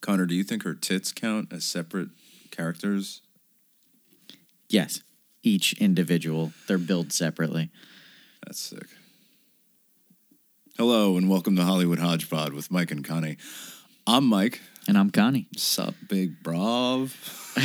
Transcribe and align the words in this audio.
Connor, 0.00 0.26
do 0.26 0.34
you 0.34 0.44
think 0.44 0.62
her 0.62 0.74
tits 0.74 1.12
count 1.12 1.52
as 1.52 1.64
separate 1.64 2.08
characters? 2.50 3.20
Yes, 4.68 5.02
each 5.42 5.74
individual. 5.74 6.52
They're 6.66 6.78
billed 6.78 7.12
separately. 7.12 7.70
That's 8.46 8.60
sick. 8.60 8.86
Hello 10.78 11.18
and 11.18 11.28
welcome 11.28 11.56
to 11.56 11.64
Hollywood 11.64 11.98
Hodgepod 11.98 12.54
with 12.54 12.70
Mike 12.70 12.90
and 12.90 13.04
Connie. 13.04 13.36
I'm 14.06 14.24
Mike. 14.24 14.60
And 14.88 14.96
I'm 14.96 15.10
Connie. 15.10 15.48
Sup, 15.56 15.94
big 16.08 16.42
brav? 16.42 17.14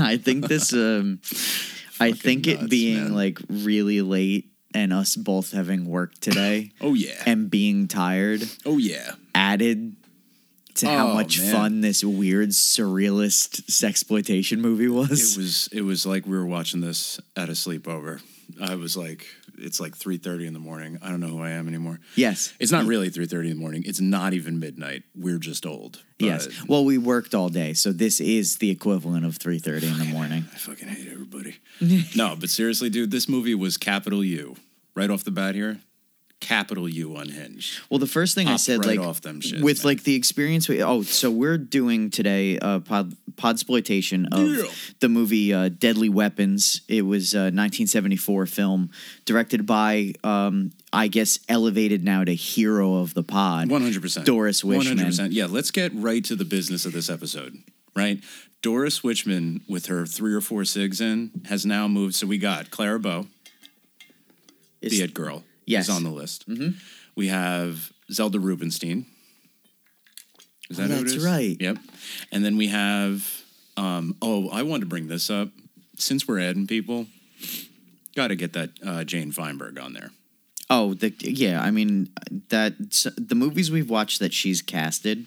I 0.00 0.16
think 0.20 0.48
this. 0.48 0.72
Um, 0.72 1.20
I 2.00 2.10
think 2.10 2.48
it 2.48 2.58
nuts, 2.62 2.70
being 2.70 3.04
man. 3.04 3.14
like 3.14 3.38
really 3.48 4.02
late 4.02 4.50
and 4.74 4.92
us 4.92 5.14
both 5.14 5.52
having 5.52 5.86
work 5.86 6.14
today 6.18 6.72
Oh 6.80 6.94
yeah. 6.94 7.22
and 7.24 7.48
being 7.48 7.86
tired 7.86 8.42
oh 8.66 8.78
yeah. 8.78 9.12
added 9.32 9.94
to 10.76 10.86
how 10.88 11.10
Oh, 11.10 11.14
much 11.14 11.38
man. 11.40 11.52
fun 11.52 11.80
this 11.80 12.02
weird 12.04 12.50
surrealist 12.50 13.62
sexploitation 13.70 14.58
movie 14.58 14.88
was. 14.88 15.36
It 15.36 15.40
was 15.40 15.68
it 15.72 15.82
was 15.82 16.06
like 16.06 16.26
we 16.26 16.36
were 16.36 16.46
watching 16.46 16.80
this 16.80 17.20
at 17.36 17.48
a 17.48 17.52
sleepover. 17.52 18.20
I 18.60 18.74
was 18.74 18.94
like, 18.96 19.26
it's 19.56 19.80
like 19.80 19.96
three 19.96 20.18
thirty 20.18 20.46
in 20.46 20.52
the 20.52 20.58
morning. 20.58 20.98
I 21.02 21.08
don't 21.10 21.20
know 21.20 21.28
who 21.28 21.42
I 21.42 21.50
am 21.50 21.66
anymore. 21.68 21.98
yes. 22.14 22.52
It's 22.60 22.70
not 22.72 22.84
really 22.84 23.08
three 23.08 23.26
thirty 23.26 23.50
in 23.50 23.56
the 23.56 23.60
morning. 23.60 23.84
It's 23.86 24.00
not 24.00 24.34
even 24.34 24.58
midnight. 24.58 25.02
We're 25.16 25.38
just 25.38 25.64
old. 25.64 26.02
Yes. 26.18 26.48
Well, 26.68 26.84
we 26.84 26.98
worked 26.98 27.34
all 27.34 27.48
day, 27.48 27.72
so 27.74 27.90
this 27.92 28.20
is 28.20 28.56
the 28.58 28.70
equivalent 28.70 29.24
of 29.26 29.38
3:30 29.38 29.82
in 29.92 29.98
the 29.98 30.04
morning. 30.04 30.44
I 30.52 30.56
fucking 30.58 30.88
hate 30.88 31.08
everybody. 31.10 31.56
no, 32.16 32.36
but 32.38 32.50
seriously, 32.50 32.88
dude, 32.90 33.10
this 33.10 33.28
movie 33.28 33.54
was 33.54 33.76
capital 33.76 34.22
U 34.24 34.56
right 34.94 35.10
off 35.10 35.24
the 35.24 35.30
bat 35.30 35.54
here. 35.54 35.80
Capital 36.44 36.88
U 36.88 37.16
unhinged. 37.16 37.80
Well, 37.88 37.98
the 37.98 38.06
first 38.06 38.34
thing 38.34 38.48
I 38.48 38.56
said, 38.56 38.80
right 38.84 38.98
like 38.98 39.06
off 39.08 39.22
them 39.22 39.40
shits, 39.40 39.62
with 39.62 39.82
man. 39.82 39.90
like 39.90 40.02
the 40.04 40.14
experience. 40.14 40.68
We, 40.68 40.82
oh, 40.82 41.02
so 41.02 41.30
we're 41.30 41.56
doing 41.58 42.10
today 42.10 42.58
uh, 42.58 42.80
pod 42.80 43.16
podsploitation 43.36 44.28
of 44.32 44.48
Yeah. 44.64 44.70
the 45.00 45.08
movie 45.08 45.52
uh, 45.54 45.70
Deadly 45.70 46.08
Weapons. 46.08 46.82
It 46.86 47.02
was 47.02 47.32
a 47.34 47.50
1974 47.50 48.46
film 48.46 48.90
directed 49.24 49.64
by, 49.66 50.12
um, 50.22 50.72
I 50.92 51.08
guess, 51.08 51.38
elevated 51.48 52.04
now 52.04 52.22
to 52.24 52.34
hero 52.34 52.96
of 52.96 53.14
the 53.14 53.22
pod. 53.24 53.70
One 53.70 53.82
hundred 53.82 54.02
percent. 54.02 54.26
Doris 54.26 54.62
Wishman. 54.62 54.76
One 54.76 54.86
hundred 54.86 55.06
percent. 55.06 55.32
Yeah, 55.32 55.46
let's 55.46 55.70
get 55.70 55.92
right 55.94 56.22
to 56.26 56.36
the 56.36 56.44
business 56.44 56.84
of 56.84 56.92
this 56.92 57.08
episode. 57.08 57.56
Right, 57.96 58.22
Doris 58.60 59.00
Wishman 59.00 59.60
with 59.68 59.86
her 59.86 60.04
three 60.04 60.34
or 60.34 60.40
four 60.40 60.64
cigs 60.64 61.00
in 61.00 61.30
has 61.48 61.64
now 61.64 61.88
moved. 61.88 62.14
So 62.16 62.26
we 62.26 62.38
got 62.38 62.70
Clara 62.70 62.98
Bow, 63.00 63.26
the 64.80 65.02
It 65.02 65.14
Girl, 65.14 65.44
Yes. 65.66 65.88
is 65.88 65.94
on 65.94 66.02
the 66.04 66.10
list. 66.10 66.44
We 67.16 67.28
have 67.28 67.92
Zelda 68.10 68.38
Rubinstein. 68.38 69.06
Is 70.70 70.78
that 70.78 70.90
Oh, 70.90 71.02
that's 71.02 71.18
right. 71.18 71.56
Yep. 71.60 71.78
And 72.32 72.44
then 72.44 72.56
we 72.56 72.68
have. 72.68 73.42
Um, 73.76 74.16
oh, 74.22 74.48
I 74.50 74.62
wanted 74.62 74.80
to 74.80 74.86
bring 74.86 75.08
this 75.08 75.30
up. 75.30 75.48
Since 75.96 76.26
we're 76.26 76.40
adding 76.40 76.66
people, 76.66 77.06
got 78.16 78.28
to 78.28 78.36
get 78.36 78.52
that 78.54 78.70
uh, 78.84 79.04
Jane 79.04 79.30
Feinberg 79.32 79.78
on 79.78 79.92
there. 79.92 80.10
Oh, 80.70 80.94
the, 80.94 81.12
yeah. 81.20 81.62
I 81.62 81.70
mean, 81.70 82.08
that 82.48 82.74
the 83.16 83.34
movies 83.34 83.70
we've 83.70 83.90
watched 83.90 84.20
that 84.20 84.32
she's 84.32 84.62
casted. 84.62 85.26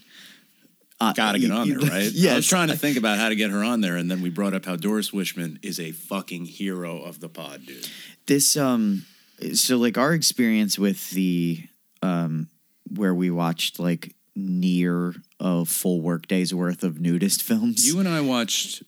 Uh, 0.99 1.13
Got 1.13 1.33
to 1.33 1.39
get 1.39 1.51
on 1.51 1.69
there, 1.69 1.77
right? 1.77 1.91
right? 1.91 2.11
I 2.31 2.35
was 2.37 2.47
trying 2.47 2.69
to 2.69 2.75
think 2.75 2.97
about 2.97 3.19
how 3.19 3.29
to 3.29 3.35
get 3.35 3.51
her 3.51 3.63
on 3.63 3.81
there, 3.81 3.97
and 3.97 4.09
then 4.09 4.19
we 4.21 4.31
brought 4.31 4.55
up 4.55 4.65
how 4.65 4.75
Doris 4.75 5.11
Wishman 5.11 5.59
is 5.61 5.79
a 5.79 5.91
fucking 5.91 6.45
hero 6.45 7.03
of 7.03 7.19
the 7.19 7.29
pod, 7.29 7.67
dude. 7.67 7.87
this 8.25 8.57
um 8.57 9.05
so 9.53 9.77
like 9.77 9.97
our 9.97 10.13
experience 10.13 10.77
with 10.79 11.11
the 11.11 11.63
um 12.01 12.47
where 12.95 13.13
we 13.13 13.29
watched 13.29 13.79
like 13.79 14.13
near 14.35 15.13
a 15.39 15.65
full 15.65 16.01
work 16.01 16.27
day's 16.27 16.53
worth 16.53 16.83
of 16.83 16.99
nudist 16.99 17.41
films 17.49 17.87
You 17.87 17.99
and 17.99 18.07
I 18.07 18.21
watched 18.21 18.83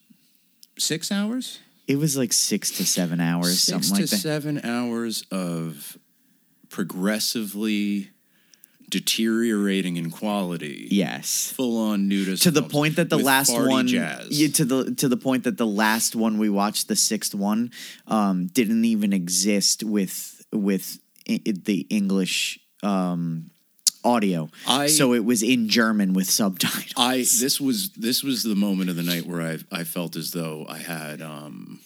six 0.78 1.12
hours, 1.12 1.58
it 1.86 1.96
was 1.96 2.16
like 2.16 2.32
six 2.32 2.70
to 2.72 2.86
seven 2.86 3.20
hours 3.20 3.60
six 3.60 3.88
something 3.88 3.96
to 3.96 4.02
like 4.02 4.10
that 4.10 4.16
seven 4.16 4.60
hours 4.64 5.24
of 5.30 5.98
progressively 6.70 8.10
deteriorating 8.88 9.96
in 9.96 10.10
quality. 10.10 10.88
yes 10.90 11.52
full 11.54 11.78
on 11.78 12.08
nudist 12.08 12.42
to 12.42 12.50
the 12.50 12.60
films 12.60 12.72
point 12.72 12.96
that 12.96 13.08
the 13.08 13.16
last 13.16 13.52
one 13.52 13.86
jazz. 13.86 14.26
yeah, 14.30 14.48
to 14.48 14.64
the 14.64 14.94
to 14.96 15.08
the 15.08 15.16
point 15.16 15.44
that 15.44 15.56
the 15.56 15.66
last 15.66 16.16
one 16.16 16.38
we 16.38 16.48
watched 16.48 16.88
the 16.88 16.96
sixth 16.96 17.34
one 17.34 17.70
um 18.08 18.46
didn't 18.48 18.84
even 18.84 19.12
exist 19.12 19.84
with 19.84 20.29
with 20.52 20.98
i- 21.28 21.40
the 21.64 21.86
english 21.90 22.58
um 22.82 23.50
audio 24.04 24.48
I- 24.66 24.86
so 24.88 25.12
it 25.14 25.24
was 25.24 25.42
in 25.42 25.68
german 25.68 26.12
with 26.14 26.28
subtitles 26.30 26.92
I 26.96 27.18
this 27.18 27.60
was 27.60 27.90
this 27.90 28.22
was 28.22 28.42
the 28.42 28.54
moment 28.56 28.88
of 28.90 28.96
the 28.96 29.02
night 29.02 29.26
where 29.26 29.42
I 29.42 29.58
I 29.70 29.84
felt 29.84 30.16
as 30.16 30.30
though 30.32 30.64
I 30.68 30.78
had 30.78 31.20
um 31.22 31.80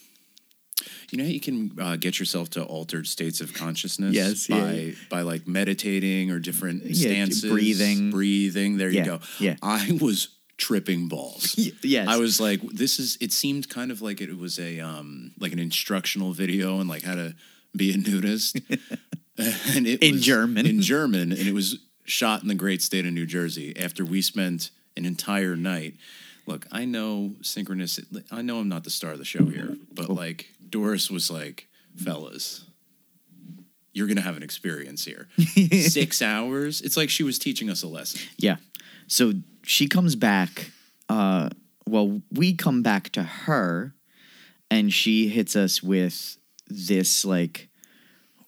you 1.10 1.18
know 1.18 1.24
how 1.24 1.30
you 1.30 1.40
can 1.40 1.72
uh, 1.80 1.96
get 1.96 2.18
yourself 2.18 2.50
to 2.50 2.62
altered 2.64 3.06
states 3.06 3.40
of 3.40 3.52
consciousness 3.54 4.14
Yes, 4.14 4.46
by 4.48 4.72
yeah. 4.74 4.92
by 5.10 5.22
like 5.22 5.46
meditating 5.46 6.30
or 6.30 6.38
different 6.40 6.84
Yeah, 6.84 7.08
stances 7.10 7.44
breathing. 7.50 8.10
breathing 8.10 8.76
there 8.78 8.90
Yeah, 8.90 9.00
you 9.04 9.10
go 9.10 9.20
yeah. 9.40 9.56
I 9.62 9.98
was 10.00 10.28
tripping 10.56 11.08
balls 11.08 11.54
yes. 11.82 12.06
I 12.08 12.16
was 12.16 12.40
like 12.40 12.60
this 12.62 12.98
is 13.00 13.18
it 13.20 13.32
seemed 13.32 13.68
kind 13.68 13.90
of 13.90 14.02
like 14.02 14.20
it 14.20 14.36
was 14.38 14.58
a 14.60 14.78
um 14.80 15.32
like 15.40 15.52
an 15.52 15.58
instructional 15.58 16.32
video 16.32 16.78
and 16.80 16.88
like 16.88 17.02
how 17.02 17.16
to 17.16 17.34
be 17.76 17.92
a 17.92 17.96
nudist 17.96 18.56
and 19.38 19.86
it 19.86 20.02
In 20.02 20.12
was- 20.14 20.22
German. 20.24 20.66
in 20.66 20.80
German, 20.80 21.32
and 21.32 21.40
it 21.48 21.54
was 21.54 21.78
shot 22.04 22.42
in 22.42 22.48
the 22.48 22.54
great 22.54 22.82
state 22.82 23.06
of 23.06 23.12
New 23.12 23.26
Jersey. 23.26 23.76
After 23.78 24.04
we 24.04 24.20
spent 24.22 24.70
an 24.96 25.04
entire 25.04 25.56
night. 25.56 25.94
Look, 26.46 26.66
I 26.70 26.84
know 26.84 27.36
synchronous. 27.40 27.98
I 28.30 28.42
know 28.42 28.58
I'm 28.58 28.68
not 28.68 28.84
the 28.84 28.90
star 28.90 29.12
of 29.12 29.18
the 29.18 29.24
show 29.24 29.46
here, 29.46 29.76
but 29.92 30.10
Oh. 30.10 30.12
like 30.12 30.48
Doris 30.68 31.10
was 31.10 31.30
like, 31.30 31.68
"Fellas, 31.96 32.64
you're 33.94 34.06
gonna 34.06 34.20
have 34.20 34.36
an 34.36 34.42
experience 34.42 35.04
here. 35.06 35.28
Six 35.88 36.20
hours. 36.20 36.80
It's 36.82 36.96
like 36.98 37.08
she 37.08 37.22
was 37.22 37.38
teaching 37.38 37.70
us 37.70 37.82
a 37.82 37.88
lesson. 37.88 38.20
Yeah. 38.36 38.56
So 39.06 39.32
she 39.62 39.88
comes 39.88 40.16
back. 40.16 40.70
Uh, 41.08 41.48
well, 41.88 42.20
we 42.30 42.52
come 42.54 42.82
back 42.82 43.08
to 43.12 43.22
her, 43.22 43.94
and 44.70 44.92
she 44.92 45.28
hits 45.28 45.56
us 45.56 45.82
with 45.82 46.36
this 46.68 47.24
like 47.24 47.68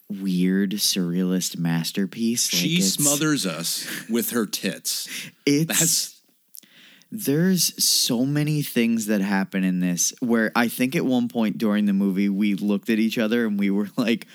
weird 0.09 0.71
surrealist 0.71 1.57
masterpiece. 1.57 2.51
Like, 2.53 2.61
she 2.61 2.81
smothers 2.81 3.45
us 3.45 3.87
with 4.09 4.31
her 4.31 4.45
tits. 4.45 5.09
It's 5.45 5.65
That's 5.65 6.17
there's 7.09 7.83
so 7.83 8.25
many 8.25 8.61
things 8.61 9.05
that 9.05 9.21
happen 9.21 9.63
in 9.63 9.79
this 9.79 10.13
where 10.19 10.51
I 10.55 10.67
think 10.67 10.95
at 10.95 11.05
one 11.05 11.29
point 11.29 11.57
during 11.57 11.85
the 11.85 11.93
movie 11.93 12.27
we 12.27 12.53
looked 12.53 12.89
at 12.89 12.99
each 12.99 13.17
other 13.17 13.45
and 13.45 13.57
we 13.57 13.69
were 13.69 13.89
like, 13.95 14.27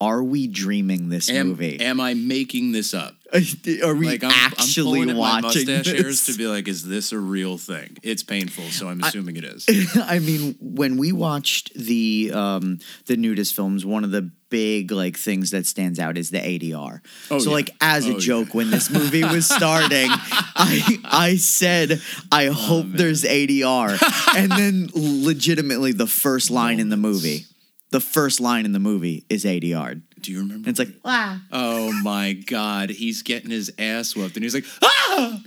"Are 0.00 0.22
we 0.22 0.46
dreaming 0.46 1.08
this 1.10 1.28
am, 1.30 1.48
movie? 1.48 1.80
am 1.80 2.00
I 2.00 2.14
making 2.14 2.72
this 2.72 2.94
up? 2.94 3.14
Are 3.84 3.94
we 3.94 4.06
like 4.08 4.24
I'm, 4.24 4.30
actually 4.32 5.02
I'm 5.02 5.10
at 5.10 5.14
my 5.14 5.20
watching 5.40 5.66
mustache 5.68 5.86
hairs 5.86 6.24
this?" 6.24 6.26
to 6.26 6.38
be 6.38 6.46
like, 6.48 6.66
is 6.66 6.84
this 6.84 7.12
a 7.12 7.18
real 7.18 7.58
thing? 7.58 7.96
It's 8.02 8.24
painful, 8.24 8.64
so 8.70 8.88
I'm 8.88 9.02
assuming 9.04 9.36
it 9.36 9.44
is. 9.44 9.66
I 10.04 10.18
mean, 10.18 10.56
when 10.60 10.96
we 10.96 11.12
watched 11.12 11.72
the 11.74 12.32
um, 12.34 12.78
the 13.06 13.16
nudist 13.16 13.54
films, 13.54 13.86
one 13.86 14.02
of 14.04 14.10
the 14.10 14.30
big 14.48 14.90
like 14.90 15.16
things 15.16 15.52
that 15.52 15.64
stands 15.64 16.00
out 16.00 16.18
is 16.18 16.30
the 16.30 16.38
ADR. 16.40 17.02
Oh, 17.30 17.38
so, 17.38 17.50
yeah. 17.50 17.54
like 17.54 17.70
as 17.80 18.08
a 18.08 18.16
Oh, 18.16 18.18
joke, 18.18 18.48
yeah. 18.48 18.54
when 18.56 18.70
this 18.72 18.90
movie 18.90 19.22
was 19.22 19.46
starting, 19.56 20.08
I 20.10 20.98
I 21.04 21.36
said, 21.36 22.00
"I 22.32 22.48
Oh, 22.48 22.52
hope 22.52 22.86
there's 22.88 23.22
ADR," 23.22 23.96
and 24.36 24.50
then 24.50 24.88
legitimately, 24.94 25.92
the 25.92 26.08
first 26.08 26.50
line 26.50 26.80
in 26.80 26.88
the 26.88 26.96
movie, 26.96 27.46
the 27.90 28.00
first 28.00 28.40
line 28.40 28.64
in 28.64 28.72
the 28.72 28.78
movie 28.78 29.24
is 29.28 29.44
ADR. 29.44 30.00
Do 30.20 30.32
you 30.32 30.40
remember? 30.40 30.68
And 30.68 30.68
it's 30.68 30.78
like, 30.78 30.94
wow. 31.04 31.38
oh 31.52 31.92
my 32.02 32.32
god, 32.34 32.90
he's 32.90 33.22
getting 33.22 33.50
his 33.50 33.72
ass 33.78 34.14
whooped, 34.14 34.36
and 34.36 34.44
he's 34.44 34.54
like, 34.54 34.66
ah, 34.82 35.40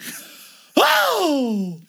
oh, 0.78 1.80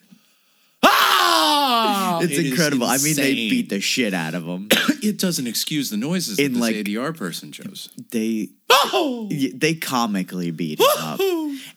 ah. 0.82 2.20
it's 2.22 2.32
It 2.32 2.44
is 2.44 2.50
incredible. 2.52 2.86
I 2.86 2.98
mean, 2.98 3.16
they 3.16 3.34
beat 3.34 3.68
the 3.68 3.80
shit 3.80 4.14
out 4.14 4.34
of 4.34 4.44
him. 4.44 4.68
It 5.04 5.18
doesn't 5.18 5.46
excuse 5.46 5.90
the 5.90 5.98
noises 5.98 6.38
In, 6.38 6.54
that 6.54 6.58
this 6.60 6.60
like- 6.62 6.76
ADR 6.76 7.14
person 7.14 7.52
chose. 7.52 7.90
They 8.10 8.48
Oh, 8.70 9.28
they 9.54 9.74
comically 9.74 10.50
beat 10.50 10.80
him 10.80 10.86
up, 10.98 11.20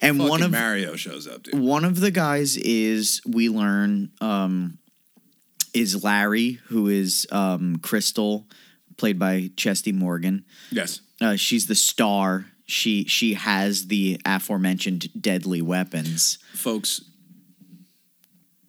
and 0.01 0.17
one 0.17 0.41
of 0.43 0.51
Mario 0.51 0.95
shows 0.95 1.27
up, 1.27 1.43
dude. 1.43 1.59
one 1.59 1.83
of 1.85 1.99
the 1.99 2.09
guys 2.09 2.55
is 2.57 3.21
we 3.25 3.49
learn 3.49 4.11
um 4.21 4.77
is 5.73 6.03
Larry, 6.03 6.53
who 6.67 6.87
is 6.87 7.27
um 7.31 7.77
Crystal, 7.79 8.45
played 8.97 9.17
by 9.19 9.49
Chesty 9.55 9.91
Morgan. 9.91 10.43
Yes, 10.71 11.01
Uh, 11.21 11.35
she's 11.35 11.67
the 11.67 11.75
star. 11.75 12.47
She 12.65 13.05
she 13.05 13.35
has 13.35 13.87
the 13.87 14.19
aforementioned 14.25 15.09
deadly 15.21 15.61
weapons. 15.61 16.37
folks. 16.53 17.01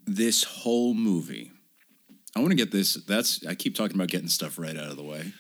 This 0.07 0.43
whole 0.45 0.95
movie, 0.95 1.51
I 2.35 2.39
want 2.41 2.51
to 2.51 2.57
get 2.57 2.71
this. 2.71 2.95
That's 2.95 3.45
I 3.47 3.55
keep 3.55 3.75
talking 3.75 3.95
about 3.97 4.09
getting 4.09 4.29
stuff 4.29 4.59
right 4.59 4.77
out 4.77 4.91
of 4.91 4.97
the 4.97 5.03
way. 5.03 5.33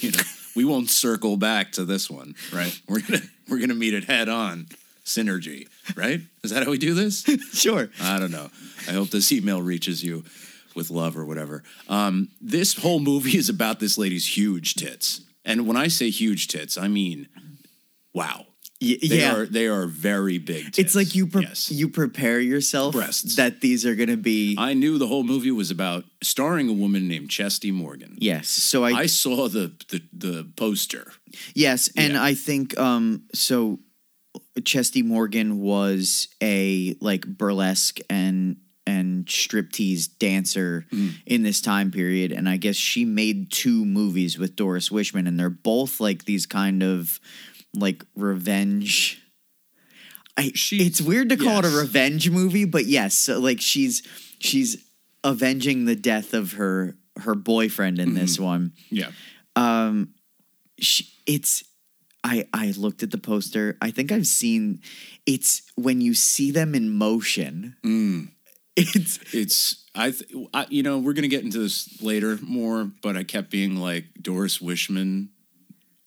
You 0.00 0.10
know, 0.12 0.20
we 0.56 0.64
won't 0.64 0.90
circle 0.90 1.36
back 1.38 1.72
to 1.72 1.84
this 1.84 2.10
one, 2.10 2.34
right? 2.52 2.78
We're 2.88 3.00
gonna 3.00 3.22
we're 3.48 3.60
gonna 3.60 3.74
meet 3.74 3.94
it 3.94 4.04
head 4.04 4.28
on. 4.28 4.66
synergy, 5.04 5.66
right? 5.96 6.20
Is 6.44 6.50
that 6.50 6.64
how 6.64 6.70
we 6.70 6.78
do 6.78 6.92
this? 6.94 7.24
Sure. 7.54 7.90
I 8.00 8.18
don't 8.18 8.30
know. 8.30 8.50
I 8.88 8.92
hope 8.92 9.10
this 9.10 9.32
email 9.32 9.60
reaches 9.62 10.04
you 10.04 10.24
with 10.74 10.90
love 10.90 11.16
or 11.16 11.24
whatever. 11.24 11.62
Um, 11.88 12.28
this 12.40 12.74
whole 12.74 13.00
movie 13.00 13.36
is 13.38 13.48
about 13.48 13.80
this 13.80 13.96
lady's 13.98 14.36
huge 14.36 14.74
tits, 14.74 15.22
and 15.44 15.66
when 15.66 15.76
I 15.76 15.88
say 15.88 16.10
huge 16.10 16.48
tits, 16.48 16.76
I 16.78 16.88
mean, 16.88 17.28
wow. 18.14 18.46
Y- 18.82 18.96
They 19.02 19.18
yeah. 19.20 19.34
are 19.36 19.44
they 19.46 19.66
are 19.66 19.86
very 19.86 20.38
big. 20.38 20.64
Tits. 20.66 20.78
it's 20.78 20.94
like 20.94 21.14
you 21.14 21.26
pre- 21.26 21.42
yes. 21.42 21.70
you 21.70 21.86
prepare 21.90 22.40
yourself 22.40 22.94
Breasts. 22.94 23.36
that 23.36 23.60
these 23.60 23.84
are 23.84 23.94
going 23.94 24.08
to 24.08 24.16
be 24.16 24.56
I 24.58 24.72
knew 24.72 24.96
the 24.96 25.06
whole 25.06 25.22
movie 25.22 25.50
was 25.50 25.70
about 25.70 26.04
starring 26.22 26.70
a 26.70 26.72
woman 26.72 27.06
named 27.06 27.28
Chesty 27.28 27.70
Morgan. 27.72 28.16
yes. 28.18 28.48
So 28.48 28.82
I, 28.84 28.90
I 29.00 29.06
saw 29.06 29.48
the 29.48 29.72
the, 29.90 30.00
the 30.14 30.48
poster. 30.56 31.12
yes, 31.54 31.90
and 31.94 32.14
Yeah. 32.14 32.22
I 32.24 32.32
think 32.32 32.78
um 32.80 33.24
so 33.34 33.80
Chesty 34.64 35.02
Morgan 35.02 35.60
was 35.60 36.28
a 36.42 36.96
like 37.02 37.26
burlesque 37.26 37.98
and 38.08 38.56
and 38.90 39.26
striptease 39.26 40.08
dancer 40.18 40.84
Mm. 40.92 41.12
in 41.26 41.42
this 41.42 41.60
time 41.60 41.90
period 41.90 42.32
and 42.32 42.48
I 42.48 42.56
guess 42.56 42.76
she 42.76 43.04
made 43.04 43.50
two 43.50 43.84
movies 43.84 44.38
with 44.38 44.56
Doris 44.56 44.90
Wishman 44.90 45.26
and 45.28 45.38
they're 45.38 45.50
both 45.74 46.00
like 46.00 46.24
these 46.24 46.46
kind 46.46 46.82
of 46.82 47.20
like 47.74 48.04
revenge 48.16 49.18
I, 50.36 50.52
She's- 50.54 50.86
it's 50.86 51.00
weird 51.00 51.28
to 51.30 51.36
call 51.36 51.58
it 51.58 51.64
a 51.66 51.76
revenge 51.76 52.30
movie, 52.30 52.64
but 52.64 52.86
yes, 52.86 53.14
so 53.14 53.38
like 53.40 53.60
she's 53.60 54.02
she's 54.38 54.76
avenging 55.22 55.84
the 55.84 55.96
death 55.96 56.32
of 56.34 56.52
her 56.52 56.96
her 57.24 57.34
boyfriend 57.34 57.98
in 57.98 58.14
this 58.14 58.34
Mm-hmm. 58.36 58.44
one. 58.44 58.72
Yeah. 58.90 59.10
She, 60.78 61.04
it's 61.26 61.62
I 62.24 62.46
I 62.54 62.72
looked 62.76 63.02
at 63.02 63.10
the 63.10 63.18
poster. 63.18 63.76
I 63.82 63.90
think 63.90 64.10
I've 64.12 64.26
seen 64.26 64.80
it's 65.26 65.62
when 65.74 66.00
you 66.00 66.14
see 66.14 66.50
them 66.50 66.74
in 66.74 66.88
motion. 66.90 67.76
Mm. 67.84 68.28
It's 68.94 69.18
It's 69.34 69.84
I, 69.94 70.10
th- 70.12 70.30
I 70.54 70.66
you 70.70 70.82
know 70.82 70.98
we're 70.98 71.12
gonna 71.12 71.28
get 71.28 71.44
into 71.44 71.58
this 71.58 72.00
later 72.02 72.38
more, 72.42 72.90
but 73.02 73.16
I 73.16 73.24
kept 73.24 73.50
being 73.50 73.76
like 73.76 74.04
Doris 74.20 74.58
Wishman. 74.58 75.28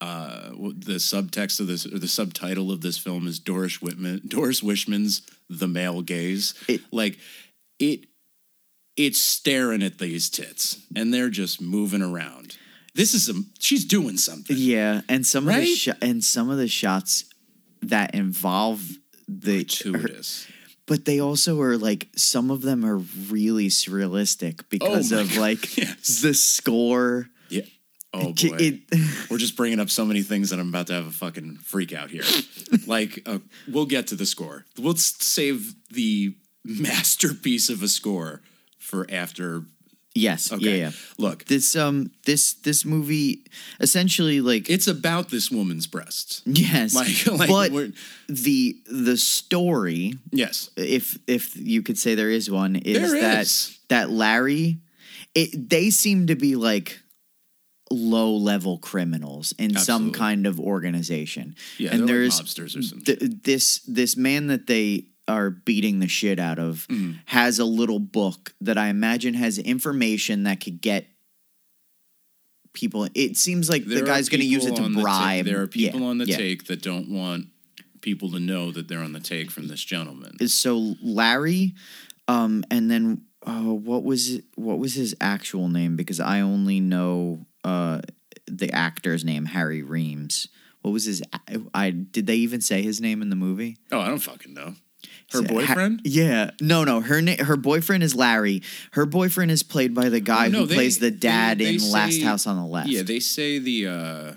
Uh, 0.01 0.49
the 0.49 0.95
subtext 0.99 1.61
of 1.61 1.67
this 1.67 1.85
or 1.85 1.97
the 1.97 2.07
subtitle 2.09 2.71
of 2.71 2.81
this 2.81 2.97
film 2.97 3.25
is 3.25 3.39
Doris 3.39 3.81
Whitman 3.81 4.21
Doris 4.27 4.61
Wishman's 4.61 5.21
The 5.49 5.67
Male 5.67 6.01
Gaze. 6.01 6.53
It- 6.67 6.81
like 6.91 7.17
it, 7.79 8.05
it's 8.97 9.21
staring 9.21 9.81
at 9.81 9.99
these 9.99 10.29
tits, 10.29 10.77
and 10.95 11.13
they're 11.13 11.29
just 11.29 11.61
moving 11.61 12.01
around. 12.01 12.57
This 12.95 13.13
is 13.13 13.29
a 13.29 13.33
she's 13.59 13.85
doing 13.85 14.17
something. 14.17 14.55
yeah, 14.59 15.01
and 15.09 15.25
some 15.25 15.47
of 15.47 15.55
the 15.55 15.59
Right? 15.87 15.97
and 16.01 16.23
some 16.23 16.49
of 16.49 16.57
the 16.57 16.67
shots 16.67 17.25
that 17.81 18.13
involve 18.13 18.83
the 19.27 19.63
Gratuitous. 19.63 20.47
But 20.85 21.05
they 21.05 21.19
also 21.19 21.61
are 21.61 21.77
like 21.77 22.07
some 22.15 22.51
of 22.51 22.61
them 22.61 22.85
are 22.85 22.97
really 22.97 23.67
surrealistic 23.67 24.63
because 24.69 25.11
my 25.11 25.21
of 25.21 25.37
like 25.37 25.77
yes. 25.77 26.21
the 26.21 26.33
score. 26.33 27.27
Yeah. 27.49 27.61
Oh 28.13 28.33
boy. 28.33 28.57
It- 28.59 28.81
We're 29.29 29.37
just 29.37 29.55
bringing 29.55 29.79
up 29.79 29.89
so 29.89 30.05
many 30.05 30.21
things 30.21 30.49
that 30.49 30.59
I'm 30.59 30.69
about 30.69 30.87
to 30.87 30.93
have 30.93 31.07
a 31.07 31.11
fucking 31.11 31.57
freak 31.63 31.93
out 31.93 32.09
here. 32.11 32.23
like, 32.87 33.21
uh, 33.25 33.39
we'll 33.67 33.85
get 33.85 34.07
to 34.07 34.15
the 34.15 34.25
score. 34.25 34.65
We'll 34.77 34.95
save 34.95 35.73
the 35.89 36.35
masterpiece 36.63 37.69
of 37.69 37.81
a 37.81 37.87
score 37.87 38.41
for 38.77 39.07
after. 39.09 39.63
Yes, 40.15 40.51
Okay. 40.51 40.65
yeah, 40.79 40.85
yeah. 40.85 40.91
Look, 41.17 41.45
This 41.45 41.75
um 41.75 42.11
this 42.25 42.53
this 42.53 42.85
movie 42.85 43.45
essentially 43.79 44.41
like 44.41 44.69
it's 44.69 44.87
about 44.87 45.29
this 45.29 45.49
woman's 45.51 45.87
breasts. 45.87 46.41
yes, 46.45 46.93
Like, 47.27 47.49
like 47.49 47.71
but 47.71 47.91
the 48.27 48.75
the 48.87 49.17
story, 49.17 50.13
yes. 50.31 50.69
if 50.77 51.17
if 51.27 51.55
you 51.55 51.81
could 51.81 51.97
say 51.97 52.15
there 52.15 52.29
is 52.29 52.49
one, 52.49 52.75
is 52.75 53.11
There 53.11 53.21
that 53.21 53.41
is. 53.43 53.79
that 53.89 54.09
Larry, 54.09 54.79
it 55.35 55.69
they 55.69 55.89
seem 55.89 56.27
to 56.27 56.35
be 56.35 56.55
like 56.55 56.99
low 57.91 58.35
level 58.35 58.79
criminals 58.79 59.53
in 59.59 59.75
some 59.77 60.11
kind 60.11 60.47
of 60.47 60.59
organization. 60.59 61.55
Yeah, 61.77 61.91
and 61.93 62.07
they're 62.09 62.23
like 62.25 62.31
there's 62.33 62.41
mobsters 62.41 62.77
or 62.77 62.81
something. 62.81 63.03
th- 63.17 63.31
this 63.43 63.79
this 63.87 64.17
man 64.17 64.47
that 64.47 64.65
they 64.67 65.05
are 65.27 65.49
beating 65.49 65.99
the 65.99 66.07
shit 66.07 66.39
out 66.39 66.59
of 66.59 66.85
Mm-hmm. 66.89 67.13
has 67.25 67.59
a 67.59 67.65
little 67.65 67.99
book 67.99 68.53
that 68.61 68.77
I 68.77 68.87
imagine 68.87 69.33
has 69.35 69.57
information 69.57 70.43
that 70.43 70.59
could 70.61 70.81
get 70.81 71.07
people. 72.73 73.07
It 73.13 73.37
seems 73.37 73.69
like 73.69 73.85
There 73.85 73.99
the 73.99 74.05
guy's 74.05 74.29
going 74.29 74.41
to 74.41 74.47
use 74.47 74.65
it 74.65 74.75
to 74.77 74.83
on 74.83 74.93
the 74.93 75.01
bribe. 75.01 75.45
there 75.45 75.61
are 75.61 75.67
people 75.67 76.01
Yeah, 76.01 76.07
on 76.07 76.17
the 76.17 76.25
yeah. 76.25 76.37
take 76.37 76.65
that 76.65 76.81
don't 76.81 77.09
want 77.09 77.47
people 78.01 78.31
to 78.31 78.39
know 78.39 78.71
that 78.71 78.87
they're 78.87 78.99
on 78.99 79.13
the 79.13 79.19
take 79.19 79.51
from 79.51 79.67
this 79.67 79.81
gentleman. 79.83 80.45
So 80.47 80.95
Larry, 81.01 81.73
um, 82.27 82.63
and 82.71 82.89
then 82.91 83.21
uh, 83.45 83.61
what 83.61 84.03
was 84.03 84.29
it, 84.35 84.45
what 84.55 84.79
was 84.79 84.93
his 84.95 85.15
actual 85.21 85.67
name? 85.69 85.95
Because 85.95 86.19
I 86.19 86.41
only 86.41 86.79
know 86.79 87.45
uh, 87.63 88.01
the 88.47 88.71
actor's 88.71 89.23
name, 89.23 89.45
Harry 89.45 89.83
Reams. 89.83 90.47
What 90.81 90.91
was 90.91 91.05
his? 91.05 91.23
I, 91.33 91.57
I 91.73 91.89
did 91.91 92.27
they 92.27 92.35
even 92.37 92.59
say 92.59 92.81
his 92.81 92.99
name 92.99 93.21
in 93.21 93.29
the 93.29 93.35
movie? 93.37 93.77
Oh, 93.91 93.99
I 94.01 94.07
don't 94.07 94.19
fucking 94.19 94.53
know. 94.53 94.75
Her 95.31 95.41
boyfriend? 95.41 96.01
yeah, 96.03 96.51
no, 96.61 96.83
no. 96.83 97.01
Her 97.01 97.21
na- 97.21 97.43
her 97.43 97.57
boyfriend 97.57 98.03
is 98.03 98.15
Larry. 98.15 98.61
Her 98.91 99.05
boyfriend 99.05 99.51
is 99.51 99.63
played 99.63 99.93
by 99.93 100.09
the 100.09 100.19
guy 100.19 100.45
Oh, 100.45 100.49
no, 100.49 100.59
who 100.59 100.65
they- 100.67 100.75
plays 100.75 100.99
the 100.99 101.11
dad 101.11 101.57
they 101.59 101.75
in 101.75 101.91
Last 101.91 102.15
say- 102.15 102.21
House 102.21 102.45
on 102.47 102.55
the 102.57 102.65
Left. 102.65 102.87
Yeah, 102.89 103.01
they 103.03 103.19
say 103.19 103.59
the 103.59 103.87
uh 103.87 104.33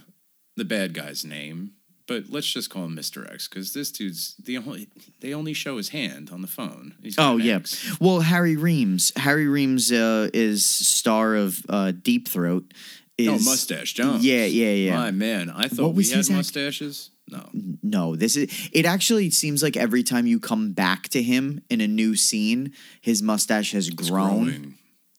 the 0.57 0.65
bad 0.65 0.95
guy's 0.95 1.23
name, 1.25 1.73
but 2.07 2.31
let's 2.31 2.51
just 2.51 2.71
call 2.71 2.85
him 2.87 2.97
Mr. 2.97 3.31
X 3.31 3.47
because 3.47 3.75
this 3.75 3.91
dude's 3.93 4.35
the 4.43 4.57
only 4.57 4.89
they 5.21 5.35
only 5.35 5.53
show 5.53 5.77
his 5.77 5.91
hand 5.91 6.31
on 6.33 6.41
the 6.41 6.49
phone. 6.49 6.95
He's 7.03 7.17
Oh 7.19 7.35
an 7.39 7.45
yeah. 7.45 7.57
X. 7.57 8.01
Well, 8.01 8.21
Harry 8.21 8.57
Reams. 8.57 9.13
Harry 9.17 9.47
Reams 9.49 9.93
uh, 9.93 10.31
is 10.33 10.65
star 10.65 11.35
of 11.35 11.61
uh, 11.69 11.93
Deep 11.93 12.27
Throat. 12.29 12.73
Is, 13.19 13.29
Oh, 13.29 13.51
Mustache 13.51 13.95
Jones. 13.95 14.25
Yeah, 14.27 14.45
yeah, 14.45 14.73
yeah. 14.73 14.95
My 14.97 15.11
man, 15.11 15.49
I 15.49 15.69
thought 15.69 15.87
What 15.87 15.95
was 15.95 16.07
we 16.09 16.11
had 16.11 16.19
his 16.19 16.29
act- 16.31 16.37
mustaches. 16.37 17.11
No, 17.29 17.51
No, 17.83 18.15
this 18.17 18.37
is. 18.37 18.69
It 18.73 18.87
actually 18.87 19.31
seems 19.31 19.63
like 19.63 19.77
every 19.77 20.03
time 20.05 20.27
you 20.27 20.39
come 20.39 20.73
back 20.73 21.09
to 21.09 21.23
him 21.23 21.61
in 21.69 21.81
a 21.81 21.89
new 21.89 22.15
scene, 22.15 22.73
his 23.01 23.23
mustache 23.23 23.73
has 23.73 23.89
it's 23.89 24.09
grown. 24.11 24.45
growing. 24.45 24.75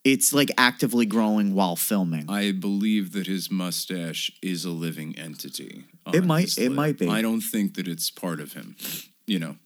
It's 0.06 0.32
like 0.32 0.50
actively 0.58 1.06
growing 1.06 1.54
while 1.54 1.76
filming. 1.76 2.30
I 2.30 2.54
believe 2.54 3.12
that 3.12 3.28
his 3.28 3.52
mustache 3.52 4.32
is 4.42 4.64
a 4.64 4.70
living 4.70 5.18
entity. 5.20 5.84
It 6.14 6.24
might- 6.24 6.58
it 6.58 6.72
might 6.72 6.98
be. 6.98 7.10
I 7.10 7.22
don't 7.22 7.42
think 7.42 7.74
that 7.76 7.90
it's 7.90 8.10
part 8.10 8.40
of 8.40 8.54
him. 8.54 8.78
You 9.26 9.40
know, 9.40 9.58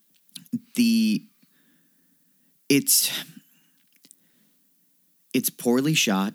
the 0.74 1.28
it's 2.70 3.12
it's 5.34 5.50
poorly 5.50 5.94
shot. 5.94 6.34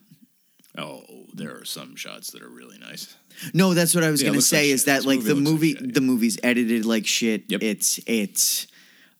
oh, 0.78 1.02
there 1.34 1.56
are 1.56 1.64
some 1.64 1.96
shots 1.96 2.30
that 2.30 2.42
are 2.42 2.48
really 2.48 2.78
nice. 2.78 3.16
No, 3.54 3.74
that's 3.74 3.94
what 3.94 4.04
I 4.04 4.10
was 4.10 4.20
Yeah, 4.22 4.26
it 4.26 4.28
gonna 4.30 4.38
looks 4.38 4.52
like 4.52 4.60
say. 4.62 4.70
is 4.70 4.84
that 4.84 4.96
This 4.98 5.06
like 5.06 5.18
movie 5.18 5.28
the 5.28 5.34
looks 5.34 5.44
like 5.46 5.52
movie? 5.52 5.72
shit, 5.72 5.80
yeah. 5.86 5.92
The 5.92 6.00
movie's 6.00 6.38
edited 6.42 6.84
like 6.86 7.06
shit. 7.06 7.44
Yep. 7.48 7.62
It's 7.62 8.00
it's 8.06 8.66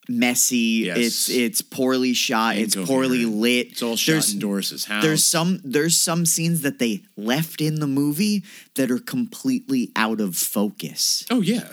messy. 0.09 0.57
Yes. 0.87 0.97
It's 0.99 1.29
it's 1.31 1.63
poorly 1.63 2.15
shot. 2.15 2.57
It's 2.57 2.75
poorly 2.77 3.19
Incoherent. 3.23 3.37
lit. 3.41 3.67
It's 3.73 3.83
all 3.83 3.97
shot 3.97 4.13
There's- 4.13 4.33
in 4.33 4.39
Doris's 4.39 4.85
house. 4.85 5.03
There's 5.03 5.25
some 5.25 5.61
there's 5.65 5.97
some 5.97 6.25
scenes 6.27 6.61
that 6.63 6.79
they 6.79 7.03
left 7.17 7.61
in 7.61 7.81
the 7.81 7.87
movie 7.89 8.45
that 8.75 8.91
are 8.91 8.99
completely 9.01 9.91
out 9.97 10.21
of 10.21 10.37
focus. 10.37 11.25
Oh 11.31 11.41
yeah, 11.41 11.67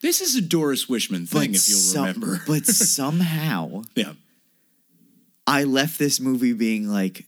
this 0.00 0.20
is 0.20 0.34
a 0.34 0.40
Doris 0.42 0.86
Wishman 0.86 1.28
thing, 1.28 1.54
if 1.54 1.68
you'll 1.68 1.78
some- 1.78 2.04
remember. 2.06 2.42
but 2.46 2.66
somehow 2.66 3.82
yeah, 3.94 4.14
I 5.46 5.64
left 5.64 5.98
this 5.98 6.20
movie 6.20 6.52
being 6.52 6.88
like, 6.88 7.24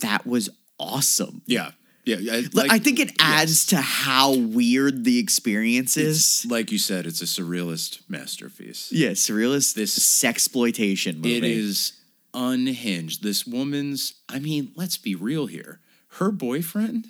that 0.00 0.26
was 0.26 0.48
awesome. 0.78 1.42
yeah, 1.46 1.70
yeah. 2.04 2.16
I- 2.32 2.44
Like, 2.52 2.70
I 2.72 2.78
think 2.78 2.98
it 3.00 3.12
adds 3.18 3.66
to 3.66 3.76
how 3.76 4.34
weird 4.34 5.04
the 5.04 5.18
experience 5.18 5.96
is. 5.96 6.16
it's, 6.16 6.46
like 6.46 6.72
you 6.72 6.78
said, 6.78 7.06
it's 7.06 7.22
a 7.22 7.26
surrealist 7.26 8.00
masterpiece. 8.08 8.90
Yeah, 8.92 9.10
surrealist. 9.10 9.74
This- 9.74 9.98
sexploitation 9.98 11.16
movie. 11.16 11.36
It 11.36 11.44
is 11.44 11.92
unhinged. 12.34 13.22
This 13.22 13.46
woman's. 13.46 14.14
I 14.28 14.38
mean, 14.38 14.72
let's 14.76 14.96
be 14.96 15.14
real 15.14 15.46
here. 15.46 15.80
Her 16.16 16.30
boyfriend. 16.30 17.06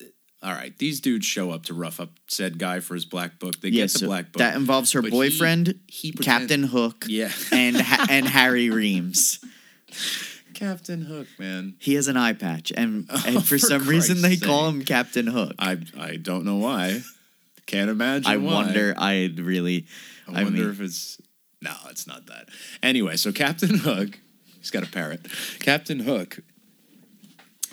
Uh, 0.00 0.06
all 0.42 0.52
right, 0.52 0.76
these 0.78 1.00
dudes 1.00 1.24
show 1.26 1.50
up 1.52 1.64
to 1.66 1.74
rough 1.74 2.00
up 2.00 2.10
said 2.28 2.58
guy 2.58 2.80
for 2.80 2.94
his 2.94 3.04
black 3.04 3.38
book. 3.38 3.60
They 3.60 3.68
Yeah, 3.68 3.84
get 3.84 3.92
the 3.92 3.98
so 4.00 4.06
black 4.06 4.32
book. 4.32 4.38
that 4.40 4.56
involves 4.56 4.90
her 4.92 5.02
but 5.02 5.06
he- 5.12 5.18
boyfriend, 5.18 5.78
he 5.86 6.10
pretend- 6.12 6.40
Captain 6.48 6.62
Hook, 6.64 7.04
Yeah. 7.08 7.30
and 7.52 7.76
Ha- 7.76 8.06
and 8.10 8.26
Harry 8.26 8.70
Reams. 8.80 9.38
Captain 10.54 11.02
Hook, 11.02 11.26
man. 11.38 11.74
He 11.78 11.94
has 11.94 12.08
an 12.08 12.16
eye 12.16 12.32
patch, 12.32 12.72
and 12.76 13.06
oh, 13.10 13.22
and 13.26 13.36
for, 13.36 13.50
for 13.54 13.58
some 13.58 13.84
reason 13.86 14.22
they 14.22 14.36
call 14.36 14.68
him 14.68 14.84
Captain 14.84 15.26
Hook. 15.26 15.54
I 15.58 15.78
I 15.98 16.16
don't 16.16 16.44
know 16.44 16.56
why. 16.56 17.02
Can't 17.66 17.90
imagine. 17.90 18.30
I 18.30 18.36
why. 18.36 18.52
wonder. 18.54 18.94
I 18.96 19.30
really. 19.36 19.86
I 20.28 20.40
I 20.40 20.44
wonder 20.44 20.62
mean- 20.62 20.70
if 20.70 20.80
it's 20.80 21.20
no, 21.60 21.72
it's 21.90 22.06
not 22.06 22.26
that. 22.26 22.48
Anyway, 22.82 23.16
so 23.16 23.32
Captain 23.32 23.78
Hook, 23.78 24.18
he's 24.58 24.70
got 24.70 24.82
a 24.82 24.90
parrot. 24.90 25.26
Captain 25.60 26.00
Hook 26.00 26.38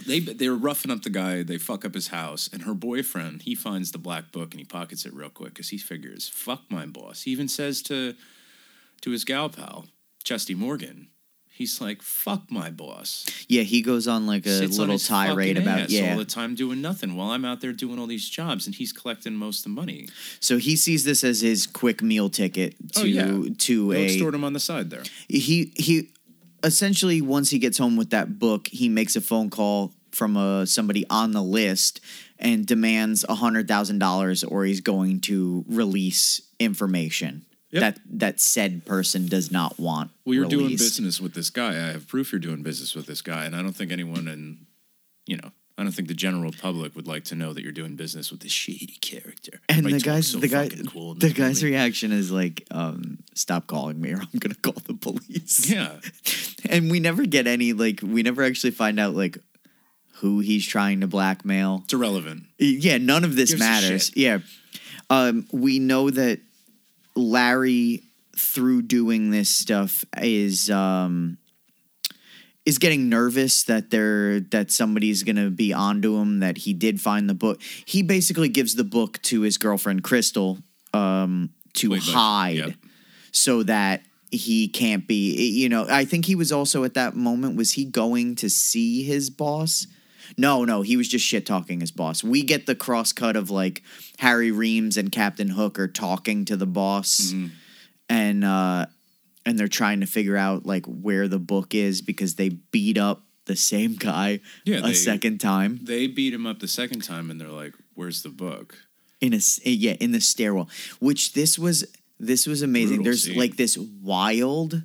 they 0.05 0.19
they're 0.19 0.55
roughing 0.55 0.91
up 0.91 1.01
the 1.03 1.09
guy. 1.09 1.43
They 1.43 1.57
fuck 1.57 1.85
up 1.85 1.93
his 1.93 2.07
house, 2.07 2.49
and 2.51 2.63
her 2.63 2.73
boyfriend 2.73 3.43
he 3.43 3.55
finds 3.55 3.91
the 3.91 3.97
black 3.97 4.31
book 4.31 4.51
and 4.51 4.59
he 4.59 4.65
pockets 4.65 5.05
it 5.05 5.13
real 5.13 5.29
quick 5.29 5.53
because 5.53 5.69
he 5.69 5.77
figures 5.77 6.29
fuck 6.29 6.61
my 6.69 6.85
boss. 6.85 7.23
He 7.23 7.31
even 7.31 7.47
says 7.47 7.81
to 7.83 8.15
to 9.01 9.11
his 9.11 9.25
gal 9.25 9.49
pal 9.49 9.85
Chesty 10.23 10.55
Morgan, 10.55 11.07
he's 11.59 11.81
like 11.81 12.01
fuck 12.01 12.49
my 12.49 12.71
boss. 12.71 13.25
Yeah, 13.47 13.61
he 13.61 13.81
goes 13.83 14.07
on 14.07 14.25
like 14.25 14.45
a 14.47 14.57
Sits 14.57 14.79
little 14.79 14.97
tirade 14.97 15.57
about 15.57 15.89
yeah. 15.89 16.11
all 16.13 16.17
the 16.17 16.25
time 16.25 16.55
doing 16.55 16.81
nothing 16.81 17.15
while 17.15 17.29
I'm 17.29 17.45
out 17.45 17.61
there 17.61 17.73
doing 17.73 17.99
all 17.99 18.07
these 18.07 18.27
jobs 18.27 18.65
and 18.65 18.73
he's 18.73 18.91
collecting 18.91 19.35
most 19.35 19.59
of 19.59 19.63
the 19.65 19.69
money. 19.69 20.07
So 20.39 20.57
he 20.57 20.75
sees 20.75 21.03
this 21.03 21.23
as 21.23 21.41
his 21.41 21.67
quick 21.67 22.01
meal 22.01 22.29
ticket 22.29 22.75
oh, 22.95 23.01
to 23.01 23.19
Oh, 23.19 23.43
yeah. 23.43 23.49
to 23.57 23.91
They 23.91 24.01
a 24.01 24.05
extort 24.05 24.33
him 24.33 24.43
on 24.43 24.53
the 24.53 24.59
side 24.59 24.89
there. 24.89 25.03
he 25.27 25.71
he 25.75 26.09
essentially 26.63 27.21
once 27.21 27.49
he 27.49 27.59
gets 27.59 27.77
home 27.77 27.97
with 27.97 28.09
that 28.11 28.39
book, 28.39 28.69
he 28.69 28.89
makes 28.89 29.15
a 29.15 29.21
phone 29.21 29.49
call 29.49 29.91
from 30.11 30.37
a 30.37 30.65
somebody 30.65 31.05
on 31.09 31.33
the 31.33 31.43
list 31.43 31.99
and 32.39 32.65
demands 32.65 33.25
a 33.27 33.35
hundred 33.35 33.67
thousand 33.67 33.99
dollars, 33.99 34.45
or 34.45 34.63
he's 34.63 34.79
going 34.81 35.19
to 35.19 35.65
release 35.67 36.41
information 36.57 37.45
Yep. 37.71 37.81
that 37.81 37.99
that 38.17 38.39
said 38.39 38.85
person 38.85 39.27
does 39.27 39.51
not 39.51 39.79
want. 39.79 40.11
Well, 40.25 40.35
you're 40.35 40.45
doing 40.45 40.69
business 40.69 41.21
with 41.21 41.33
this 41.33 41.49
guy. 41.49 41.69
I 41.69 41.91
have 41.91 42.07
proof 42.07 42.31
you're 42.31 42.39
doing 42.39 42.63
business 42.63 42.95
with 42.95 43.05
this 43.05 43.21
guy, 43.21 43.45
and 43.45 43.55
I 43.55 43.61
don't 43.61 43.73
think 43.73 43.91
anyone 43.91 44.27
in, 44.27 44.65
you 45.27 45.37
know, 45.37 45.51
I 45.77 45.83
don't 45.83 45.93
think 45.93 46.07
the 46.09 46.13
general 46.13 46.51
public 46.51 46.95
would 46.95 47.07
like 47.07 47.23
to 47.25 47.35
know 47.35 47.53
that 47.53 47.63
you're 47.63 47.71
doing 47.71 47.95
business 47.95 48.31
with 48.31 48.41
this 48.41 48.51
shady 48.51 48.97
character. 49.01 49.61
And 49.69 49.85
the 49.85 49.99
guy's 49.99 50.27
so 50.27 50.39
the 50.39 50.47
guy 50.47 50.67
cool 50.91 51.13
the 51.13 51.31
guy's 51.31 51.61
movie. 51.63 51.73
reaction 51.73 52.11
is 52.11 52.31
like, 52.31 52.65
um, 52.71 53.19
"Stop 53.33 53.67
calling 53.67 54.01
me, 54.01 54.11
or 54.11 54.17
I'm 54.19 54.39
gonna 54.39 54.55
call 54.55 54.73
the 54.85 54.95
police." 54.95 55.69
Yeah, 55.69 55.99
and 56.69 56.91
we 56.91 56.99
never 56.99 57.25
get 57.25 57.47
any 57.47 57.73
like 57.73 58.01
we 58.03 58.23
never 58.23 58.43
actually 58.43 58.71
find 58.71 58.99
out 58.99 59.13
like 59.15 59.37
who 60.15 60.39
he's 60.39 60.67
trying 60.67 60.99
to 60.99 61.07
blackmail. 61.07 61.81
it's 61.85 61.93
irrelevant. 61.93 62.43
Yeah, 62.57 62.97
none 62.97 63.23
of 63.23 63.35
this 63.35 63.51
Gives 63.51 63.59
matters. 63.59 64.11
Yeah. 64.17 64.39
Um, 65.09 65.47
we 65.51 65.79
know 65.79 66.09
that 66.09 66.39
Larry, 67.19 68.03
through 68.35 68.83
doing 68.83 69.31
this 69.31 69.49
stuff, 69.49 70.05
is 70.17 70.69
um, 70.69 71.37
is 72.65 72.77
getting 72.77 73.09
nervous 73.09 73.63
that 73.63 73.89
they're 73.89 74.39
that 74.39 74.71
somebody's 74.71 75.23
gonna 75.23 75.49
be 75.49 75.73
onto 75.73 76.17
him. 76.17 76.39
That 76.39 76.59
he 76.59 76.73
did 76.73 77.01
find 77.01 77.29
the 77.29 77.33
book. 77.33 77.61
He 77.85 78.01
basically 78.01 78.49
gives 78.49 78.75
the 78.75 78.83
book 78.83 79.21
to 79.23 79.41
his 79.41 79.57
girlfriend 79.57 80.03
Crystal 80.03 80.59
um, 80.93 81.49
to 81.73 81.89
by- 81.89 81.97
hide, 81.97 82.57
yep. 82.57 82.73
so 83.31 83.63
that 83.63 84.03
he 84.31 84.67
can't 84.67 85.07
be. 85.07 85.49
You 85.49 85.69
know, 85.69 85.85
I 85.89 86.05
think 86.05 86.25
he 86.25 86.35
was 86.35 86.51
also 86.51 86.83
at 86.83 86.93
that 86.93 87.15
moment. 87.15 87.55
Was 87.55 87.73
he 87.73 87.85
going 87.85 88.35
to 88.35 88.49
see 88.49 89.03
his 89.03 89.29
boss? 89.29 89.87
No, 90.37 90.63
no, 90.65 90.81
he 90.81 90.95
was 90.97 91.07
just 91.07 91.25
shit 91.25 91.45
talking 91.45 91.79
his 91.81 91.91
boss. 91.91 92.23
We 92.23 92.43
get 92.43 92.65
the 92.65 92.75
cross 92.75 93.13
cut 93.13 93.35
of 93.35 93.49
like 93.49 93.81
Harry 94.19 94.51
Reams 94.51 94.97
and 94.97 95.11
Captain 95.11 95.49
Hook 95.49 95.79
are 95.79 95.87
talking 95.87 96.45
to 96.45 96.55
the 96.57 96.65
boss, 96.67 97.31
Mm-hmm. 97.33 97.47
and 98.09 98.43
uh, 98.43 98.85
and 99.45 99.57
they're 99.57 99.67
trying 99.67 99.99
to 100.01 100.05
figure 100.05 100.37
out 100.37 100.65
like 100.65 100.85
where 100.85 101.27
the 101.27 101.39
book 101.39 101.73
is 101.73 102.01
because 102.01 102.35
they 102.35 102.49
beat 102.49 102.97
up 102.97 103.23
the 103.45 103.55
same 103.55 103.95
guy 103.95 104.39
Yeah, 104.65 104.77
a 104.79 104.81
they- 104.83 104.93
second 104.93 105.39
time 105.39 105.79
They 105.81 106.05
beat 106.07 106.33
him 106.33 106.45
up 106.45 106.59
the 106.59 106.67
second 106.67 107.03
time, 107.03 107.31
and 107.31 107.39
they're 107.41 107.47
like, 107.49 107.73
"Where's 107.95 108.21
the 108.23 108.29
book?" 108.29 108.77
in 109.21 109.33
a 109.33 109.39
yeah 109.63 109.93
in 109.99 110.11
the 110.11 110.21
stairwell. 110.21 110.69
Which 110.99 111.33
this 111.33 111.57
was 111.59 111.83
this 112.19 112.45
was 112.45 112.61
amazing. 112.61 112.97
Brutal 112.97 113.03
There's 113.05 113.23
scene. 113.23 113.37
like 113.37 113.55
this 113.57 113.77
wild, 113.77 114.83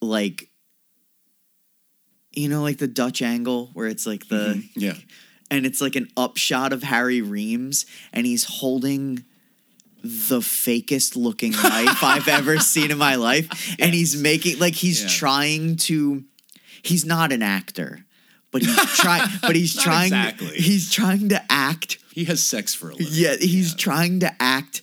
like. 0.00 0.48
You 2.32 2.48
know, 2.48 2.62
like 2.62 2.78
the 2.78 2.86
Dutch 2.86 3.22
angle 3.22 3.70
where 3.74 3.88
it's 3.88 4.06
like 4.06 4.28
the 4.28 4.54
mm-hmm. 4.54 4.80
Yeah, 4.80 4.94
and 5.50 5.66
it's 5.66 5.80
like 5.80 5.96
an 5.96 6.08
upshot 6.16 6.72
of 6.72 6.82
Harry 6.84 7.20
Reams, 7.22 7.86
and 8.12 8.24
he's 8.26 8.44
holding 8.44 9.24
the 10.02 10.38
fakest 10.40 11.14
looking 11.16 11.52
knife 11.52 12.02
I've 12.02 12.28
ever 12.28 12.58
seen 12.72 12.90
in 12.90 12.98
my 12.98 13.16
life, 13.16 13.74
and 13.78 13.92
he's 13.92 14.16
making 14.20 14.58
like 14.58 14.74
he's 14.74 15.02
Yeah. 15.02 15.08
trying 15.08 15.76
to. 15.76 16.24
He's 16.82 17.04
not 17.04 17.30
an 17.32 17.42
actor, 17.42 18.06
but 18.52 18.62
he's 18.62 18.76
trying. 18.96 19.28
but 19.42 19.54
he's 19.56 19.74
trying. 19.76 20.06
exactly. 20.12 20.48
He's 20.56 20.90
trying 20.90 21.28
to 21.30 21.42
act. 21.52 21.98
he 22.14 22.24
has 22.26 22.42
sex 22.42 22.72
for 22.74 22.90
a 22.90 22.92
living. 22.92 23.08
Yeah, 23.10 23.36
he's 23.38 23.74
trying 23.74 24.20
to 24.20 24.32
act 24.40 24.82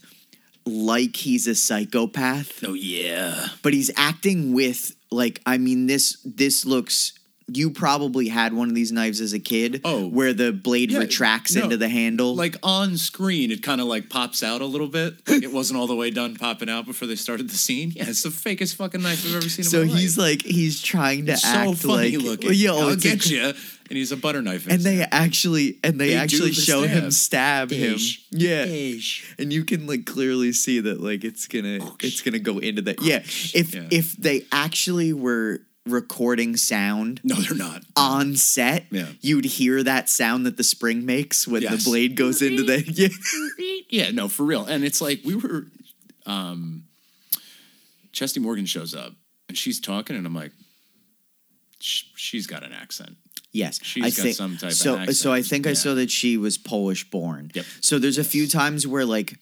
like 0.65 1.15
he's 1.15 1.47
a 1.47 1.55
psychopath 1.55 2.61
Oh 2.65 2.73
yeah. 2.73 3.47
but 3.63 3.73
he's 3.73 3.89
acting 3.95 4.51
with 4.53 4.95
like 5.09 5.41
I 5.45 5.57
mean 5.57 5.87
this 5.87 6.17
this 6.25 6.65
looks 6.65 7.13
you 7.49 7.69
probably 7.69 8.27
had 8.27 8.51
one 8.53 8.67
of 8.67 8.75
these 8.75 8.91
knives 8.91 9.21
as 9.21 9.31
a 9.31 9.39
kid 9.39 9.79
Oh. 9.85 10.07
where 10.07 10.33
the 10.33 10.51
blade 10.51 10.91
Yeah, 10.91 10.99
retracts 10.99 11.55
no, 11.55 11.63
into 11.63 11.77
the 11.77 11.87
handle 11.87 12.35
Like 12.35 12.57
on 12.61 12.97
screen, 12.97 13.51
it 13.51 13.63
kind 13.63 13.79
of 13.79 13.87
like 13.87 14.09
pops 14.09 14.43
out 14.43 14.59
a 14.61 14.65
little 14.65 14.87
bit. 14.89 15.13
Like 15.27 15.43
it 15.43 15.51
wasn't 15.53 15.79
all 15.79 15.87
the 15.87 15.95
way 15.95 16.09
done 16.11 16.35
popping 16.35 16.69
out 16.69 16.85
before 16.85 17.07
they 17.07 17.15
started 17.15 17.49
the 17.49 17.55
scene. 17.55 17.91
Yeah, 17.95 18.05
it's 18.09 18.23
the 18.23 18.29
fakest 18.29 18.75
fucking 18.75 19.01
knife 19.01 19.25
I've 19.25 19.35
ever 19.35 19.47
seen. 19.49 19.63
so 19.65 19.81
in 19.81 19.87
my 19.87 19.93
he's 19.97 20.17
life. 20.17 20.29
like 20.29 20.41
he's 20.43 20.81
trying 20.81 21.25
to 21.27 21.33
It's 21.33 21.45
act 21.45 21.77
so 21.79 21.87
funny 21.89 22.17
like 22.17 22.25
looking. 22.43 22.67
Oh, 22.69 22.89
I'll 22.89 22.95
get 22.95 23.19
inc- 23.19 23.29
you. 23.29 23.53
And 23.89 23.95
he's 23.97 24.11
a 24.11 24.17
butter 24.17 24.41
knife. 24.41 24.67
and 24.67 24.81
they 24.81 24.95
hand. 24.97 25.09
actually 25.13 25.77
and 25.85 25.97
they, 26.01 26.09
They 26.09 26.15
actually 26.15 26.49
the 26.49 26.55
show 26.55 26.81
him 26.81 27.09
stab. 27.11 27.69
stab 27.69 27.71
him 27.71 27.97
yeah 28.31 28.65
Ish. 28.65 29.33
and 29.39 29.53
you 29.53 29.63
can 29.63 29.87
like 29.87 30.05
clearly 30.05 30.51
see 30.51 30.81
that 30.81 30.99
like 30.99 31.23
it's 31.23 31.47
gonna 31.47 31.79
it's 32.03 32.19
gonna 32.21 32.39
go 32.39 32.57
into 32.59 32.81
that 32.81 33.01
yeah 33.01 33.19
if 33.19 33.73
Yeah. 33.73 33.87
if 33.89 34.17
they 34.17 34.43
actually 34.51 35.13
were 35.13 35.61
recording 35.91 36.55
sound 36.57 37.19
No, 37.23 37.35
they're 37.35 37.55
not. 37.57 37.83
on 37.95 38.35
set, 38.35 38.85
Yeah. 38.91 39.09
you'd 39.21 39.45
hear 39.45 39.83
that 39.83 40.09
sound 40.09 40.45
that 40.45 40.57
the 40.57 40.63
spring 40.63 41.05
makes 41.05 41.47
when 41.47 41.61
Yes. 41.63 41.83
the 41.83 41.89
blade 41.89 42.15
goes 42.15 42.41
into 42.41 42.63
the. 42.63 42.83
Yeah. 42.87 43.07
yeah, 44.05 44.11
no, 44.11 44.27
for 44.27 44.43
real. 44.43 44.65
And 44.65 44.83
it's 44.83 45.01
like 45.01 45.21
we 45.23 45.35
were 45.35 45.67
um 46.25 46.83
Chesty 48.11 48.39
Morgan 48.39 48.65
shows 48.65 48.93
up 48.95 49.13
and 49.47 49.57
she's 49.57 49.79
talking 49.79 50.15
and 50.15 50.25
I'm 50.25 50.33
like 50.35 50.51
she's 51.79 52.47
got 52.47 52.63
an 52.63 52.73
accent. 52.73 53.17
Yes, 53.53 53.79
She's 53.81 54.03
I 54.03 54.09
got 54.09 54.15
think 54.23 54.35
some 54.35 54.57
type 54.57 54.71
of 54.71 54.77
so. 54.77 55.05
So 55.13 55.31
I 55.33 55.41
think 55.41 55.65
I 55.65 55.73
saw 55.73 55.95
that 55.95 56.11
she 56.11 56.37
was 56.37 56.57
Polish 56.57 57.09
born. 57.09 57.49
Yep. 57.55 57.65
So 57.81 57.97
there's 57.97 58.17
a 58.17 58.23
few 58.23 58.45
times 58.47 58.85
where 58.85 59.05
like 59.05 59.39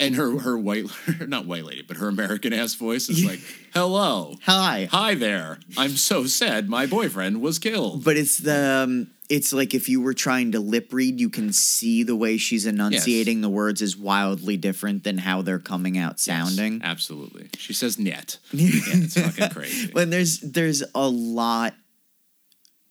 And 0.00 0.14
her 0.16 0.38
her 0.38 0.56
white 0.58 0.86
not 1.28 1.46
white 1.46 1.64
lady, 1.64 1.82
but 1.82 1.96
her 1.98 2.08
American 2.08 2.52
ass 2.52 2.74
voice 2.74 3.08
is 3.08 3.24
like, 3.30 3.40
"Hello. 3.72 4.36
hi, 4.42 4.88
Hi 4.90 5.14
there. 5.14 5.58
I'm 5.76 5.90
so 5.90 6.26
sad 6.26 6.68
my 6.68 6.86
boyfriend 6.86 7.40
was 7.40 7.58
killed." 7.58 8.04
but 8.04 8.16
it's 8.16 8.38
the 8.38 8.82
um, 8.84 9.10
it's 9.28 9.52
like 9.52 9.74
if 9.74 9.88
you 9.88 10.00
were 10.00 10.14
trying 10.14 10.52
to 10.52 10.60
lip 10.60 10.92
read, 10.92 11.18
you 11.20 11.28
can 11.30 11.52
see 11.52 12.02
the 12.02 12.16
way 12.16 12.36
she's 12.36 12.66
enunciating 12.66 13.40
the 13.40 13.48
words 13.48 13.80
is 13.82 13.96
wildly 13.96 14.56
different 14.56 15.02
than 15.04 15.18
how 15.18 15.42
they're 15.42 15.58
coming 15.58 15.96
out 15.98 16.20
sounding. 16.20 16.80
Absolutely. 16.84 17.48
She 17.56 17.72
says 17.72 17.98
net. 17.98 18.38
Yeah, 18.52 18.70
it's 18.84 19.20
fucking 19.20 19.50
crazy. 19.50 19.92
when 19.92 20.10
there's 20.10 20.40
there's 20.40 20.82
a 20.94 21.08
lot 21.08 21.74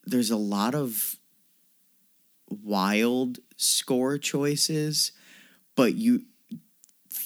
there's 0.06 0.32
a 0.32 0.38
lot 0.38 0.76
of 0.76 1.16
wild 2.50 3.40
score 3.58 4.18
choices 4.18 5.12
but 5.76 5.96
you 5.96 6.24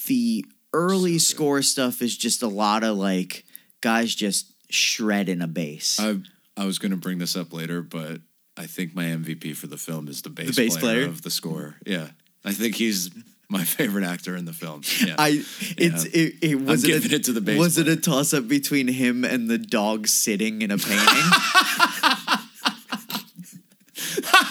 the 0.08 0.44
early 0.72 1.18
So 1.18 1.34
score 1.34 1.62
stuff 1.62 2.02
is 2.02 2.16
just 2.16 2.42
a 2.42 2.48
lot 2.48 2.84
of 2.84 2.96
like 2.96 3.44
guys 3.80 4.14
just 4.14 4.52
shredding 4.70 5.40
a 5.40 5.46
bass 5.46 5.98
I 5.98 6.18
I 6.58 6.64
was 6.64 6.80
going 6.80 6.90
to 6.90 6.96
bring 6.96 7.18
this 7.18 7.36
up 7.36 7.52
later, 7.52 7.82
but 7.82 8.20
I 8.56 8.66
think 8.66 8.92
my 8.92 9.04
MVP 9.04 9.54
for 9.54 9.68
the 9.68 9.76
film 9.76 10.08
is 10.08 10.22
the 10.22 10.30
bass, 10.30 10.56
bass 10.56 10.76
player, 10.76 11.02
player? 11.02 11.06
of 11.06 11.22
the 11.22 11.30
score. 11.30 11.76
Yeah, 11.86 12.08
I 12.44 12.52
think 12.52 12.74
he's 12.74 13.10
my 13.48 13.62
favorite 13.64 14.04
actor 14.04 14.34
in 14.34 14.44
the 14.44 14.52
film. 14.52 14.82
Yeah. 15.06 15.14
I 15.16 15.44
it's 15.76 16.04
it, 16.06 16.34
it 16.42 16.60
was 16.60 16.82
it, 16.82 16.88
giving 16.88 17.12
a, 17.12 17.14
it 17.14 17.24
to 17.24 17.32
the 17.32 17.40
bass 17.40 17.58
was 17.58 17.78
it 17.78 17.86
a 17.86 17.96
toss 17.96 18.34
up 18.34 18.48
between 18.48 18.88
him 18.88 19.24
and 19.24 19.48
the 19.48 19.58
dog 19.58 20.08
sitting 20.08 20.62
in 20.62 20.72
a 20.72 20.78
painting 20.78 21.06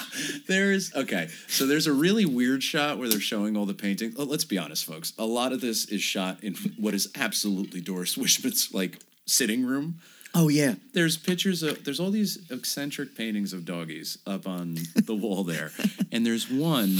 There's 0.48 0.94
okay, 0.96 1.28
so 1.48 1.66
there's 1.66 1.88
a 1.88 1.94
really 1.94 2.26
weird 2.26 2.64
shot 2.64 2.98
where 2.98 3.10
they're 3.10 3.20
showing 3.20 3.58
all 3.58 3.66
the 3.66 3.74
paintings. 3.74 4.16
Oh, 4.18 4.24
let's 4.24 4.46
be 4.46 4.58
honest, 4.58 4.86
folks. 4.86 5.14
A 5.18 5.26
lot 5.26 5.52
of 5.52 5.62
this 5.62 5.86
is 5.86 6.02
shot 6.02 6.44
in 6.44 6.56
what 6.78 6.94
is 6.94 7.10
absolutely 7.16 7.82
Doris 7.82 8.16
Wishman's 8.18 8.74
like 8.74 9.00
sitting 9.26 9.66
room. 9.66 10.00
oh 10.34 10.48
yeah 10.48 10.76
There's 10.94 11.18
pictures 11.18 11.64
of 11.64 11.84
there's 11.84 12.00
all 12.00 12.12
these 12.12 12.50
eccentric 12.50 13.16
paintings 13.16 13.52
of 13.54 13.66
doggies 13.66 14.18
up 14.26 14.48
on 14.48 14.78
the 14.96 15.16
wall 15.24 15.44
there, 15.44 15.72
and 16.12 16.26
there's 16.26 16.50
one. 16.50 16.98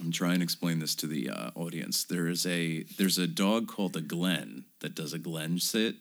I'm 0.00 0.10
trying 0.10 0.38
to 0.38 0.42
explain 0.44 0.78
this 0.78 0.94
to 0.96 1.06
the 1.06 1.30
uh, 1.30 1.50
audience. 1.54 2.04
There 2.04 2.26
is 2.26 2.44
a 2.46 2.82
there's 2.98 3.18
a 3.18 3.26
dog 3.26 3.68
called 3.68 3.96
a 3.96 4.00
Glen 4.00 4.64
that 4.80 4.94
does 4.94 5.12
a 5.12 5.18
Glen 5.18 5.58
sit, 5.58 5.96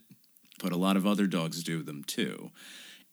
but 0.61 0.71
a 0.71 0.77
lot 0.77 0.97
of 0.97 1.05
other 1.05 1.27
dogs 1.27 1.63
do 1.63 1.81
them 1.83 2.03
too. 2.03 2.51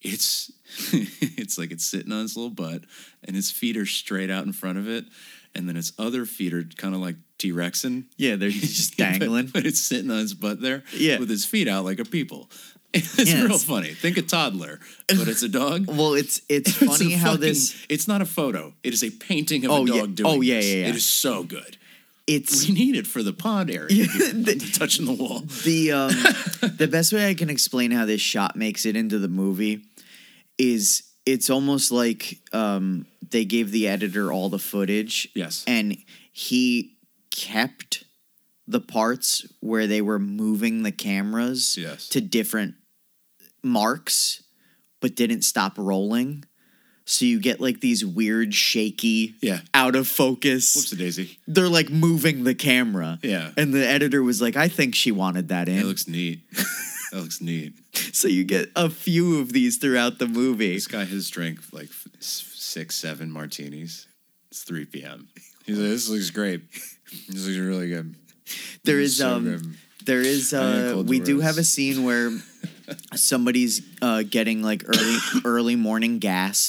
It's 0.03 0.51
it's 0.93 1.59
like 1.59 1.71
it's 1.73 1.85
sitting 1.85 2.13
on 2.13 2.25
its 2.25 2.37
little 2.37 2.51
butt, 2.51 2.83
and 3.25 3.37
its 3.37 3.51
feet 3.51 3.77
are 3.77 3.87
straight 3.87 4.31
out 4.31 4.45
in 4.47 4.53
front 4.53 4.79
of 4.79 4.89
it, 4.89 5.05
and 5.55 5.69
then 5.69 5.77
its 5.77 5.93
other 5.99 6.25
feet 6.25 6.55
are 6.55 6.63
kind 6.77 6.95
of 6.95 7.01
like 7.01 7.17
T 7.39 7.53
Rexing. 7.53 8.05
yeah 8.17 8.37
they're 8.37 8.51
just 8.51 8.97
But- 8.97 9.19
dangling 9.19 9.47
but, 9.49 9.67
it's 9.67 9.81
sitting 9.81 10.11
on 10.11 10.21
its 10.21 10.35
butt 10.35 10.61
there, 10.61 10.83
Yeah. 10.93 11.19
with 11.19 11.31
its 11.31 11.45
feet 11.45 11.69
out 11.69 11.85
like 11.85 11.99
a 11.99 12.05
people. 12.05 12.51
It's 12.95 13.19
Yes. 13.19 13.45
real 13.47 13.59
funny. 13.59 13.89
Think 13.93 14.17
a 14.17 14.23
toddler, 14.23 14.81
but 15.09 15.29
it's 15.29 15.43
a 15.43 15.49
dog. 15.49 15.87
Well, 15.89 16.15
it's 16.15 16.41
it's 16.49 16.71
It's 16.71 16.79
funny 16.99 17.13
how 17.13 17.33
fucking- 17.33 17.41
this 17.43 17.77
It's 17.91 18.09
not 18.09 18.23
a 18.23 18.27
photo. 18.27 18.73
It 18.83 18.95
is 18.95 19.05
a 19.05 19.11
painting 19.11 19.67
of 19.67 19.71
Oh, 19.71 19.83
a 19.83 19.87
yeah. 19.87 19.93
dog 20.01 20.03
oh, 20.03 20.07
doing 20.07 20.31
Oh, 20.31 20.41
yeah, 20.41 20.55
this. 20.55 20.67
yeah, 20.67 20.77
yeah. 20.77 20.89
It 20.89 20.97
is 20.97 21.05
so 21.05 21.43
good. 21.43 21.77
It's 22.29 22.69
We 22.69 22.75
need 22.75 22.95
it 22.97 23.07
for 23.07 23.23
the 23.25 23.33
pod 23.33 23.71
area. 23.71 24.07
touching 24.75 25.07
the 25.07 25.17
wall. 25.19 25.41
the 25.65 25.93
um 25.93 26.11
the 26.77 26.87
best 26.91 27.13
way 27.13 27.29
I 27.29 27.35
can 27.35 27.51
explain 27.51 27.91
how 27.91 28.05
this 28.05 28.21
shot 28.21 28.55
makes 28.55 28.87
it 28.87 28.95
into 28.95 29.19
the 29.19 29.29
movie 29.29 29.83
is 30.59 31.03
it's 31.27 31.51
almost 31.51 31.91
like 31.91 32.39
um 32.53 33.07
they 33.31 33.45
gave 33.45 33.71
the 33.73 33.89
editor 33.89 34.33
all 34.33 34.49
the 34.49 34.59
footage. 34.59 35.29
Yes. 35.35 35.65
And 35.67 35.97
he 36.33 36.97
kept 37.31 38.05
the 38.67 38.81
parts 38.81 39.47
where 39.61 39.87
they 39.87 40.03
were 40.03 40.19
moving 40.19 40.83
the 40.83 40.93
cameras 40.93 41.77
Yes. 41.81 42.09
to 42.11 42.21
different 42.21 42.75
marks 43.63 44.43
but 45.01 45.15
didn't 45.15 45.43
stop 45.43 45.75
rolling. 45.79 46.45
So 47.11 47.25
you 47.25 47.41
get 47.41 47.59
like 47.59 47.81
these 47.81 48.05
weird 48.05 48.55
shaky 48.55 49.35
Yeah. 49.41 49.61
out 49.73 49.97
of 49.97 50.07
focus 50.07 50.77
Whoops 50.77 50.91
daisy. 50.91 51.39
they're 51.49 51.67
like 51.67 51.89
moving 51.89 52.45
the 52.45 52.55
camera. 52.55 53.19
Yeah. 53.23 53.51
And 53.57 53.73
the 53.73 53.87
editor 53.89 54.23
was 54.23 54.43
like, 54.43 54.57
I 54.57 54.69
think 54.69 54.95
she 54.95 55.11
wanted 55.11 55.49
that 55.49 55.71
in. 55.71 55.79
It 55.79 55.85
looks 55.87 56.07
neat. 56.07 56.41
that 56.53 57.21
looks 57.23 57.41
neat. 57.41 57.73
so 58.13 58.29
you 58.29 58.45
get 58.45 58.71
a 58.77 58.91
few 58.91 59.41
of 59.41 59.55
these 59.55 59.79
throughout 59.79 60.19
the 60.19 60.27
movie. 60.29 60.75
This 60.75 60.87
guy 60.87 61.05
has 61.07 61.31
drank 61.31 61.61
like 61.73 61.89
six, 62.21 62.97
seven 62.97 63.31
martinis. 63.31 64.07
It's 64.51 64.63
3 64.65 64.85
p.m. 64.85 65.29
He's 65.65 65.79
like, 65.79 65.89
this 65.89 66.09
looks 66.11 66.29
great. 66.31 66.61
This 67.29 67.47
looks 67.47 67.57
really 67.59 67.89
good. 67.89 68.17
There 68.85 69.01
is, 69.01 69.17
so 69.17 69.37
um, 69.37 69.45
good. 69.45 69.75
there 70.05 70.21
is 70.21 70.53
uh 70.53 71.03
we 71.07 71.21
do 71.21 71.41
have 71.41 71.57
a 71.57 71.65
scene 71.65 72.05
where 72.05 72.31
somebody's 73.15 73.81
uh 74.03 74.25
getting 74.29 74.63
like 74.63 74.85
early 74.87 75.17
early 75.47 75.77
morning 75.77 76.19
gas. 76.19 76.69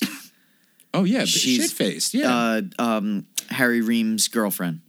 Oh 0.93 1.03
yeah, 1.03 1.25
She's- 1.25 1.69
shit 1.69 1.71
faced. 1.71 2.13
Yeah, 2.13 2.33
Uh 2.35 2.61
um 2.79 3.25
Harry 3.49 3.81
Ream's 3.81 4.27
girlfriend. 4.27 4.81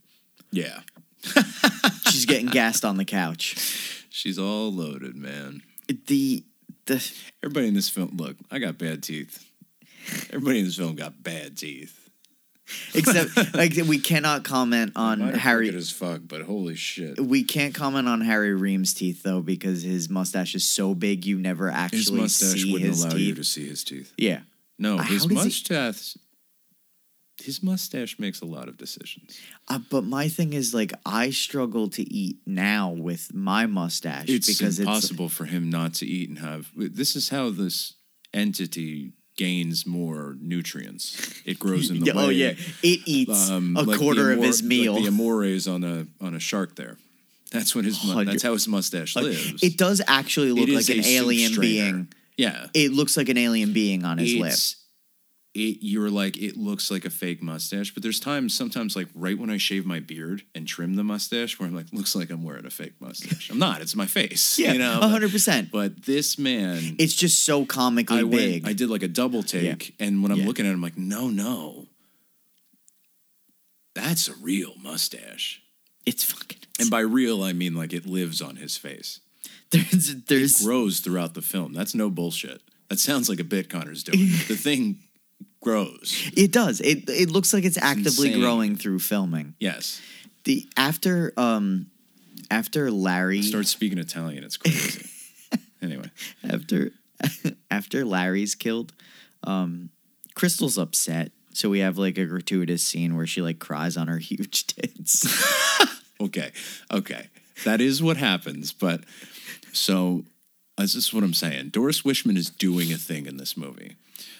yeah. 0.50 0.80
She's 2.10 2.26
getting 2.26 2.46
gassed 2.50 2.84
on 2.84 2.96
the 2.96 3.04
couch. 3.04 4.04
She's 4.10 4.38
all 4.38 4.72
loaded, 4.72 5.14
man. 5.16 5.62
The 6.06 6.44
the 6.86 7.12
Everybody 7.42 7.68
in 7.68 7.74
this 7.74 7.88
film, 7.88 8.16
look, 8.16 8.36
I 8.50 8.58
got 8.58 8.78
bad 8.78 9.02
teeth. 9.02 9.44
Everybody 10.32 10.60
in 10.60 10.64
this 10.64 10.76
film 10.76 10.94
got 10.96 11.22
bad 11.22 11.56
teeth. 11.58 11.96
except 12.94 13.54
like 13.54 13.74
we 13.86 13.98
cannot 13.98 14.44
comment 14.44 14.92
on 14.96 15.20
Harry 15.20 15.68
as 15.74 15.90
fuck, 15.90 16.20
but 16.26 16.42
holy 16.42 16.74
shit, 16.76 17.18
We 17.20 17.42
can't 17.44 17.74
comment 17.74 18.08
on 18.08 18.20
Harry 18.22 18.54
Ream's 18.54 18.94
teeth 18.94 19.22
though 19.22 19.40
because 19.42 19.82
his 19.82 20.08
mustache 20.08 20.54
is 20.54 20.64
so 20.66 20.94
big 20.94 21.26
you 21.26 21.38
never 21.38 21.68
actually 21.70 21.98
his 21.98 22.12
mustache 22.12 22.62
see 22.62 22.72
wouldn't 22.72 22.88
his 22.90 23.02
allow 23.04 23.12
teeth. 23.12 23.28
you 23.28 23.34
to 23.34 23.44
see 23.44 23.68
his 23.68 23.84
teeth. 23.84 24.12
yeah, 24.16 24.40
No, 24.80 24.98
his 24.98 25.22
does 25.26 25.30
he- 25.30 25.34
mustache. 25.34 26.16
His 27.42 27.62
mustache 27.62 28.18
makes 28.18 28.42
a 28.42 28.44
lot 28.44 28.68
of 28.68 28.76
decisions. 28.76 29.38
uh, 29.68 29.78
but 29.90 30.04
my 30.04 30.28
thing 30.28 30.52
is 30.52 30.74
like 30.74 30.92
I 31.06 31.30
struggle 31.30 31.88
to 31.90 32.02
eat 32.12 32.36
now 32.44 32.90
with 32.90 33.32
my 33.32 33.64
mustache 33.64 34.26
because 34.26 34.48
It's 34.48 34.58
because 34.58 34.78
impossible 34.80 35.30
for 35.30 35.46
him 35.46 35.70
not 35.70 35.94
to 35.94 36.06
eat 36.06 36.28
and 36.28 36.38
have. 36.40 36.68
This 36.76 37.16
is 37.16 37.30
how 37.30 37.48
this 37.48 37.94
entity 38.34 39.12
gains 39.38 39.86
more 39.86 40.36
nutrients. 40.38 41.40
It 41.46 41.58
grows 41.58 41.88
in 41.88 41.96
it's 41.96 42.04
the 42.04 42.12
oh 42.14 42.26
way. 42.28 42.34
yeah, 42.34 42.52
it 42.82 43.00
eats 43.06 43.48
um, 43.48 43.74
a 43.74 43.80
like 43.84 43.92
the 43.92 44.04
quarter 44.04 44.32
of 44.32 44.36
amor- 44.38 44.46
his 44.46 44.62
meal. 44.62 44.92
Like 44.94 45.04
the 45.04 45.08
amores 45.08 45.66
on 45.66 45.82
a 45.82 46.06
on 46.20 46.34
a 46.34 46.40
shark. 46.40 46.76
There, 46.76 46.98
that's 47.50 47.74
what 47.74 47.86
his. 47.86 48.04
Mu- 48.04 48.12
Hundred- 48.12 48.32
that's 48.34 48.42
how 48.42 48.52
his 48.52 48.68
mustache 48.68 49.16
lives. 49.16 49.62
it 49.62 49.78
does 49.78 50.02
actually 50.06 50.52
look 50.52 50.68
It 50.68 50.74
like 50.74 50.88
an 50.90 50.98
a 51.00 51.02
soup 51.02 51.12
alien 51.22 51.52
strainer. 51.52 51.92
being. 51.92 52.08
Yeah, 52.40 52.66
It 52.74 52.92
looks 52.92 53.16
like 53.16 53.28
an 53.28 53.38
alien 53.38 53.72
being 53.72 54.04
on 54.04 54.18
his 54.18 54.34
lip. 54.34 54.52
it's 54.52 54.76
it 55.52 55.78
you're 55.82 56.10
like 56.10 56.36
it 56.36 56.56
looks 56.56 56.92
like 56.92 57.04
a 57.04 57.10
fake 57.10 57.42
mustache 57.42 57.92
but 57.92 58.04
there's 58.04 58.20
times 58.20 58.54
sometimes 58.54 58.94
like 58.94 59.08
right 59.16 59.36
when 59.36 59.50
i 59.50 59.56
shave 59.56 59.84
my 59.84 59.98
beard 59.98 60.42
and 60.54 60.64
trim 60.68 60.94
the 60.94 61.02
mustache 61.02 61.58
where 61.58 61.68
i'm 61.68 61.74
like 61.74 61.86
looks 61.92 62.14
like 62.14 62.30
i'm 62.30 62.44
wearing 62.44 62.64
a 62.64 62.70
fake 62.70 62.92
mustache 63.00 63.50
i'm 63.50 63.58
not 63.58 63.80
it's 63.80 63.96
my 63.96 64.06
face 64.06 64.58
Yeah, 64.62 64.74
you 64.74 64.78
know 64.78 65.00
a 65.02 65.08
hundred 65.08 65.32
percent. 65.32 65.72
but 65.72 66.04
this 66.06 66.38
man 66.38 66.94
It's 67.00 67.14
just 67.14 67.42
so 67.42 67.64
comically 67.64 68.18
i 68.20 68.22
big. 68.22 68.62
went 68.62 68.66
i 68.68 68.72
did 68.72 68.90
like 68.90 69.02
a 69.02 69.08
double 69.08 69.42
take 69.42 69.96
and 69.98 70.22
when 70.22 70.30
i'm 70.30 70.38
Yeah. 70.38 70.46
looking 70.46 70.66
at 70.66 70.70
it 70.70 70.74
i'm 70.74 70.82
like 70.82 70.96
no 70.96 71.28
no 71.28 71.88
that's 73.94 74.28
a 74.28 74.34
real 74.34 74.74
mustache 74.80 75.60
it's 76.06 76.22
fucking. 76.24 76.58
and 76.78 76.90
by 76.90 77.00
real 77.00 77.42
i 77.42 77.52
mean 77.52 77.74
like 77.74 77.92
it 77.92 78.06
lives 78.06 78.40
on 78.40 78.54
his 78.54 78.76
face 78.76 79.18
There's 79.70 80.24
there's 80.24 80.64
grows 80.64 81.00
throughout 81.00 81.34
the 81.34 81.42
film 81.42 81.72
that's 81.72 81.94
no 81.94 82.10
bullshit 82.10 82.60
that 82.88 82.98
sounds 82.98 83.28
like 83.28 83.38
a 83.38 83.44
bit 83.44 83.70
connor's 83.70 84.02
doing 84.02 84.18
the 84.48 84.56
thing 84.56 84.98
grows 85.62 86.30
it 86.36 86.50
does. 86.52 86.80
It 86.80 87.08
it 87.08 87.30
looks 87.30 87.52
like 87.52 87.64
it's 87.64 87.78
actively 87.78 88.28
insane. 88.28 88.40
growing 88.40 88.76
through 88.76 88.98
filming. 88.98 89.54
yes 89.60 90.00
The 90.44 90.66
after 90.76 91.32
um 91.36 91.86
after 92.50 92.90
Larry 92.90 93.42
Start 93.42 93.66
speaking 93.66 93.98
Italian. 93.98 94.42
It's 94.42 94.56
crazy. 94.56 95.08
anyway, 95.82 96.10
after 96.42 96.90
after 97.70 98.04
Larry's 98.04 98.54
killed, 98.54 98.92
um 99.44 99.90
Crystal's 100.34 100.78
upset. 100.78 101.32
So 101.52 101.68
we 101.68 101.80
have 101.80 101.98
like 101.98 102.16
a 102.18 102.24
gratuitous 102.26 102.82
scene 102.82 103.16
where 103.16 103.26
she 103.26 103.42
like 103.42 103.58
cries 103.58 103.96
on 103.96 104.08
her 104.08 104.18
huge 104.18 104.66
tits. 104.66 105.26
okay, 106.20 106.52
okay, 106.92 107.28
that 107.64 107.80
is 107.80 108.02
what 108.02 108.16
happens. 108.16 108.72
But 108.72 109.02
so 109.72 110.24
uh, 110.78 110.82
this 110.82 110.94
is 110.94 111.12
what 111.12 111.24
I'm 111.24 111.34
saying. 111.34 111.70
Doris 111.70 112.02
Wishman 112.02 112.36
is 112.36 112.50
doing 112.50 112.92
a 112.92 112.96
thing 112.96 113.26
in 113.26 113.36
this 113.36 113.56
movie. 113.56 113.96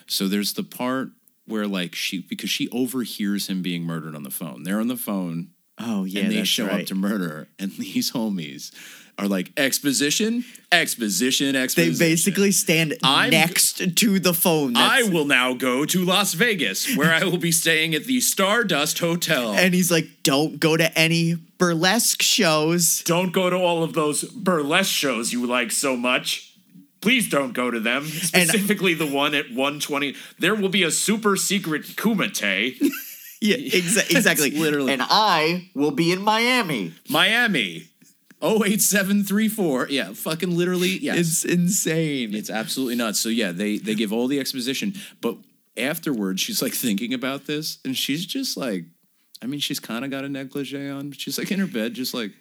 So 0.06 0.26
there's 0.28 0.54
the 0.54 0.62
part 0.62 1.10
where 1.46 1.66
like 1.66 1.94
she 1.94 2.20
because 2.20 2.50
she 2.50 2.68
overhears 2.70 3.48
him 3.48 3.62
being 3.62 3.82
murdered 3.82 4.14
on 4.14 4.22
the 4.22 4.30
phone. 4.30 4.62
They're 4.62 4.80
on 4.80 4.88
the 4.88 4.96
phone 4.96 5.50
Oh 5.80 6.04
yeah, 6.04 6.22
and 6.22 6.32
they 6.32 6.44
show 6.44 6.66
right. 6.66 6.80
up 6.80 6.86
to 6.86 6.94
murder, 6.94 7.48
and 7.58 7.72
these 7.78 8.12
homies 8.12 8.72
are 9.18 9.28
like 9.28 9.52
exposition, 9.56 10.44
exposition, 10.72 11.54
exposition. 11.54 11.92
they 11.92 11.98
basically 11.98 12.52
stand 12.52 12.94
I'm- 13.02 13.30
next 13.30 13.96
to 13.96 14.18
the 14.18 14.32
phone. 14.32 14.76
I 14.76 15.02
will 15.02 15.26
now 15.26 15.52
go 15.52 15.84
to 15.84 16.04
Las 16.04 16.34
Vegas, 16.34 16.96
where 16.96 17.12
I 17.12 17.24
will 17.24 17.38
be 17.38 17.52
staying 17.52 17.94
at 17.94 18.04
the 18.04 18.20
Stardust 18.20 18.98
Hotel. 18.98 19.52
and 19.56 19.74
he's 19.74 19.90
like, 19.90 20.08
"Don't 20.22 20.58
go 20.58 20.76
to 20.76 20.96
any 20.98 21.34
burlesque 21.58 22.22
shows." 22.22 23.02
Don't 23.04 23.32
go 23.32 23.50
to 23.50 23.56
all 23.56 23.82
of 23.82 23.92
those 23.92 24.24
burlesque 24.24 24.92
shows 24.92 25.32
you 25.32 25.46
like 25.46 25.70
so 25.70 25.96
much. 25.96 26.46
Please 27.00 27.30
don't 27.30 27.52
go 27.52 27.70
to 27.70 27.80
them. 27.80 28.04
Specifically, 28.04 28.92
the 28.92 29.06
one 29.06 29.34
at 29.34 29.46
120. 29.46 30.14
There 30.38 30.54
will 30.54 30.68
be 30.68 30.82
a 30.82 30.90
super 30.90 31.34
secret 31.34 31.82
kumite. 31.96 32.78
Yeah, 33.40 33.57
exa- 33.79 34.11
exactly. 34.11 34.50
literally- 34.53 34.92
And 34.92 35.03
I 35.05 35.70
will 35.74 35.90
be 35.92 36.12
in 36.12 36.22
Miami. 36.22 36.92
Miami. 37.09 37.87
08734. 38.42 39.88
Yeah, 39.90 40.12
fucking 40.12 40.57
literally. 40.57 40.98
Yes. 40.98 41.18
It's 41.18 41.44
insane. 41.44 42.35
It's 42.35 42.50
absolutely 42.50 42.94
nuts. 42.96 43.20
So 43.20 43.29
yeah, 43.29 43.53
they 43.53 43.76
they 43.79 43.94
give 43.94 44.12
all 44.12 44.26
the 44.29 44.40
exposition, 44.40 44.94
but 45.20 45.37
afterwards 45.76 46.40
she's 46.40 46.62
like 46.62 46.72
thinking 46.72 47.12
about 47.14 47.46
this, 47.46 47.79
and 47.85 47.96
she's 47.96 48.24
just 48.24 48.57
like, 48.57 48.85
I 49.42 49.46
mean, 49.46 49.61
she's 49.61 49.81
kind 49.81 50.05
of 50.05 50.11
got 50.11 50.24
a 50.24 50.29
negligee 50.29 50.88
on. 50.88 51.11
but 51.11 51.20
She's 51.20 51.38
like 51.38 51.50
in 51.50 51.61
her 51.61 51.66
bed, 51.66 51.92
just 51.94 52.14
like 52.14 52.33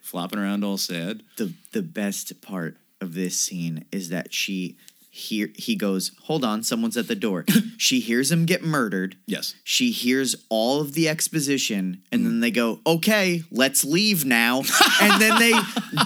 flopping 0.00 0.38
around, 0.38 0.64
all 0.64 0.78
sad. 0.78 1.22
the 1.36 1.52
the 1.72 1.82
best 1.82 2.40
part 2.40 2.76
of 3.00 3.14
this 3.14 3.38
scene 3.38 3.84
is 3.92 4.08
that 4.08 4.32
she 4.32 4.76
hear 5.10 5.50
he 5.56 5.74
goes, 5.76 6.12
"Hold 6.24 6.44
on, 6.44 6.62
someone's 6.62 6.96
at 6.96 7.08
the 7.08 7.14
door." 7.14 7.44
she 7.76 8.00
hears 8.00 8.30
him 8.30 8.44
get 8.46 8.62
murdered. 8.62 9.16
Yes. 9.26 9.54
She 9.64 9.90
hears 9.90 10.34
all 10.48 10.80
of 10.80 10.92
the 10.94 11.08
exposition 11.08 12.02
and 12.12 12.24
then 12.26 12.40
they 12.40 12.50
go, 12.50 12.80
"Okay, 12.86 13.42
let's 13.50 13.84
leave 13.84 14.24
now." 14.24 14.62
and 15.02 15.20
then 15.20 15.38
they 15.38 15.52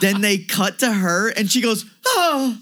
then 0.00 0.20
they 0.20 0.38
cut 0.38 0.78
to 0.80 0.92
her 0.92 1.28
and 1.30 1.50
she 1.50 1.60
goes, 1.60 1.84
"Oh." 2.06 2.58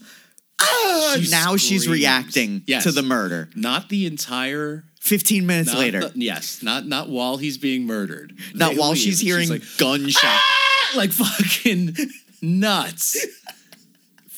ah." 0.60 1.16
She 1.18 1.30
now 1.30 1.56
she's 1.56 1.88
reacting 1.88 2.62
Yes. 2.66 2.84
to 2.84 2.92
the 2.92 3.02
murder. 3.02 3.48
Not 3.56 3.88
the 3.88 4.06
entire. 4.06 4.84
15 5.00 5.46
minutes 5.46 5.70
not 5.72 5.78
later. 5.78 6.00
the- 6.00 6.12
yes, 6.16 6.62
not 6.62 6.86
not 6.86 7.08
while 7.08 7.38
he's 7.38 7.56
being 7.56 7.86
murdered. 7.86 8.34
not 8.54 8.72
They 8.72 8.78
while 8.78 8.90
leave, 8.90 8.98
she's 8.98 9.18
hearing 9.20 9.48
like, 9.48 9.62
gunshots. 9.78 10.18
"Ah!" 10.24 10.92
like 10.94 11.10
fucking 11.12 11.96
nuts. 12.42 13.16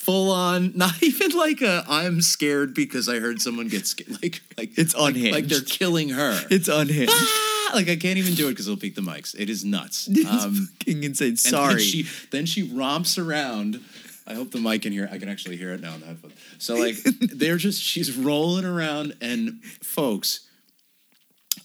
Full 0.05 0.31
on, 0.33 0.73
not 0.77 1.01
even 1.03 1.31
like 1.31 1.61
a 1.63 1.85
I'm 1.89 2.21
scared 2.23 2.75
because 2.75 3.09
I 3.09 3.21
heard 3.21 3.41
someone 3.41 3.69
get 3.69 3.87
scared. 3.87 4.11
Like 4.23 4.43
like 4.59 4.71
It's 4.79 4.95
like- 4.97 5.15
Like, 5.17 5.47
they're 5.47 5.61
killing 5.61 6.09
her. 6.11 6.41
It's 6.51 6.69
unhinged. 6.69 7.13
Ah! 7.15 7.71
like 7.75 7.89
I 7.89 7.97
can't 7.97 8.19
even 8.19 8.35
do 8.35 8.49
it 8.49 8.51
because 8.51 8.67
it'll 8.69 8.81
peak 8.81 8.95
the 8.97 9.01
mics. 9.01 9.35
It 9.39 9.49
is 9.49 9.65
nuts. 9.65 10.09
It's 10.11 10.29
Um, 10.45 10.69
fucking 10.79 11.05
insane. 11.05 11.37
Sorry. 11.37 11.75
Then 11.75 11.83
she 11.83 12.07
then 12.31 12.47
she 12.47 12.63
romps 12.65 13.17
around. 13.17 13.81
I 14.27 14.35
hope 14.35 14.51
the 14.51 14.59
mic 14.61 14.83
can 14.83 14.93
hear. 14.93 15.09
I 15.11 15.19
can 15.19 15.29
actually 15.29 15.57
hear 15.57 15.73
it 15.73 15.81
now 15.81 15.95
in 15.95 16.01
the 16.01 16.07
headphones. 16.07 16.35
So 16.59 16.75
like 16.77 16.97
they're 17.21 17.57
just 17.57 17.81
she's 17.83 18.17
rolling 18.17 18.65
around 18.65 19.15
and 19.21 19.63
folks. 19.83 20.49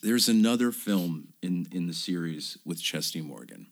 There's 0.03 0.29
another 0.29 0.71
film 0.71 1.29
in 1.41 1.67
in 1.71 1.87
the 1.87 1.93
series 1.93 2.57
with 2.65 2.81
Chesty 2.81 3.21
Morgan, 3.21 3.67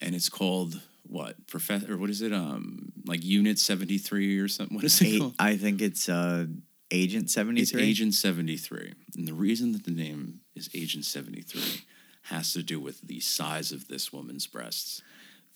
and 0.00 0.14
it's 0.14 0.28
called 0.28 0.80
what 1.12 1.46
Professor 1.46 1.94
or 1.94 1.96
what 1.96 2.10
is 2.10 2.22
it? 2.22 2.32
Um, 2.32 2.92
like 3.06 3.24
Unit 3.24 3.58
seventy 3.58 3.98
three 3.98 4.38
or 4.38 4.48
something. 4.48 4.76
What 4.76 4.84
is 4.84 5.00
it 5.00 5.18
called? 5.18 5.34
I 5.38 5.56
think 5.56 5.82
it's 5.82 6.08
uh, 6.08 6.46
Agent 6.90 7.30
seventy 7.30 7.64
three. 7.64 7.82
It's. 7.82 7.90
Agent 7.90 8.14
73. 8.14 8.94
And 9.16 9.28
the 9.28 9.34
reason 9.34 9.72
that 9.72 9.84
the 9.84 9.90
name 9.90 10.40
is 10.54 10.70
Agent 10.74 11.04
73 11.04 11.82
has 12.24 12.52
to 12.54 12.62
do 12.62 12.80
with 12.80 13.00
the 13.02 13.20
size 13.20 13.72
of 13.72 13.88
this 13.88 14.12
woman's 14.12 14.46
breasts. 14.46 15.02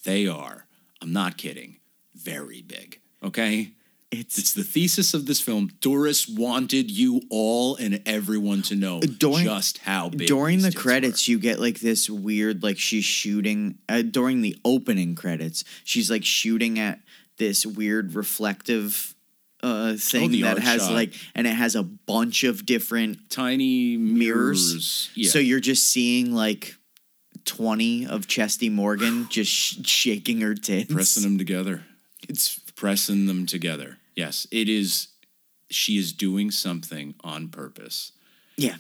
They 0.04 0.26
are, 0.26 0.66
I'm 1.00 1.12
not 1.12 1.36
kidding, 1.36 1.78
very 2.14 2.62
big. 2.62 3.00
Okay? 3.22 3.72
It's 4.12 4.38
It's 4.38 4.52
the 4.52 4.62
thesis 4.62 5.14
of 5.14 5.26
this 5.26 5.40
film. 5.40 5.70
Doris 5.80 6.28
wanted 6.28 6.90
you 6.90 7.22
all 7.28 7.74
and 7.76 8.00
everyone 8.06 8.62
to 8.62 8.76
know 8.76 9.00
During- 9.00 9.44
just 9.44 9.78
how 9.78 10.10
big 10.10 10.28
during 10.28 10.60
the 10.62 10.70
credits 10.72 11.26
were. 11.26 11.32
you 11.32 11.38
get 11.40 11.58
like 11.60 11.80
this 11.80 12.08
weird 12.08 12.62
like 12.62 12.78
she's 12.78 13.04
shooting 13.04 13.78
uh, 13.88 14.02
during 14.02 14.42
the 14.42 14.56
opening 14.64 15.14
credits 15.16 15.64
she's 15.84 16.08
like 16.10 16.24
shooting 16.24 16.78
at 16.78 17.00
this 17.38 17.66
weird 17.66 18.14
reflective 18.14 19.14
uh 19.62 19.94
thing 19.96 20.32
Oh, 20.36 20.46
that 20.54 20.58
has 20.60 20.82
shot. 20.82 20.92
like 20.92 21.12
and 21.34 21.46
it 21.46 21.54
has 21.54 21.74
a 21.74 21.82
bunch 21.82 22.44
of 22.44 22.64
different 22.64 23.28
Tiny 23.28 23.96
mirrors, 23.96 24.70
mirrors. 24.70 25.10
Yeah. 25.16 25.30
so 25.30 25.38
you're 25.40 25.60
just 25.60 25.82
seeing 25.90 26.32
like 26.32 26.76
20 27.44 28.06
of 28.06 28.26
Chesty 28.28 28.68
Morgan 28.68 29.26
just 29.30 29.50
sh- 29.50 29.76
shaking 29.84 30.40
her 30.42 30.54
tits 30.54 30.92
pressing 30.92 31.22
them 31.24 31.38
together. 31.38 31.82
it's 32.28 32.60
pressing 32.76 33.26
them 33.26 33.46
together. 33.46 33.98
Yes, 34.14 34.46
it 34.50 34.68
is. 34.68 35.08
She 35.70 35.98
is 35.98 36.12
doing 36.12 36.50
something 36.50 37.14
on 37.24 37.48
purpose. 37.48 38.12
yeah 38.56 38.76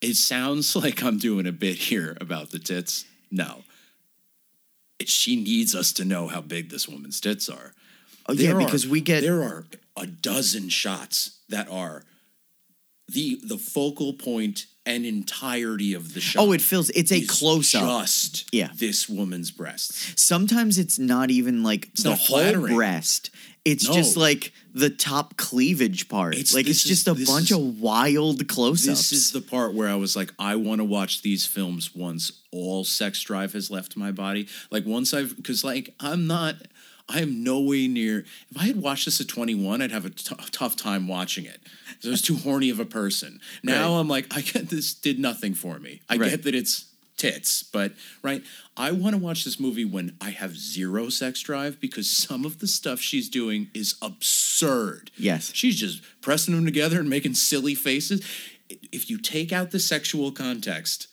It 0.00 0.14
sounds 0.14 0.74
like 0.82 1.02
I'm 1.02 1.18
doing 1.18 1.46
a 1.46 1.52
bit 1.52 1.76
here 1.76 2.16
about 2.20 2.50
the 2.50 2.58
tits. 2.58 3.04
No. 3.30 3.62
It- 4.98 5.08
She 5.08 5.36
needs 5.36 5.74
us 5.74 5.92
to 5.94 6.04
know 6.04 6.28
how 6.28 6.40
big 6.40 6.70
this 6.70 6.88
woman's 6.88 7.20
tits 7.20 7.48
are. 7.48 7.74
oh, 8.28 8.32
yeah 8.32 8.48
There 8.48 8.56
are- 8.60 8.64
because 8.64 8.86
we 8.86 9.00
get 9.02 9.20
there 9.22 9.42
are 9.42 9.66
a 9.96 10.06
dozen 10.06 10.68
shots 10.70 11.40
that 11.50 11.68
are 11.68 12.02
the 13.08 13.38
the 13.44 13.58
focal 13.58 14.14
point 14.14 14.66
and 14.84 15.06
entirety 15.06 15.94
of 15.94 16.14
the 16.14 16.20
shot. 16.20 16.42
oh 16.42 16.52
it 16.52 16.60
feels 16.60 16.90
it's 16.90 17.12
a 17.12 17.24
close 17.26 17.74
up 17.74 18.02
Just 18.02 18.48
Yeah. 18.52 18.70
this 18.74 19.08
woman's 19.08 19.50
breasts. 19.50 20.20
sometimes 20.20 20.76
it's 20.78 20.98
not 20.98 21.30
even 21.30 21.62
like 21.62 21.94
the 21.94 22.10
not 22.10 22.18
whole 22.18 22.38
flattering. 22.38 22.74
breast. 22.74 23.30
It's 23.64 23.86
No. 23.86 23.94
just 23.94 24.16
like 24.16 24.52
the 24.74 24.90
top 24.90 25.36
cleavage 25.36 26.08
part. 26.08 26.34
It's- 26.34 26.52
like 26.52 26.66
it's 26.66 26.80
is- 26.82 26.88
just 26.88 27.06
a 27.06 27.14
bunch 27.14 27.52
is- 27.52 27.56
of 27.56 27.78
wild 27.80 28.48
close-ups. 28.48 29.10
This 29.10 29.12
is 29.12 29.30
the 29.30 29.40
part 29.40 29.72
where 29.72 29.88
I 29.88 29.94
was 29.94 30.16
like, 30.16 30.32
I 30.36 30.56
want 30.56 30.80
to 30.80 30.84
watch 30.84 31.22
these 31.22 31.46
films 31.46 31.94
once 31.94 32.32
all 32.50 32.82
sex 32.84 33.20
drive 33.22 33.52
has 33.52 33.70
left 33.70 33.96
my 33.96 34.10
body. 34.10 34.48
Like 34.72 34.84
once 34.84 35.14
I've, 35.14 35.36
because 35.36 35.62
like 35.62 35.94
I'm 36.00 36.26
not, 36.26 36.56
I 37.08 37.20
am 37.20 37.42
no 37.44 37.60
way 37.60 37.88
near. 37.88 38.20
If 38.50 38.56
I 38.58 38.64
had 38.66 38.76
watched 38.80 39.04
this 39.06 39.20
at 39.20 39.28
21, 39.28 39.82
I'd 39.82 39.90
have 39.90 40.04
a 40.06 40.10
t- 40.10 40.34
tough 40.50 40.76
time 40.76 41.08
watching 41.08 41.44
it. 41.44 41.60
I 42.04 42.08
was 42.08 42.22
too 42.22 42.36
horny 42.36 42.70
of 42.70 42.80
a 42.80 42.84
person. 42.84 43.40
Now 43.62 43.92
Right. 43.94 44.00
I'm 44.00 44.08
like, 44.08 44.26
I 44.34 44.40
get 44.40 44.68
this 44.70 44.94
did 44.94 45.18
nothing 45.18 45.54
for 45.54 45.78
me. 45.78 46.00
I 46.08 46.16
Right. 46.16 46.30
get 46.30 46.42
that 46.44 46.54
it's 46.54 46.86
tits, 47.18 47.62
but 47.62 47.92
right. 48.22 48.42
I 48.76 48.90
want 48.92 49.14
to 49.14 49.18
watch 49.18 49.44
this 49.44 49.60
movie 49.60 49.84
when 49.84 50.16
I 50.20 50.30
have 50.30 50.56
zero 50.56 51.08
sex 51.10 51.40
drive 51.40 51.78
because 51.80 52.10
some 52.10 52.44
of 52.44 52.58
the 52.60 52.66
stuff 52.66 53.00
she's 53.00 53.28
doing 53.28 53.68
is 53.74 53.94
absurd. 54.02 55.10
Yes. 55.16 55.52
She's 55.54 55.76
just 55.78 56.02
pressing 56.20 56.54
them 56.54 56.64
together 56.64 56.98
and 57.00 57.08
making 57.10 57.34
silly 57.34 57.74
faces. 57.74 58.22
If 58.90 59.10
you 59.10 59.18
take 59.18 59.52
out 59.52 59.70
the 59.70 59.78
sexual 59.78 60.32
context, 60.32 61.08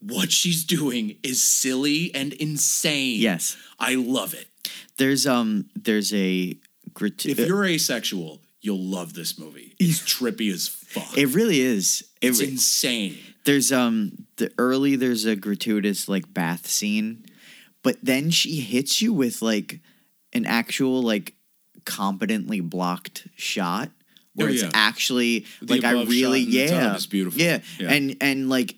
what 0.00 0.30
she's 0.30 0.64
doing 0.64 1.16
is 1.22 1.42
silly 1.42 2.14
and 2.14 2.32
insane. 2.34 3.18
Yes. 3.20 3.56
I 3.80 3.94
love 3.94 4.34
it. 4.34 4.48
There's 4.98 5.26
um 5.26 5.66
there's 5.74 6.12
a 6.14 6.58
gratu- 6.92 7.30
If 7.30 7.38
you're 7.38 7.64
asexual, 7.64 8.40
you'll 8.60 8.82
love 8.82 9.14
this 9.14 9.38
movie. 9.38 9.74
It's 9.78 10.00
trippy 10.00 10.52
as 10.52 10.68
fuck. 10.68 11.16
it 11.16 11.26
really 11.34 11.60
is. 11.60 12.02
It, 12.20 12.28
it's 12.28 12.40
re- 12.40 12.48
insane. 12.48 13.18
there's 13.44 13.72
um 13.72 14.26
the 14.36 14.52
early 14.58 14.96
there's 14.96 15.24
a 15.24 15.34
gratuitous 15.36 16.08
like 16.08 16.32
bath 16.32 16.66
scene, 16.66 17.24
but 17.82 17.96
then 18.02 18.30
she 18.30 18.60
hits 18.60 19.00
you 19.02 19.12
with 19.12 19.42
like 19.42 19.80
an 20.32 20.46
actual 20.46 21.02
like 21.02 21.34
competently 21.84 22.60
blocked 22.60 23.26
shot 23.36 23.90
where 24.34 24.48
Oh, 24.48 24.52
it's 24.52 24.64
actually 24.72 25.46
The 25.60 25.74
like 25.74 25.84
I 25.84 25.92
really 26.04 26.44
shot 26.44 26.48
in 26.48 26.50
the 26.50 26.72
yeah 26.74 26.94
is 26.96 27.06
beautiful. 27.06 27.40
yeah 27.40 27.58
Yeah. 27.78 27.90
and 27.92 28.16
and 28.20 28.48
like 28.48 28.76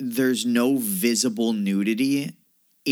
there's 0.00 0.44
no 0.46 0.76
visible 0.76 1.52
nudity 1.52 2.32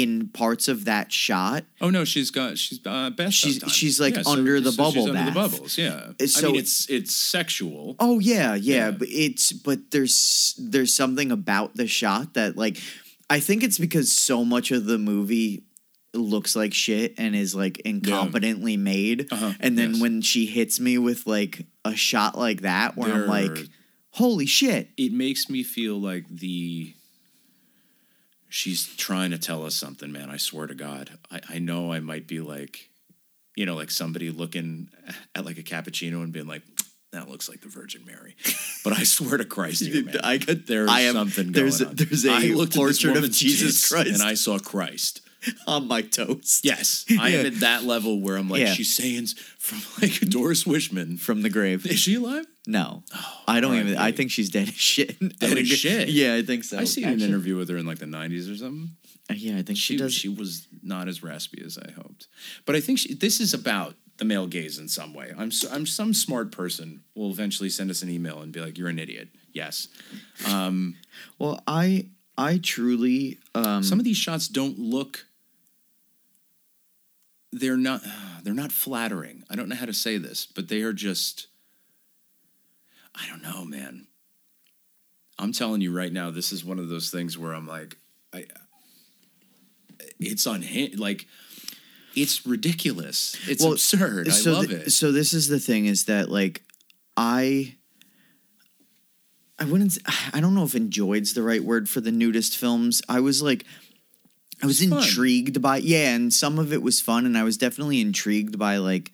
in 0.02 0.28
parts 0.28 0.68
of 0.68 0.84
that 0.84 1.10
shot. 1.10 1.64
Oh 1.80 1.88
no, 1.90 2.04
she's 2.04 2.30
got 2.30 2.58
she's 2.58 2.80
uh, 2.84 3.10
best. 3.10 3.34
She's- 3.34 3.54
sometimes. 3.54 3.72
she's, 3.72 3.98
like, 4.00 4.14
so- 4.16 4.30
under 4.30 4.60
the 4.60 4.72
so 4.72 4.76
bubble 4.76 4.92
she's 4.92 5.08
under 5.08 5.24
the 5.24 5.30
bubbles. 5.32 5.78
Yeah, 5.78 6.12
So- 6.26 6.48
I 6.48 6.52
mean 6.52 6.60
it's 6.60 6.88
it's 6.90 7.14
sexual. 7.14 7.96
Oh 7.98 8.18
yeah, 8.18 8.54
yeah, 8.54 8.76
Yeah. 8.76 8.90
but 8.90 9.08
it's 9.10 9.52
but 9.52 9.90
there's 9.90 10.54
there's 10.58 10.94
something 10.94 11.32
about 11.32 11.74
the 11.76 11.86
shot 11.86 12.34
that 12.34 12.56
like 12.56 12.78
I 13.30 13.40
think 13.40 13.62
it's 13.64 13.78
because 13.78 14.12
so 14.12 14.44
much 14.44 14.70
of 14.70 14.84
the 14.84 14.98
movie 14.98 15.64
looks 16.14 16.54
like 16.56 16.72
shit 16.72 17.14
and 17.18 17.34
is 17.36 17.54
like 17.54 17.80
incompetently 17.84 18.78
made. 18.78 19.26
Uh-huh, 19.30 19.52
And 19.60 19.76
then 19.78 19.92
yes. 19.92 20.00
when 20.00 20.22
she 20.22 20.46
hits 20.46 20.78
me 20.80 20.96
with 20.98 21.26
like 21.26 21.66
a 21.84 21.94
shot 21.94 22.38
like 22.38 22.62
that 22.62 22.96
where 22.96 23.12
I'm 23.12 23.26
like, 23.26 23.66
holy 24.10 24.46
shit. 24.46 24.90
it 24.96 25.12
makes 25.12 25.50
me 25.50 25.62
feel 25.62 26.00
like 26.00 26.26
the 26.28 26.94
she's 28.48 28.86
trying 28.96 29.30
to 29.30 29.38
tell 29.38 29.64
us 29.64 29.74
something 29.74 30.10
man 30.12 30.30
i 30.30 30.36
swear 30.36 30.66
to 30.66 30.74
god 30.74 31.10
i, 31.30 31.40
I 31.50 31.58
know 31.58 31.92
i 31.92 32.00
might 32.00 32.26
be 32.26 32.40
like 32.40 32.88
you 33.56 33.66
know 33.66 33.74
like 33.74 33.90
somebody 33.90 34.30
looking 34.30 34.88
at 35.34 35.44
like 35.44 35.58
a 35.58 35.62
cappuccino 35.62 36.22
and 36.22 36.32
being 36.32 36.46
like 36.46 36.62
that 37.12 37.28
looks 37.28 37.48
like 37.48 37.60
the 37.62 37.68
virgin 37.68 38.04
mary 38.04 38.36
but 38.84 38.92
i 38.92 39.02
swear 39.02 39.36
to 39.38 39.44
christ 39.44 39.84
here, 39.86 40.04
man, 40.04 40.18
I 40.22 40.38
could 40.38 40.66
there's 40.66 40.90
I 40.90 41.00
am- 41.02 41.14
something 41.14 41.52
there's 41.52 41.78
going 41.78 41.88
a- 41.88 41.90
on. 41.90 41.96
there's 41.96 42.24
a 42.24 42.30
I 42.32 42.38
looked 42.54 42.76
at 42.76 42.82
this 42.84 43.02
portrait 43.02 43.24
of 43.24 43.30
Jesus 43.32 43.88
Christ. 43.88 44.10
and 44.10 44.22
i 44.22 44.34
saw 44.34 44.58
christ 44.58 45.22
on 45.66 45.86
my 45.88 46.02
toast. 46.02 46.64
yes 46.64 47.04
i 47.20 47.30
am 47.30 47.46
at 47.46 47.60
that 47.60 47.84
level 47.84 48.20
where 48.20 48.36
i'm 48.36 48.48
like 48.48 48.60
Yeah. 48.60 48.72
she's 48.74 48.94
saying 48.94 49.26
from 49.58 49.78
like 50.02 50.18
doris 50.20 50.64
wishman 50.64 51.18
From 51.18 51.42
the 51.42 51.50
grave. 51.50 51.86
is 51.86 51.98
she 52.00 52.16
alive 52.16 52.46
No. 52.66 53.04
I 53.46 53.60
don't 53.60 53.74
even 53.76 53.96
I 53.96 54.10
think 54.12 54.30
she's 54.32 54.50
dead 54.50 54.68
as 54.68 54.74
shit. 54.74 55.16
I 55.22 55.28
Dead 55.38 55.58
as 55.58 55.68
think- 55.68 55.68
shit? 55.68 56.08
Yeah, 56.08 56.34
I 56.34 56.42
think 56.42 56.64
so. 56.64 56.78
i 56.78 56.84
seen 56.84 57.04
an 57.04 57.10
Actually- 57.12 57.28
interview 57.28 57.56
with 57.56 57.68
her 57.68 57.76
in 57.76 57.86
like 57.86 57.98
the 57.98 58.06
90s 58.06 58.52
or 58.52 58.56
something 58.56 58.90
Yeah, 59.30 59.56
I 59.58 59.62
think 59.62 59.78
she, 59.78 59.94
she 59.94 59.96
does 59.96 60.12
she 60.14 60.28
was 60.28 60.66
not 60.82 61.06
as 61.08 61.22
raspy 61.22 61.62
as 61.64 61.78
I 61.78 61.90
hoped. 61.92 62.26
But 62.64 62.74
I 62.76 62.80
think 62.80 62.98
she, 62.98 63.14
this 63.14 63.40
is 63.40 63.54
about 63.54 63.94
the 64.18 64.24
male 64.24 64.46
gaze 64.46 64.78
in 64.78 64.88
some 64.88 65.12
way. 65.12 65.32
I'm 65.36 65.50
so, 65.50 65.68
I'm 65.70 65.84
some 65.86 66.14
smart 66.14 66.50
person 66.50 67.02
will 67.14 67.30
eventually 67.30 67.68
send 67.70 67.90
us 67.90 68.02
an 68.02 68.08
email 68.08 68.40
and 68.40 68.50
be 68.52 68.60
like, 68.60 68.78
"You're 68.78 68.88
an 68.88 68.98
idiot." 68.98 69.28
Yes. 69.52 69.88
Well, 71.38 71.60
I 71.66 72.06
I 72.38 72.58
truly 72.58 73.38
um 73.54 73.82
Some 73.82 73.98
of 73.98 74.04
these 74.04 74.16
shots 74.16 74.48
don't 74.48 74.78
look. 74.78 75.25
They're 77.60 77.76
not. 77.76 78.02
They're 78.42 78.54
not 78.54 78.70
flattering. 78.70 79.42
I 79.50 79.56
don't 79.56 79.68
know 79.68 79.74
how 79.74 79.86
to 79.86 79.92
say 79.92 80.18
this, 80.18 80.46
but 80.46 80.68
they 80.68 80.82
are 80.82 80.92
just. 80.92 81.48
I 83.12 83.26
don't 83.28 83.42
know, 83.42 83.64
man. 83.64 84.06
I'm 85.36 85.52
telling 85.52 85.80
you 85.80 85.92
right 85.92 86.12
now, 86.12 86.30
this 86.30 86.52
is 86.52 86.64
one 86.64 86.78
of 86.78 86.88
those 86.88 87.10
things 87.10 87.36
where 87.36 87.52
I'm 87.52 87.66
like, 87.66 87.96
I. 88.32 88.44
It's 90.20 90.46
unhinged. 90.46 91.00
Like, 91.00 91.26
it's 92.14 92.46
ridiculous. 92.46 93.36
It's 93.48 93.62
Well, 93.64 93.72
absurd. 93.72 94.28
I 94.28 94.32
so 94.32 94.52
love 94.52 94.68
th- 94.68 94.86
it. 94.86 94.90
So 94.90 95.10
this 95.10 95.32
is 95.34 95.48
the 95.48 95.58
thing 95.58 95.86
is 95.86 96.04
that 96.04 96.30
like 96.30 96.62
I 97.16 97.74
I 99.58 99.64
wouldn't 99.64 99.98
I 100.32 100.40
don't 100.40 100.54
know 100.54 100.64
if 100.64 100.74
enjoyed's 100.74 101.34
the 101.34 101.42
right 101.42 101.62
word 101.64 101.88
for 101.88 102.00
the 102.00 102.12
nudist 102.12 102.56
films. 102.56 103.02
I 103.08 103.20
was 103.20 103.42
like 103.42 103.64
I 104.62 104.66
was 104.66 104.84
fun. 104.84 104.98
intrigued 104.98 105.60
by 105.60 105.78
yeah, 105.78 106.14
and 106.14 106.32
some 106.32 106.58
of 106.58 106.72
it 106.72 106.82
was 106.82 107.00
fun 107.00 107.26
and 107.26 107.36
I 107.36 107.44
was 107.44 107.56
definitely 107.56 108.00
intrigued 108.00 108.58
by 108.58 108.78
like 108.78 109.12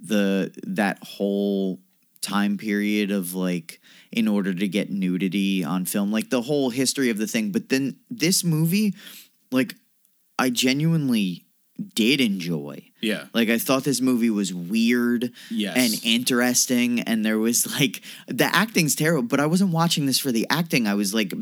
the 0.00 0.52
that 0.66 0.98
whole 1.02 1.80
time 2.20 2.58
period 2.58 3.10
of 3.10 3.34
like 3.34 3.80
in 4.10 4.26
order 4.26 4.54
to 4.54 4.68
get 4.68 4.90
nudity 4.90 5.64
on 5.64 5.84
film, 5.84 6.10
like 6.10 6.30
the 6.30 6.42
whole 6.42 6.70
history 6.70 7.10
of 7.10 7.18
the 7.18 7.26
thing. 7.26 7.50
But 7.50 7.68
then 7.68 7.98
this 8.10 8.44
movie, 8.44 8.94
like 9.50 9.74
I 10.38 10.50
genuinely 10.50 11.44
did 11.94 12.20
enjoy. 12.20 12.82
yeah. 13.00 13.26
Like 13.32 13.48
I 13.50 13.58
thought 13.58 13.84
this 13.84 14.00
movie 14.00 14.30
was 14.30 14.52
weird 14.52 15.30
Yes. 15.50 15.76
and 15.76 16.00
interesting, 16.04 17.00
and 17.02 17.24
there 17.24 17.38
was 17.38 17.66
like 17.80 18.02
the 18.26 18.44
acting's 18.44 18.94
terrible. 18.96 19.28
But 19.28 19.40
I 19.40 19.46
wasn't 19.46 19.70
watching 19.72 20.06
this 20.06 20.18
for 20.18 20.32
the 20.32 20.46
acting. 20.50 20.86
I 20.88 20.94
was 20.94 21.14
like, 21.14 21.32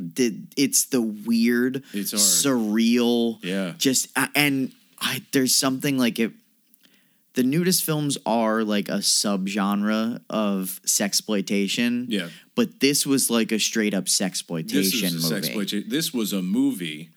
it's 0.57 0.87
the 0.87 1.01
weird, 1.01 1.83
It's 1.95 2.11
hard. 2.13 2.21
surreal, 2.21 3.39
Yeah. 3.43 3.73
Just 3.79 4.09
uh, 4.17 4.29
and 4.35 4.73
I 5.01 5.23
there's 5.33 5.55
something 5.55 5.97
like 5.99 6.19
it. 6.19 6.33
The 7.35 7.43
nudist 7.43 7.85
films 7.85 8.17
are 8.25 8.65
like 8.65 8.89
a 8.89 8.99
subgenre 9.03 10.21
of 10.31 10.81
sexploitation. 10.87 12.07
Yeah. 12.09 12.29
but 12.55 12.81
this 12.81 13.05
was 13.07 13.29
like 13.31 13.53
a 13.53 13.59
straight 13.59 13.93
up 13.95 14.05
This 14.05 14.19
sexploitation 14.21 15.15
is 15.15 15.31
a 15.31 15.35
movie. 15.35 15.49
sexploitation. 15.49 15.89
This 15.91 16.15
was 16.15 16.33
a 16.33 16.41
movie 16.43 17.11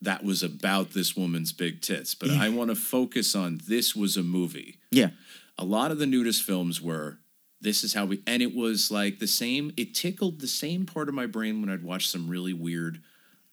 that 0.00 0.24
was 0.24 0.42
about 0.42 0.90
this 0.92 1.16
woman's 1.16 1.52
big 1.52 1.80
tits. 1.80 2.14
But 2.14 2.30
I 2.30 2.48
want 2.48 2.70
to 2.70 2.76
focus 2.76 3.34
on 3.34 3.60
this 3.66 3.94
was 3.94 4.16
a 4.16 4.22
movie. 4.22 4.78
Yeah. 4.90 5.10
A 5.58 5.64
lot 5.64 5.90
of 5.90 5.98
the 5.98 6.06
nudist 6.06 6.42
films 6.42 6.80
were 6.80 7.18
this 7.60 7.84
is 7.84 7.94
how 7.94 8.04
we 8.04 8.22
and 8.26 8.42
it 8.42 8.54
was 8.54 8.90
like 8.90 9.18
the 9.18 9.26
same 9.26 9.72
it 9.76 9.94
tickled 9.94 10.40
the 10.40 10.48
same 10.48 10.84
part 10.84 11.08
of 11.08 11.14
my 11.14 11.26
brain 11.26 11.60
when 11.60 11.70
I'd 11.70 11.84
watch 11.84 12.08
some 12.08 12.28
really 12.28 12.52
weird 12.52 13.00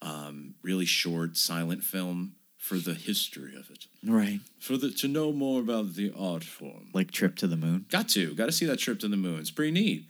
um 0.02 0.56
really 0.64 0.86
short 0.86 1.38
silent 1.38 1.84
film 1.84 2.34
for 2.60 2.76
the 2.76 2.94
history 2.94 3.56
of 3.56 3.70
it. 3.72 3.88
Right. 4.06 4.42
For 4.60 4.78
the 4.78 4.92
to 4.92 5.08
know 5.08 5.32
more 5.32 5.62
about 5.62 5.96
the 5.96 6.14
art 6.16 6.44
form. 6.44 6.90
Like 6.94 7.10
Trip 7.10 7.36
to 7.38 7.48
the 7.48 7.56
Moon. 7.56 7.86
Got 7.90 8.10
to, 8.10 8.36
got 8.36 8.46
to 8.46 8.52
see 8.52 8.66
that 8.66 8.78
trip 8.78 9.00
to 9.00 9.08
the 9.08 9.18
moon. 9.18 9.40
It's 9.40 9.50
pretty 9.50 9.72
neat. 9.72 10.06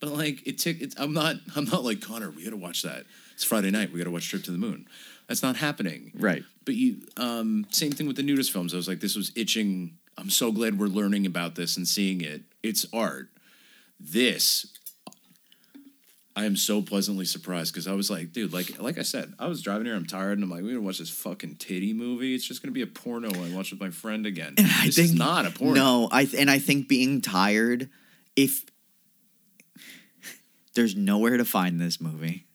But 0.00 0.10
like 0.10 0.46
it 0.46 0.58
took, 0.58 0.80
it, 0.80 0.94
I'm 0.98 1.12
not, 1.14 1.36
I'm 1.56 1.64
not 1.64 1.84
like 1.84 2.00
Connor. 2.00 2.30
We 2.30 2.44
got 2.44 2.50
to 2.50 2.56
watch 2.56 2.82
that. 2.82 3.04
It's 3.34 3.44
Friday 3.44 3.70
night. 3.70 3.92
We 3.92 3.98
got 3.98 4.04
to 4.04 4.10
watch 4.10 4.28
Trip 4.28 4.42
to 4.44 4.50
the 4.50 4.58
Moon. 4.58 4.86
That's 5.32 5.42
not 5.42 5.56
happening. 5.56 6.12
Right. 6.14 6.44
But 6.66 6.74
you, 6.74 7.06
um, 7.16 7.64
same 7.70 7.90
thing 7.90 8.06
with 8.06 8.16
the 8.16 8.22
nudist 8.22 8.52
films. 8.52 8.74
I 8.74 8.76
was 8.76 8.86
like, 8.86 9.00
this 9.00 9.16
was 9.16 9.32
itching. 9.34 9.96
I'm 10.18 10.28
so 10.28 10.52
glad 10.52 10.78
we're 10.78 10.88
learning 10.88 11.24
about 11.24 11.54
this 11.54 11.78
and 11.78 11.88
seeing 11.88 12.20
it. 12.20 12.42
It's 12.62 12.84
art. 12.92 13.30
This, 13.98 14.66
I 16.36 16.44
am 16.44 16.54
so 16.54 16.82
pleasantly 16.82 17.24
surprised 17.24 17.72
because 17.72 17.88
I 17.88 17.94
was 17.94 18.10
like, 18.10 18.34
dude, 18.34 18.52
like, 18.52 18.78
like 18.78 18.98
I 18.98 19.02
said, 19.04 19.32
I 19.38 19.46
was 19.46 19.62
driving 19.62 19.86
here. 19.86 19.94
I'm 19.94 20.04
tired, 20.04 20.32
and 20.36 20.44
I'm 20.44 20.50
like, 20.50 20.62
we're 20.62 20.74
gonna 20.74 20.82
watch 20.82 20.98
this 20.98 21.08
fucking 21.08 21.56
titty 21.56 21.94
movie. 21.94 22.34
It's 22.34 22.46
just 22.46 22.62
gonna 22.62 22.72
be 22.72 22.82
a 22.82 22.86
porno 22.86 23.30
I 23.30 23.54
watch 23.54 23.70
with 23.70 23.80
my 23.80 23.88
friend 23.88 24.26
again. 24.26 24.56
I 24.58 24.84
this 24.84 24.96
think 24.96 25.06
is 25.06 25.14
not 25.14 25.46
a 25.46 25.50
porno. 25.50 25.72
No, 25.72 26.08
I 26.12 26.26
th- 26.26 26.38
and 26.38 26.50
I 26.50 26.58
think 26.58 26.88
being 26.88 27.22
tired, 27.22 27.88
if 28.36 28.66
there's 30.74 30.94
nowhere 30.94 31.38
to 31.38 31.46
find 31.46 31.80
this 31.80 32.02
movie, 32.02 32.48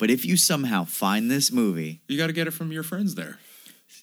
but 0.00 0.10
if 0.10 0.24
you 0.24 0.36
somehow 0.36 0.84
find 0.84 1.30
this 1.30 1.52
movie, 1.52 2.00
You 2.08 2.16
got 2.18 2.26
to 2.26 2.32
get 2.32 2.48
it 2.48 2.52
from 2.52 2.72
your 2.72 2.82
friends 2.82 3.14
there. 3.14 3.38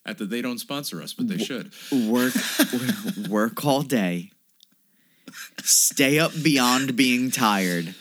At 0.05 0.17
the, 0.19 0.25
they 0.25 0.41
don't 0.41 0.57
sponsor 0.60 1.01
us, 1.01 1.12
but 1.13 1.27
they 1.27 1.38
should. 1.38 1.71
work 1.91 2.33
work 3.29 3.65
all 3.65 3.81
day, 3.81 4.31
stay 5.62 6.17
up 6.19 6.31
beyond 6.43 6.95
being 6.95 7.29
tired, 7.29 7.93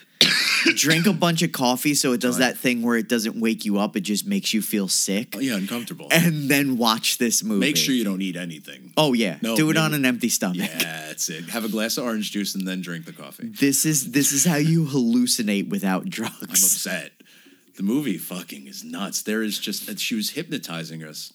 drink 0.77 1.07
a 1.07 1.13
bunch 1.13 1.43
of 1.43 1.51
coffee 1.51 1.95
so 1.95 2.13
it 2.13 2.21
does 2.21 2.39
that 2.39 2.57
thing 2.59 2.83
where 2.83 2.97
it 2.97 3.09
doesn't 3.09 3.39
wake 3.41 3.65
you 3.65 3.79
up, 3.79 3.97
it 3.97 4.01
just 4.03 4.25
makes 4.27 4.55
you 4.55 4.63
feel 4.63 4.87
sick, 4.89 5.35
Oh, 5.37 5.41
yeah, 5.41 5.57
uncomfortable. 5.57 6.07
and 6.13 6.49
then 6.49 6.77
watch 6.79 7.19
this 7.19 7.43
movie. 7.43 7.59
Make 7.61 7.77
sure 7.77 7.93
you 7.95 8.05
don't 8.05 8.23
eat 8.23 8.37
anything. 8.37 8.93
Oh 8.97 9.13
yeah, 9.13 9.39
No, 9.43 9.57
do 9.57 9.71
it 9.71 9.77
on 9.77 9.93
an 9.93 10.05
empty 10.05 10.29
stomach. 10.29 10.59
Yeah, 10.59 10.79
that's 11.09 11.29
it. 11.29 11.49
Have 11.51 11.65
a 11.65 11.69
glass 11.69 11.97
of 11.97 12.05
orange 12.05 12.31
juice 12.31 12.55
and 12.55 12.67
then 12.69 12.83
drink 12.83 13.05
the 13.05 13.13
coffee. 13.13 13.49
This 13.49 13.85
is 13.85 14.13
this 14.13 14.31
is 14.33 14.45
how 14.45 14.57
you 14.57 14.85
hallucinate 14.85 15.69
without 15.71 16.05
drugs. 16.09 16.37
I'm 16.41 16.51
upset. 16.51 17.13
The 17.77 17.83
movie 17.83 18.19
fucking 18.19 18.67
is 18.67 18.83
nuts. 18.83 19.23
There 19.23 19.43
is 19.43 19.59
just 19.59 19.99
she 19.99 20.15
was 20.15 20.31
hypnotizing 20.31 21.05
us 21.05 21.33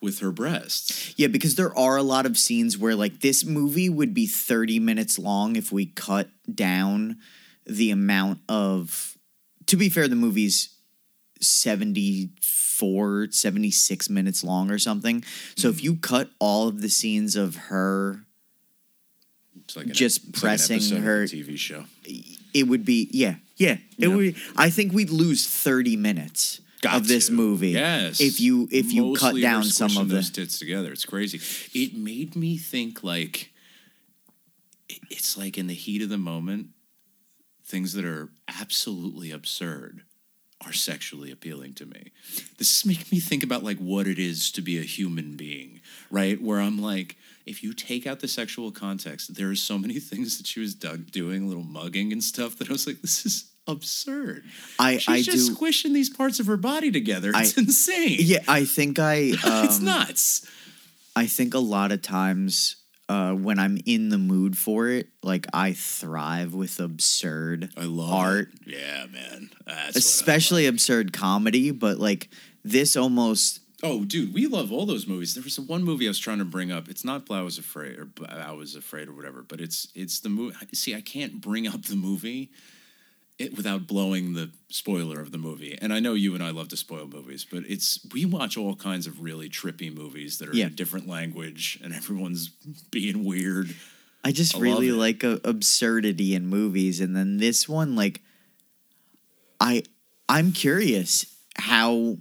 with 0.00 0.20
her 0.20 0.32
breasts. 0.32 1.14
Yeah, 1.16 1.26
because 1.26 1.56
there 1.56 1.76
are 1.76 1.96
a 1.96 2.02
lot 2.02 2.26
of 2.26 2.38
scenes 2.38 2.78
where 2.78 2.94
like 2.94 3.20
this 3.20 3.44
movie 3.44 3.88
would 3.88 4.14
be 4.14 4.26
30 4.26 4.78
minutes 4.78 5.18
long 5.18 5.56
if 5.56 5.70
we 5.70 5.86
cut 5.86 6.30
down 6.52 7.18
the 7.66 7.90
amount 7.90 8.40
of 8.48 9.18
to 9.66 9.76
be 9.76 9.88
fair 9.88 10.08
the 10.08 10.16
movie's 10.16 10.74
74 11.40 13.28
76 13.30 14.10
minutes 14.10 14.42
long 14.42 14.70
or 14.70 14.78
something. 14.78 15.22
So 15.56 15.68
if 15.68 15.76
mm-hmm. 15.76 15.84
you 15.84 15.96
cut 15.96 16.30
all 16.38 16.68
of 16.68 16.80
the 16.80 16.88
scenes 16.88 17.36
of 17.36 17.56
her 17.56 18.24
like 19.76 19.86
an, 19.86 19.92
Just 19.92 20.24
like 20.26 20.34
pressing 20.34 20.96
a 20.96 21.00
her- 21.00 21.24
TV 21.24 21.56
show. 21.58 21.84
It 22.54 22.64
would 22.68 22.84
be 22.84 23.08
yeah, 23.12 23.36
yeah. 23.56 23.72
It 23.98 24.08
Yeah. 24.08 24.08
would 24.08 24.36
I 24.56 24.70
think 24.70 24.92
we'd 24.92 25.10
lose 25.10 25.46
30 25.46 25.96
minutes 25.96 26.60
Got 26.82 26.96
of 26.96 27.08
this 27.08 27.26
to. 27.26 27.32
movie. 27.32 27.70
Yes. 27.70 28.20
If 28.20 28.40
you 28.40 28.68
if 28.70 28.92
you 28.92 29.14
cut 29.14 29.22
Mostly 29.34 29.40
down 29.42 29.64
some 29.64 29.88
squishing 29.90 30.02
of 30.02 30.08
those 30.08 30.30
the 30.30 30.42
tits 30.42 30.58
together. 30.58 30.92
It's 30.92 31.04
crazy. 31.04 31.40
It 31.78 31.94
made 31.94 32.36
me 32.36 32.56
think 32.56 33.02
like 33.04 33.50
it- 34.88 35.00
it's 35.10 35.36
like 35.36 35.56
in 35.58 35.66
the 35.66 35.74
heat 35.74 36.02
of 36.02 36.08
the 36.08 36.18
moment, 36.18 36.68
things 37.64 37.92
that 37.92 38.04
are 38.04 38.30
absolutely 38.48 39.30
absurd 39.30 40.02
are 40.62 40.72
sexually 40.72 41.30
appealing 41.30 41.72
to 41.74 41.86
me. 41.86 42.12
This 42.58 42.70
is 42.78 42.84
making 42.84 43.06
me 43.12 43.20
think 43.20 43.42
about 43.42 43.62
like 43.64 43.78
what 43.78 44.06
it 44.06 44.18
is 44.18 44.50
to 44.52 44.60
be 44.62 44.78
a 44.78 44.82
human 44.82 45.36
being, 45.36 45.80
right? 46.10 46.40
Where 46.40 46.60
I'm 46.60 46.78
like, 46.80 47.16
if 47.50 47.62
you 47.62 47.72
take 47.72 48.06
out 48.06 48.20
the 48.20 48.28
sexual 48.28 48.70
context, 48.70 49.34
there 49.34 49.50
are 49.50 49.54
so 49.56 49.76
many 49.78 49.98
things 50.10 50.38
that 50.38 50.46
she 50.46 50.60
was 50.60 50.74
dug- 50.74 51.10
doing, 51.10 51.48
little 51.48 51.64
mugging 51.64 52.12
and 52.12 52.22
stuff, 52.22 52.56
that 52.58 52.68
I 52.68 52.72
was 52.72 52.86
like, 52.86 53.00
this 53.02 53.26
is 53.26 53.50
absurd. 53.66 54.44
I 54.78 54.98
She's 54.98 55.08
I 55.08 55.22
just 55.22 55.48
do 55.48 55.54
squishing 55.54 55.92
these 55.92 56.08
parts 56.10 56.40
of 56.40 56.46
her 56.46 56.56
body 56.56 56.90
together. 56.90 57.32
It's 57.34 57.58
I- 57.58 57.62
insane. 57.62 58.16
Yeah, 58.20 58.38
I 58.48 58.64
think 58.64 58.98
I 58.98 59.30
um, 59.44 59.64
it's 59.66 59.80
nuts. 59.80 60.46
I 61.16 61.26
think 61.26 61.54
a 61.54 61.58
lot 61.58 61.90
of 61.92 62.02
times 62.02 62.76
uh, 63.08 63.32
when 63.32 63.58
I'm 63.58 63.78
in 63.84 64.08
the 64.10 64.18
mood 64.18 64.56
for 64.56 64.88
it, 64.88 65.08
like 65.22 65.46
I 65.52 65.72
thrive 65.72 66.54
with 66.54 66.78
absurd 66.78 67.70
I 67.76 67.82
love 67.84 68.12
art, 68.12 68.48
it. 68.64 68.74
Yeah, 68.78 69.06
man. 69.06 69.50
That's 69.66 69.96
especially 69.96 70.66
absurd 70.66 71.12
comedy. 71.12 71.72
But 71.72 71.98
like 71.98 72.28
this 72.64 72.96
almost 72.96 73.60
Oh, 73.82 74.04
dude, 74.04 74.34
we 74.34 74.46
love 74.46 74.70
all 74.72 74.84
those 74.84 75.06
movies. 75.06 75.34
There 75.34 75.42
was 75.42 75.58
one 75.58 75.82
movie 75.84 76.06
I 76.06 76.10
was 76.10 76.18
trying 76.18 76.38
to 76.38 76.44
bring 76.44 76.70
up. 76.70 76.88
It's 76.88 77.04
not 77.04 77.30
"I 77.30 77.40
Was 77.42 77.58
Afraid" 77.58 77.98
or 77.98 78.08
"I 78.28 78.52
Was 78.52 78.74
Afraid" 78.74 79.08
or 79.08 79.12
whatever, 79.14 79.42
but 79.42 79.60
it's 79.60 79.88
it's 79.94 80.20
the 80.20 80.28
movie. 80.28 80.54
See, 80.74 80.94
I 80.94 81.00
can't 81.00 81.40
bring 81.40 81.66
up 81.66 81.84
the 81.84 81.96
movie 81.96 82.50
it, 83.38 83.56
without 83.56 83.86
blowing 83.86 84.34
the 84.34 84.50
spoiler 84.68 85.18
of 85.20 85.32
the 85.32 85.38
movie. 85.38 85.78
And 85.80 85.94
I 85.94 86.00
know 86.00 86.12
you 86.12 86.34
and 86.34 86.44
I 86.44 86.50
love 86.50 86.68
to 86.68 86.76
spoil 86.76 87.06
movies, 87.06 87.46
but 87.50 87.62
it's 87.66 88.00
we 88.12 88.26
watch 88.26 88.58
all 88.58 88.76
kinds 88.76 89.06
of 89.06 89.22
really 89.22 89.48
trippy 89.48 89.92
movies 89.94 90.38
that 90.38 90.50
are 90.50 90.54
Yeah. 90.54 90.66
in 90.66 90.72
a 90.72 90.76
different 90.76 91.08
language, 91.08 91.78
and 91.82 91.94
everyone's 91.94 92.50
being 92.90 93.24
weird. 93.24 93.74
I 94.22 94.32
just 94.32 94.56
I 94.56 94.60
really 94.60 94.92
like 94.92 95.24
a, 95.24 95.40
absurdity 95.44 96.34
in 96.34 96.46
movies, 96.46 97.00
and 97.00 97.16
then 97.16 97.38
this 97.38 97.66
one, 97.66 97.96
like, 97.96 98.20
I 99.58 99.84
I'm 100.28 100.52
curious 100.52 101.24
how 101.56 102.18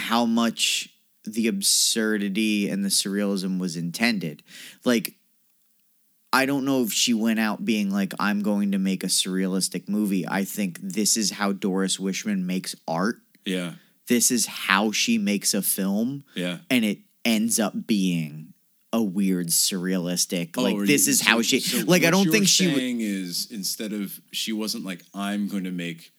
how 0.00 0.24
much 0.26 0.88
the 1.24 1.46
absurdity 1.48 2.68
and 2.68 2.84
the 2.84 2.88
surrealism 2.88 3.58
was 3.58 3.76
intended. 3.76 4.42
Like, 4.84 5.14
I 6.32 6.46
don't 6.46 6.64
know 6.64 6.82
if 6.82 6.92
she 6.92 7.12
went 7.12 7.40
out 7.40 7.64
being 7.64 7.90
like, 7.90 8.12
I'm 8.20 8.42
going 8.42 8.72
to 8.72 8.78
make 8.78 9.02
a 9.02 9.08
surrealistic 9.08 9.88
movie. 9.88 10.26
I 10.26 10.44
think 10.44 10.78
this 10.80 11.16
is 11.16 11.32
how 11.32 11.52
Doris 11.52 11.98
Wishman 11.98 12.44
makes 12.44 12.74
art. 12.86 13.16
Yeah, 13.44 13.72
This 14.06 14.30
is 14.30 14.46
how 14.46 14.92
she 14.92 15.18
makes 15.18 15.54
a 15.54 15.62
film 15.62 16.24
yeah. 16.34 16.58
and 16.68 16.84
it 16.84 16.98
ends 17.24 17.58
up 17.58 17.86
being 17.86 18.52
a 18.92 19.02
weird 19.02 19.48
surrealistic 19.48 20.50
oh, 20.58 20.62
like 20.62 20.74
Oh, 20.76 20.84
this 20.84 21.06
you- 21.06 21.12
is 21.12 21.20
how 21.20 21.42
she 21.42 21.60
so 21.60 21.84
like 21.86 22.02
i 22.04 22.10
don't 22.10 22.28
think 22.30 22.48
she 22.48 22.66
would 22.66 22.76
saying 22.76 23.00
is 23.00 23.46
instead 23.50 23.92
of 23.92 24.20
she 24.32 24.52
wasn't 24.52 24.84
like 24.84 25.02
I'm 25.14 25.46
going 25.46 25.62
to 25.64 25.70
make 25.70 26.10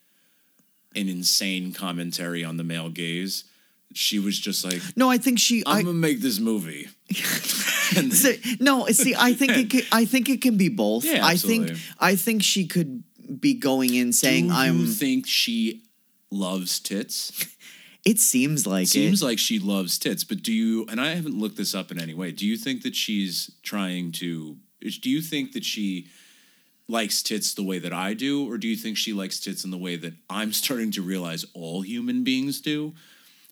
an 0.96 1.10
insane 1.10 1.74
commentary 1.74 2.44
on 2.46 2.56
the 2.58 2.64
male 2.64 2.90
gaze. 2.90 3.44
She 3.94 4.20
was 4.20 4.38
just 4.40 4.64
like 4.66 4.82
no 4.96 5.10
i 5.10 5.18
think 5.18 5.40
she 5.40 5.64
I'm 5.66 5.78
I, 5.78 5.82
gonna 5.84 5.94
make 5.94 6.22
this 6.22 6.40
movie. 6.40 6.88
and 7.98 8.14
so- 8.14 8.34
no 8.60 8.86
see 8.88 9.16
i 9.18 9.34
think 9.34 9.52
it 9.54 9.70
can, 9.70 9.82
i 9.92 10.06
think 10.06 10.30
it 10.30 10.42
can 10.42 10.58
be 10.58 10.70
both 10.70 11.04
Yeah, 11.06 11.26
i 11.26 11.36
think 11.36 11.64
absolutely. 11.70 11.82
i 12.00 12.16
think 12.16 12.44
she 12.44 12.66
could 12.68 13.04
be 13.40 13.54
going 13.54 13.94
in 13.94 14.14
saying 14.14 14.48
do 14.48 14.54
i'm 14.54 14.80
you 14.80 14.88
think 14.88 15.28
she 15.28 15.84
loves 16.32 16.80
tits? 16.80 17.48
it 18.06 18.20
seems 18.20 18.66
like 18.66 18.88
Seems 18.88 19.22
it 19.22 19.26
like 19.26 19.38
she 19.40 19.60
loves 19.60 20.00
tits, 20.00 20.24
but 20.24 20.42
do 20.42 20.52
you? 20.52 20.86
And 20.90 21.00
I 21.00 21.14
haven't 21.14 21.38
looked 21.38 21.58
this 21.58 21.76
up 21.76 21.92
in 21.92 22.00
any 22.02 22.14
way. 22.16 22.32
Do 22.32 22.48
you 22.48 22.58
think 22.58 22.82
that 22.82 22.96
she's 22.96 23.52
trying 23.62 24.12
to? 24.14 24.56
Do 24.80 25.10
you 25.10 25.22
think 25.22 25.52
that 25.52 25.64
she 25.64 26.08
likes 26.88 27.22
tits 27.22 27.54
the 27.54 27.64
way 27.64 27.78
that 27.80 27.94
I 27.94 28.14
do, 28.16 28.50
or 28.50 28.58
do 28.58 28.68
you 28.68 28.76
think 28.76 28.98
she 28.98 29.14
likes 29.14 29.40
tits 29.40 29.64
in 29.64 29.70
the 29.72 29.78
way 29.78 29.98
that 29.98 30.14
I'm 30.30 30.52
starting 30.64 30.90
to 30.92 31.02
realize 31.04 31.46
all 31.54 31.82
human 31.82 32.24
beings 32.24 32.60
do? 32.62 32.94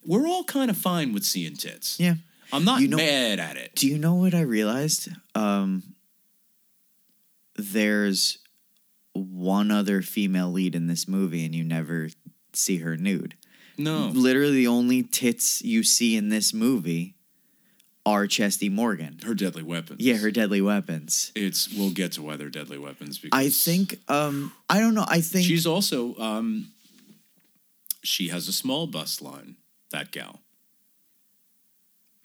We're 0.06 0.28
all 0.28 0.44
kind 0.44 0.70
of 0.72 0.78
fine 0.78 1.14
with 1.14 1.24
seeing 1.26 1.56
tits. 1.56 2.00
yeah 2.00 2.16
I'm 2.52 2.64
not 2.66 2.82
You 2.82 2.88
know- 2.88 2.98
mad 2.98 3.40
at 3.40 3.58
it. 3.58 3.76
do 3.76 3.88
you 3.88 3.98
know 4.00 4.16
what 4.16 4.34
i 4.34 4.42
realized 4.42 5.10
um 5.36 5.84
there's 7.56 8.40
one 9.14 9.72
other 9.72 10.02
female 10.02 10.52
lead 10.52 10.76
in 10.76 10.88
this 10.88 11.08
movie 11.08 11.44
and 11.46 11.54
you 11.54 11.64
never 11.64 12.10
see 12.54 12.78
her 12.78 12.96
nude 12.96 13.36
No. 13.78 14.08
literally 14.08 14.54
the 14.54 14.68
only 14.68 15.04
tits 15.04 15.62
you 15.62 15.84
see 15.84 16.16
in 16.16 16.30
this 16.30 16.54
movie 16.54 17.16
are 18.06 18.26
Chesty 18.28 18.70
Morgan. 18.70 19.20
Her 19.24 19.36
deadly 19.36 19.62
weapons. 19.62 20.00
Yeah, 20.02 20.16
her 20.16 20.32
deadly 20.32 20.62
weapons. 20.62 21.32
It's 21.36 21.72
we'll 21.72 21.92
get 21.92 22.14
to 22.14 22.24
why 22.24 22.38
they're 22.38 22.50
deadly 22.50 22.80
weapons 22.80 23.20
because 23.20 23.38
I 23.38 23.50
think 23.50 24.00
um 24.08 24.52
I 24.70 24.80
don't 24.80 24.96
know, 24.96 25.06
I 25.08 25.22
think 25.22 25.46
she's 25.46 25.68
also 25.68 26.16
um 26.18 26.72
she 28.02 28.30
has 28.30 28.48
a 28.48 28.54
small 28.54 28.88
bust 28.88 29.22
line, 29.22 29.58
that 29.92 30.12
gal. 30.12 30.40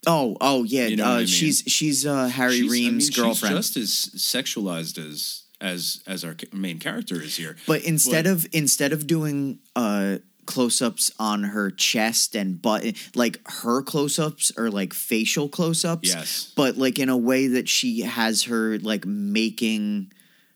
Oh, 0.07 0.37
oh 0.39 0.63
yeah, 0.63 0.85
You 0.87 0.97
know 0.97 1.05
uh, 1.05 1.09
I 1.15 1.17
mean? 1.19 1.27
she's 1.27 1.63
she's 1.65 2.05
uh 2.05 2.27
Harry 2.27 2.53
She's- 2.59 2.69
I 2.69 2.71
mean, 2.73 2.83
Ream's 2.93 3.09
girlfriend. 3.09 3.55
She's 3.57 3.73
just 3.73 3.77
as 4.15 4.21
sexualized 4.21 4.97
as 4.99 5.43
as 5.61 6.03
as 6.05 6.23
our 6.23 6.35
main 6.53 6.79
character 6.79 7.19
is 7.21 7.37
here. 7.37 7.55
but 7.65 7.83
instead 7.83 8.25
What? 8.25 8.31
of 8.33 8.47
instead 8.51 8.93
of 8.93 9.07
doing 9.07 9.59
uh 9.75 10.17
close-ups 10.45 11.11
on 11.17 11.41
her 11.43 11.71
chest 11.71 12.35
and 12.35 12.61
butt 12.61 12.83
like 13.15 13.39
her 13.63 13.81
close-ups 13.81 14.51
are 14.57 14.69
like 14.69 14.93
facial 14.93 15.49
close-ups 15.49 16.07
Yes. 16.09 16.53
but 16.55 16.77
like 16.77 16.99
in 16.99 17.09
a 17.09 17.17
way 17.17 17.47
that 17.47 17.67
she 17.67 18.01
has 18.01 18.43
her 18.43 18.77
like 18.77 19.07
making 19.07 20.11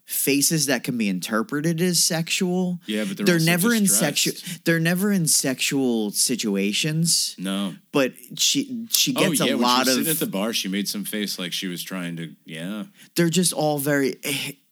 faces 0.10 0.66
that 0.66 0.84
can 0.84 0.98
be 0.98 1.08
interpreted 1.08 1.80
as 1.80 2.04
sexual 2.04 2.80
Yeah, 2.88 3.06
but 3.08 3.24
they're 3.24 3.36
also 3.36 3.46
never 3.46 3.76
in 3.76 3.86
sexual 3.86 4.34
they're 4.66 4.80
never 4.80 5.12
in 5.12 5.28
sexual 5.28 6.10
situations 6.10 7.36
No. 7.38 7.76
but 7.92 8.14
she 8.36 8.88
she 8.90 9.14
oh, 9.16 9.30
gets 9.30 9.42
oh 9.42 9.46
yeah, 9.46 9.54
a 9.54 9.58
lot 9.58 9.82
of 9.88 9.94
sitting 9.94 10.10
at 10.10 10.18
the 10.18 10.26
bar, 10.26 10.52
she 10.52 10.68
made 10.68 10.88
some 10.88 11.06
face 11.06 11.38
like 11.38 11.54
she 11.54 11.68
was 11.68 11.84
trying 11.84 12.18
to. 12.18 12.34
Yeah. 12.44 12.86
they're 13.16 13.30
just 13.30 13.54
all 13.54 13.78
very 13.78 14.16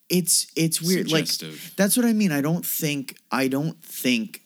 it's 0.09 0.47
it's 0.55 0.81
weird 0.81 1.07
Suggestive. 1.09 1.51
like 1.51 1.75
that's 1.75 1.95
what 1.95 2.05
i 2.05 2.13
mean 2.13 2.31
i 2.31 2.41
don't 2.41 2.65
think 2.65 3.17
i 3.31 3.47
don't 3.47 3.79
think 3.83 4.41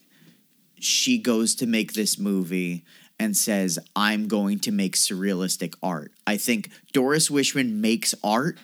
she 0.78 1.18
goes 1.18 1.56
to 1.56 1.66
make 1.66 1.94
this 1.94 2.20
movie 2.20 2.84
and 3.18 3.38
says 3.38 3.80
i'm 3.96 4.28
going 4.28 4.60
to 4.60 4.72
make 4.72 4.96
surrealistic 4.98 5.74
art 5.82 6.12
i 6.28 6.36
think 6.36 6.70
doris 6.92 7.30
wishman 7.30 7.80
makes 7.80 8.14
art 8.24 8.58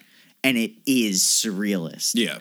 and 0.48 0.58
it 0.58 0.72
is 0.86 1.22
surrealist 1.24 2.12
Yeah. 2.16 2.40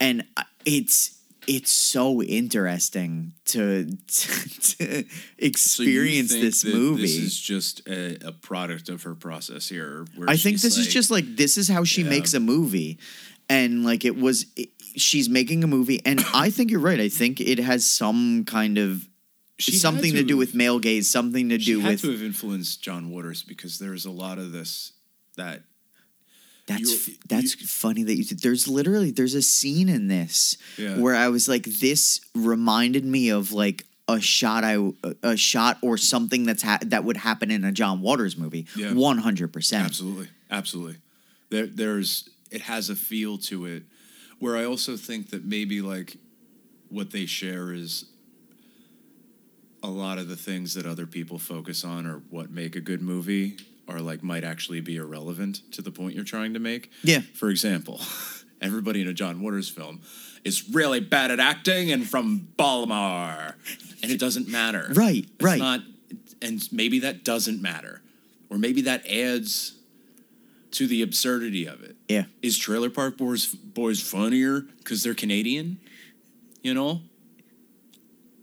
and 0.00 0.24
uh, 0.36 0.42
it's 0.64 1.14
it's 1.46 1.70
so 1.70 2.22
interesting 2.22 3.32
to 3.46 3.86
to, 3.86 3.96
to 4.06 5.04
So 5.04 5.04
experience 5.38 6.30
think 6.32 6.42
this 6.42 6.64
movie 6.64 7.02
This 7.02 7.16
is 7.16 7.40
just 7.40 7.86
a, 7.88 8.18
a 8.26 8.32
product 8.32 8.88
of 8.88 9.02
her 9.04 9.14
process 9.14 9.68
here. 9.68 10.04
where 10.14 10.28
I 10.28 10.36
think 10.36 10.60
this 10.60 10.76
is 10.76 10.88
just 10.88 11.10
like 11.10 11.36
this 11.36 11.56
is 11.56 11.68
how 11.68 11.84
she 11.84 12.02
Yeah. 12.02 12.10
makes 12.10 12.34
a 12.34 12.40
movie, 12.40 12.98
and 13.48 13.82
like 13.84 14.04
it 14.04 14.16
was, 14.16 14.44
it, 14.56 14.68
she's 14.96 15.28
making 15.30 15.64
a 15.64 15.66
movie, 15.66 16.00
and 16.04 16.22
I 16.34 16.50
think 16.54 16.70
you're 16.70 16.80
right. 16.80 17.00
I 17.00 17.08
think 17.08 17.40
it 17.40 17.58
has 17.58 17.86
some 17.86 18.44
kind 18.44 18.76
of 18.76 19.08
She 19.58 19.72
something 19.72 20.12
to, 20.12 20.18
to 20.18 20.24
do 20.24 20.36
with 20.36 20.54
male 20.54 20.78
gaze, 20.78 21.08
something 21.10 21.48
to 21.48 21.56
do 21.56 21.80
with 21.80 22.02
to 22.02 22.10
have 22.10 22.22
influenced 22.22 22.82
John 22.82 23.08
Waters 23.10 23.42
because 23.42 23.78
there's 23.78 24.04
a 24.04 24.10
lot 24.10 24.38
of 24.38 24.52
this 24.52 24.92
that 25.36 25.62
that's 26.68 27.08
you- 27.08 27.14
that's 27.28 27.54
funny 27.54 28.02
that 28.04 28.14
you. 28.16 28.24
There's 28.24 28.68
literally 28.68 29.10
there's 29.10 29.34
a 29.34 29.42
scene 29.42 29.88
in 29.88 30.06
this 30.08 30.56
Yeah. 30.76 30.98
where 30.98 31.14
I 31.16 31.28
was 31.28 31.48
like, 31.48 31.64
this 31.64 32.20
reminded 32.34 33.04
me 33.04 33.30
of 33.30 33.52
like 33.52 33.84
a 34.06 34.20
shot 34.20 34.64
I 34.64 34.76
a 35.22 35.36
shot 35.36 35.78
or 35.82 35.98
something 35.98 36.44
that's 36.44 36.62
ha- 36.62 36.78
that 36.82 37.04
would 37.04 37.16
happen 37.18 37.50
in 37.50 37.64
a 37.64 37.72
John 37.72 38.00
Waters 38.00 38.36
movie. 38.36 38.66
Yeah. 38.76 38.92
One 38.94 39.18
hundred 39.18 39.52
percent. 39.52 39.84
Absolutely, 39.86 40.28
absolutely. 40.50 40.96
There, 41.50 41.66
there's 41.66 42.28
it 42.50 42.62
has 42.62 42.88
a 42.88 42.96
feel 42.96 43.36
to 43.38 43.66
it, 43.66 43.82
where 44.38 44.56
I 44.56 44.64
also 44.64 44.96
think 44.96 45.30
that 45.30 45.44
maybe 45.44 45.82
like 45.82 46.16
what 46.88 47.10
they 47.10 47.26
share 47.26 47.72
is 47.72 48.06
a 49.82 49.88
lot 49.90 50.18
of 50.18 50.28
the 50.28 50.36
things 50.36 50.74
that 50.74 50.86
other 50.86 51.06
people 51.06 51.38
focus 51.38 51.84
on 51.84 52.06
or 52.06 52.22
what 52.30 52.50
make 52.50 52.74
a 52.76 52.80
good 52.80 53.00
movie 53.02 53.56
are 53.88 54.00
like 54.00 54.22
might 54.22 54.44
actually 54.44 54.80
be 54.80 54.96
irrelevant 54.96 55.62
to 55.72 55.82
the 55.82 55.90
point 55.90 56.14
you're 56.14 56.24
trying 56.24 56.54
to 56.54 56.60
make. 56.60 56.90
Yeah. 57.02 57.20
For 57.34 57.48
example, 57.50 58.00
everybody 58.60 59.00
in 59.02 59.08
a 59.08 59.14
John 59.14 59.40
Waters 59.40 59.68
film 59.68 60.02
is 60.44 60.68
really 60.70 61.00
bad 61.00 61.30
at 61.30 61.40
acting 61.40 61.90
and 61.90 62.08
from 62.08 62.48
Baltimore, 62.56 63.56
and 64.02 64.12
it 64.12 64.18
doesn't 64.20 64.48
matter. 64.48 64.88
Right, 64.94 65.24
It's 65.34 65.44
right. 65.44 65.58
Not, 65.58 65.80
and 66.42 66.66
maybe 66.72 67.00
that 67.00 67.24
doesn't 67.24 67.60
matter, 67.60 68.02
or 68.50 68.58
maybe 68.58 68.82
that 68.82 69.06
adds 69.06 69.74
to 70.72 70.86
the 70.86 71.02
absurdity 71.02 71.66
of 71.66 71.82
it. 71.82 71.96
Yeah. 72.08 72.24
Is 72.42 72.58
Trailer 72.58 72.90
Park 72.90 73.16
Boys 73.16 73.46
boys 73.46 74.00
funnier 74.00 74.60
because 74.60 75.02
they're 75.02 75.14
Canadian? 75.14 75.80
You 76.62 76.74
know, 76.74 77.00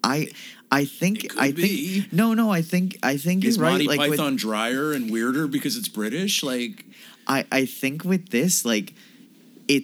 I 0.03 0.31
I 0.71 0.85
think 0.85 1.23
It 1.25 1.29
could 1.29 1.39
I 1.39 1.51
think 1.51 1.57
be. 1.57 2.05
no 2.11 2.33
no 2.33 2.49
I 2.51 2.61
think 2.61 2.97
I 3.03 3.17
think 3.17 3.45
is 3.45 3.57
you're 3.57 3.63
right. 3.63 3.71
Monty 3.71 3.87
like 3.87 3.99
with- 3.99 4.19
Python 4.19 4.35
drier 4.35 4.91
and 4.93 5.11
weirder 5.11 5.47
because 5.47 5.77
it's 5.77 5.87
British? 5.87 6.43
Like, 6.43 6.85
I 7.27 7.45
I 7.51 7.65
think 7.65 8.03
with 8.03 8.29
this 8.29 8.65
like 8.65 8.93
it 9.67 9.83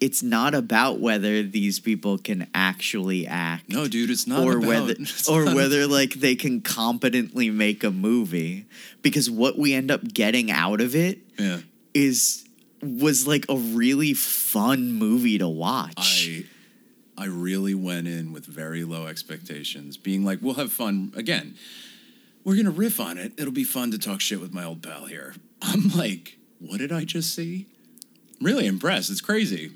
it's 0.00 0.22
not 0.22 0.54
about 0.54 0.98
whether 0.98 1.42
these 1.44 1.78
people 1.78 2.18
can 2.18 2.48
actually 2.54 3.26
act 3.26 3.68
no, 3.68 3.86
dude, 3.86 4.10
it's 4.10 4.26
not. 4.26 4.42
or 4.42 4.56
about- 4.56 4.66
whether 4.68 4.94
or 5.28 5.54
whether 5.54 5.86
like 5.86 6.14
they 6.14 6.34
can 6.34 6.60
competently 6.60 7.50
make 7.50 7.84
a 7.84 7.90
movie 7.90 8.64
because 9.02 9.30
what 9.30 9.58
we 9.58 9.74
end 9.74 9.90
up 9.90 10.02
getting 10.12 10.50
out 10.50 10.80
of 10.80 10.96
it 10.96 11.18
yeah. 11.38 11.58
is 11.94 12.44
was 12.82 13.26
like 13.28 13.44
a 13.48 13.56
really 13.56 14.12
fun 14.14 14.92
movie 14.92 15.38
to 15.38 15.46
watch. 15.48 16.28
I 16.28 16.44
I 17.22 17.26
really 17.26 17.72
went 17.74 18.08
in 18.08 18.32
with 18.32 18.46
very 18.46 18.82
low 18.82 19.06
expectations, 19.06 19.96
being 19.96 20.24
like, 20.24 20.40
we'll 20.42 20.54
have 20.54 20.72
fun 20.72 21.12
again. 21.16 21.54
We're 22.42 22.56
gonna 22.56 22.72
riff 22.72 22.98
on 22.98 23.16
it. 23.16 23.32
It'll 23.38 23.52
be 23.52 23.62
fun 23.62 23.92
to 23.92 23.98
talk 23.98 24.20
shit 24.20 24.40
with 24.40 24.52
my 24.52 24.64
old 24.64 24.82
pal 24.82 25.04
here. 25.06 25.34
I'm 25.62 25.90
like, 25.90 26.38
what 26.58 26.78
did 26.78 26.90
I 26.90 27.04
just 27.04 27.32
see? 27.32 27.66
I'm 28.40 28.46
really 28.46 28.66
impressed. 28.66 29.08
It's 29.08 29.20
crazy. 29.20 29.70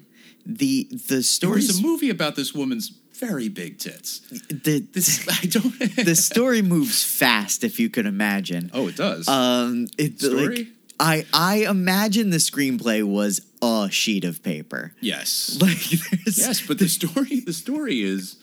the 0.44 0.88
the 0.90 0.98
There 1.06 1.16
was 1.18 1.28
stories 1.30 1.78
a 1.78 1.82
movie 1.82 2.10
about 2.10 2.34
this 2.34 2.52
woman's 2.52 2.88
very 3.20 3.48
big 3.48 3.78
tits. 3.78 4.20
the 4.48 4.80
This 4.92 5.24
I 5.42 5.46
don't. 5.46 5.78
the 6.04 6.16
story 6.16 6.62
moves 6.62 7.04
fast 7.04 7.62
if 7.62 7.78
you 7.78 7.88
can 7.88 8.06
imagine. 8.06 8.70
oh, 8.74 8.88
it 8.88 8.96
does. 8.96 9.28
Um, 9.28 9.86
it, 9.96 10.20
Story? 10.20 10.56
Like, 10.56 10.66
I 10.98 11.26
I 11.32 11.66
imagine 11.68 12.30
the 12.30 12.38
screenplay 12.38 13.02
was 13.02 13.40
a 13.62 13.88
sheet 13.90 14.24
of 14.24 14.42
paper. 14.42 14.92
yes. 15.00 15.58
Like 15.66 15.92
yes, 16.26 16.66
but 16.66 16.78
the 16.78 16.88
story. 16.88 17.40
The 17.40 17.52
story 17.52 18.02
is 18.02 18.36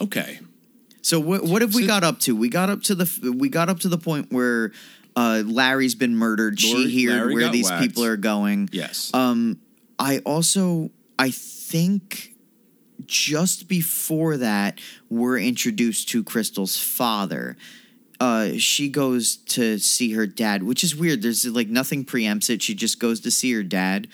okay. 0.00 0.40
So 1.02 1.18
what 1.18 1.44
what 1.44 1.62
have 1.62 1.74
we 1.74 1.86
got 1.86 2.04
up 2.04 2.20
to? 2.20 2.36
We 2.36 2.48
got 2.48 2.70
up 2.70 2.82
to 2.84 2.94
the 2.94 3.34
we 3.36 3.48
got 3.48 3.68
up 3.68 3.80
to 3.80 3.88
the 3.88 3.98
point 3.98 4.32
where 4.32 4.72
uh, 5.16 5.42
Larry's 5.44 5.94
been 5.94 6.14
murdered. 6.16 6.60
she 6.60 7.06
heard 7.06 7.14
Larry 7.16 7.34
where 7.34 7.48
these 7.48 7.70
whacked. 7.70 7.82
people 7.82 8.04
are 8.04 8.16
going. 8.16 8.68
Yes. 8.72 9.10
Um, 9.14 9.60
I 9.98 10.18
also 10.18 10.90
I 11.18 11.30
think 11.30 12.34
just 13.06 13.66
before 13.68 14.36
that 14.36 14.78
we're 15.08 15.38
introduced 15.38 16.08
to 16.10 16.22
Crystal's 16.22 16.78
father. 16.78 17.56
Uh, 18.20 18.58
she 18.58 18.90
goes 18.90 19.36
to 19.36 19.78
see 19.78 20.12
her 20.12 20.26
dad, 20.26 20.62
which 20.62 20.84
is 20.84 20.94
weird. 20.94 21.22
There's 21.22 21.46
like 21.46 21.68
nothing 21.68 22.04
preempts 22.04 22.50
it. 22.50 22.60
She 22.62 22.74
just 22.74 23.00
goes 23.00 23.20
to 23.20 23.30
see 23.30 23.52
her 23.54 23.62
dad, 23.62 24.08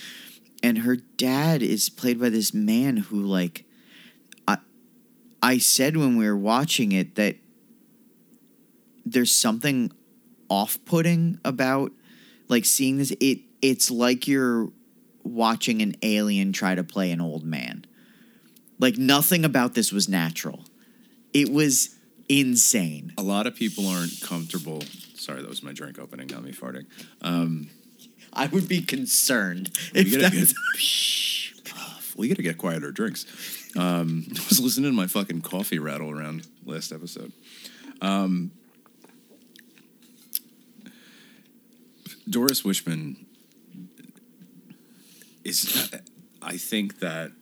and 0.62 0.79
her 0.79 0.95
dad 0.95 1.61
is 1.61 1.88
played 1.88 2.21
by 2.21 2.29
this 2.29 2.55
man 2.55 2.97
who 2.99 3.21
like 3.21 3.64
I 4.47 4.59
I 5.42 5.59
said 5.59 5.97
when 5.97 6.16
we 6.16 6.25
were 6.25 6.37
watching 6.37 6.92
it 6.92 7.16
that 7.16 7.37
there's 9.05 9.33
something 9.33 9.92
off-putting 10.49 11.40
about 11.45 11.92
like 12.49 12.64
seeing 12.64 12.99
this 12.99 13.12
it 13.21 13.40
it's 13.62 13.90
like 13.90 14.29
you're 14.29 14.71
watching 15.25 15.83
an 15.83 15.97
alien 16.03 16.53
try 16.53 16.75
to 16.75 16.85
play 16.85 17.11
an 17.11 17.21
old 17.21 17.45
man 17.45 17.85
like 18.79 18.97
nothing 18.97 19.45
about 19.45 19.75
this 19.75 19.92
was 19.92 20.09
natural 20.09 20.64
it 21.33 21.51
was 21.51 21.96
insane 22.29 23.12
a 23.19 23.23
lot 23.23 23.47
of 23.47 23.55
people 23.55 23.87
aren't 23.87 24.21
comfortable. 24.21 24.83
Sorry, 25.15 25.41
that 25.41 25.49
was 25.49 25.62
my 25.62 25.73
drink 25.73 25.99
opening, 25.99 26.29
not 26.29 26.43
me 26.43 26.53
farting. 26.53 26.87
Um, 27.23 27.69
I 28.33 28.47
would 28.47 28.69
be 28.69 28.83
concerned 28.83 29.71
We 29.95 30.01
if 30.03 30.12
gotta 30.12 30.37
get, 30.37 30.53
we 32.17 32.29
gotta 32.29 32.43
get 32.43 32.59
quieter 32.59 32.93
drinks. 32.93 33.27
Um, 33.77 34.27
I 34.31 34.45
was 34.49 34.61
listening 34.61 34.91
to 34.91 34.97
my 34.97 35.07
fucking 35.07 35.43
coffee 35.43 35.79
rattle 35.79 36.11
around 36.11 36.47
last 36.65 36.93
episode. 36.93 37.33
Um, 38.01 38.53
Doris 42.29 42.62
Wishman 42.62 43.25
is, 45.45 45.91
I 46.43 46.57
think 46.57 46.99
that. 47.01 47.33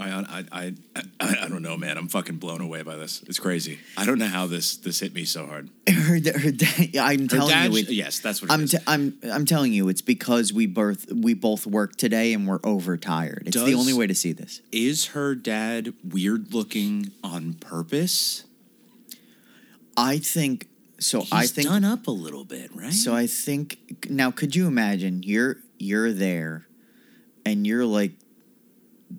I, 0.00 0.10
I, 0.10 0.44
I, 0.52 0.74
I, 1.18 1.36
I 1.42 1.48
don't 1.48 1.62
know, 1.62 1.76
man. 1.76 1.98
I'm 1.98 2.06
fucking 2.06 2.36
blown 2.36 2.60
away 2.60 2.82
by 2.82 2.94
this. 2.94 3.22
It's 3.26 3.40
crazy. 3.40 3.80
I 3.96 4.06
don't 4.06 4.18
know 4.18 4.28
how 4.28 4.46
this 4.46 4.76
this 4.76 5.00
hit 5.00 5.12
me 5.12 5.24
so 5.24 5.44
hard. 5.46 5.70
her, 5.88 5.94
her 6.14 6.18
dad 6.20 6.96
i'm 6.96 7.22
Her 7.22 7.26
telling 7.26 7.48
dad, 7.48 7.72
you 7.72 7.78
it, 7.78 7.90
yes, 7.90 8.20
that's 8.20 8.40
what 8.40 8.50
it 8.50 8.54
I'm, 8.54 8.62
is. 8.62 8.70
t- 8.72 8.78
I'm 8.86 9.18
I'm 9.24 9.44
telling 9.44 9.72
you 9.72 9.88
it's 9.88 10.00
because 10.02 10.52
we 10.52 10.66
both 10.66 11.10
we 11.12 11.34
both 11.34 11.66
work 11.66 11.96
today 11.96 12.32
and 12.32 12.46
we're 12.46 12.60
overtired. 12.62 13.44
It's 13.46 13.56
the 13.56 13.74
only 13.74 13.92
way 13.92 14.06
to 14.06 14.14
see 14.14 14.32
this. 14.32 14.60
is 14.70 15.06
her 15.06 15.34
dad 15.34 15.92
weird 16.04 16.54
looking 16.54 17.10
on 17.24 17.54
purpose? 17.54 18.44
I 19.96 20.18
think 20.18 20.68
so. 21.00 21.24
I 21.32 21.46
think 21.46 21.66
done 21.66 21.84
up 21.84 22.06
a 22.06 22.12
little 22.12 22.44
bit, 22.44 22.70
right? 22.74 22.92
So 22.92 23.16
I 23.16 23.26
think 23.26 24.06
now 24.08 24.30
could 24.30 24.54
you 24.54 24.68
imagine 24.68 25.22
you're 25.24 25.56
you're 25.78 26.12
there 26.12 26.66
and 27.44 27.66
you're 27.66 27.84
like 27.84 28.12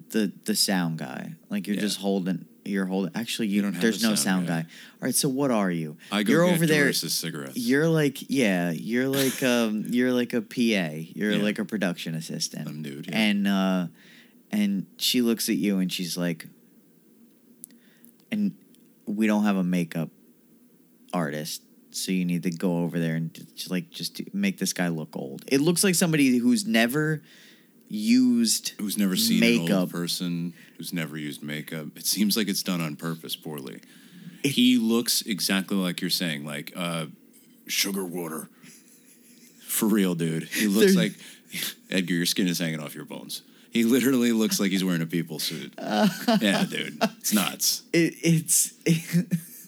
the 0.09 0.31
the 0.45 0.55
sound 0.55 0.99
guy. 0.99 1.33
Like 1.49 1.67
you're 1.67 1.75
Yeah. 1.75 1.81
just 1.81 1.99
holding 1.99 2.45
you're 2.65 2.85
holding 2.85 3.11
actually 3.15 3.47
you, 3.47 3.61
don't 3.63 3.73
have 3.73 3.81
there's 3.81 4.03
no 4.03 4.09
sound 4.09 4.19
sound 4.19 4.47
guy. 4.47 4.61
guy. 4.61 4.67
All 5.01 5.05
right, 5.07 5.15
so 5.15 5.27
what 5.29 5.49
are 5.49 5.71
you? 5.71 5.97
I 6.11 6.21
go 6.23 6.31
you're 6.33 6.43
over 6.43 6.67
there 6.67 6.93
cigarettes. 6.93 7.57
you're 7.57 7.87
like 7.87 8.29
yeah, 8.29 8.69
you're 8.71 9.07
like 9.07 9.41
um 9.53 9.85
you're 9.87 10.11
like 10.13 10.33
a 10.33 10.41
PA. 10.41 10.93
You're 11.15 11.31
Yeah. 11.33 11.41
like 11.43 11.57
a 11.59 11.65
production 11.65 12.13
assistant. 12.15 12.67
I'm 12.67 12.81
nude, 12.81 13.07
yeah. 13.09 13.17
And 13.17 13.47
uh 13.47 13.87
and 14.51 14.85
she 14.97 15.21
looks 15.21 15.49
at 15.49 15.55
you 15.55 15.79
and 15.79 15.91
she's 15.91 16.17
like 16.17 16.45
and 18.31 18.53
we 19.05 19.25
don't 19.27 19.43
have 19.43 19.57
a 19.57 19.63
makeup 19.63 20.09
artist, 21.13 21.63
so 21.91 22.11
you 22.11 22.25
need 22.25 22.43
to 22.43 22.51
go 22.51 22.79
over 22.83 22.99
there 22.99 23.15
and 23.15 23.33
just, 23.55 23.71
like 23.71 23.89
just 23.89 24.21
make 24.33 24.59
this 24.59 24.73
guy 24.73 24.87
look 24.89 25.15
old. 25.17 25.43
It 25.47 25.61
looks 25.61 25.83
like 25.83 25.95
somebody 25.95 26.37
who's 26.37 26.65
never 26.67 27.23
used 27.89 28.69
Who's 28.77 28.97
never 28.97 29.15
seen 29.15 29.43
an 29.43 29.61
makeup. 29.61 29.77
old 29.79 29.91
person 29.91 30.53
who's 30.77 30.93
never 30.93 31.17
used 31.17 31.43
makeup? 31.43 31.87
It 31.95 32.05
seems 32.05 32.37
like 32.37 32.47
it's 32.47 32.63
done 32.63 32.79
on 32.81 32.95
purpose 32.95 33.35
poorly. 33.35 33.81
he 34.43 34.77
looks 34.77 35.21
exactly 35.23 35.75
like 35.77 35.99
you're 36.01 36.09
saying, 36.09 36.45
like 36.45 36.71
uh, 36.75 37.07
sugar 37.67 38.05
water. 38.05 38.47
For 39.67 39.87
real, 39.87 40.15
dude. 40.15 40.43
He 40.43 40.67
looks 40.77 40.95
like 40.95 41.13
Edgar. 41.89 42.13
Your 42.13 42.25
skin 42.25 42.47
is 42.47 42.59
hanging 42.59 42.79
off 42.79 42.95
your 42.95 43.05
bones. 43.05 43.41
He 43.71 43.83
literally 43.83 44.31
looks 44.31 44.59
like 44.59 44.71
he's 44.71 44.83
wearing 44.83 45.01
a 45.01 45.05
people 45.05 45.37
suit. 45.37 45.73
yeah, 45.79 46.65
dude, 46.67 46.97
it's 47.19 47.33
nuts. 47.33 47.83
It, 47.93 48.15
it's 48.23 48.73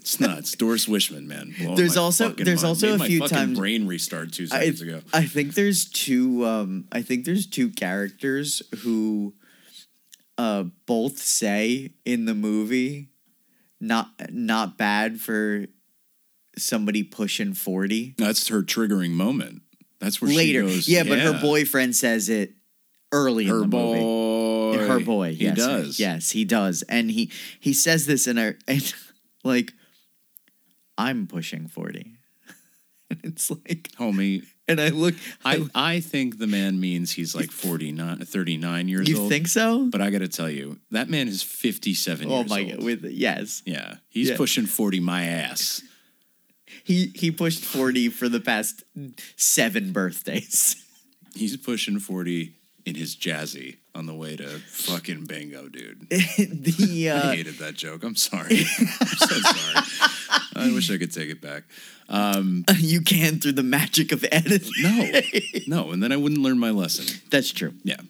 It's 0.02 0.20
nuts. 0.20 0.56
Doris 0.56 0.88
Wishman, 0.88 1.26
man. 1.28 1.54
blowing 1.58 1.76
There's 1.76 1.96
also- 1.96 2.30
there's 2.34 2.64
mind. 2.64 2.66
also 2.70 2.88
Made 2.88 2.96
a 2.96 2.98
my 2.98 3.08
few 3.08 3.20
fucking 3.20 3.38
times- 3.38 3.58
brain 3.60 3.86
restart 3.88 4.34
two 4.34 4.46
I, 4.52 4.60
seconds 4.60 4.82
ago. 4.82 5.02
I 5.14 5.26
think 5.26 5.54
there's 5.54 5.86
two 5.86 6.46
um 6.46 6.86
I 6.92 7.02
think 7.04 7.26
there's 7.26 7.46
two 7.46 7.70
characters 7.70 8.62
who 8.80 9.36
uh 10.40 10.64
both 10.88 11.20
say 11.20 11.92
in 12.04 12.26
the 12.26 12.34
movie 12.34 13.10
not 13.80 14.10
not 14.32 14.78
bad 14.78 15.20
for 15.20 15.66
somebody 16.58 17.04
pushing 17.04 17.54
40 17.54 18.16
That's 18.18 18.48
her 18.50 18.62
triggering 18.64 19.12
moment. 19.12 19.62
That's 20.00 20.20
where 20.22 20.32
later 20.34 20.68
she 20.68 20.76
goes. 20.76 20.88
yeah 20.90 21.04
but 21.04 21.20
her 21.20 21.40
boyfriend 21.40 21.96
says 21.96 22.28
it 22.28 22.54
early 23.12 23.46
her 23.46 23.64
in 23.64 23.70
the 23.70 23.78
movie 23.78 24.00
boy, 24.00 24.78
her 24.88 25.00
boy 25.00 25.36
he 25.36 25.44
yes, 25.46 25.58
does. 25.58 26.00
yes 26.00 26.32
he 26.32 26.44
does 26.44 26.82
and 26.84 27.12
he 27.12 27.30
he 27.60 27.72
says 27.74 28.08
this 28.08 28.26
in 28.26 28.38
a 28.40 28.56
and 28.68 28.94
like 29.44 29.74
i'm 30.98 31.28
pushing 31.28 31.68
40 31.68 32.16
and 33.10 33.20
it's 33.24 33.50
like 33.50 33.90
homie. 33.98 34.46
and 34.68 34.80
i 34.80 34.90
look 34.90 35.16
I, 35.44 35.66
I 35.76 36.00
think 36.00 36.38
the 36.40 36.48
man 36.48 36.80
means 36.80 37.12
he's 37.12 37.36
like 37.36 37.52
49, 37.52 38.20
39 38.20 38.88
years 38.88 39.08
you 39.10 39.16
old. 39.18 39.24
You 39.26 39.30
think 39.30 39.48
so 39.48 39.88
But 39.92 40.02
I 40.02 40.10
got 40.12 40.20
to 40.20 40.28
tell 40.28 40.50
you, 40.50 40.80
that 40.92 41.10
man 41.10 41.28
is 41.28 41.42
57 41.44 42.28
oh 42.32 42.38
years 42.40 42.50
my 42.50 42.62
old. 42.62 42.70
god 42.78 42.84
with 42.84 43.04
yes 43.06 43.64
yeah, 43.66 43.96
he's 44.10 44.30
Yeah. 44.30 44.38
pushing 44.38 44.66
40 44.66 45.00
my 45.00 45.24
ass. 45.26 45.82
He 46.84 47.12
he 47.16 47.32
pushed 47.32 47.64
40 47.66 48.10
for 48.10 48.30
the 48.30 48.40
past 48.40 48.84
seven 49.36 49.92
birthdays. 49.92 50.76
He's 51.36 51.56
pushing 51.58 52.00
40 52.00 52.54
in 52.86 52.96
his 52.96 53.16
jazzy 53.16 53.78
on 53.94 54.06
the 54.06 54.14
way 54.14 54.36
to 54.36 54.48
fucking 54.48 55.26
bingo, 55.26 55.68
dude. 55.68 56.10
the 56.10 57.10
I 57.14 57.18
uh, 57.18 57.32
hated 57.32 57.56
that 57.56 57.76
joke. 57.76 58.04
I'm 58.04 58.16
sorry. 58.16 58.66
I'm 58.80 59.08
so 59.08 59.40
sorry. 59.40 59.86
I 60.56 60.72
wish 60.74 60.90
I 60.92 60.98
could 60.98 61.14
take 61.14 61.30
it 61.30 61.42
back. 61.42 61.64
you 62.78 63.02
can 63.02 63.40
through 63.40 63.54
the 63.54 63.64
magic 63.64 64.12
of 64.12 64.26
editing. 64.32 64.72
No, 64.82 65.22
no, 65.68 65.92
and 65.92 66.02
then 66.02 66.12
I 66.12 66.18
wouldn't 66.18 66.42
learn 66.42 66.60
my 66.60 66.72
lesson. 66.72 67.22
That's 67.30 67.52
true. 67.52 67.74
Yeah. 67.84 68.02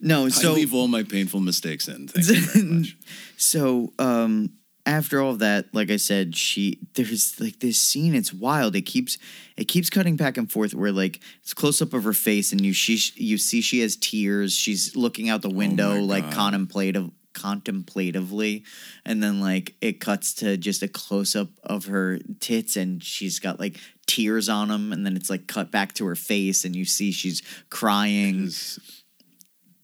No, 0.00 0.28
so 0.28 0.52
I 0.52 0.54
leave 0.54 0.74
all 0.74 0.88
my 0.88 1.02
painful 1.02 1.40
mistakes 1.40 1.88
in. 1.88 2.08
Thank 2.08 2.26
you 2.28 2.40
very 2.40 2.64
much. 2.66 2.96
so 3.36 3.92
um 3.98 4.50
after 4.86 5.20
all 5.20 5.30
of 5.30 5.38
that, 5.38 5.74
like 5.74 5.90
I 5.90 5.96
said, 5.96 6.36
she 6.36 6.78
there's 6.94 7.40
like 7.40 7.60
this 7.60 7.80
scene. 7.80 8.14
It's 8.14 8.32
wild. 8.32 8.76
It 8.76 8.82
keeps 8.82 9.16
it 9.56 9.64
keeps 9.64 9.88
cutting 9.90 10.16
back 10.16 10.36
and 10.36 10.50
forth. 10.50 10.74
Where 10.74 10.92
like 10.92 11.20
it's 11.42 11.54
close 11.54 11.80
up 11.80 11.94
of 11.94 12.04
her 12.04 12.12
face, 12.12 12.52
and 12.52 12.60
you 12.60 12.72
she 12.72 12.98
you 13.16 13.38
see 13.38 13.60
she 13.60 13.80
has 13.80 13.96
tears. 13.96 14.52
She's 14.52 14.94
looking 14.94 15.28
out 15.28 15.42
the 15.42 15.48
oh 15.48 15.54
window, 15.54 15.94
my 15.94 16.00
like 16.00 16.30
contemplative 16.32 17.10
contemplatively, 17.32 18.64
and 19.04 19.22
then 19.22 19.40
like 19.40 19.74
it 19.80 20.00
cuts 20.00 20.34
to 20.34 20.56
just 20.56 20.82
a 20.82 20.88
close 20.88 21.34
up 21.34 21.48
of 21.62 21.86
her 21.86 22.18
tits, 22.40 22.76
and 22.76 23.02
she's 23.02 23.38
got 23.38 23.58
like 23.58 23.78
tears 24.06 24.48
on 24.48 24.68
them, 24.68 24.92
and 24.92 25.04
then 25.06 25.16
it's 25.16 25.30
like 25.30 25.46
cut 25.46 25.70
back 25.70 25.94
to 25.94 26.06
her 26.06 26.14
face, 26.14 26.64
and 26.64 26.76
you 26.76 26.84
see 26.84 27.10
she's 27.10 27.42
crying. 27.70 28.44
It's, 28.44 28.78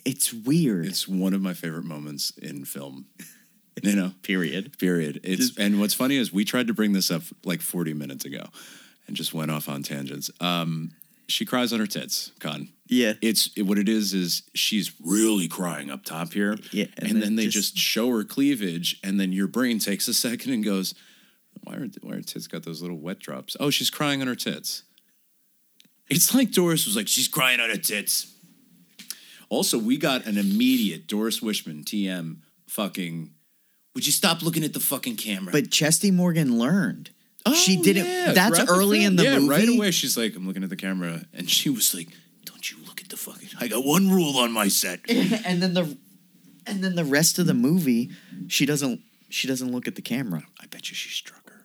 It's 0.05 0.32
weird. 0.32 0.86
it's 0.86 1.09
one 1.09 1.34
of 1.34 1.42
my 1.42 1.55
favorite 1.55 1.84
moments 1.84 2.32
in 2.38 2.64
film. 2.64 3.07
You 3.82 3.96
know, 3.96 4.12
period. 4.22 4.78
period. 4.78 5.20
It's 5.24 5.56
and 5.56 5.80
what's 5.80 5.94
funny 5.94 6.16
is 6.16 6.32
we 6.32 6.44
tried 6.44 6.66
to 6.66 6.74
bring 6.74 6.92
this 6.92 7.10
up 7.10 7.22
like 7.44 7.62
40 7.62 7.94
minutes 7.94 8.24
ago, 8.24 8.44
and 9.06 9.16
just 9.16 9.32
went 9.32 9.50
off 9.50 9.68
on 9.68 9.82
tangents. 9.82 10.30
Um, 10.40 10.90
she 11.28 11.46
cries 11.46 11.72
on 11.72 11.80
her 11.80 11.86
tits, 11.86 12.32
Con. 12.40 12.68
Yeah. 12.88 13.12
It's 13.22 13.50
it, 13.56 13.62
what 13.62 13.78
it 13.78 13.88
is 13.88 14.12
is 14.12 14.42
she's 14.54 14.92
really 15.00 15.46
crying 15.48 15.90
up 15.90 16.04
top 16.04 16.32
here. 16.32 16.58
Yeah, 16.72 16.86
and, 16.98 17.08
and 17.10 17.10
then, 17.12 17.20
then 17.20 17.36
they 17.36 17.44
just- 17.46 17.74
just, 17.74 17.78
show 17.78 18.10
her 18.10 18.24
cleavage, 18.24 18.98
and 19.04 19.18
then 19.20 19.32
your 19.32 19.46
brain 19.46 19.78
takes 19.78 20.08
a 20.08 20.14
second 20.26 20.52
and 20.52 20.64
goes, 20.64 20.94
"Why 21.62 21.76
are 21.76 21.86
why 22.02 22.16
are 22.16 22.22
tits 22.22 22.48
got 22.48 22.64
those 22.64 22.82
little 22.82 22.98
wet 22.98 23.20
drops? 23.20 23.56
Oh, 23.60 23.70
she's 23.70 23.90
crying 23.90 24.20
on 24.20 24.26
her 24.26 24.34
tits." 24.36 24.82
It's 26.10 26.34
like 26.34 26.50
Doris 26.50 26.84
was 26.86 26.96
like, 26.96 27.08
"She's 27.08 27.28
crying 27.28 27.60
on 27.60 27.70
her 27.70 27.76
tits." 27.76 28.26
Also, 29.48 29.78
we 29.78 29.96
got 29.96 30.26
an 30.26 30.36
immediate 30.36 31.06
Doris 31.06 31.40
Wishman 31.40 31.84
TM 31.84 32.38
fucking. 32.68 33.30
Would 33.95 34.07
you 34.07 34.12
stop 34.12 34.43
looking 34.43 34.64
at 34.64 34.72
the 34.72 34.80
fucking 34.80 35.16
camera? 35.16 35.53
But 35.53 35.70
Chesty 35.70 36.11
Morgan 36.11 36.59
learned. 36.59 37.11
Oh, 37.47 37.55
she 37.55 37.76
didn't. 37.76 38.05
yeah, 38.07 38.32
that's 38.32 38.59
throughout 38.59 38.70
early 38.70 38.99
film. 38.99 39.12
in 39.12 39.16
the 39.16 39.24
yeah, 39.24 39.38
movie. 39.38 39.49
right 39.49 39.68
away 39.68 39.91
she's 39.91 40.16
like, 40.16 40.36
"I'm 40.36 40.47
looking 40.47 40.62
at 40.62 40.68
the 40.68 40.76
camera," 40.76 41.24
and 41.32 41.49
she 41.51 41.70
was 41.70 41.95
like, 41.95 42.09
"Don't 42.45 42.70
you 42.70 42.76
look 42.86 43.01
at 43.01 43.09
the 43.09 43.16
fucking? 43.16 43.49
I 43.59 43.68
got 43.68 43.84
one 43.84 44.11
rule 44.11 44.36
on 44.36 44.53
my 44.53 44.68
set." 44.68 45.01
and 45.09 45.62
then 45.62 45.72
the, 45.74 45.97
and 46.66 46.84
then 46.84 46.97
the 46.97 47.05
rest 47.05 47.38
of 47.38 47.47
the 47.47 47.55
movie, 47.55 48.11
she 48.49 48.66
doesn't. 48.66 49.01
She 49.30 49.49
doesn't 49.49 49.72
look 49.72 49.88
at 49.88 49.95
the 49.95 50.03
camera. 50.03 50.43
I 50.61 50.66
bet 50.66 50.91
you 50.91 50.95
she 50.95 51.09
struck 51.09 51.49
her. 51.49 51.64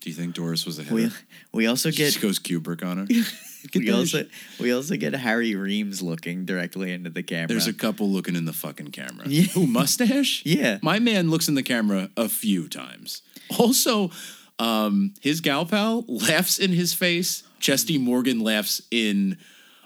Do 0.00 0.10
you 0.10 0.14
think 0.14 0.34
Doris 0.34 0.66
was 0.66 0.78
a 0.78 0.82
hitter? 0.82 0.94
We 0.94 1.10
we 1.52 1.66
also 1.66 1.90
she 1.90 1.98
get 1.98 2.06
just 2.06 2.20
goes 2.20 2.38
Kubrick 2.38 2.84
on 2.84 2.98
her. 2.98 3.06
we 3.74 3.90
also 3.90 4.24
we 4.60 4.72
also 4.72 4.96
get 4.96 5.14
Harry 5.14 5.54
Reams 5.54 6.02
looking 6.02 6.44
directly 6.44 6.92
into 6.92 7.10
the 7.10 7.22
camera. 7.22 7.48
There's 7.48 7.66
a 7.66 7.72
couple 7.72 8.08
looking 8.08 8.36
in 8.36 8.44
the 8.44 8.52
fucking 8.52 8.92
camera. 8.92 9.26
Yeah. 9.36 9.42
Who 9.44 9.66
mustache? 9.66 10.42
Yeah. 10.46 10.78
My 10.82 10.98
man 10.98 11.30
looks 11.30 11.48
in 11.48 11.54
the 11.56 11.62
camera 11.62 12.10
a 12.16 12.28
few 12.28 12.68
times. 12.68 13.22
Also, 13.58 14.10
um, 14.58 15.12
his 15.20 15.40
gal 15.40 15.66
pal 15.66 16.04
laughs 16.08 16.58
in 16.58 16.72
his 16.72 16.94
face. 16.94 17.42
Chesty 17.60 17.98
Morgan 17.98 18.40
laughs 18.40 18.80
in. 18.90 19.36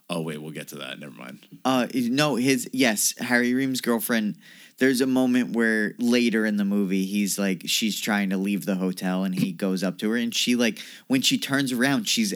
Oh 0.08 0.20
wait, 0.22 0.38
we'll 0.38 0.52
get 0.52 0.68
to 0.68 0.76
that. 0.76 0.98
Never 0.98 1.12
mind. 1.12 1.46
Uh, 1.64 1.86
no, 1.94 2.36
his 2.36 2.68
yes, 2.72 3.14
Harry 3.18 3.54
Reams' 3.54 3.80
girlfriend. 3.80 4.36
There's 4.78 5.00
a 5.02 5.06
moment 5.06 5.54
where 5.54 5.94
later 5.98 6.46
in 6.46 6.56
the 6.56 6.64
movie, 6.64 7.04
he's 7.04 7.38
like, 7.38 7.62
she's 7.66 8.00
trying 8.00 8.30
to 8.30 8.38
leave 8.38 8.64
the 8.64 8.76
hotel, 8.76 9.24
and 9.24 9.34
he 9.34 9.52
goes 9.52 9.82
up 9.82 9.98
to 9.98 10.10
her, 10.10 10.16
and 10.16 10.34
she 10.34 10.56
like, 10.56 10.78
when 11.06 11.20
she 11.20 11.36
turns 11.38 11.70
around, 11.70 12.08
she's 12.08 12.32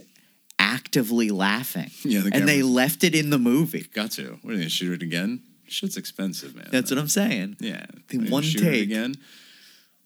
actively 0.65 1.31
laughing. 1.31 1.91
Yeah, 2.03 2.21
the 2.21 2.35
and 2.35 2.49
they 2.49 2.63
left 2.63 3.05
it 3.05 3.15
in 3.15 3.29
the 3.31 3.39
movie. 3.39 3.87
Got 3.95 4.13
to. 4.13 4.39
What 4.43 4.53
are 4.53 4.57
they 4.57 4.63
gonna 4.63 4.71
shoot 4.71 4.93
it 4.95 5.03
again? 5.03 5.43
Shit's 5.69 5.97
expensive, 5.97 6.55
man. 6.57 6.69
That's 6.71 6.91
what 6.91 6.99
I'm 6.99 7.09
saying. 7.09 7.57
Yeah. 7.61 7.85
The 8.09 8.17
Are 8.17 8.19
they 8.19 8.19
gonna 8.19 8.31
one 8.31 8.43
take. 8.43 8.83
again. 8.83 9.15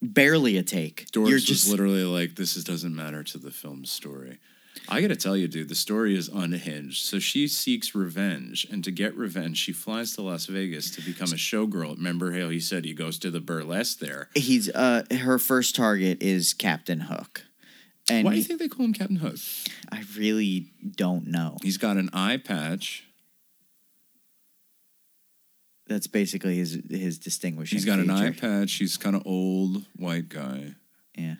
Barely 0.02 0.56
a 0.56 0.62
take. 0.62 1.10
Doris 1.10 1.28
You're 1.30 1.36
was 1.36 1.44
just 1.44 1.68
literally 1.70 2.04
like, 2.04 2.36
"This 2.36 2.56
is, 2.56 2.64
doesn't 2.64 2.94
matter 2.94 3.22
to 3.24 3.38
the 3.38 3.50
film's 3.50 3.90
story." 3.90 4.38
I 4.88 5.00
got 5.00 5.08
to 5.08 5.16
tell 5.16 5.36
you, 5.36 5.48
dude, 5.48 5.68
the 5.68 5.74
story 5.74 6.16
is 6.16 6.28
unhinged. 6.28 7.04
So 7.04 7.18
she 7.18 7.48
seeks 7.48 7.94
revenge, 7.94 8.66
and 8.70 8.82
to 8.84 8.90
get 8.92 9.14
revenge, 9.16 9.58
she 9.58 9.72
flies 9.72 10.14
to 10.14 10.22
Las 10.22 10.46
Vegas 10.46 10.90
to 10.92 11.02
become 11.02 11.32
a 11.32 11.36
showgirl. 11.36 11.96
Remember 11.96 12.32
how 12.38 12.48
he 12.48 12.60
said 12.60 12.84
he 12.84 12.94
goes 12.94 13.18
to 13.18 13.30
the 13.30 13.40
burlesque 13.40 13.98
there? 13.98 14.28
he's 14.34 14.68
uh 14.70 15.02
her 15.20 15.38
first 15.38 15.74
target 15.74 16.22
is 16.22 16.54
Captain 16.54 17.00
Hook. 17.00 17.42
And 18.10 18.24
Why 18.24 18.32
do 18.32 18.38
you 18.38 18.44
think 18.44 18.60
they 18.60 18.68
call 18.68 18.86
him 18.86 18.92
Captain 18.92 19.16
Hook? 19.16 19.36
I 19.92 20.02
really 20.16 20.72
don't 20.96 21.26
know. 21.26 21.56
He's 21.62 21.76
got 21.76 21.96
an 21.96 22.10
eye 22.12 22.38
patch. 22.38 23.04
That's 25.86 26.06
basically 26.06 26.56
his 26.56 26.80
his 26.90 27.18
distinguishing. 27.18 27.76
He's 27.76 27.84
got 27.84 27.98
an 27.98 28.10
eye 28.10 28.30
patch. 28.32 28.74
He's 28.74 28.96
kind 28.96 29.16
of 29.16 29.22
old, 29.26 29.84
white 29.96 30.28
guy. 30.28 30.74
Yeah. 31.16 31.36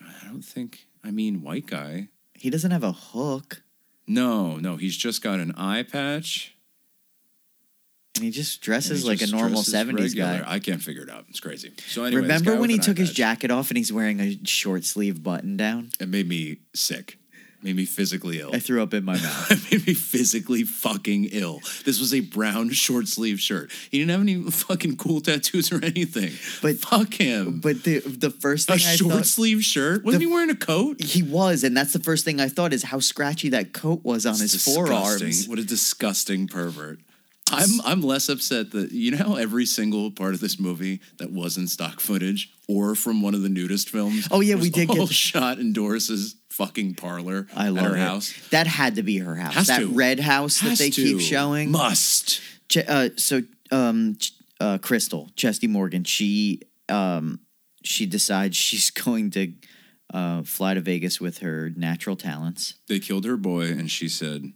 I 0.00 0.26
don't 0.26 0.42
think. 0.44 0.86
I 1.04 1.10
mean, 1.10 1.42
white 1.42 1.66
guy. 1.66 2.08
He 2.34 2.48
doesn't 2.48 2.70
have 2.70 2.84
a 2.84 2.92
hook, 2.92 3.62
No, 4.06 4.56
no, 4.56 4.76
he's 4.76 4.96
just 4.96 5.22
got 5.22 5.40
an 5.40 5.52
eye 5.56 5.82
patch. 5.82 6.54
And 8.20 8.26
he 8.26 8.30
just 8.30 8.60
dresses 8.60 9.02
he 9.02 9.08
like 9.08 9.22
a 9.22 9.26
normal 9.26 9.62
seventies 9.62 10.14
guy. 10.14 10.42
I 10.46 10.58
can't 10.58 10.82
figure 10.82 11.02
it 11.02 11.10
out. 11.10 11.24
It's 11.30 11.40
crazy. 11.40 11.72
So 11.88 12.04
anyway, 12.04 12.22
Remember 12.22 12.56
when 12.60 12.70
he 12.70 12.78
took 12.78 12.98
his 12.98 13.12
jacket 13.12 13.50
off 13.50 13.70
and 13.70 13.78
he's 13.78 13.92
wearing 13.92 14.20
a 14.20 14.38
short 14.44 14.84
sleeve 14.84 15.22
button 15.22 15.56
down? 15.56 15.90
It 15.98 16.08
made 16.08 16.28
me 16.28 16.58
sick. 16.74 17.16
Made 17.62 17.76
me 17.76 17.84
physically 17.84 18.40
ill. 18.40 18.54
I 18.54 18.58
threw 18.58 18.82
up 18.82 18.94
in 18.94 19.04
my 19.04 19.18
mouth. 19.20 19.50
It 19.70 19.70
made 19.70 19.86
me 19.86 19.92
physically 19.92 20.62
fucking 20.62 21.26
ill. 21.30 21.60
This 21.84 22.00
was 22.00 22.14
a 22.14 22.20
brown 22.20 22.70
short 22.70 23.06
sleeve 23.06 23.38
shirt. 23.38 23.70
He 23.90 23.98
didn't 23.98 24.12
have 24.12 24.20
any 24.22 24.42
fucking 24.50 24.96
cool 24.96 25.20
tattoos 25.20 25.70
or 25.70 25.84
anything. 25.84 26.32
But- 26.62 26.78
fuck 26.78 27.12
him. 27.12 27.60
But 27.60 27.84
the 27.84 27.98
the 27.98 28.30
first 28.30 28.66
thing 28.68 28.74
a 28.80 28.90
I 28.92 28.96
short 28.96 29.12
thought 29.12 29.26
sleeve 29.26 29.62
shirt. 29.62 30.04
Wasn't 30.04 30.20
the- 30.22 30.26
he 30.26 30.32
wearing 30.32 30.48
a 30.48 30.54
coat? 30.56 31.02
he 31.02 31.22
was, 31.22 31.62
and 31.62 31.76
that's 31.76 31.92
the 31.92 32.00
first 32.00 32.24
thing 32.24 32.40
I 32.40 32.48
thought 32.48 32.72
is 32.72 32.84
how 32.84 32.98
scratchy 32.98 33.50
that 33.50 33.74
coat 33.74 34.00
was 34.04 34.24
on 34.24 34.32
It's 34.32 34.40
his 34.40 34.52
disgusting. 34.52 34.86
forearms. 34.86 35.46
What 35.48 35.58
a 35.58 35.64
disgusting 35.64 36.48
pervert. 36.48 37.00
I'm 37.52 37.80
I'm 37.84 38.00
less 38.00 38.28
upset 38.28 38.70
that 38.72 38.92
you 38.92 39.10
know 39.12 39.18
how 39.18 39.34
every 39.36 39.66
single 39.66 40.10
part 40.10 40.34
of 40.34 40.40
this 40.40 40.58
movie 40.58 41.00
that 41.18 41.30
wasn't 41.30 41.70
stock 41.70 42.00
footage 42.00 42.50
or 42.68 42.94
from 42.94 43.22
one 43.22 43.34
of 43.34 43.42
the 43.42 43.48
nudist 43.48 43.88
films. 43.90 44.28
Oh, 44.30 44.40
yeah, 44.40 44.54
we 44.54 44.70
did 44.70 44.88
get 44.88 44.98
all 44.98 45.06
the- 45.06 45.12
shot 45.30 45.58
in 45.58 45.72
Doris's 45.72 46.36
fucking 46.50 46.94
parlor 46.94 47.46
I 47.56 47.68
love 47.70 47.86
her 47.86 47.96
it. 47.96 48.00
house. 48.00 48.32
That 48.50 48.66
had 48.66 48.96
to 48.96 49.02
be 49.02 49.18
her 49.18 49.34
house. 49.36 49.54
Has 49.54 49.66
that 49.68 49.80
to. 49.80 49.88
red 49.88 50.20
house 50.20 50.60
that 50.60 50.70
Has 50.70 50.78
they 50.78 50.90
keep 50.90 51.20
showing. 51.20 51.70
must. 51.70 52.40
Ch- 52.68 52.78
uh, 52.86 53.10
so 53.16 53.42
um, 53.70 54.16
uh, 54.60 54.78
Crystal 54.78 55.28
Chesty 55.36 55.66
Morgan, 55.66 56.04
she 56.04 56.60
um, 56.88 57.40
she 57.82 58.06
decides 58.06 58.56
she's 58.56 58.90
going 59.04 59.30
to 59.30 59.52
uh, 60.12 60.42
fly 60.42 60.74
to 60.74 60.80
Vegas 60.80 61.20
with 61.20 61.38
her 61.38 61.70
natural 61.76 62.16
talents. 62.16 62.74
They 62.88 62.98
killed 62.98 63.24
her 63.24 63.36
boy, 63.36 63.66
and 63.68 63.90
she 63.90 64.08
said, 64.08 64.52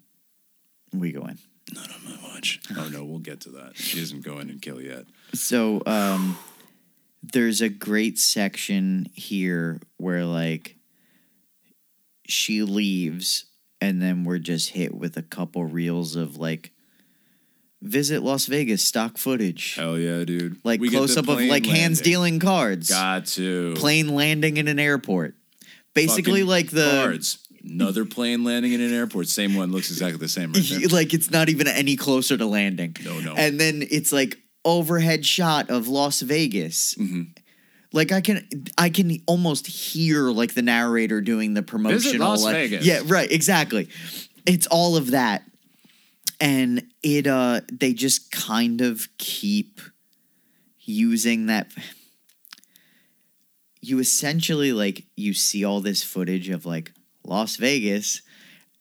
We 0.93 1.13
go 1.13 1.23
in. 1.27 1.39
"Not 1.75 1.91
on 1.91 2.05
my 2.05 2.17
watch." 2.29 2.61
Oh 2.77 2.89
no, 2.89 3.05
we'll 3.05 3.19
get 3.19 3.41
to 3.43 3.51
that. 3.51 3.77
She 3.77 3.99
doesn't 4.01 4.23
go 4.25 4.39
in 4.39 4.51
and 4.51 4.61
kill 4.61 4.81
yet. 4.81 5.05
So 5.33 5.83
um, 5.87 6.39
there's 7.23 7.61
a 7.61 7.69
great 7.69 8.19
section 8.19 9.09
here 9.15 9.81
where 9.97 10.25
like 10.25 10.77
she 12.27 12.63
leaves, 12.63 13.45
and 13.81 14.01
then 14.01 14.25
we're 14.25 14.39
just 14.39 14.71
hit 14.71 14.95
with 14.95 15.17
a 15.17 15.23
couple 15.23 15.65
reels 15.65 16.17
of 16.17 16.37
like 16.37 16.73
visit 17.83 18.23
Las 18.23 18.47
Vegas 18.47 18.83
stock 18.83 19.19
footage, 19.19 19.75
Hell 19.75 19.99
yeah, 19.99 20.25
dude! 20.25 20.59
like 20.65 20.81
We 20.81 20.91
close 20.91 21.17
up 21.17 21.29
of 21.29 21.37
plane 21.37 21.49
like 21.49 21.67
hands 21.67 22.01
dealing 22.01 22.41
cards, 22.41 22.89
Got 22.89 23.27
to 23.27 23.75
plane 23.75 24.09
landing 24.09 24.57
in 24.57 24.69
an 24.69 24.79
airport. 24.79 25.35
Basically, 25.95 26.41
Fucking 26.41 26.47
like 26.47 26.71
the 26.71 27.03
cards. 27.05 27.39
Another 27.65 28.05
plane 28.05 28.45
landing 28.45 28.73
in 28.73 28.81
an 28.81 28.93
airport. 28.93 29.29
Same 29.29 29.55
one 29.55 29.73
looks 29.73 29.91
exactly 29.91 30.19
the 30.19 30.29
same 30.29 30.53
right 30.53 30.63
like 30.93 31.15
it's 31.15 31.31
not 31.31 31.49
even 31.49 31.67
any 31.67 31.97
closer 31.97 32.37
to 32.37 32.47
landing. 32.47 32.97
No, 33.05 33.21
no. 33.21 33.35
And 33.35 33.59
then 33.59 33.87
it's 33.91 34.13
like 34.13 34.39
overhead 34.65 35.25
shot 35.25 35.71
of 35.71 35.89
Las 35.89 36.21
Vegas. 36.21 36.95
Mm-hmm. 36.95 37.23
Like 37.93 38.11
I 38.11 38.21
can, 38.21 38.49
I 38.77 38.91
can 38.91 39.19
almost 39.27 39.67
hear 39.67 40.31
like 40.31 40.55
the 40.55 40.63
narrator 40.63 41.21
doing 41.21 41.55
the 41.55 41.63
promotional. 41.63 42.31
Las 42.31 42.43
like, 42.43 42.55
Vegas. 42.55 42.85
Yeah, 42.85 43.03
right. 43.07 43.31
Exactly. 43.31 43.89
It's 44.47 44.67
all 44.67 44.97
of 44.97 45.13
that, 45.13 45.45
and 46.41 46.83
it. 47.03 47.27
uh 47.27 47.61
They 47.73 47.95
just 47.95 48.33
kind 48.33 48.81
of 48.81 49.09
keep 49.17 49.81
using 50.81 51.47
that. 51.47 51.71
You 53.81 54.01
essentially 54.01 54.73
like 54.73 55.05
you 55.17 55.33
see 55.33 55.65
all 55.65 55.81
this 55.81 56.03
footage 56.03 56.49
of 56.49 56.67
like 56.67 56.93
Las 57.25 57.57
Vegas, 57.57 58.23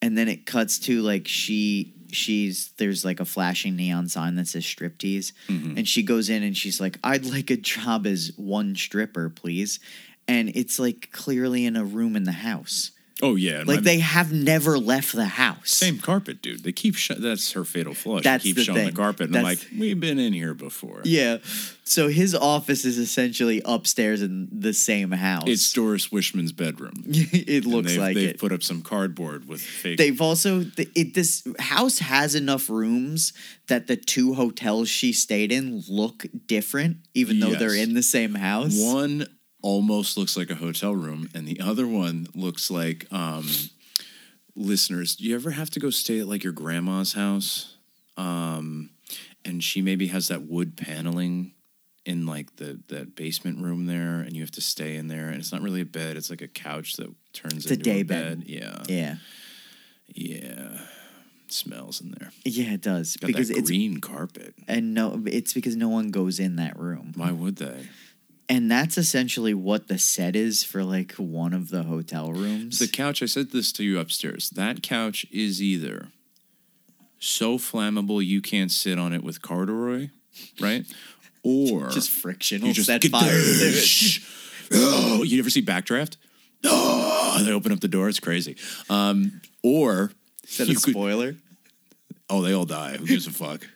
and 0.01 0.17
then 0.17 0.27
it 0.27 0.45
cuts 0.45 0.79
to 0.79 1.01
like 1.01 1.27
she 1.27 1.93
she's 2.11 2.71
there's 2.77 3.03
like 3.03 3.19
a 3.19 3.25
flashing 3.25 3.75
neon 3.75 4.07
sign 4.07 4.35
that 4.35 4.47
says 4.47 4.63
striptease. 4.63 5.33
Mm-hmm. 5.47 5.77
and 5.77 5.87
she 5.87 6.03
goes 6.03 6.29
in 6.29 6.43
and 6.43 6.55
she's 6.55 6.79
like 6.79 6.99
i'd 7.03 7.25
like 7.25 7.49
a 7.49 7.57
job 7.57 8.05
as 8.05 8.31
one 8.37 8.75
stripper 8.75 9.29
please. 9.29 9.79
And 10.25 10.55
it's 10.55 10.79
like 10.79 11.09
clearly 11.11 11.65
in 11.65 11.75
a 11.75 11.83
room 11.83 12.15
in 12.15 12.23
the 12.23 12.31
house 12.31 12.91
Oh 13.23 13.35
yeah, 13.35 13.63
like 13.65 13.81
they 13.81 13.99
have 13.99 14.31
never 14.31 14.77
left 14.77 15.13
the 15.13 15.25
house 15.25 15.71
same 15.71 15.97
carpet, 15.97 16.41
dude. 16.41 16.63
They 16.63 16.71
keep 16.71 16.95
sh- 16.95 17.11
that's 17.17 17.53
her 17.53 17.63
fatal 17.63 17.93
flaw. 17.93 18.17
She 18.17 18.23
That's 18.23 18.43
keeps 18.43 18.57
the 18.57 18.63
showing 18.65 18.85
the 18.85 18.91
carpet, 18.91 19.27
and 19.27 19.37
I'm 19.37 19.43
like, 19.43 19.65
we've 19.77 19.99
been 19.99 20.19
in 20.19 20.33
here 20.33 20.53
before. 20.53 21.01
yeah 21.05 21.37
so 21.85 22.07
his 22.07 22.33
office 22.33 22.85
is 22.85 22.97
essentially 22.97 23.61
upstairs 23.65 24.21
in 24.21 24.47
the 24.51 24.73
same 24.73 25.11
house 25.11 25.43
It's 25.47 25.71
Doris 25.73 26.11
Wishman's 26.11 26.51
bedroom. 26.51 26.93
it 27.05 27.65
looks 27.65 27.91
they've, 27.91 27.99
like 27.99 28.15
they've 28.15 28.29
it 28.29 28.39
put 28.39 28.51
up 28.51 28.63
some 28.63 28.81
cardboard 28.81 29.47
with 29.47 29.61
fake. 29.61 29.97
They've 29.97 30.21
also 30.21 30.65
it 30.77 31.13
this 31.13 31.45
house 31.59 31.99
has 31.99 32.35
enough 32.35 32.69
rooms 32.69 33.33
that 33.67 33.87
the 33.87 33.97
two 33.97 34.33
hotels 34.33 34.89
she 34.89 35.11
stayed 35.11 35.51
in 35.51 35.83
look 35.89 36.25
different, 36.47 36.97
even 37.13 37.39
though 37.39 37.55
they're 37.55 37.75
in 37.75 37.93
the 37.93 38.03
same 38.03 38.35
house. 38.35 38.73
one 38.75 39.27
almost 39.63 40.15
looks 40.17 40.37
like 40.37 40.51
a 40.51 40.55
hotel 40.55 40.93
room, 40.95 41.27
and 41.33 41.47
the 41.47 41.59
other 41.59 41.87
one 41.87 42.27
looks 42.35 42.69
like 42.69 43.07
um, 43.11 43.47
listeners. 44.55 45.15
Do 45.15 45.23
you 45.23 45.33
ever 45.35 45.51
have 45.51 45.69
to 45.71 45.79
go 45.79 45.89
stay 45.89 46.19
at 46.19 46.27
like 46.27 46.43
your 46.43 46.53
grandma's 46.53 47.13
house? 47.13 47.75
Um, 48.17 48.91
and 49.43 49.63
she 49.63 49.81
maybe 49.81 50.07
has 50.07 50.27
that 50.27 50.43
wood 50.43 50.77
paneling 50.77 51.53
in 52.05 52.25
like 52.25 52.57
the 52.57 52.79
that 52.89 53.15
basement 53.15 53.59
room 53.59 53.85
there, 53.87 54.19
and 54.19 54.33
you 54.33 54.41
have 54.41 54.51
to 54.51 54.61
stay 54.61 54.95
in 54.95 55.07
there. 55.07 55.27
And 55.29 55.37
it's 55.37 55.51
not 55.51 55.61
really 55.61 55.81
a 55.81 55.85
bed; 55.85 56.17
it's 56.17 56.29
like 56.29 56.41
a 56.41 56.47
couch 56.47 56.93
that 56.97 57.09
turns 57.33 57.63
It's 57.65 57.71
a 57.71 57.73
into 57.73 57.83
day 57.83 57.99
a 58.01 58.05
bed. 58.05 58.39
bed. 58.41 58.49
Yeah, 58.49 58.83
Yeah, 58.87 59.15
yeah. 60.07 60.79
Smells 61.47 62.01
in 62.01 62.11
there. 62.19 62.31
yeah, 62.45 62.73
it 62.73 62.81
does 62.81 63.15
Got 63.17 63.27
because 63.27 63.49
that 63.49 63.57
it's 63.57 63.69
green 63.69 64.01
carpet. 64.01 64.55
and 64.67 64.93
no, 64.95 65.21
it's 65.27 65.53
because 65.53 65.75
no 65.75 65.87
one 65.87 66.09
goes 66.09 66.39
in 66.39 66.55
that 66.55 66.77
room, 66.79 67.13
Why 67.15 67.31
would 67.31 67.57
they? 67.57 67.87
And 68.49 68.69
that's 68.69 68.97
essentially 68.97 69.53
what 69.53 69.87
the 69.87 69.97
set 69.97 70.35
is 70.35 70.63
for 70.63 70.83
like 70.83 71.13
one 71.13 71.53
of 71.53 71.69
the 71.69 71.83
hotel 71.83 72.31
rooms. 72.31 72.79
The 72.79 72.87
couch, 72.87 73.21
I 73.23 73.25
said 73.25 73.51
this 73.51 73.71
to 73.73 73.83
you 73.83 73.99
upstairs. 73.99 74.49
That 74.51 74.83
couch 74.83 75.25
is 75.31 75.61
either 75.61 76.09
so 77.19 77.57
flammable 77.57 78.23
you 78.25 78.41
can't 78.41 78.71
sit 78.71 78.99
on 78.99 79.13
it 79.13 79.23
with 79.23 79.41
corduroy, 79.41 80.09
right? 80.59 80.85
Or 81.43 81.89
just 81.91 82.09
friction 82.09 82.65
you 82.65 82.73
just 82.73 82.87
set 82.87 83.03
fire. 83.05 83.31
Oh, 84.75 85.21
you 85.23 85.37
ever 85.39 85.51
see 85.51 85.61
Backdraft? 85.61 86.17
Oh, 86.63 87.43
they 87.45 87.51
open 87.51 87.71
up 87.71 87.79
the 87.81 87.87
door. 87.87 88.09
It's 88.09 88.19
crazy. 88.19 88.55
Um, 88.89 89.41
or 89.61 90.11
Is 90.47 90.57
that 90.57 90.69
a 90.69 90.73
could- 90.73 90.91
spoiler? 90.93 91.35
oh, 92.29 92.41
they 92.41 92.53
all 92.53 92.65
die. 92.65 92.97
Who 92.97 93.05
gives 93.05 93.27
a 93.27 93.31
fuck? 93.31 93.67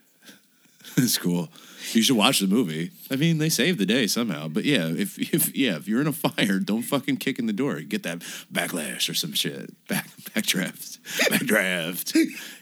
it's 0.98 1.18
cool. 1.18 1.50
You 1.94 2.02
should 2.02 2.18
watch 2.18 2.40
the 2.40 2.48
movie. 2.48 2.92
I 3.10 3.16
mean, 3.16 3.38
they 3.38 3.50
saved 3.50 3.80
the 3.80 3.86
day 3.86 4.08
somehow. 4.08 4.48
But 4.48 4.66
yeah, 4.66 4.88
if 4.88 5.18
if 5.34 5.56
yeah, 5.56 5.76
if 5.76 5.88
you're 5.88 6.02
in 6.02 6.08
a 6.08 6.14
fire, 6.14 6.60
don't 6.60 6.84
fucking 6.84 7.18
kick 7.18 7.40
in 7.40 7.46
the 7.46 7.54
door. 7.54 7.80
Get 7.82 8.04
that 8.04 8.20
backlash 8.52 9.10
or 9.10 9.14
some 9.14 9.34
shit. 9.34 9.88
Back 9.88 10.08
backdraft. 10.34 11.00
Backdraft. 11.30 12.16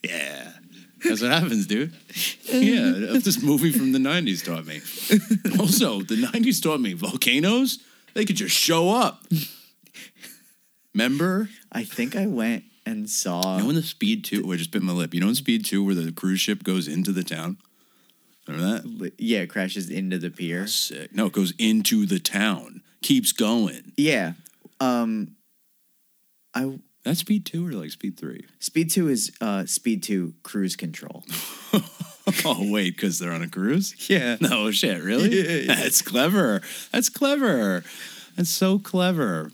yeah. 0.03 0.51
That's 1.03 1.21
what 1.21 1.31
happens, 1.31 1.67
dude. 1.67 1.93
Yeah, 2.45 3.19
this 3.19 3.43
movie 3.43 3.71
from 3.71 3.91
the 3.91 3.99
'90s 3.99 4.43
taught 4.43 4.65
me. 4.65 4.81
Also, 5.59 6.01
the 6.01 6.15
'90s 6.15 6.63
taught 6.63 6.79
me 6.79 6.93
volcanoes. 6.93 7.79
They 8.15 8.25
could 8.25 8.37
just 8.37 8.55
show 8.55 8.89
up. 8.89 9.23
Remember? 10.93 11.49
I 11.71 11.83
think 11.83 12.15
I 12.15 12.25
went 12.25 12.63
and 12.85 13.09
saw. 13.09 13.57
You 13.57 13.63
know 13.63 13.69
in 13.69 13.75
the 13.75 13.83
Speed 13.83 14.23
2, 14.23 14.51
I 14.51 14.55
just 14.55 14.71
bit 14.71 14.81
my 14.81 14.93
lip. 14.93 15.13
You 15.13 15.19
know 15.19 15.27
in 15.27 15.35
Speed 15.35 15.65
2 15.65 15.83
where 15.83 15.95
the 15.95 16.11
cruise 16.11 16.39
ship 16.39 16.63
goes 16.63 16.87
into 16.87 17.11
the 17.11 17.23
town? 17.23 17.57
Remember 18.47 18.87
that? 18.87 19.13
yeah, 19.17 19.39
it 19.39 19.49
crashes 19.49 19.89
into 19.89 20.17
the 20.17 20.29
pier. 20.29 20.67
Sick. 20.67 21.13
No, 21.13 21.27
it 21.27 21.33
goes 21.33 21.53
into 21.57 22.05
the 22.05 22.19
town. 22.19 22.81
Keeps 23.01 23.31
going. 23.31 23.93
Yeah, 23.97 24.33
um, 24.79 25.35
I 26.53 26.79
That's 27.03 27.19
Speed 27.19 27.45
2 27.45 27.67
or 27.67 27.71
like 27.71 27.91
Speed 27.91 28.17
3? 28.17 28.45
Speed 28.59 28.91
two 28.91 29.09
is 29.09 29.31
uh, 29.41 29.65
Speed 29.65 30.03
two 30.03 30.33
cruise 30.43 30.75
control. 30.75 31.23
oh, 32.45 32.71
wait, 32.71 32.95
because 32.95 33.19
they're 33.19 33.33
on 33.33 33.43
a 33.43 33.49
cruise? 33.49 34.09
Yeah. 34.09 34.37
No 34.41 34.71
shit, 34.71 35.03
really? 35.03 35.29
Yeah, 35.29 35.73
yeah. 35.73 35.75
That's 35.81 36.01
clever. 36.01 36.61
That's 36.91 37.09
clever. 37.09 37.83
That's 38.35 38.49
so 38.49 38.79
clever. 38.79 39.49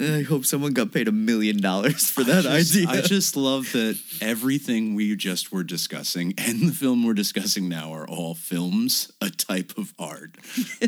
I 0.00 0.22
hope 0.22 0.44
someone 0.44 0.72
got 0.72 0.92
paid 0.92 1.06
a 1.06 1.12
million 1.12 1.60
dollars 1.60 2.10
for 2.10 2.24
that 2.24 2.44
I 2.44 2.58
just, 2.58 2.76
idea. 2.76 2.88
I 2.88 3.00
just 3.00 3.36
love 3.36 3.70
that 3.72 4.00
everything 4.20 4.96
we 4.96 5.14
just 5.14 5.52
were 5.52 5.62
discussing 5.62 6.34
and 6.38 6.68
the 6.68 6.72
film 6.72 7.04
we're 7.04 7.14
discussing 7.14 7.68
now 7.68 7.92
are 7.92 8.06
all 8.06 8.34
films, 8.34 9.12
a 9.20 9.30
type 9.30 9.72
of 9.78 9.94
art. 9.98 10.36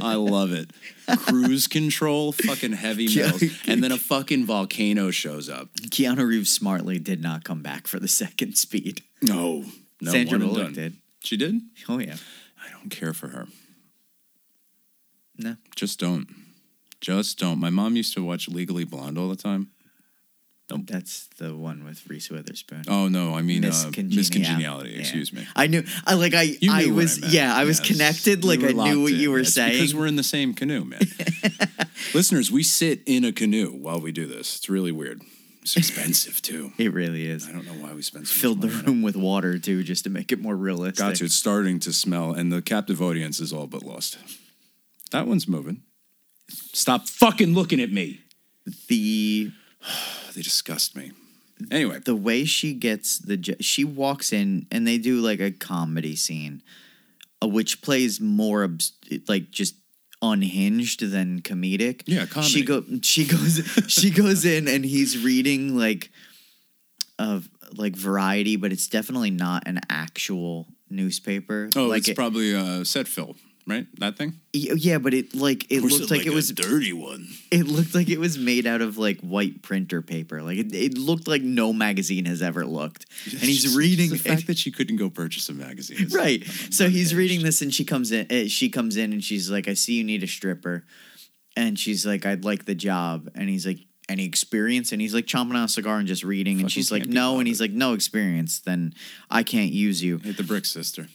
I 0.00 0.16
love 0.16 0.52
it. 0.52 0.70
Cruise 1.26 1.68
control, 1.68 2.32
fucking 2.32 2.72
heavy 2.72 3.06
metal, 3.14 3.48
and 3.66 3.82
then 3.82 3.92
a 3.92 3.96
fucking 3.96 4.44
volcano 4.44 5.10
shows 5.10 5.48
up. 5.48 5.72
Keanu 5.74 6.26
Reeves 6.26 6.50
smartly 6.50 6.98
did 6.98 7.22
not 7.22 7.44
come 7.44 7.62
back 7.62 7.86
for 7.86 7.98
the 8.00 8.08
second 8.08 8.56
Speed. 8.58 9.02
No, 9.22 9.64
no, 10.00 10.10
Sandra 10.10 10.38
one 10.38 10.48
Bullock 10.48 10.72
did. 10.74 10.96
She 11.20 11.36
did. 11.36 11.60
Oh 11.88 11.98
yeah. 11.98 12.16
I 12.62 12.70
don't 12.72 12.90
care 12.90 13.14
for 13.14 13.28
her. 13.28 13.46
No. 15.38 15.56
Just 15.76 16.00
don't. 16.00 16.26
Just 17.00 17.38
don't. 17.38 17.58
My 17.60 17.70
mom 17.70 17.96
used 17.96 18.14
to 18.14 18.24
watch 18.24 18.48
Legally 18.48 18.84
Blonde 18.84 19.18
all 19.18 19.28
the 19.28 19.36
time. 19.36 19.70
That's 20.70 21.28
the 21.38 21.56
one 21.56 21.82
with 21.84 22.06
Reese 22.10 22.28
Witherspoon. 22.28 22.84
Oh 22.88 23.08
no, 23.08 23.34
I 23.34 23.40
mean 23.40 23.62
Miss 23.62 23.84
uh, 23.86 23.90
Congeniality. 23.90 24.16
Miss 24.16 24.28
Congeniality. 24.30 24.90
Yeah. 24.90 24.98
Excuse 25.00 25.32
me. 25.32 25.46
I 25.56 25.66
knew. 25.66 25.82
I 26.06 26.12
like. 26.14 26.34
I. 26.34 26.56
I 26.70 26.90
was. 26.90 27.20
meant. 27.22 27.32
yeah. 27.32 27.54
I 27.56 27.64
was 27.64 27.78
Yes. 27.78 27.88
connected. 27.88 28.44
Like 28.44 28.62
I 28.62 28.72
knew 28.72 29.02
what 29.02 29.12
in. 29.12 29.18
you 29.18 29.30
were 29.30 29.38
It's 29.40 29.54
saying. 29.54 29.72
because 29.72 29.94
we're 29.94 30.06
in 30.08 30.16
the 30.16 30.22
same 30.22 30.52
canoe, 30.52 30.84
man. 30.84 31.00
Listeners, 32.14 32.50
we 32.52 32.62
sit 32.62 33.00
in 33.06 33.24
a 33.24 33.32
canoe 33.32 33.70
while 33.70 33.98
we 34.00 34.12
do 34.12 34.26
this. 34.26 34.56
It's 34.56 34.68
really 34.68 34.92
weird. 34.92 35.22
It's 35.62 35.74
expensive 35.78 36.42
too. 36.42 36.72
it 36.76 36.92
really 36.92 37.26
is. 37.26 37.48
I 37.48 37.52
don't 37.52 37.64
know 37.64 37.72
why 37.72 37.94
we 37.94 38.02
spend 38.02 38.28
so 38.28 38.32
much 38.34 38.40
Filled 38.40 38.60
the 38.60 38.66
money 38.66 38.78
on 38.80 38.84
it. 38.84 38.88
room 38.88 39.02
with 39.02 39.16
water 39.16 39.58
too, 39.58 39.82
just 39.82 40.04
to 40.04 40.10
make 40.10 40.32
it 40.32 40.40
more 40.40 40.54
realistic. 40.54 40.98
Got 40.98 41.14
to. 41.16 41.24
It's 41.24 41.34
starting 41.34 41.80
to 41.80 41.94
smell, 41.94 42.32
and 42.32 42.52
the 42.52 42.60
captive 42.60 43.00
audience 43.00 43.40
is 43.40 43.54
all 43.54 43.66
but 43.68 43.82
lost. 43.82 44.18
That 45.12 45.26
one's 45.26 45.48
moving. 45.48 45.82
Stop 46.50 47.08
fucking 47.08 47.54
looking 47.54 47.80
at 47.80 47.90
me. 47.92 48.20
The 48.88 49.50
They 50.34 50.42
disgust 50.42 50.94
me. 50.96 51.12
Anyway, 51.70 51.98
the 52.04 52.14
way 52.14 52.44
she 52.44 52.72
gets 52.72 53.18
the 53.18 53.56
she 53.60 53.82
walks 53.84 54.32
in 54.32 54.66
and 54.70 54.86
they 54.86 54.96
do 54.98 55.20
like 55.20 55.40
a 55.40 55.50
comedy 55.50 56.14
scene 56.14 56.62
uh, 57.42 57.48
which 57.48 57.82
plays 57.82 58.20
more 58.20 58.62
obs- 58.62 58.92
like 59.26 59.50
just 59.50 59.74
unhinged 60.22 61.00
than 61.10 61.40
comedic 61.42 62.02
Yeah, 62.06 62.26
comedy. 62.26 62.50
she 62.52 62.64
go 62.64 62.84
she 63.02 63.24
goes 63.26 63.62
she 63.88 64.10
goes 64.10 64.44
in 64.44 64.68
and 64.68 64.84
he's 64.84 65.22
reading 65.24 65.76
like 65.76 66.10
of 67.18 67.48
like 67.76 67.96
variety 67.96 68.54
but 68.56 68.70
it's 68.72 68.86
definitely 68.86 69.30
not 69.30 69.66
an 69.66 69.80
actual 69.90 70.68
newspaper 70.90 71.70
oh, 71.74 71.86
like 71.86 71.98
it's 72.00 72.08
it- 72.10 72.16
probably 72.16 72.54
uh, 72.54 72.84
set 72.84 73.08
fill, 73.08 73.34
right? 73.68 73.86
That 74.00 74.16
thing. 74.16 74.40
yeah 74.52 74.98
but 74.98 75.14
it 75.14 75.34
like 75.34 75.70
it 75.70 75.82
Or 75.82 75.86
is 75.86 75.98
looked 76.00 76.10
like, 76.10 76.26
it 76.26 76.30
a 76.30 76.34
was 76.34 76.50
dirty 76.52 76.92
one. 76.92 77.28
it 77.50 77.66
looked 77.66 77.94
like 77.94 78.08
it 78.08 78.18
was 78.18 78.38
made 78.38 78.66
out 78.66 78.80
of 78.80 78.96
like 78.98 79.20
white 79.20 79.62
printer 79.62 80.02
paper 80.02 80.42
like 80.42 80.58
it, 80.58 80.74
it 80.74 80.96
looked 80.98 81.28
like 81.28 81.42
no 81.42 81.72
magazine 81.72 82.24
has 82.24 82.40
ever 82.42 82.64
looked 82.64 83.06
and 83.30 83.40
he's 83.40 83.62
Just 83.62 83.76
reading 83.76 84.08
the 84.08 84.14
and- 84.14 84.20
fact 84.22 84.46
that 84.46 84.58
she 84.58 84.70
couldn't 84.72 84.96
go 84.96 85.10
purchase 85.10 85.48
a 85.48 85.52
magazine. 85.54 85.98
is 86.06 86.14
right 86.14 86.42
so 86.70 86.88
he's 86.88 87.12
unhinged. 87.12 87.12
reading 87.14 87.42
this 87.44 87.60
and 87.62 87.72
she 87.72 87.84
comes 87.84 88.10
in 88.10 88.26
uh, 88.30 88.48
she 88.48 88.68
comes 88.70 88.96
in 88.96 89.12
and 89.12 89.22
she's 89.22 89.50
like 89.50 89.68
i 89.68 89.74
see 89.74 89.94
you 89.94 90.04
need 90.04 90.22
a 90.22 90.26
stripper 90.26 90.84
and 91.56 91.78
she's 91.78 92.06
like 92.06 92.24
i'd 92.26 92.44
like 92.44 92.64
the 92.64 92.74
job 92.74 93.28
and 93.34 93.48
he's 93.48 93.66
like 93.66 93.78
any 94.08 94.24
experience 94.24 94.90
and 94.92 95.02
he's 95.02 95.12
like 95.12 95.26
chomping 95.26 95.50
on 95.54 95.64
a 95.64 95.68
cigar 95.68 95.98
and 95.98 96.08
just 96.08 96.24
reading 96.24 96.60
and 96.60 96.72
she's 96.72 96.90
like 96.90 97.02
can't 97.02 97.12
no 97.14 97.38
and 97.38 97.46
he's 97.46 97.60
like 97.60 97.72
no 97.72 97.92
experience 97.92 98.60
then 98.60 98.94
i 99.30 99.42
can't 99.42 99.70
use 99.72 100.02
you 100.02 100.16
Hit 100.18 100.38
the 100.38 100.42
brick, 100.42 100.64
sister. 100.64 101.08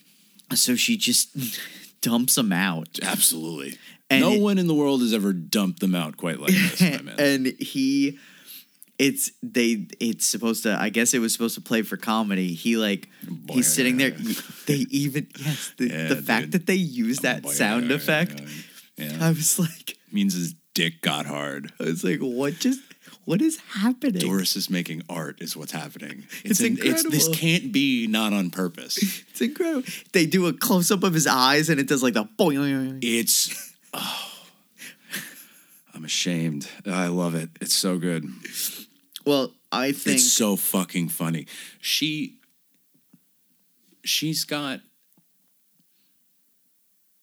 so 0.54 0.76
she 0.76 0.96
just 0.96 1.28
dumps 2.04 2.34
them 2.36 2.52
out 2.52 2.88
Absolutely. 3.02 3.78
And 4.10 4.20
no 4.20 4.32
it- 4.32 4.40
one 4.40 4.58
in 4.58 4.66
the 4.66 4.74
world 4.74 5.00
has 5.00 5.12
ever 5.14 5.32
dumped 5.32 5.80
them 5.80 5.94
out 5.94 6.16
quite 6.16 6.38
like 6.40 6.52
this, 6.52 6.80
and 7.18 7.46
he 7.58 8.18
it's 8.98 9.32
they 9.42 9.86
it's 9.98 10.24
supposed 10.24 10.62
to 10.62 10.76
i 10.80 10.88
guess 10.88 11.14
it 11.14 11.18
was 11.18 11.32
supposed 11.32 11.56
to 11.56 11.60
play 11.60 11.82
for 11.82 11.96
comedy 11.96 12.54
he 12.54 12.76
like 12.76 13.08
Boy, 13.28 13.54
he's 13.54 13.72
sitting 13.72 13.96
there 13.96 14.12
they 14.66 14.74
even 14.90 15.26
yes 15.36 15.72
the, 15.78 15.88
Yeah, 15.88 16.08
the 16.08 16.16
fact 16.22 16.42
dude. 16.44 16.52
that 16.52 16.66
they 16.66 16.76
use 16.76 17.18
that 17.20 17.42
Boy, 17.42 17.50
sound 17.52 17.88
yeah, 17.90 17.96
effect 17.96 18.40
yeah. 18.96 19.18
i 19.20 19.30
was 19.30 19.58
like 19.58 19.96
means 20.12 20.34
his 20.34 20.54
dick 20.74 21.00
got 21.02 21.26
hard. 21.26 21.72
i 21.80 21.84
was 21.84 22.04
like 22.04 22.20
what 22.20 22.54
just 22.60 22.80
what 23.24 23.40
is 23.42 23.58
happening 23.74 24.20
Doris 24.20 24.56
is 24.56 24.68
making 24.70 25.02
art, 25.08 25.40
is 25.40 25.56
what's 25.56 25.72
happening. 25.72 26.24
It's 26.44 26.60
an- 26.60 26.76
this 26.76 27.04
incredible. 27.04 27.34
can't 27.34 27.72
be 27.72 28.06
not 28.06 28.32
on 28.32 28.50
purpose. 28.50 28.98
it's 29.30 29.40
incredible 29.40 29.82
they 30.12 30.26
do 30.26 30.46
a 30.46 30.52
close-up 30.52 31.02
of 31.02 31.14
his 31.14 31.26
eyes 31.26 31.68
and 31.68 31.80
it 31.80 31.88
does 31.88 32.02
like 32.02 32.14
the 32.14 32.24
boing 32.24 32.98
It's 33.02 33.72
oh, 33.92 34.30
I'm 35.94 36.04
ashamed. 36.04 36.68
I 36.86 37.08
love 37.08 37.34
it. 37.34 37.50
It's 37.60 37.74
so 37.74 37.98
good. 37.98 38.24
well 39.24 39.52
i 39.72 39.90
think 39.92 40.16
It's 40.16 40.32
so 40.32 40.56
fucking 40.56 41.08
funny. 41.08 41.46
She 41.80 42.38
she's 44.04 44.44
got 44.44 44.80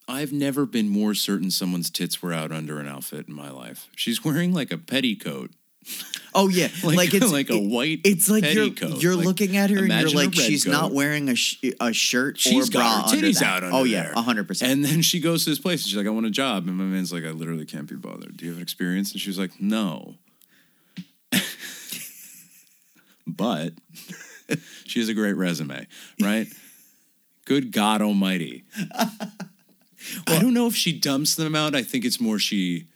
I've 0.07 0.33
never 0.33 0.65
been 0.65 0.89
more 0.89 1.13
certain 1.13 1.51
someone's 1.51 1.89
tits 1.89 2.21
were 2.21 2.33
out 2.33 2.51
under 2.51 2.79
an 2.79 2.87
outfit 2.87 3.29
in 3.29 3.33
my 3.33 3.49
life. 3.49 3.87
She's 3.95 4.25
wearing 4.25 4.53
like 4.53 4.71
a 4.71 4.77
petticoat. 4.77 5.51
oh 6.33 6.47
yeah 6.47 6.69
Like, 6.83 6.97
like, 6.97 7.13
it's 7.13 7.31
like 7.39 7.49
a 7.49 7.57
white 7.59 8.01
it's 8.03 8.29
like 8.29 8.43
you're, 8.53 8.67
you're 8.67 9.15
Like, 9.15 9.25
looking 9.25 9.57
at 9.57 9.69
her 9.69 9.79
and 9.83 9.91
you're 10.01 10.09
like 10.11 10.33
she's 10.33 10.65
not 10.65 10.91
wearing 10.91 11.29
a, 11.29 11.35
sh- 11.35 11.61
a 11.79 11.91
shirt 11.93 12.37
She's 12.39 12.69
or 12.69 12.71
bra 12.71 12.81
got 13.01 13.11
her 13.11 13.17
titties 13.17 13.41
out 13.41 13.63
oh 13.63 13.83
yeah 13.83 14.03
there. 14.03 14.13
100% 14.13 14.61
And 14.61 14.85
then 14.85 15.01
she 15.01 15.19
goes 15.19 15.43
to 15.45 15.49
this 15.49 15.59
place 15.59 15.81
and 15.83 15.89
she's 15.89 15.97
like, 15.97 16.07
I 16.07 16.11
want 16.11 16.25
a 16.25 16.31
job. 16.31 16.67
And 16.67 16.77
my 16.77 16.83
man's 16.83 17.11
like, 17.11 17.23
I 17.25 17.31
literally 17.31 17.65
can't 17.65 17.87
be 17.89 17.95
bothered. 17.95 18.37
Do 18.37 18.45
you 18.45 18.51
have 18.51 18.57
an 18.57 18.63
experience? 18.63 19.11
And 19.11 19.19
she's 19.21 19.39
like, 19.39 19.59
No. 19.59 20.15
but 23.27 23.73
she 24.85 24.99
has 24.99 25.09
a 25.09 25.13
great 25.13 25.33
resume, 25.37 25.87
right? 26.21 26.47
Good 27.45 27.71
God 27.71 28.01
Almighty. 28.01 28.63
I 30.27 30.39
don't 30.39 30.53
know 30.53 30.67
if 30.67 30.75
she 30.75 30.97
dumps 30.97 31.35
them 31.35 31.55
out. 31.55 31.75
I 31.75 31.83
think 31.83 32.05
it's 32.05 32.19
more 32.19 32.39
she 32.39 32.87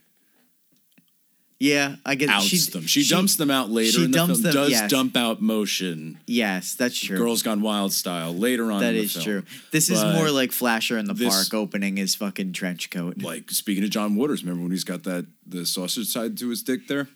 Yeah, 1.58 1.96
I 2.06 2.16
get 2.16 2.28
outs 2.30 2.46
she, 2.46 2.58
them. 2.70 2.86
She, 2.86 3.08
dumps 3.08 3.38
them 3.38 3.50
out 3.50 3.70
later 3.70 3.94
she 3.94 4.04
in 4.04 4.12
the 4.12 4.18
dumps 4.18 4.42
film. 4.42 4.44
them- 4.44 4.54
does 4.54 4.72
yes. 4.72 4.92
dump 4.92 5.16
out 5.16 5.42
motion, 5.42 6.20
Yes, 6.28 6.76
that's 6.76 7.00
true. 7.00 7.18
Girls 7.18 7.44
Gone 7.44 7.62
Wild 7.62 7.94
style 7.94 8.36
later 8.36 8.74
on. 8.74 8.82
that 8.82 8.94
is 8.94 9.14
true. 9.14 9.44
This 9.72 9.90
is 9.90 10.04
more 10.04 10.30
like 10.30 10.52
Flasher 10.52 10.98
in 10.98 11.06
the 11.06 11.14
this- 11.14 11.34
park 11.34 11.54
opening 11.54 11.96
his 11.96 12.14
fucking 12.14 12.52
trench 12.54 12.90
coat. 12.90 13.22
like 13.22 13.50
speaking 13.52 13.86
of 13.86 13.90
John 13.90 14.16
Waters, 14.16 14.44
remember 14.44 14.64
when 14.64 14.72
he's 14.72 14.84
got 14.84 15.04
that 15.04 15.28
the 15.48 15.66
sausage 15.66 16.08
side 16.08 16.38
to 16.40 16.50
his 16.50 16.62
dick 16.62 16.88
there? 16.90 17.08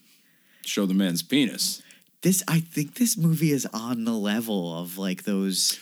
Show 0.66 0.86
the 0.86 0.94
man's 0.94 1.22
penis. 1.22 1.82
This 2.22 2.42
I 2.48 2.60
think 2.62 2.96
this 2.96 3.18
movie 3.18 3.52
is 3.52 3.66
on 3.74 4.06
the 4.06 4.14
level 4.14 4.78
of 4.78 4.98
like 4.98 5.24
those 5.24 5.80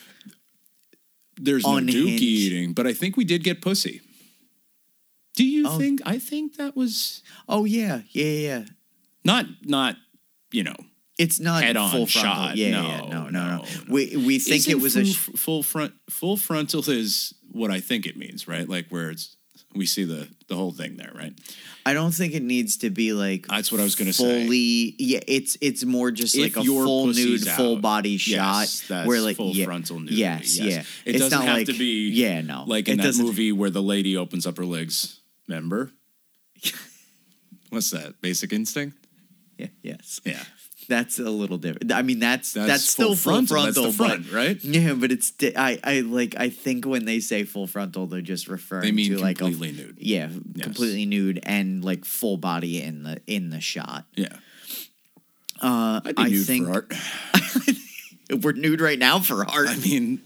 There's 1.35 1.63
no 1.63 1.77
Unhinged. 1.77 2.19
dookie 2.19 2.21
eating, 2.21 2.73
but 2.73 2.87
I 2.87 2.93
think 2.93 3.17
we 3.17 3.23
did 3.23 3.43
get 3.43 3.61
pussy. 3.61 4.01
Do 5.37 5.45
you 5.45 5.65
Oh. 5.67 5.77
think? 5.79 6.01
I 6.05 6.17
think 6.19 6.57
that 6.57 6.75
was 6.75 7.21
Oh 7.47 7.63
yeah, 7.65 8.01
yeah, 8.11 8.25
yeah. 8.25 8.39
yeah. 8.59 8.65
not 9.23 9.45
not 9.63 9.95
you 10.51 10.63
know. 10.63 10.75
It's 11.17 11.39
not 11.39 11.63
Head-on 11.63 11.89
full 11.89 12.05
frontal. 12.05 12.33
shot. 12.33 12.57
Yeah, 12.57 12.71
No, 12.79 12.87
yeah, 12.87 12.99
no, 13.01 13.07
no, 13.09 13.29
no, 13.29 13.57
no. 13.57 13.65
We 13.89 14.15
we 14.17 14.37
think 14.39 14.57
Isn't 14.67 14.71
it 14.71 14.81
was 14.81 14.93
full, 14.93 15.01
a 15.01 15.05
sh- 15.05 15.39
full 15.39 15.63
front. 15.63 15.93
Full 16.11 16.37
frontal 16.37 16.87
is 16.89 17.33
what 17.51 17.71
I 17.71 17.79
think 17.79 18.05
it 18.05 18.17
means, 18.17 18.47
right? 18.47 18.67
Like 18.69 18.87
where 18.89 19.09
it's 19.09 19.35
we 19.73 19.85
see 19.87 20.03
the 20.05 20.27
the 20.47 20.55
whole 20.55 20.71
thing 20.71 20.95
there, 20.97 21.11
right? 21.15 21.33
I 21.87 21.93
don't 21.93 22.11
think 22.13 22.33
it 22.35 22.43
needs 22.43 22.77
to 22.77 22.89
be 22.91 23.13
like 23.13 23.47
That's 23.47 23.71
what 23.71 23.81
I 23.81 23.83
was 23.83 23.95
gonna 23.95 24.13
say. 24.13 24.45
fully 24.45 24.95
yeah 24.99 25.19
it's 25.27 25.57
it's 25.61 25.83
more 25.85 26.11
just 26.11 26.35
If 26.35 26.55
like 26.55 26.57
a 26.57 26.65
your 26.65 26.85
full 26.85 27.07
nude 27.07 27.47
full 27.47 27.77
body 27.77 28.17
shot 28.17 28.67
yes, 28.69 28.89
where 29.07 29.19
like 29.21 29.37
full 29.37 29.53
yeah, 29.55 29.65
frontal 29.65 29.99
nudity. 29.99 30.17
yes, 30.17 30.57
yeah 30.59 30.81
It 31.05 31.15
it's 31.15 31.19
doesn't 31.19 31.39
not 31.39 31.47
have 31.47 31.57
like, 31.57 31.67
to 31.67 31.73
be 31.77 32.09
yeah 32.09 32.41
no 32.41 32.63
like 32.67 32.87
it 32.89 32.93
in 32.93 32.97
that 32.99 33.17
movie 33.17 33.51
where 33.51 33.69
the 33.71 33.81
lady 33.83 34.15
opens 34.17 34.45
up 34.45 34.57
her 34.57 34.65
legs. 34.65 35.16
Remember? 35.47 35.91
What's 37.69 37.91
that? 37.91 38.21
Basic 38.21 38.53
Instinct? 38.53 38.97
yeah, 39.57 39.67
yes 39.81 40.21
Yeah. 40.23 40.43
that's 40.87 41.17
a 41.17 41.23
little 41.31 41.57
different 41.57 41.91
I 41.91 42.03
mean 42.03 42.19
that's 42.19 42.53
that's, 42.53 42.67
That's 42.67 42.83
still 42.83 43.15
full 43.15 43.33
frontal. 43.45 43.55
frontal, 43.55 43.83
That's 43.85 43.97
the 43.97 44.03
front, 44.03 44.25
but, 44.27 44.33
right? 44.35 44.63
yeah 44.63 44.93
but 44.93 45.11
it's 45.11 45.31
di- 45.31 45.55
I 45.55 45.79
I 45.83 45.99
like 46.01 46.35
I 46.37 46.49
think 46.49 46.85
when 46.85 47.05
they 47.05 47.19
say 47.19 47.43
full 47.43 47.65
frontal 47.65 48.05
they're 48.05 48.21
just 48.21 48.47
referring 48.47 48.83
They 48.83 48.91
mean 48.91 49.11
to 49.13 49.17
like 49.17 49.37
a 49.41 49.45
completely 49.45 49.71
nude. 49.71 49.97
yeah 49.99 50.29
Yes. 50.53 50.63
completely 50.63 51.05
nude 51.07 51.39
and 51.43 51.83
like 51.83 52.05
full 52.05 52.37
body 52.37 52.81
in 52.83 53.01
the 53.03 53.19
in 53.25 53.49
the 53.49 53.59
shot 53.59 54.05
Yeah. 54.15 54.27
uh 55.59 56.01
I'd 56.05 56.15
be 56.15 56.21
I 56.21 56.27
nude 56.29 56.45
think 56.45 56.65
for 56.67 56.71
art. 56.73 56.93
we're 58.43 58.51
nude 58.53 58.79
right 58.81 58.99
now 58.99 59.19
for 59.19 59.43
art 59.43 59.67
I 59.69 59.75
mean, 59.77 60.21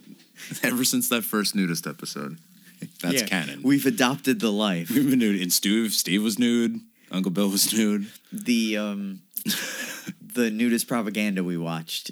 ever 0.61 0.83
since 0.83 1.07
that 1.09 1.23
first 1.23 1.55
nudist 1.55 1.87
episode. 1.87 2.37
That's 3.01 3.21
Yeah. 3.21 3.27
canon. 3.27 3.61
we've 3.63 3.85
adopted 3.85 4.39
the 4.39 4.51
life 4.51 4.89
We've 4.89 5.09
been 5.09 5.19
nude. 5.19 5.41
And 5.41 5.51
Steve, 5.53 5.93
Steve 5.93 6.23
was 6.23 6.37
nude. 6.39 6.79
Uncle 7.11 7.31
Bill 7.31 7.49
was 7.49 7.73
nude. 7.73 8.07
the 8.31 8.77
um 8.77 9.21
the 10.21 10.49
nudist 10.51 10.87
propaganda 10.87 11.43
we 11.43 11.57
watched 11.57 12.11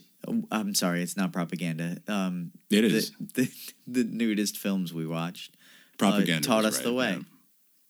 i'm 0.52 0.76
sorry 0.76 1.02
it's 1.02 1.16
not 1.16 1.32
propaganda 1.32 1.98
um 2.08 2.52
It 2.70 2.82
the, 2.82 3.12
the, 3.36 3.52
the 3.88 4.04
nudist 4.04 4.58
films 4.58 4.94
we 4.94 5.06
watched 5.08 5.56
Propaganda 5.98 6.46
taught 6.48 6.64
was 6.66 6.78
us 6.78 6.84
the 6.84 6.94
way 6.94 7.12
Yeah. 7.18 7.24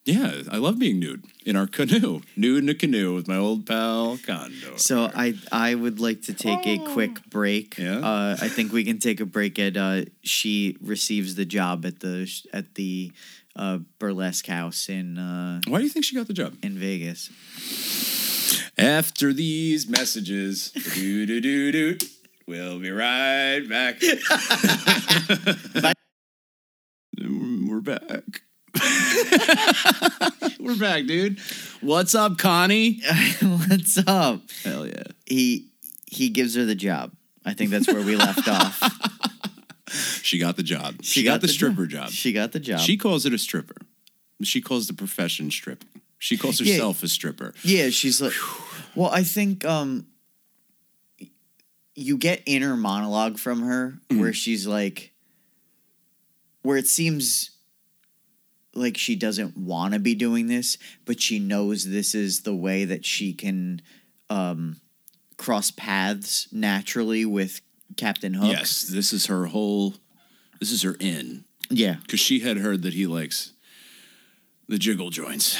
Yeah, 0.10 0.42
I 0.52 0.58
love 0.58 0.80
being 0.80 1.00
nude 1.00 1.24
in 1.46 1.56
our 1.56 1.68
canoe. 1.68 2.22
Nude 2.36 2.64
in 2.64 2.70
a 2.70 2.74
canoe 2.74 3.14
with 3.16 3.28
my 3.28 3.38
old 3.38 3.66
pal 3.66 4.18
Condor. 4.26 4.78
so 4.78 5.10
i 5.16 5.34
i 5.52 5.74
would 5.76 6.00
like 6.00 6.22
to 6.24 6.34
take 6.34 6.66
a 6.68 6.78
quick 6.94 7.16
break 7.30 7.76
Oh. 7.80 7.84
Yeah? 7.84 8.00
uh 8.00 8.38
i 8.42 8.48
think 8.50 8.72
we 8.74 8.84
can 8.84 8.98
take 9.00 9.20
a 9.20 9.26
break 9.26 9.58
at 9.60 9.76
uh 9.78 10.06
she 10.22 10.78
receives 10.82 11.36
the 11.36 11.46
job 11.46 11.86
at 11.86 12.00
the 12.00 12.30
at 12.54 12.76
the 12.76 13.12
uh 13.56 13.80
burlesque 14.00 14.48
house 14.48 14.90
in 14.90 15.18
uh 15.18 15.62
Why 15.68 15.78
do 15.80 15.84
you 15.86 15.90
think 15.94 16.06
she 16.06 16.16
got 16.16 16.28
the 16.28 16.34
job? 16.34 16.54
in 16.64 16.74
vegas 16.78 17.30
After 18.78 19.34
these 19.34 19.88
messages, 19.90 20.72
do 20.96 21.26
do 21.26 21.42
do 21.42 21.72
do, 21.72 21.98
we'll 22.48 22.80
be 22.80 22.92
right 22.92 23.62
back. 23.68 24.00
We're 27.70 27.82
back. 27.82 28.42
We're 30.60 30.78
back, 30.78 31.06
dude. 31.06 31.40
What's 31.82 32.16
up, 32.16 32.38
Connie? 32.38 33.02
what's 33.42 33.98
up 34.08 34.42
Hell 34.64 34.88
yeah. 34.88 35.04
he 35.26 35.68
he 36.08 36.30
gives 36.30 36.56
her 36.56 36.66
the 36.66 36.76
job 36.76 37.12
i 37.46 37.54
think 37.54 37.70
that's 37.70 37.88
where 37.88 38.04
we 38.04 38.16
left 38.16 38.48
off 38.48 38.82
She 40.22 40.38
got 40.38 40.56
the 40.56 40.62
job. 40.64 40.98
She, 41.02 41.24
got, 41.24 41.42
the, 41.42 41.48
stripper 41.48 41.88
job. 41.88 42.10
She 42.12 42.32
got 42.32 42.52
the 42.52 42.60
job. 42.60 42.80
She 42.82 42.96
calls 42.96 43.26
it 43.26 43.34
a 43.34 43.40
stripper. 43.40 43.78
She 44.44 44.62
calls 44.62 44.86
the 44.86 44.94
profession 44.94 45.50
stripping. 45.50 45.90
She 46.20 46.38
calls 46.38 46.62
Yeah. 46.62 46.74
herself 46.74 47.02
a 47.02 47.08
stripper. 47.08 47.56
yeah, 47.64 47.90
she's 47.90 48.22
like. 48.22 48.34
Well, 48.94 49.10
I 49.10 49.24
think 49.24 49.66
um, 49.66 50.06
you 51.96 52.18
get 52.18 52.44
inner 52.46 52.78
monologue 52.78 53.40
from 53.40 53.64
her 53.64 53.98
Mm. 54.10 54.20
where 54.20 54.34
she's 54.34 54.68
like, 54.68 55.12
where 56.62 56.78
it 56.78 56.86
seems 56.86 57.50
like 58.80 58.98
she 58.98 59.16
doesn't 59.16 59.56
want 59.58 59.94
to 59.94 60.00
be 60.00 60.16
doing 60.16 60.48
this, 60.48 60.78
but 61.06 61.22
she 61.22 61.40
knows 61.40 61.84
this 61.86 62.16
is 62.16 62.42
the 62.42 62.56
way 62.56 62.86
that 62.86 63.06
she 63.06 63.34
can 63.34 63.82
um, 64.30 64.78
cross 65.38 65.72
paths 65.72 66.48
naturally 66.52 67.26
with 67.26 67.62
Captain 67.98 68.34
Hook. 68.34 68.52
Yes, 68.52 68.84
this 68.84 69.14
is 69.14 69.26
her 69.28 69.48
whole. 69.48 69.96
This 70.60 70.72
is 70.72 70.82
her 70.84 70.96
in 71.00 71.46
Yeah. 71.70 71.96
because 72.02 72.20
she 72.20 72.40
had 72.40 72.58
heard 72.58 72.82
that 72.84 72.94
he 72.94 73.08
likes 73.08 73.54
the 74.68 74.78
jiggle 74.78 75.10
joints. 75.10 75.58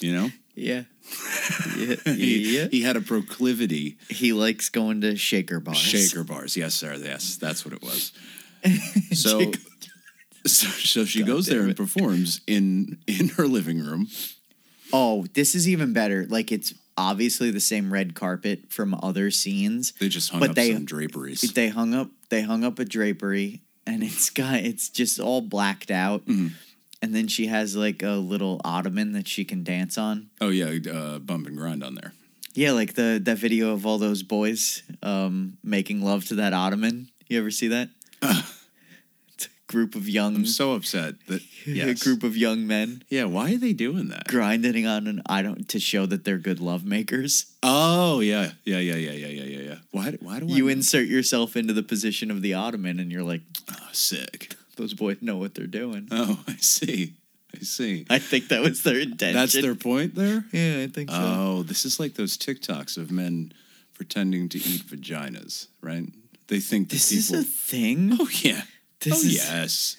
You 0.00 0.14
know, 0.14 0.30
Yeah. 0.54 0.84
yeah. 1.76 1.94
he, 2.06 2.56
yeah. 2.56 2.68
he 2.70 2.82
had 2.82 2.96
a 2.96 3.00
proclivity. 3.00 3.98
He 4.08 4.32
likes 4.32 4.68
going 4.70 5.02
to 5.02 5.16
shaker 5.16 5.60
bars. 5.60 5.76
Shaker 5.76 6.24
bars, 6.24 6.56
yes, 6.56 6.74
sir. 6.74 6.94
Yes, 6.96 7.36
that's 7.36 7.64
what 7.64 7.74
it 7.74 7.82
was. 7.82 8.12
So, 9.14 9.52
so, 10.46 10.66
so 10.68 11.04
she 11.04 11.20
God 11.20 11.26
goes 11.28 11.46
there 11.46 11.62
and 11.62 11.76
performs 11.76 12.40
in 12.46 12.98
in 13.06 13.28
her 13.30 13.46
living 13.46 13.80
room. 13.80 14.08
Oh, 14.92 15.26
this 15.34 15.54
is 15.54 15.68
even 15.68 15.92
better. 15.92 16.26
Like 16.28 16.50
it's 16.50 16.74
obviously 16.96 17.50
the 17.50 17.60
same 17.60 17.92
red 17.92 18.14
carpet 18.14 18.70
from 18.72 18.94
other 19.02 19.30
scenes. 19.30 19.92
They 19.92 20.08
just 20.08 20.30
hung 20.30 20.40
But 20.40 20.50
up 20.50 20.56
they- 20.56 20.72
some 20.72 20.84
draperies. 20.84 21.40
They 21.40 21.68
hung 21.68 21.94
up 21.94 22.08
they 22.28 22.42
hung 22.42 22.64
up 22.64 22.78
a 22.78 22.84
drapery 22.84 23.62
and 23.86 24.02
it's 24.02 24.30
got 24.30 24.56
it's 24.60 24.88
just 24.88 25.20
all 25.20 25.40
blacked 25.40 25.90
out. 25.90 26.24
Mm-hmm. 26.26 26.48
And 27.02 27.14
then 27.14 27.28
she 27.28 27.46
has 27.46 27.74
like 27.76 28.02
a 28.02 28.10
little 28.12 28.60
ottoman 28.62 29.12
that 29.12 29.26
she 29.26 29.44
can 29.44 29.64
dance 29.64 29.96
on. 29.96 30.28
oh 30.40 30.50
yeah, 30.50 30.78
uh, 30.92 31.18
bump 31.18 31.46
and 31.46 31.56
grind 31.56 31.82
on 31.82 31.94
there. 31.94 32.12
Yeah, 32.54 32.72
like 32.72 32.94
the 32.94 33.20
that 33.24 33.38
video 33.38 33.72
of 33.72 33.86
all 33.86 33.96
those 33.98 34.22
boys 34.22 34.82
um, 35.02 35.56
making 35.62 36.02
love 36.02 36.24
to 36.26 36.34
that 36.36 36.52
ottoman. 36.52 37.08
You 37.28 37.38
ever 37.38 37.50
see 37.50 37.68
that? 37.68 37.88
Group 39.70 39.94
of 39.94 40.08
young 40.08 40.34
I'm 40.34 40.46
so 40.46 40.72
upset 40.74 41.14
that 41.28 41.42
yes. 41.64 42.00
a 42.00 42.04
group 42.04 42.24
of 42.24 42.36
young 42.36 42.66
men 42.66 43.04
Yeah, 43.08 43.26
why 43.26 43.54
are 43.54 43.56
they 43.56 43.72
doing 43.72 44.08
that? 44.08 44.26
grinding 44.26 44.84
on 44.84 45.06
an 45.06 45.22
I 45.26 45.42
don't 45.42 45.68
to 45.68 45.78
show 45.78 46.06
that 46.06 46.24
they're 46.24 46.38
good 46.38 46.58
love 46.58 46.84
makers. 46.84 47.46
Oh 47.62 48.18
yeah, 48.18 48.50
yeah, 48.64 48.78
yeah, 48.80 48.96
yeah, 48.96 49.12
yeah, 49.12 49.28
yeah, 49.28 49.44
yeah, 49.44 49.60
yeah. 49.70 49.74
Why? 49.92 50.10
Why 50.20 50.40
do 50.40 50.46
I? 50.48 50.52
You 50.56 50.64
know? 50.64 50.70
insert 50.70 51.06
yourself 51.06 51.56
into 51.56 51.72
the 51.72 51.84
position 51.84 52.32
of 52.32 52.42
the 52.42 52.54
ottoman, 52.54 52.98
and 52.98 53.12
you're 53.12 53.22
like, 53.22 53.42
Oh, 53.70 53.88
sick. 53.92 54.56
those 54.76 54.92
boys 54.92 55.18
know 55.22 55.36
what 55.36 55.54
they're 55.54 55.66
doing. 55.68 56.08
Oh, 56.10 56.42
I 56.48 56.56
see. 56.56 57.14
I 57.54 57.58
see. 57.60 58.06
I 58.10 58.18
think 58.18 58.48
that 58.48 58.62
was 58.62 58.82
their 58.82 58.98
intention. 58.98 59.36
That's 59.36 59.52
their 59.52 59.76
point 59.76 60.16
there. 60.16 60.44
Yeah, 60.52 60.82
I 60.82 60.88
think 60.88 61.10
so. 61.10 61.16
Oh, 61.20 61.62
this 61.62 61.84
is 61.84 62.00
like 62.00 62.14
those 62.14 62.36
TikToks 62.36 62.96
of 62.96 63.12
men 63.12 63.52
pretending 63.94 64.48
to 64.48 64.58
eat 64.58 64.82
vaginas, 64.86 65.68
right? 65.80 66.06
They 66.48 66.58
think 66.58 66.88
this 66.90 67.12
is 67.12 67.30
a 67.30 67.44
thing. 67.44 68.16
oh 68.20 68.28
yeah. 68.42 68.62
This 69.00 69.14
oh 69.14 69.26
is- 69.26 69.34
yes. 69.34 69.96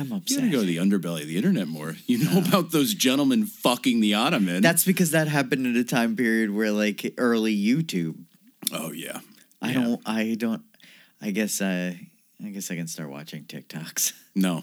I'm 0.00 0.12
upset. 0.12 0.30
You 0.44 0.50
gotta 0.50 0.52
go 0.52 0.60
to 0.60 0.66
the 0.66 0.76
underbelly 0.76 1.22
of 1.22 1.26
the 1.26 1.36
internet 1.36 1.66
more. 1.66 1.96
You 2.06 2.18
know 2.24 2.38
about 2.38 2.70
those 2.70 2.94
gentlemen 2.94 3.46
fucking 3.46 3.98
the 4.00 4.14
ottoman. 4.14 4.62
That's 4.62 4.84
because 4.84 5.10
that 5.10 5.26
happened 5.26 5.66
at 5.66 5.74
a 5.74 5.82
time 5.82 6.14
period 6.14 6.50
where 6.54 6.70
like 6.70 7.14
early 7.18 7.56
YouTube. 7.56 8.16
oh 8.72 8.92
yeah. 8.92 9.18
I 9.60 9.68
Yeah. 9.72 9.74
don't. 9.82 10.00
I 10.06 10.36
don't. 10.38 10.62
I 11.20 11.32
guess 11.32 11.60
I. 11.60 11.98
I 12.44 12.48
guess 12.50 12.70
I 12.70 12.76
can 12.76 12.86
start 12.86 13.10
watching 13.10 13.42
TikToks. 13.44 14.12
No, 14.36 14.62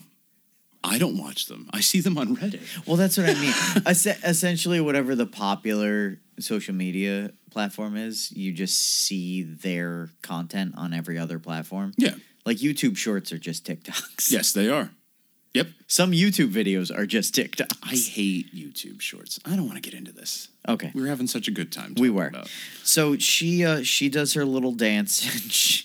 I 0.85 0.97
don't 0.97 1.17
watch 1.17 1.47
them. 1.47 1.69
I 1.73 1.81
see 1.81 1.99
them 1.99 2.17
on 2.17 2.37
Reddit. 2.37 2.61
Well, 2.87 2.95
that's 2.95 3.17
what 3.17 3.29
I 3.29 3.33
mean. 3.33 3.53
Es- 3.85 4.05
essentially, 4.23 4.79
whatever 4.79 5.15
the 5.15 5.25
popular 5.25 6.21
social 6.39 6.73
media 6.73 7.31
platform 7.51 7.97
is, 7.97 8.31
you 8.31 8.53
just 8.53 8.79
see 8.79 9.43
their 9.43 10.11
content 10.21 10.75
on 10.77 10.93
every 10.93 11.17
other 11.17 11.39
platform. 11.39 11.91
Yeah. 11.97 12.13
Like 12.45 12.57
YouTube 12.57 12.95
Shorts 12.97 13.31
are 13.31 13.37
just 13.39 13.65
TikToks. 13.65 14.31
Yes, 14.31 14.51
they 14.53 14.69
are. 14.69 14.91
Yep. 15.53 15.67
Some 15.87 16.11
YouTube 16.11 16.51
videos 16.51 16.95
are 16.95 17.05
just 17.05 17.33
TikToks. 17.33 17.77
I 17.81 17.95
hate 17.95 18.53
YouTube 18.53 18.99
Shorts. 19.01 19.39
I 19.45 19.55
don't 19.55 19.65
want 19.67 19.81
to 19.81 19.89
get 19.89 19.97
into 19.97 20.11
this. 20.11 20.49
okay. 20.67 20.91
We 20.93 21.01
were 21.01 21.07
having 21.07 21.27
such 21.27 21.47
a 21.47 21.51
good 21.51 21.71
time. 21.71 21.95
We 21.97 22.09
were. 22.09 22.27
About. 22.27 22.49
So 22.83 23.17
she 23.17 23.63
uh, 23.65 23.81
she 23.83 24.09
does 24.09 24.33
her 24.33 24.45
little 24.45 24.73
dance. 24.73 25.23
And 25.43 25.51
she, 25.51 25.83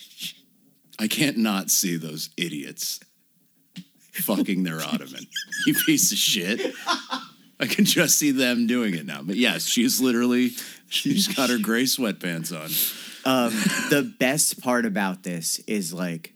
I 0.99 1.07
can't 1.09 1.39
not 1.39 1.71
see 1.71 1.97
those 1.97 2.29
idiots 2.37 3.01
fucking 4.13 4.65
their 4.65 4.81
ottoman. 4.83 5.27
You 5.67 5.75
piece 5.75 6.11
of 6.11 6.17
shit. 6.19 6.75
I 7.61 7.67
can 7.67 7.85
just 7.85 8.19
see 8.19 8.31
them 8.31 8.67
doing 8.67 8.95
it 8.95 9.05
now. 9.05 9.21
But 9.23 9.37
yes, 9.37 9.67
she's 9.67 10.01
literally 10.01 10.53
she's 10.89 11.29
got 11.29 11.51
her 11.51 11.59
gray 11.59 11.85
sweatpants 11.85 12.51
on. 12.51 12.71
um, 13.31 13.53
the 13.91 14.03
best 14.19 14.63
part 14.63 14.87
about 14.87 15.23
this 15.23 15.59
is 15.67 15.93
like, 15.93 16.33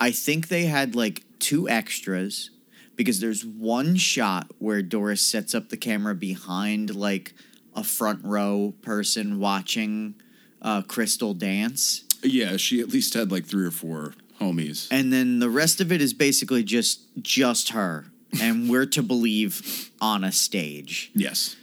I 0.00 0.10
think 0.12 0.48
they 0.48 0.64
had 0.64 0.94
like 0.96 1.22
two 1.38 1.68
extras 1.68 2.50
because 2.96 3.20
there's 3.20 3.44
one 3.44 3.96
shot 3.96 4.50
where 4.58 4.82
Doris 4.82 5.22
sets 5.22 5.54
up 5.54 5.68
the 5.68 5.76
camera 5.76 6.14
behind 6.14 6.94
like 6.94 7.34
a 7.76 7.84
front 7.84 8.20
row 8.24 8.74
person 8.82 9.38
watching 9.38 10.14
uh, 10.62 10.82
Crystal 10.82 11.34
dance. 11.34 12.04
Yeah, 12.22 12.56
she 12.56 12.80
at 12.80 12.88
least 12.88 13.14
had 13.14 13.30
like 13.30 13.44
three 13.46 13.64
or 13.66 13.70
four 13.70 14.14
homies. 14.40 14.88
and 14.90 15.12
then 15.12 15.38
the 15.38 15.50
rest 15.50 15.80
of 15.82 15.92
it 15.92 16.00
is 16.00 16.12
basically 16.14 16.62
just 16.64 17.02
just 17.20 17.70
her 17.70 18.06
and 18.40 18.70
we're 18.70 18.86
to 18.86 19.02
believe 19.02 19.90
on 20.00 20.24
a 20.24 20.32
stage 20.32 21.10
Yes. 21.14 21.56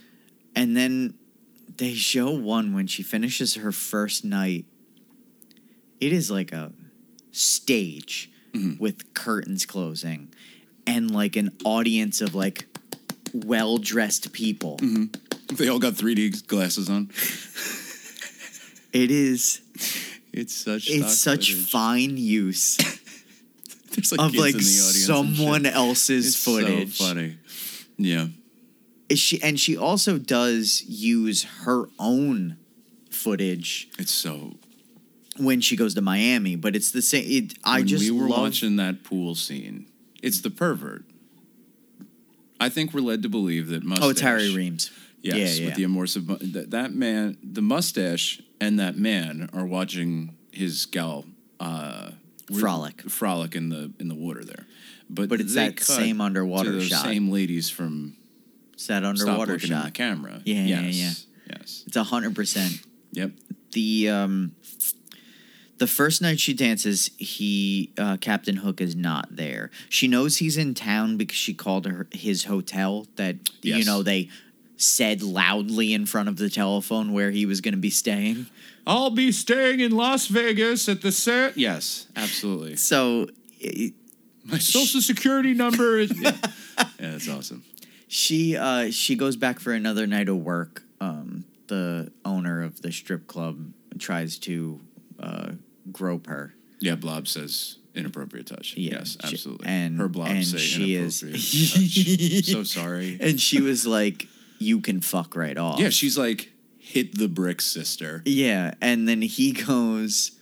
and 0.54 0.76
then 0.76 1.14
they 1.76 1.94
show 1.94 2.30
one 2.30 2.72
when 2.74 2.86
she 2.86 3.02
finishes 3.02 3.54
her 3.56 3.72
first 3.72 4.24
night 4.24 4.64
it 6.00 6.12
is 6.12 6.30
like 6.30 6.52
a 6.52 6.70
stage 7.38 8.30
mm-hmm. 8.52 8.82
with 8.82 9.14
curtains 9.14 9.64
closing 9.66 10.32
and 10.86 11.10
like 11.10 11.36
an 11.36 11.50
audience 11.64 12.20
of 12.20 12.34
like 12.34 12.66
well-dressed 13.32 14.32
people 14.32 14.76
mm-hmm. 14.78 15.04
They 15.54 15.68
all 15.68 15.78
got 15.78 15.94
3D 15.94 16.46
glasses 16.46 16.90
on. 16.90 17.08
it 18.92 19.10
is 19.10 19.60
It's 20.32 20.54
such 20.54 20.90
it's 20.90 21.16
such 21.18 21.52
footage. 21.52 21.70
fine 21.70 22.16
use 22.16 22.76
There's 23.94 24.12
like 24.12 24.20
of 24.20 24.32
kids 24.32 24.42
like 24.42 24.54
in 24.54 24.60
the 24.60 24.66
audience 24.66 25.06
someone 25.06 25.66
else's 25.66 26.26
It's 26.28 26.44
footage 26.44 26.98
So 26.98 27.04
funny. 27.06 27.38
Yeah. 27.96 28.26
is 29.08 29.18
she 29.18 29.40
and 29.42 29.58
she 29.58 29.76
also 29.76 30.18
does 30.18 30.82
use 30.86 31.44
her 31.64 31.88
own 31.98 32.58
footage 33.10 33.88
It's 33.98 34.12
so 34.12 34.56
when 35.38 35.60
she 35.60 35.76
goes 35.76 35.94
to 35.94 36.00
Miami, 36.00 36.56
but 36.56 36.74
it's 36.76 36.90
the 36.92 37.02
same. 37.02 37.24
It, 37.26 37.54
I 37.64 37.78
when 37.78 37.86
just 37.86 38.04
we 38.04 38.10
were 38.10 38.28
love. 38.28 38.40
watching 38.40 38.76
that 38.76 39.04
pool 39.04 39.34
scene. 39.34 39.86
It's 40.22 40.40
the 40.40 40.50
pervert. 40.50 41.04
I 42.60 42.68
think 42.68 42.92
we're 42.92 43.00
led 43.00 43.22
to 43.22 43.28
believe 43.28 43.68
that 43.68 43.84
mustache. 43.84 44.06
oh, 44.06 44.10
it's 44.10 44.20
Harry 44.20 44.52
Reams. 44.54 44.90
Yes, 45.22 45.58
yeah, 45.58 45.62
yeah. 45.62 45.66
with 45.66 45.74
the 45.76 45.82
immersive 45.84 46.52
that, 46.52 46.70
that 46.70 46.94
man, 46.94 47.38
the 47.42 47.62
mustache, 47.62 48.40
and 48.60 48.78
that 48.78 48.96
man 48.96 49.48
are 49.52 49.66
watching 49.66 50.36
his 50.52 50.86
gal 50.86 51.24
uh, 51.60 52.10
Frolic. 52.58 53.02
frolic 53.02 53.54
in 53.54 53.68
the 53.68 53.92
in 53.98 54.08
the 54.08 54.14
water 54.14 54.44
there. 54.44 54.66
But 55.10 55.28
But 55.28 55.40
it's 55.40 55.54
that 55.54 55.80
same 55.80 56.20
underwater 56.20 56.80
shot. 56.80 57.04
Same 57.04 57.30
ladies 57.30 57.68
from 57.70 58.16
it's 58.74 58.86
that 58.86 59.04
underwater 59.04 59.54
in 59.54 59.60
the 59.60 59.66
shot. 59.66 59.94
camera. 59.94 60.40
Yeah, 60.44 60.62
yeah, 60.62 60.80
yes. 60.82 61.26
Yes. 61.50 61.84
It's 61.86 61.96
a 61.96 62.04
hundred 62.04 62.34
percent. 62.34 62.72
Yep. 63.12 63.32
The 63.72 64.08
um, 64.10 64.52
the 65.78 65.86
first 65.86 66.20
night 66.22 66.40
she 66.40 66.54
dances, 66.54 67.10
he 67.18 67.92
uh, 67.98 68.16
Captain 68.20 68.56
Hook 68.56 68.80
is 68.80 68.94
not 68.96 69.28
there. 69.34 69.70
She 69.88 70.08
knows 70.08 70.38
he's 70.38 70.56
in 70.56 70.74
town 70.74 71.16
because 71.16 71.36
she 71.36 71.54
called 71.54 71.86
her 71.86 72.06
his 72.12 72.44
hotel. 72.44 73.06
That 73.16 73.36
you 73.62 73.84
know 73.84 74.02
they 74.02 74.28
said 74.76 75.22
loudly 75.22 75.92
in 75.92 76.06
front 76.06 76.28
of 76.28 76.36
the 76.36 76.48
telephone 76.50 77.12
where 77.12 77.30
he 77.30 77.46
was 77.46 77.60
going 77.60 77.74
to 77.74 77.80
be 77.80 77.90
staying. 77.90 78.46
I'll 78.86 79.10
be 79.10 79.32
staying 79.32 79.80
in 79.80 79.90
Las 79.92 80.26
Vegas 80.28 80.88
at 80.88 81.02
the 81.02 81.12
set. 81.12 81.56
Yes, 81.58 82.06
absolutely. 82.16 82.76
So 82.76 83.28
i- 83.62 83.92
My 84.44 84.58
social 84.58 85.00
security 85.00 85.52
number 85.54 85.98
is. 85.98 86.10
Yeah, 86.18 86.36
yeah 86.78 86.86
that's 87.10 87.28
awesome. 87.28 87.64
She 88.08 88.56
uh 88.56 88.90
she 88.90 89.14
goes 89.16 89.36
back 89.36 89.60
for 89.60 89.72
another 89.72 90.06
night 90.06 90.28
of 90.28 90.38
work. 90.38 90.82
Um, 91.00 91.44
the 91.66 92.10
owner 92.24 92.62
of 92.62 92.80
the 92.82 92.90
strip 92.90 93.26
club 93.26 93.72
tries 93.98 94.38
to 94.38 94.80
uh, 95.20 95.50
grope 95.92 96.26
her. 96.28 96.54
Yeah, 96.80 96.94
Blob 96.94 97.26
says 97.28 97.78
inappropriate 97.94 98.46
touch. 98.46 98.74
Yeah, 98.76 98.98
yes, 98.98 99.16
she- 99.24 99.32
absolutely. 99.34 99.66
and- 99.66 99.98
her 99.98 100.08
Blob 100.08 100.28
and 100.28 100.46
say 100.46 100.58
she 100.58 100.94
is- 100.94 101.20
touch. 101.20 102.44
so 102.46 102.62
sorry. 102.62 103.18
And 103.20 103.40
she 103.40 103.60
was 103.60 103.86
like, 103.86 104.28
"You 104.58 104.80
can 104.80 105.00
fuck 105.00 105.34
right 105.34 105.56
off." 105.58 105.80
Yeah, 105.80 105.88
she's 105.90 106.16
like 106.16 106.50
hit 106.78 107.18
the 107.18 107.28
brick, 107.28 107.60
sister. 107.60 108.22
yeah. 108.24 108.72
And 108.80 109.06
then 109.08 109.20
he 109.20 109.52
goes, 109.52 110.32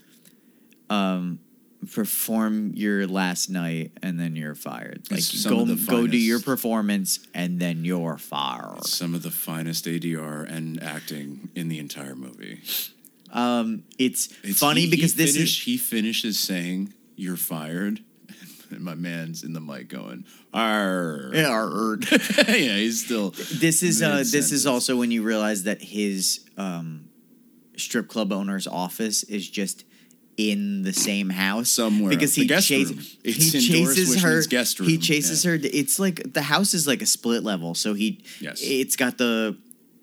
um, 0.88 1.40
perform 1.92 2.72
your 2.74 3.06
last 3.06 3.48
night, 3.50 3.92
and 4.02 4.18
then 4.20 4.36
you're 4.36 4.54
fired. 4.54 5.02
Like 5.10 5.22
go 5.44 5.64
go 5.86 6.06
do 6.06 6.16
your 6.18 6.40
performance, 6.40 7.26
and 7.34 7.58
then 7.58 7.84
you're 7.84 8.18
fired. 8.18 8.84
Some 8.84 9.14
of 9.14 9.22
the 9.22 9.30
finest 9.30 9.86
ADR 9.86 10.44
and 10.48 10.82
acting 10.82 11.48
in 11.54 11.68
the 11.68 11.78
entire 11.78 12.14
movie. 12.14 12.60
Um, 13.32 13.82
it's, 13.98 14.28
It's- 14.42 14.58
funny 14.58 14.82
he- 14.82 14.90
because 14.90 15.12
he 15.14 15.24
this 15.24 15.34
finish- 15.34 15.58
is 15.58 15.64
he 15.64 15.76
finishes 15.78 16.38
saying 16.38 16.92
"You're 17.16 17.36
fired," 17.36 18.00
and 18.70 18.80
my 18.80 18.94
man's 18.94 19.42
in 19.42 19.52
the 19.52 19.60
mic 19.60 19.88
going, 19.88 20.24
"Arr." 20.54 21.30
Yeah, 21.34 21.96
yeah, 22.48 22.76
he's 22.76 23.04
still. 23.04 23.30
This 23.30 23.82
is 23.82 24.02
uh, 24.02 24.18
this 24.18 24.52
is 24.52 24.66
also 24.66 24.96
when 24.96 25.10
you 25.10 25.22
realize 25.22 25.64
that 25.64 25.82
his 25.82 26.40
um, 26.56 27.08
strip 27.76 28.08
club 28.08 28.32
owner's 28.32 28.66
office 28.66 29.22
is 29.24 29.48
just 29.48 29.84
in 30.36 30.82
the 30.82 30.92
same 30.92 31.30
house 31.30 31.70
Somewhere. 31.70 32.10
because 32.10 32.34
he 32.34 32.46
guest 32.46 32.68
chas- 32.68 32.90
room. 32.90 32.98
he 32.98 33.18
It's 33.24 33.54
in 33.54 33.82
Doris 33.82 33.96
chases 33.96 34.22
her. 34.78 34.84
He 34.84 34.98
chases 34.98 35.44
yeah. 35.44 35.52
her. 35.52 35.58
It's 35.62 35.98
like 35.98 36.32
the 36.34 36.42
house 36.42 36.74
is 36.74 36.86
like 36.86 37.00
a 37.02 37.06
split 37.06 37.42
level, 37.42 37.74
so 37.74 37.94
he 37.94 38.20
Yes. 38.40 38.60
it's 38.62 38.96
got 38.96 39.16
the 39.18 39.56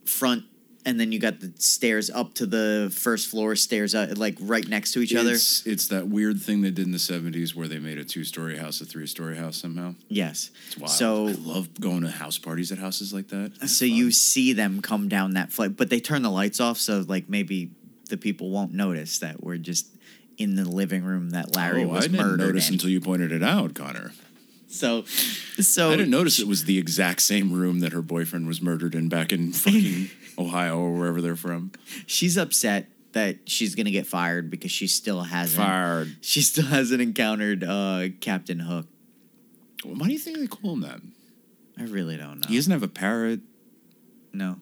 front. 0.05 0.43
And 0.86 0.99
then 0.99 1.11
you 1.11 1.19
got 1.19 1.39
the 1.39 1.53
stairs 1.57 2.09
up 2.09 2.34
to 2.36 2.45
the 2.45 2.93
first 2.93 3.29
floor, 3.29 3.55
stairs 3.55 3.95
uh, 3.95 4.13
like 4.17 4.38
right 4.41 4.67
next 4.67 4.91
to 4.93 4.99
each 4.99 5.15
other. 5.15 5.31
It's, 5.31 5.65
it's 5.65 5.88
that 5.88 6.07
weird 6.09 6.41
thing 6.41 6.61
they 6.61 6.71
did 6.71 6.86
in 6.86 6.91
the 6.91 6.97
70s 6.97 7.55
where 7.55 7.69
they 7.69 7.79
made 7.79 7.97
a 7.97 8.03
two 8.03 8.25
story 8.25 8.57
house 8.57 8.81
a 8.81 8.86
three 8.86 9.07
story 9.07 9.38
house 9.38 9.55
somehow. 9.55 9.95
Yes. 10.09 10.51
It's 10.67 10.77
wild. 10.77 10.91
So 10.91 11.27
I 11.27 11.31
love 11.31 11.79
going 11.79 12.01
to 12.01 12.09
house 12.09 12.38
parties 12.38 12.71
at 12.71 12.79
houses 12.79 13.13
like 13.13 13.29
that. 13.29 13.53
It's 13.61 13.77
so 13.77 13.86
fun. 13.86 13.95
you 13.95 14.11
see 14.11 14.51
them 14.51 14.81
come 14.81 15.07
down 15.07 15.36
that 15.36 15.51
flight, 15.51 15.77
but 15.77 15.89
they 15.89 16.01
turn 16.01 16.21
the 16.21 16.31
lights 16.31 16.59
off, 16.59 16.77
so 16.77 17.05
like 17.07 17.29
maybe 17.29 17.71
the 18.09 18.17
people 18.17 18.49
won't 18.49 18.73
notice 18.73 19.19
that 19.19 19.41
we're 19.41 19.57
just 19.57 19.88
in 20.38 20.55
the 20.55 20.65
living 20.65 21.03
room 21.03 21.31
that 21.31 21.55
Larry 21.55 21.84
oh, 21.84 21.88
was 21.88 22.05
I 22.05 22.07
didn't 22.07 22.25
murdered 22.25 22.39
notice 22.39 22.67
in. 22.67 22.75
until 22.75 22.89
you 22.89 22.99
pointed 22.99 23.31
it 23.31 23.43
out, 23.43 23.73
Connor. 23.73 24.11
so, 24.67 25.03
so 25.03 25.91
I 25.91 25.95
didn't 25.95 26.11
notice 26.11 26.39
it 26.39 26.47
was 26.47 26.65
the 26.65 26.77
exact 26.77 27.21
same 27.21 27.53
room 27.53 27.79
that 27.79 27.93
her 27.93 28.01
boyfriend 28.01 28.47
was 28.47 28.61
murdered 28.61 28.95
in 28.95 29.09
back 29.09 29.31
in 29.31 29.51
fucking 29.53 30.09
Ohio 30.38 30.79
or 30.79 30.91
wherever 30.93 31.21
they're 31.21 31.36
from. 31.36 31.71
she's 32.05 32.38
upset 32.38 32.89
that 33.13 33.47
she's 33.47 33.75
gonna 33.75 33.91
get 33.91 34.07
fired 34.07 34.49
because 34.49 34.71
she 34.71 34.88
still 34.88 35.21
hasn't. 35.21 35.63
Fired. 35.63 36.15
She 36.21 36.41
still 36.41 36.65
hasn't 36.65 37.01
encountered 37.01 37.63
uh, 37.63 38.07
Captain 38.21 38.59
Hook. 38.59 38.88
Why 39.84 40.07
do 40.07 40.13
you 40.13 40.19
think 40.19 40.38
they 40.39 40.47
call 40.47 40.73
him 40.73 40.81
that? 40.81 40.99
I 41.77 41.84
really 41.84 42.17
don't 42.17 42.39
know. 42.39 42.47
He 42.47 42.55
doesn't 42.55 42.71
have 42.71 42.84
a 42.84 42.88
parrot. 42.88 43.41
no. 44.31 44.57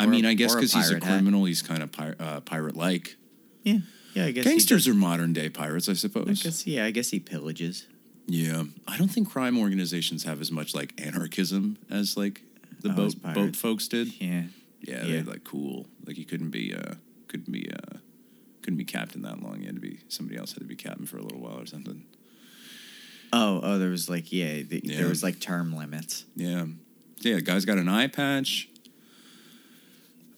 I 0.00 0.04
Or 0.04 0.08
mean, 0.08 0.26
I 0.26 0.34
guess 0.34 0.52
because 0.54 0.72
he's 0.72 0.86
a 0.88 0.94
pirate 0.94 1.04
hat. 1.04 1.12
criminal, 1.18 1.44
he's 1.44 1.62
kind 1.62 1.80
of 1.82 1.92
pir- 1.92 2.16
uh, 2.18 2.40
pirate 2.40 2.74
like. 2.76 3.14
Yeah, 3.62 3.78
yeah. 4.14 4.24
I 4.24 4.30
guess 4.32 4.44
Gangsters 4.44 4.88
are 4.88 4.94
modern 4.94 5.32
day 5.32 5.48
pirates, 5.48 5.88
I 5.88 5.92
suppose. 5.92 6.40
I 6.40 6.44
guess 6.44 6.66
yeah. 6.66 6.84
I 6.84 6.90
guess 6.90 7.10
he 7.10 7.20
pillages. 7.20 7.84
Yeah, 8.26 8.64
I 8.88 8.96
don't 8.96 9.08
think 9.08 9.30
crime 9.30 9.58
organizations 9.58 10.24
have 10.24 10.40
as 10.40 10.50
much 10.50 10.74
like 10.74 11.00
anarchism 11.00 11.76
as 11.90 12.16
like 12.16 12.40
the 12.80 12.88
Oh, 12.90 12.94
boat 12.94 13.22
boat 13.34 13.54
folks 13.56 13.86
did. 13.86 14.20
Yeah. 14.20 14.44
Yeah, 14.82 15.04
Yeah. 15.04 15.16
they're 15.22 15.24
like 15.34 15.44
cool. 15.44 15.86
Like 16.06 16.18
you 16.18 16.24
couldn't 16.24 16.50
be 16.50 16.74
uh 16.74 16.94
couldn't 17.28 17.52
be 17.52 17.70
uh 17.70 17.98
couldn't 18.62 18.78
be 18.78 18.84
captain 18.84 19.22
that 19.22 19.42
long. 19.42 19.60
You 19.60 19.66
had 19.66 19.74
to 19.76 19.80
be 19.80 20.00
somebody 20.08 20.38
else 20.38 20.52
had 20.52 20.60
to 20.60 20.66
be 20.66 20.76
captain 20.76 21.06
for 21.06 21.18
a 21.18 21.22
little 21.22 21.40
while 21.40 21.58
or 21.60 21.66
something. 21.66 22.04
Oh, 23.32 23.60
oh. 23.62 23.78
There 23.78 23.90
was 23.90 24.08
like 24.10 24.32
yeah. 24.32 24.62
th- 24.62 24.84
Yeah. 24.84 24.98
There 24.98 25.08
was 25.08 25.22
like 25.22 25.40
term 25.40 25.74
limits. 25.74 26.24
Yeah, 26.36 26.66
yeah. 27.20 27.40
Guy's 27.40 27.64
got 27.64 27.78
an 27.78 27.88
eye 27.88 28.06
patch. 28.08 28.68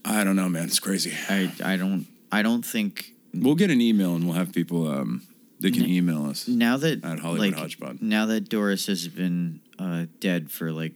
I 0.05 0.22
don't 0.24 0.36
know, 0.36 0.49
man. 0.49 0.64
It's 0.64 0.78
crazy. 0.78 1.12
I 1.28 1.51
I 1.64 1.76
don't 1.76 2.07
I 2.30 2.42
don't 2.42 2.64
think 2.64 3.12
We'll 3.32 3.57
get 3.57 3.70
an 3.70 3.80
email 3.80 4.14
and 4.14 4.24
we'll 4.26 4.36
have 4.36 4.53
people 4.53 4.86
um 4.88 5.22
they 5.61 5.70
can 5.70 5.88
email 5.88 6.26
us. 6.26 6.47
now 6.47 6.76
that 6.76 7.05
At 7.05 7.20
Hollywood 7.20 7.53
like 7.53 7.55
Hodgepodge. 7.59 8.01
now 8.03 8.26
that 8.26 8.49
Doris 8.49 8.86
has 8.86 9.09
been 9.09 9.61
uh, 9.78 10.07
dead 10.20 10.51
for 10.51 10.70
like 10.72 10.92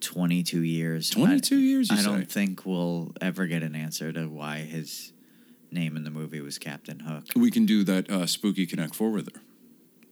twenty 0.00 0.42
two 0.42 0.62
years. 0.62 1.10
I- 1.12 1.14
Twenty 1.18 1.40
two 1.40 1.58
years. 1.58 1.90
You 1.90 1.96
I, 1.96 2.00
say? 2.00 2.04
don't 2.06 2.30
think 2.30 2.64
we'll 2.66 3.12
ever 3.20 3.46
get 3.46 3.62
an 3.62 3.74
answer 3.74 4.12
to 4.12 4.26
why 4.26 4.58
his 4.58 5.12
name 5.70 5.96
in 5.96 6.04
the 6.04 6.10
movie 6.10 6.40
was 6.40 6.58
Captain 6.58 7.00
Hook. 7.00 7.24
We 7.34 7.50
can 7.50 7.66
do 7.66 7.82
that 7.84 8.10
uh, 8.10 8.26
Spooky 8.26 8.66
Connect 8.66 8.94
Four 8.94 9.10
with 9.10 9.34
her, 9.34 9.40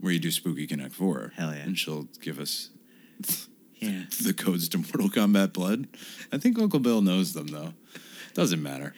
where 0.01 0.13
you 0.13 0.19
do 0.19 0.31
Spooky 0.31 0.67
Connect 0.67 0.93
Four. 0.95 1.33
Hell 1.37 1.55
yeah. 1.55 1.61
And 1.63 1.79
she'll 1.79 2.09
give 2.21 2.39
us 2.41 2.71
Yeah. 3.79 4.05
the 4.23 4.33
codes 4.35 4.69
to 4.71 4.79
Mortal 4.79 5.09
Kombat 5.11 5.53
Blood. 5.53 5.87
I 6.33 6.39
think 6.39 6.59
Uncle 6.59 6.81
Bill 6.81 7.01
knows 7.03 7.33
them 7.35 7.49
though. 7.49 7.75
Doesn't 8.35 8.63
matter. 8.63 8.95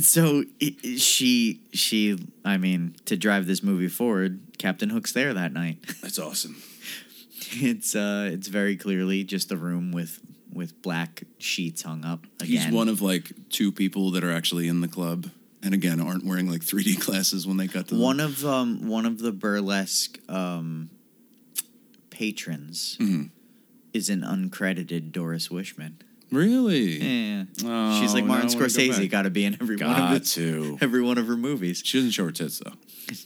So 0.00 0.44
i- 0.62 0.76
i- 0.84 0.96
she 0.96 1.60
she 1.72 2.16
I 2.44 2.56
mean 2.56 2.94
to 3.06 3.16
drive 3.16 3.46
this 3.46 3.62
movie 3.62 3.88
forward, 3.88 4.40
Captain 4.58 4.90
Hook's 4.90 5.12
there 5.12 5.34
that 5.34 5.52
night. 5.52 5.78
That's 6.00 6.18
awesome. 6.20 6.62
it's 7.62 7.94
uh 7.94 8.28
it's 8.32 8.48
very 8.48 8.76
clearly 8.76 9.24
just 9.24 9.50
a 9.52 9.56
room 9.56 9.92
with 9.92 10.20
with 10.52 10.80
black 10.82 11.22
sheets 11.38 11.82
hung 11.82 12.04
up. 12.04 12.26
Again. 12.40 12.46
He's 12.66 12.72
one 12.72 12.88
of 12.88 13.00
like 13.00 13.30
two 13.50 13.70
people 13.72 14.10
that 14.12 14.24
are 14.24 14.32
actually 14.32 14.66
in 14.68 14.80
the 14.80 14.88
club, 14.88 15.30
and 15.62 15.72
again 15.74 16.00
aren't 16.00 16.24
wearing 16.24 16.50
like 16.50 16.60
3D 16.70 17.04
glasses 17.04 17.46
when 17.46 17.56
they 17.56 17.66
got 17.66 17.86
to 17.88 17.94
them. 17.94 18.02
one 18.02 18.20
of 18.20 18.44
um 18.44 18.88
one 18.88 19.06
of 19.06 19.18
the 19.18 19.32
burlesque 19.32 20.18
um 20.28 20.90
patrons 22.10 22.96
Mhm. 23.00 23.30
is 23.92 24.08
an 24.10 24.22
uncredited 24.22 25.12
Doris 25.12 25.48
Wishman. 25.48 25.94
Really? 26.30 26.98
Yeah. 27.02 27.44
Oh, 27.64 28.00
She's 28.00 28.14
like 28.14 28.24
now 28.24 28.34
I 28.34 28.36
Martin 28.38 28.48
wanna 28.58 28.60
go 28.60 28.64
Scorsese, 28.66 28.98
back. 29.00 29.10
got 29.10 29.22
to 29.22 29.30
be 29.30 29.44
in 29.44 29.54
every 29.60 29.76
one 29.76 29.86
Got 29.96 30.16
of 30.16 30.24
to. 30.30 30.72
her, 30.76 30.78
every 30.84 31.02
one 31.02 31.18
of 31.18 31.26
her 31.26 31.36
movies. 31.36 31.82
She 31.84 31.98
doesn't 31.98 32.12
show 32.12 32.24
her 32.24 32.32
tits 32.32 32.58
though. 32.60 32.72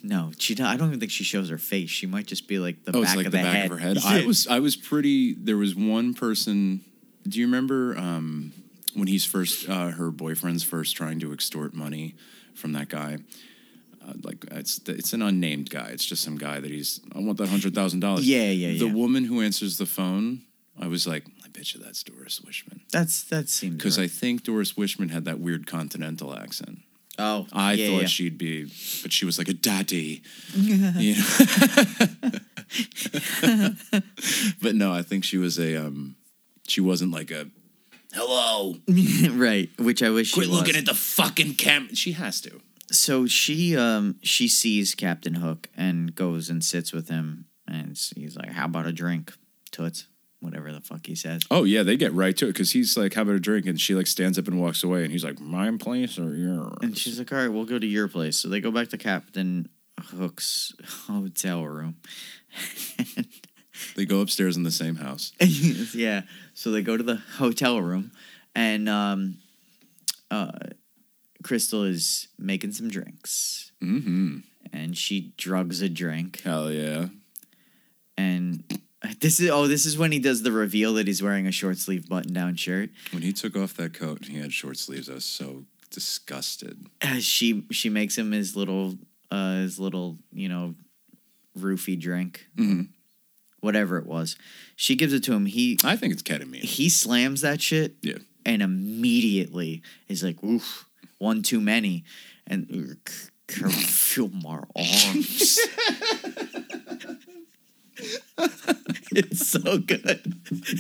No, 0.02 0.32
she. 0.38 0.54
don't- 0.54 0.66
I 0.66 0.76
don't 0.76 0.88
even 0.88 1.00
think 1.00 1.12
she 1.12 1.24
shows 1.24 1.50
her 1.50 1.58
face. 1.58 1.90
She 1.90 2.06
might 2.06 2.26
just 2.26 2.48
be 2.48 2.58
like 2.58 2.84
the 2.84 2.92
Oh, 2.96 3.02
back 3.02 3.08
it's 3.10 3.16
like 3.16 3.26
of 3.26 3.32
the 3.32 3.38
the, 3.38 3.44
back 3.44 3.54
head. 3.56 3.64
of 3.66 3.72
her 3.72 3.78
head. 3.78 3.98
I 4.04 4.24
was 4.24 4.46
I 4.46 4.60
was 4.60 4.76
pretty. 4.76 5.34
There 5.34 5.58
was 5.58 5.74
one 5.74 6.14
person. 6.14 6.80
Do 7.28 7.38
you 7.38 7.46
remember 7.46 7.96
um, 7.98 8.52
when 8.94 9.08
he's 9.08 9.24
first 9.26 9.68
uh, 9.68 9.88
her 9.90 10.10
boyfriend's 10.10 10.62
first 10.64 10.96
trying 10.96 11.20
to 11.20 11.32
extort 11.32 11.74
money 11.74 12.14
from 12.54 12.72
that 12.72 12.88
guy? 12.88 13.18
Uh, 14.06 14.12
like 14.22 14.44
it's 14.52 14.80
it's 14.86 15.12
an 15.12 15.20
unnamed 15.20 15.68
guy. 15.68 15.88
It's 15.88 16.04
just 16.04 16.22
some 16.22 16.36
guy 16.38 16.60
that 16.60 16.70
he's. 16.70 17.00
I 17.14 17.18
want 17.20 17.36
that 17.38 17.48
hundred 17.50 17.74
thousand 17.74 18.00
dollars. 18.00 18.26
Yeah, 18.26 18.44
yeah, 18.50 18.68
yeah. 18.68 18.78
The 18.78 18.86
yeah. 18.86 18.92
woman 18.94 19.24
who 19.24 19.42
answers 19.42 19.76
the 19.76 19.86
phone, 19.86 20.42
I 20.80 20.86
was 20.86 21.06
like, 21.06 21.24
You 21.56 21.80
that's 21.80 22.02
Doris 22.02 22.40
Wishman 22.40 22.80
That's 22.92 23.22
that 23.24 23.48
seems 23.48 23.76
because 23.76 23.98
I 23.98 24.06
think 24.06 24.44
Doris 24.44 24.74
Wishman 24.74 25.10
had 25.10 25.24
that 25.24 25.40
weird 25.40 25.66
continental 25.66 26.36
accent. 26.36 26.80
oh 27.18 27.46
I 27.52 27.72
yeah, 27.72 27.88
thought 27.88 28.00
yeah. 28.02 28.06
she'd 28.06 28.38
be, 28.38 28.64
but 29.02 29.12
she 29.12 29.24
was 29.24 29.38
like 29.38 29.48
a 29.48 29.54
daddy. 29.54 30.22
You 30.54 30.76
know? 30.78 30.92
but 34.62 34.74
no, 34.74 34.92
I 34.92 35.02
think 35.02 35.24
she 35.24 35.38
was 35.38 35.58
a. 35.58 35.76
Um, 35.76 36.16
she 36.66 36.80
wasn't 36.80 37.12
like 37.12 37.30
a. 37.30 37.46
Hello. 38.12 38.76
right, 39.32 39.68
which 39.78 40.02
I 40.02 40.10
wish. 40.10 40.34
Quit 40.34 40.48
looking 40.48 40.76
at 40.76 40.86
the 40.86 40.94
fucking 40.94 41.54
cam. 41.54 41.94
She 41.94 42.12
has 42.12 42.40
to. 42.42 42.60
So 42.90 43.26
she 43.26 43.76
um 43.76 44.16
she 44.22 44.48
sees 44.48 44.94
Captain 44.94 45.34
Hook 45.34 45.68
and 45.76 46.14
goes 46.14 46.50
and 46.50 46.64
sits 46.64 46.92
with 46.92 47.08
him, 47.08 47.46
and 47.66 47.98
he's 48.16 48.36
like, 48.36 48.50
"How 48.50 48.66
about 48.66 48.86
a 48.86 48.92
drink, 48.92 49.32
toots?" 49.70 50.06
Whatever 50.44 50.72
the 50.72 50.80
fuck 50.80 51.06
he 51.06 51.14
says. 51.14 51.42
Oh 51.50 51.64
yeah, 51.64 51.82
they 51.82 51.96
get 51.96 52.12
right 52.12 52.36
to 52.36 52.44
it 52.44 52.52
because 52.52 52.72
he's 52.72 52.96
like, 52.96 53.14
"How 53.14 53.22
about 53.22 53.34
a 53.36 53.40
drink?" 53.40 53.66
And 53.66 53.80
she 53.80 53.94
like 53.94 54.06
stands 54.06 54.38
up 54.38 54.46
and 54.46 54.60
walks 54.60 54.84
away, 54.84 55.02
and 55.02 55.10
he's 55.10 55.24
like, 55.24 55.40
"My 55.40 55.70
place 55.78 56.18
or 56.18 56.34
yours?" 56.34 56.76
And 56.82 56.96
she's 56.96 57.18
like, 57.18 57.32
"All 57.32 57.38
right, 57.38 57.48
we'll 57.48 57.64
go 57.64 57.78
to 57.78 57.86
your 57.86 58.08
place." 58.08 58.36
So 58.36 58.48
they 58.48 58.60
go 58.60 58.70
back 58.70 58.88
to 58.88 58.98
Captain 58.98 59.68
Hook's 60.00 60.74
hotel 61.06 61.64
room. 61.64 61.96
They 63.96 64.04
go 64.04 64.20
upstairs 64.20 64.56
in 64.56 64.62
the 64.62 64.70
same 64.70 64.96
house. 64.96 65.32
yeah. 65.94 66.22
So 66.54 66.70
they 66.70 66.82
go 66.82 66.96
to 66.96 67.02
the 67.02 67.16
hotel 67.38 67.80
room, 67.80 68.12
and 68.54 68.88
um, 68.88 69.38
uh, 70.30 70.52
Crystal 71.42 71.82
is 71.84 72.28
making 72.38 72.72
some 72.72 72.88
drinks, 72.88 73.72
Mm-hmm. 73.82 74.38
and 74.72 74.96
she 74.96 75.32
drugs 75.36 75.82
a 75.82 75.88
drink, 75.88 76.40
Hell 76.42 76.70
yeah. 76.70 77.06
and 78.16 78.62
this 79.20 79.40
is 79.40 79.50
oh, 79.50 79.66
this 79.66 79.86
is 79.86 79.96
when 79.98 80.12
he 80.12 80.18
does 80.18 80.42
the 80.42 80.52
reveal 80.52 80.94
that 80.94 81.06
he's 81.06 81.22
wearing 81.22 81.46
a 81.46 81.52
short 81.52 81.78
sleeve 81.78 82.08
button 82.08 82.32
down 82.32 82.56
shirt. 82.56 82.90
When 83.12 83.22
he 83.22 83.32
took 83.32 83.56
off 83.56 83.74
that 83.74 83.94
coat 83.94 84.18
and 84.22 84.28
he 84.30 84.38
had 84.38 84.52
short 84.52 84.76
sleeves, 84.78 85.08
I 85.10 85.14
was 85.14 85.24
so 85.24 85.64
disgusted. 85.90 86.86
Uh, 87.02 87.20
she 87.20 87.64
she 87.70 87.88
makes 87.88 88.16
him 88.16 88.32
his 88.32 88.56
little 88.56 88.96
uh 89.30 89.56
his 89.58 89.78
little 89.78 90.18
you 90.32 90.48
know 90.48 90.74
roofie 91.58 91.98
drink, 92.00 92.46
Mhm. 92.56 92.88
whatever 93.60 93.98
it 93.98 94.06
was. 94.06 94.36
She 94.76 94.96
gives 94.96 95.12
it 95.12 95.22
to 95.24 95.32
him. 95.32 95.46
He 95.46 95.78
I 95.84 95.96
think 95.96 96.12
it's 96.12 96.22
ketamine. 96.22 96.62
he 96.62 96.88
slams 96.88 97.40
that 97.42 97.60
shit. 97.60 97.94
Yeah. 98.02 98.18
and 98.46 98.60
immediately 98.62 99.82
is 100.08 100.22
like, 100.22 100.42
"Oof, 100.44 100.86
one 101.18 101.42
too 101.42 101.60
many," 101.60 102.04
and 102.46 102.66
"C- 103.08 103.28
can 103.46 103.70
feel 103.70 104.28
my 104.28 104.62
arms. 104.76 105.58
it's 109.12 109.46
so 109.46 109.78
good. 109.78 110.34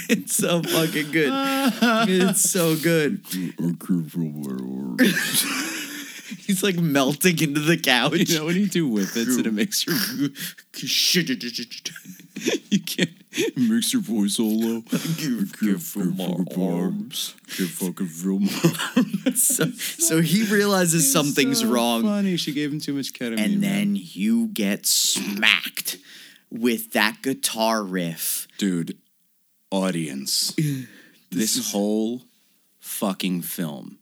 It's 0.08 0.34
so 0.36 0.62
fucking 0.62 1.10
good. 1.12 1.30
It's 2.08 2.50
so 2.50 2.76
good. 2.76 3.20
He's 6.46 6.62
like 6.62 6.76
melting 6.76 7.38
into 7.40 7.60
the 7.60 7.76
couch. 7.76 8.30
You 8.30 8.38
know 8.38 8.46
when 8.46 8.56
you 8.56 8.66
do 8.66 8.88
whippets 8.88 9.36
and 9.36 9.46
it 9.46 9.52
makes 9.52 9.86
your 9.86 9.96
you 12.70 12.80
can't 12.80 13.10
it 13.36 13.56
makes 13.56 13.92
your 13.92 14.02
voice 14.02 14.38
all 14.38 14.60
low. 14.60 14.80
Give- 15.16 15.58
give 15.60 15.94
him 15.94 16.16
my 16.16 16.44
arms. 16.56 17.34
Give 17.56 17.68
fucking 17.68 18.06
feel 18.06 18.38
my 18.40 19.32
so, 19.34 19.70
so 19.70 20.20
he 20.20 20.44
realizes 20.44 21.12
something's 21.12 21.60
So 21.60 21.68
wrong. 21.68 22.02
Funny, 22.02 22.36
she 22.36 22.52
gave 22.52 22.72
him 22.72 22.80
too 22.80 22.94
much 22.94 23.12
ketamine. 23.12 23.44
and 23.44 23.62
then 23.62 23.96
you 23.96 24.48
get 24.48 24.86
smacked 24.86 25.98
with 26.54 26.92
that 26.92 27.20
guitar 27.20 27.82
riff. 27.82 28.46
Dude, 28.56 28.96
audience. 29.70 30.54
this 31.30 31.72
whole 31.72 32.22
fucking 32.78 33.42
film, 33.42 33.98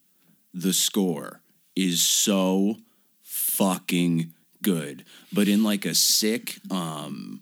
the 0.53 0.73
score 0.73 1.41
is 1.75 2.03
so 2.03 2.77
fucking 3.23 4.33
good. 4.61 5.05
But 5.33 5.49
in 5.49 5.65
like 5.65 5.87
a 5.87 5.95
sick, 5.95 6.59
um, 6.71 7.41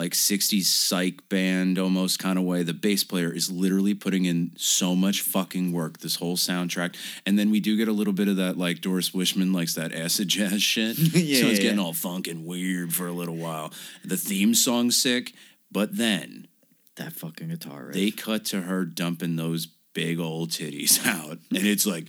like 0.00 0.12
60s 0.12 0.64
psych 0.64 1.28
band 1.28 1.78
almost 1.78 2.18
kind 2.18 2.38
of 2.38 2.44
way, 2.44 2.62
the 2.62 2.72
bass 2.72 3.04
player 3.04 3.30
is 3.30 3.50
literally 3.50 3.92
putting 3.92 4.24
in 4.24 4.50
so 4.56 4.94
much 4.96 5.20
fucking 5.20 5.72
work 5.72 5.98
this 5.98 6.16
whole 6.16 6.36
soundtrack. 6.38 6.96
And 7.26 7.38
then 7.38 7.50
we 7.50 7.60
do 7.60 7.76
get 7.76 7.86
a 7.86 7.92
little 7.92 8.14
bit 8.14 8.26
of 8.28 8.36
that 8.36 8.56
like 8.56 8.80
Doris 8.80 9.10
Wishman 9.10 9.54
likes 9.54 9.74
that 9.74 9.92
acid 9.94 10.28
jazz 10.36 10.62
shit. 10.62 10.96
Yeah, 11.30 11.40
so 11.42 11.46
it's 11.48 11.58
yeah, 11.58 11.64
getting 11.64 11.78
yeah. 11.78 11.84
all 11.84 11.92
funk 11.92 12.26
and 12.28 12.46
weird 12.46 12.94
for 12.94 13.06
a 13.06 13.12
little 13.12 13.36
while. 13.36 13.72
The 14.02 14.16
theme 14.16 14.54
song's 14.54 14.96
sick, 15.00 15.34
but 15.70 15.96
then 15.98 16.48
That 16.96 17.12
fucking 17.12 17.48
guitar 17.48 17.84
riff. 17.86 17.94
they 17.94 18.10
cut 18.10 18.46
to 18.46 18.62
her 18.62 18.84
dumping 18.86 19.36
those 19.36 19.66
big 19.92 20.18
old 20.18 20.50
titties 20.50 21.04
out, 21.16 21.38
and 21.50 21.66
it's 21.66 21.84
like, 21.86 22.06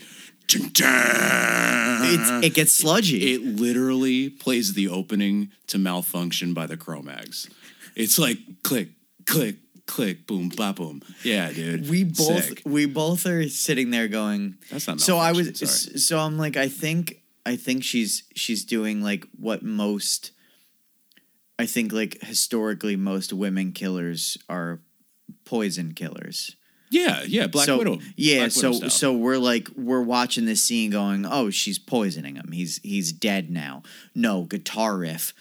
it's, 0.53 2.45
it 2.45 2.53
gets 2.53 2.71
sludgy. 2.73 3.33
it 3.33 3.41
literally 3.41 4.29
plays 4.29 4.73
the 4.73 4.87
opening 4.87 5.51
to 5.67 5.77
"Malfunction" 5.77 6.53
by 6.53 6.65
the 6.67 6.77
Cro-Mags. 6.77 7.49
It's 7.95 8.17
like 8.19 8.37
click, 8.63 8.89
click, 9.25 9.55
click, 9.85 10.25
boom, 10.27 10.49
ba 10.49 10.73
boom. 10.73 11.01
Yeah, 11.23 11.51
dude. 11.51 11.89
we 11.89 12.03
both 12.03 12.45
Sick. 12.45 12.61
we 12.65 12.85
both 12.85 13.25
are 13.25 13.47
sitting 13.49 13.91
there 13.91 14.07
going 14.07 14.55
That's 14.71 14.87
not 14.87 15.01
so 15.01 15.17
i 15.17 15.31
was 15.31 15.57
sorry. 15.59 15.97
so 15.99 16.19
i'm 16.19 16.37
like 16.37 16.55
i 16.57 16.67
think 16.67 17.21
i 17.45 17.55
think 17.55 17.83
she's 17.83 18.23
she's 18.35 18.63
doing 18.63 19.01
like 19.03 19.25
what 19.37 19.63
most 19.63 20.31
i 21.59 21.65
think 21.65 21.91
like 21.91 22.17
historically 22.21 22.95
most 22.95 23.33
women 23.33 23.71
killers 23.73 24.37
are 24.47 24.79
poison 25.45 25.93
killers 25.93 26.55
Yeah, 26.91 27.23
yeah. 27.25 27.47
Black 27.47 27.65
so, 27.65 27.77
Widow. 27.77 27.99
yeah 28.15 28.39
Black 28.43 28.51
so 28.51 28.71
Widow 28.71 28.87
so 28.89 29.13
we're 29.13 29.37
like 29.37 29.67
we're 29.75 30.01
watching 30.03 30.45
this 30.45 30.61
scene 30.63 30.91
going 30.91 31.25
oh 31.25 31.49
she's 31.49 31.79
poisoning 31.79 32.35
him 32.35 32.51
he's 32.53 32.79
he's 32.83 33.11
dead 33.11 33.49
now 33.49 33.83
no 34.15 34.43
guitar 34.43 34.97
riff 34.97 35.33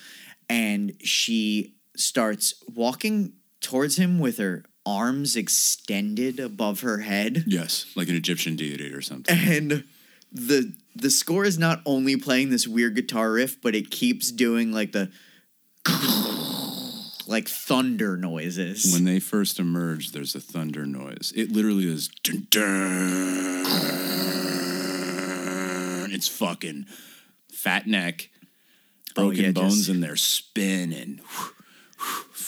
and 0.49 0.93
she 1.03 1.75
starts 1.97 2.55
walking 2.75 3.35
towards 3.61 3.97
him 3.97 4.19
with 4.19 4.39
her 4.39 4.65
arms 4.87 5.37
extended 5.37 6.41
above 6.41 6.81
her 6.81 6.99
head 6.99 7.45
yes, 7.47 7.87
like 7.95 8.09
an 8.09 8.17
Egyptian 8.17 8.57
deity 8.57 8.93
or 8.93 9.03
something. 9.03 9.37
and 9.39 9.85
the 10.33 10.73
the 10.97 11.11
score 11.11 11.45
is 11.45 11.59
not 11.59 11.83
only 11.85 12.17
playing 12.17 12.49
this 12.51 12.67
weird 12.67 12.95
guitar 12.95 13.33
riff 13.33 13.61
but 13.61 13.75
it 13.75 13.91
keeps 13.91 14.31
doing 14.33 14.73
like 14.73 14.93
the 14.93 15.11
like 17.27 17.49
thunder 17.49 18.17
noises 18.17 18.93
When 18.93 19.05
they 19.05 19.21
first 19.21 19.59
emerge, 19.61 20.11
there's 20.13 20.35
a 20.35 20.41
thunder 20.41 20.85
noise. 20.85 21.33
It 21.37 21.53
literally 21.53 21.87
is. 21.89 22.09
Dun, 22.25 22.47
dun. 22.51 23.67
It's 26.13 26.27
fucking 26.29 26.87
fat 27.53 27.87
neck, 27.87 28.31
oh, 29.17 29.27
broken 29.31 29.41
Oh, 29.41 29.47
yeah, 29.47 29.53
bones, 29.53 29.77
just- 29.77 29.89
and 29.91 30.03
they're 30.03 30.17
spinning. 30.17 31.21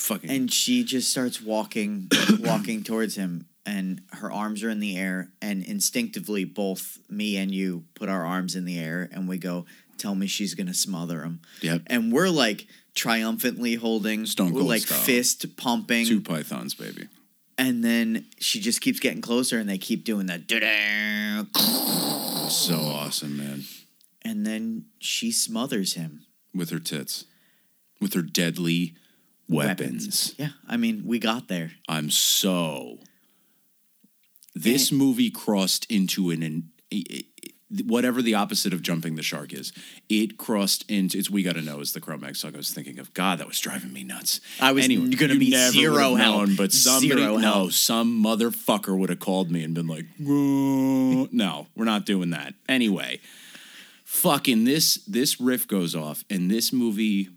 Fucking. 0.03 0.31
and 0.31 0.53
she 0.53 0.85
just 0.85 1.11
starts 1.11 1.41
walking 1.41 2.09
walking 2.41 2.83
towards 2.83 3.15
him 3.17 3.47
and 3.65 4.01
her 4.15 4.31
arms 4.33 4.63
are 4.65 4.71
in 4.71 4.81
the 4.81 4.97
air 4.99 5.31
and 5.41 5.63
instinctively 5.63 6.45
both 6.45 6.99
me 7.09 7.37
and 7.37 7.55
you 7.55 7.85
put 7.95 8.09
our 8.09 8.25
arms 8.25 8.57
in 8.57 8.65
the 8.65 8.79
air 8.79 9.09
and 9.13 9.29
we 9.29 9.39
go 9.39 9.65
tell 9.99 10.15
me 10.17 10.27
she's 10.27 10.55
gonna 10.55 10.75
smother 10.75 11.23
him 11.23 11.41
Yep. 11.61 11.83
and 11.87 12.13
we're 12.13 12.29
like 12.31 12.67
triumphantly 12.95 13.77
holding 13.77 14.27
Stone 14.27 14.53
Cold 14.53 14.67
like 14.67 14.83
style. 14.83 14.99
fist 14.99 15.57
pumping 15.57 16.05
Two 16.07 16.21
pythons, 16.21 16.75
baby. 16.75 17.07
and 17.57 17.85
then 17.85 18.27
she 18.41 18.59
just 18.61 18.81
keeps 18.81 18.99
getting 19.01 19.21
closer 19.23 19.59
and 19.59 19.69
they 19.69 19.79
keep 19.79 20.05
doing 20.05 20.27
that. 20.27 20.43
So 22.51 22.75
awesome, 22.77 23.37
man. 23.39 23.63
and 24.23 24.45
then 24.47 24.87
she 24.99 25.31
smothers 25.33 25.95
him 25.95 26.27
With 26.55 26.71
her 26.71 26.79
tits, 26.81 27.25
with 28.01 28.15
her 28.15 28.23
deadly 28.23 28.95
weapons. 29.49 30.34
yeah 30.38 30.51
i 30.68 30.76
mean 30.76 31.03
we 31.05 31.18
got 31.18 31.49
there 31.49 31.72
I'm 31.88 32.11
so. 32.11 32.99
This 34.55 34.93
movie 34.93 35.30
crossed 35.30 35.90
into 35.90 36.30
an, 36.30 36.43
an 36.43 36.70
whatever 37.86 38.20
the 38.20 38.34
opposite 38.34 38.74
of 38.74 38.82
jumping 38.82 39.14
the 39.14 39.22
shark 39.22 39.53
is. 39.55 39.72
It 40.11 40.36
crossed 40.36 40.84
into 40.90 41.16
it's 41.16 41.30
we 41.30 41.43
got 41.43 41.55
to 41.55 41.62
know 41.62 41.80
is 41.80 41.93
the 41.93 42.01
Cro-Mags 42.03 42.40
song 42.40 42.53
I 42.55 42.59
was 42.59 42.70
thinking 42.70 42.99
of. 42.99 43.14
God, 43.14 43.38
that 43.38 43.47
was 43.49 43.59
driving 43.59 43.95
me 43.95 44.05
nuts. 44.05 44.40
I 44.61 44.72
was 44.72 44.84
Anyway, 44.84 45.09
gonna 45.16 45.36
be 45.36 45.51
never 45.51 45.72
zero 45.72 46.14
help. 46.16 46.49
known, 46.49 46.57
but 46.57 46.70
somebody 46.72 47.09
Zero 47.22 47.36
no, 47.38 47.38
help. 47.38 47.72
some 47.72 48.22
motherfucker 48.22 48.97
would 48.99 49.09
have 49.09 49.20
called 49.20 49.51
me 49.51 49.64
and 49.64 49.74
been 49.74 49.86
like, 49.86 50.05
"No, 50.18 51.66
we're 51.74 51.84
not 51.86 52.05
doing 52.05 52.28
that." 52.30 52.53
Anyway, 52.68 53.20
fucking 54.05 54.64
this 54.64 54.97
this 55.07 55.40
riff 55.40 55.66
goes 55.66 55.95
off, 55.95 56.24
and 56.28 56.51
this 56.51 56.72
movie. 56.74 57.30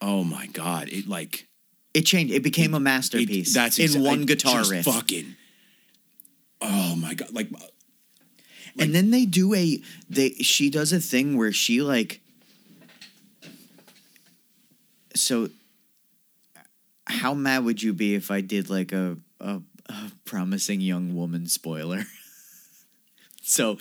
Oh 0.00 0.24
my 0.24 0.46
god! 0.46 0.88
It 0.88 1.06
like 1.08 1.46
it 1.94 2.02
changed 2.02 2.32
it 2.32 2.42
became 2.42 2.72
a 2.74 2.78
it- 2.78 2.80
masterpiece 2.80 3.52
that's 3.54 3.78
in 3.78 3.86
exa- 3.90 4.04
one 4.04 4.24
guitar 4.26 4.64
riff 4.68 4.84
Fucking. 4.86 5.36
Oh 6.60 6.96
my 6.96 7.14
god! 7.14 7.32
Like 7.32 7.48
and 8.78 8.94
then 8.94 9.10
they 9.10 9.26
do 9.26 9.54
a 9.54 9.80
they 10.08 10.30
she 10.34 10.70
does 10.70 10.92
a 10.92 11.00
thing 11.00 11.36
where 11.36 11.52
she 11.52 11.82
like 11.82 12.20
so 15.14 15.48
how 17.06 17.34
mad 17.34 17.64
would 17.64 17.82
you 17.82 17.92
be 17.92 18.14
if 18.14 18.30
I 18.30 18.40
did 18.40 18.70
like 18.70 18.92
a 18.92 19.16
a, 19.40 19.60
a 19.86 20.12
promising 20.24 20.80
young 20.80 21.14
woman 21.14 21.46
spoiler? 21.46 22.04
so 23.42 23.78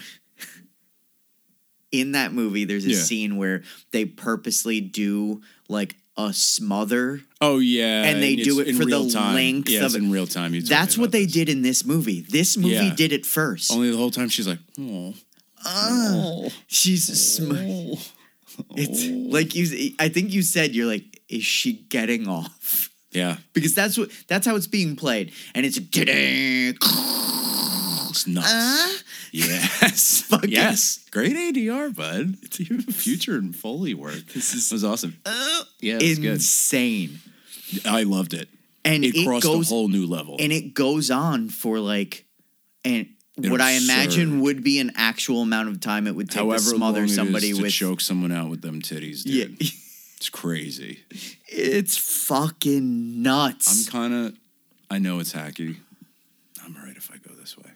in 1.92 2.14
that 2.14 2.34
movie 2.34 2.66
there's 2.66 2.86
a 2.86 2.90
Yeah. 2.92 3.00
scene 3.00 3.38
where 3.38 3.64
they 3.92 4.06
purposely 4.06 4.82
do 4.82 5.42
like 5.68 5.96
a 6.28 6.34
smother 6.34 7.22
oh 7.42 7.60
yeah, 7.60 8.04
And 8.04 8.22
they 8.22 8.36
do 8.36 8.60
it 8.60 8.76
for 8.76 8.86
the 8.86 9.10
time. 9.10 9.36
length 9.36 9.70
yeah, 9.70 9.86
of 9.86 9.96
it. 9.96 10.00
in 10.04 10.12
real 10.12 10.28
time. 10.28 10.52
That's 10.62 10.98
what 10.98 11.12
they 11.12 11.24
this. 11.26 11.34
did 11.34 11.50
in 11.50 11.62
this 11.62 11.86
movie. 11.86 12.22
This 12.22 12.58
movie 12.58 12.74
Yeah. 12.76 12.96
did 12.96 13.12
it 13.14 13.26
first. 13.26 13.72
Only 13.72 13.92
the 13.92 13.98
whole 13.98 14.12
time 14.12 14.30
she's 14.30 14.48
like, 14.48 14.60
oh, 14.80 15.14
Ah, 15.66 16.50
she's 16.68 17.06
sm- 17.36 17.96
it's 18.76 19.06
like 19.34 19.56
you. 19.56 19.94
I 20.00 20.10
think 20.10 20.32
you 20.34 20.42
said 20.42 20.74
you're 20.76 20.88
like, 20.88 21.22
is 21.30 21.44
she 21.44 21.74
getting 21.90 22.28
off? 22.28 22.90
yeah, 23.12 23.38
Because 23.54 23.74
that's 23.76 23.98
what 23.98 24.10
that's 24.28 24.46
how 24.46 24.56
it's 24.56 24.68
being 24.68 24.96
played, 24.96 25.32
and 25.56 25.66
it's 25.66 25.80
it's 28.10 28.28
nuts. 28.28 28.48
Ah. 28.50 28.98
yes, 29.32 30.32
yes, 30.48 31.06
great 31.12 31.36
ADR, 31.36 31.96
bud. 31.96 32.36
It's 32.44 32.60
even 32.62 32.82
future 32.82 33.38
and 33.38 33.56
foley 33.56 33.94
work. 33.94 34.26
This 34.34 34.54
is 34.54 34.72
was 34.72 34.84
awesome. 34.84 35.18
Yeah, 35.80 35.98
it's 36.02 36.20
good. 36.20 36.34
insane. 36.34 37.20
I 37.86 38.04
loved 38.04 38.34
it. 38.34 38.50
And 38.86 39.04
It 39.06 39.16
it, 39.16 39.26
crossed 39.26 39.44
goes 39.46 39.70
a 39.72 39.74
whole 39.74 39.88
new 39.90 40.06
level. 40.08 40.38
and 40.40 40.52
it 40.52 40.74
goes 40.74 41.12
on 41.12 41.50
for 41.50 41.80
like, 41.80 42.26
and 42.86 43.08
what 43.38 43.62
I 43.62 43.72
imagine 43.72 44.42
would 44.42 44.64
be 44.64 44.80
an 44.80 44.92
actual 44.96 45.42
amount 45.44 45.70
of 45.70 45.80
time 45.80 46.08
it 46.08 46.16
would 46.16 46.30
take 46.30 46.40
However 46.40 46.58
to 46.72 46.76
smother 46.76 47.08
somebody 47.08 47.52
it 47.52 47.56
to 47.58 47.62
with. 47.64 47.72
choke 47.74 48.02
someone 48.02 48.32
out 48.32 48.50
with 48.50 48.62
them 48.62 48.82
titties, 48.82 49.22
yeah. 49.26 49.46
It's 50.18 50.28
crazy. 50.30 51.00
it's 51.48 51.96
fucking 51.98 53.22
nuts. 53.22 53.88
I'm 53.88 53.92
kind 53.92 54.14
of. 54.14 54.38
I 54.92 55.00
know 55.00 55.20
it's 55.20 55.32
hacky. 55.32 55.78
I'm 56.66 56.76
alright 56.76 56.98
if 56.98 57.10
I 57.10 57.16
go 57.18 57.34
this 57.36 57.58
way. 57.58 57.70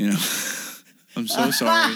You 0.00 0.06
know, 0.10 0.18
I'm 1.16 1.28
so 1.28 1.50
sorry, 1.50 1.94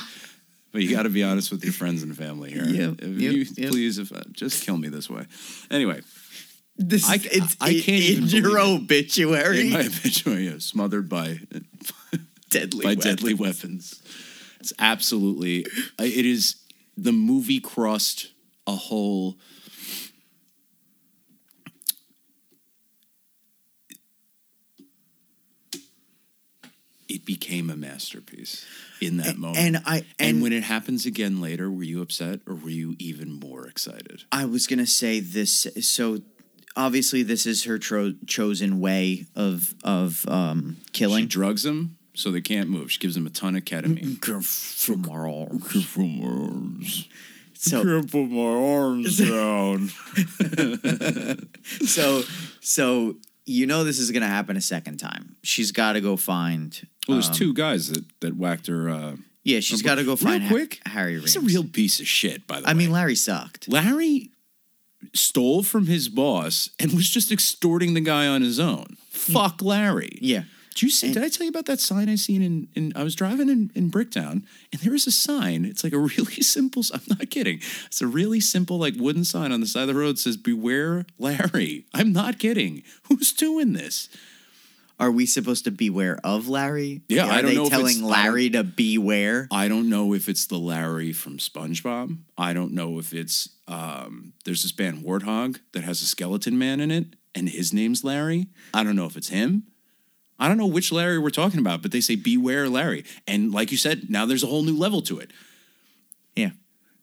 but 0.72 0.82
you 0.82 0.94
got 0.94 1.04
to 1.04 1.08
be 1.08 1.22
honest 1.24 1.50
with 1.50 1.64
your 1.64 1.72
friends 1.72 2.02
and 2.02 2.14
family 2.16 2.50
here. 2.50 2.64
Yep, 2.66 2.94
If 3.00 3.20
yep, 3.20 3.32
you, 3.32 3.46
yep. 3.56 3.70
Please, 3.70 3.98
if 3.98 4.12
uh, 4.12 4.20
just 4.32 4.62
kill 4.64 4.76
me 4.76 4.88
this 4.88 5.08
way. 5.08 5.24
Anyway, 5.70 6.02
This 6.76 7.08
I- 7.08 7.20
it's 7.22 7.56
I 7.60 7.80
can't 7.80 8.04
in, 8.04 8.24
your 8.42 8.58
obituary. 8.58 9.60
in 9.62 9.70
my 9.70 9.86
obituary, 9.86 10.48
yeah, 10.48 10.58
smothered 10.58 11.08
by 11.08 11.38
deadly 12.50 12.82
by 12.84 12.90
weapon. 12.90 13.00
deadly 13.02 13.34
weapons. 13.34 14.02
It's 14.60 14.72
absolutely. 14.78 15.64
It 15.98 16.26
is 16.26 16.56
the 16.96 17.12
movie 17.12 17.60
crossed 17.60 18.32
a 18.66 18.72
whole. 18.76 19.36
It 27.24 27.26
became 27.26 27.70
a 27.70 27.76
masterpiece 27.76 28.66
in 29.00 29.16
that 29.16 29.38
moment. 29.38 29.58
and 29.58 29.76
I- 29.86 29.96
and, 29.96 30.04
and- 30.36 30.42
when 30.42 30.52
it 30.52 30.62
happens 30.64 31.06
again 31.06 31.40
later, 31.40 31.70
were 31.70 31.82
you 31.82 32.02
upset 32.02 32.40
or 32.46 32.54
were 32.54 32.68
you 32.70 32.96
even 32.98 33.32
more 33.32 33.66
excited? 33.66 34.24
I 34.30 34.44
was 34.44 34.66
gonna 34.66 34.86
say 34.86 35.20
this. 35.20 35.66
So 35.80 36.20
obviously, 36.76 37.22
this 37.22 37.46
is 37.46 37.64
her 37.64 37.78
tro- 37.78 38.14
chosen 38.26 38.78
way 38.80 39.26
of 39.34 39.74
of 39.82 40.26
um, 40.28 40.76
She 40.86 40.90
killing. 40.92 41.26
drugs 41.26 41.62
them 41.62 41.96
so 42.14 42.30
they 42.30 42.40
can't 42.42 42.68
move. 42.68 42.92
She 42.92 42.98
gives 43.00 43.14
them 43.14 43.26
a 43.26 43.30
ton 43.30 43.56
of 43.56 43.64
ketamine. 43.64 44.20
So 47.56 47.82
Can't 47.82 48.10
put 48.10 48.26
my 48.26 48.42
arms 48.42 49.16
down. 49.16 49.88
so 51.86 52.22
so 52.60 53.16
you 53.46 53.66
know 53.66 53.84
this 53.84 53.98
is 53.98 54.10
gonna 54.10 54.28
happen 54.28 54.56
a 54.56 54.60
second 54.60 54.98
time. 54.98 55.36
She's 55.42 55.72
got 55.72 55.92
to 55.94 56.00
go 56.00 56.16
find. 56.16 56.86
Well, 57.08 57.16
there's 57.16 57.28
um, 57.28 57.34
two 57.34 57.52
guys 57.54 57.88
that 57.88 58.04
that 58.20 58.36
whacked 58.36 58.66
her. 58.68 58.88
Uh, 58.88 59.16
Yeah, 59.42 59.60
she's 59.60 59.82
got 59.82 59.96
to 59.96 60.04
go 60.04 60.16
find 60.16 60.42
Ha- 60.44 60.48
quick. 60.48 60.80
Harry. 60.86 61.20
He's 61.20 61.36
a 61.36 61.40
real 61.40 61.64
piece 61.64 62.00
of 62.00 62.06
shit, 62.06 62.46
by 62.46 62.60
the 62.60 62.66
I 62.66 62.70
way. 62.70 62.70
I 62.70 62.74
mean, 62.74 62.90
Larry 62.90 63.14
sucked. 63.14 63.68
Larry 63.68 64.30
stole 65.12 65.62
from 65.62 65.86
his 65.86 66.08
boss 66.08 66.70
and 66.78 66.92
was 66.92 67.08
just 67.08 67.30
extorting 67.30 67.92
the 67.94 68.00
guy 68.00 68.26
on 68.26 68.40
his 68.42 68.58
own. 68.58 68.96
Fuck 69.10 69.60
Larry. 69.62 70.18
Yeah. 70.22 70.44
Did 70.74 70.82
you 70.82 70.90
see? 70.90 71.12
did 71.12 71.22
I 71.22 71.28
tell 71.28 71.44
you 71.44 71.50
about 71.50 71.66
that 71.66 71.78
sign 71.80 72.08
I 72.08 72.16
seen 72.16 72.42
in? 72.42 72.68
in 72.74 72.92
I 72.96 73.04
was 73.04 73.14
driving 73.14 73.48
in, 73.48 73.70
in 73.76 73.90
Bricktown, 73.90 74.42
and 74.72 74.80
there 74.82 74.94
is 74.94 75.06
a 75.06 75.12
sign. 75.12 75.64
It's 75.64 75.84
like 75.84 75.92
a 75.92 75.98
really 75.98 76.34
simple. 76.42 76.82
I'm 76.92 77.00
not 77.08 77.30
kidding. 77.30 77.60
It's 77.86 78.00
a 78.02 78.06
really 78.08 78.40
simple, 78.40 78.78
like 78.78 78.94
wooden 78.96 79.24
sign 79.24 79.52
on 79.52 79.60
the 79.60 79.66
side 79.66 79.82
of 79.82 79.88
the 79.88 79.94
road. 79.94 80.16
That 80.16 80.18
says 80.20 80.36
"Beware 80.36 81.06
Larry." 81.18 81.86
I'm 81.94 82.12
not 82.12 82.38
kidding. 82.40 82.82
Who's 83.08 83.32
doing 83.32 83.72
this? 83.72 84.08
Are 84.98 85.10
we 85.10 85.26
supposed 85.26 85.64
to 85.64 85.72
beware 85.72 86.18
of 86.22 86.48
Larry? 86.48 87.02
Yeah, 87.08 87.26
Are 87.26 87.32
I 87.32 87.42
don't 87.42 87.50
they 87.50 87.56
know 87.56 87.66
if 87.66 87.72
it's- 87.72 87.94
telling 87.96 88.02
Larry 88.04 88.50
to 88.50 88.62
beware? 88.62 89.48
I 89.50 89.66
don't 89.68 89.88
know 89.88 90.12
if 90.14 90.28
it's 90.28 90.46
the 90.46 90.58
Larry 90.58 91.12
from 91.12 91.38
SpongeBob. 91.38 92.16
I 92.38 92.52
don't 92.52 92.72
know 92.72 92.98
if 93.00 93.12
it's 93.12 93.48
um, 93.66 94.34
there's 94.44 94.62
this 94.62 94.70
band 94.72 95.04
Warthog 95.04 95.58
that 95.72 95.82
has 95.84 96.00
a 96.02 96.06
skeleton 96.06 96.56
man 96.58 96.80
in 96.80 96.90
it, 96.92 97.16
and 97.34 97.48
his 97.48 97.72
name's 97.72 98.04
Larry. 98.04 98.46
I 98.72 98.84
don't 98.84 98.94
know 98.96 99.06
if 99.06 99.16
it's 99.16 99.30
him. 99.30 99.64
I 100.38 100.48
don't 100.48 100.58
know 100.58 100.66
which 100.66 100.90
Larry 100.90 101.18
we're 101.18 101.30
talking 101.30 101.60
about, 101.60 101.82
but 101.82 101.92
they 101.92 102.00
say 102.00 102.16
beware 102.16 102.68
Larry. 102.68 103.04
And 103.26 103.52
like 103.52 103.70
you 103.70 103.76
said, 103.76 104.10
now 104.10 104.26
there's 104.26 104.42
a 104.42 104.48
whole 104.48 104.62
new 104.62 104.76
level 104.76 105.00
to 105.02 105.18
it. 105.18 105.30
Yeah. 106.34 106.50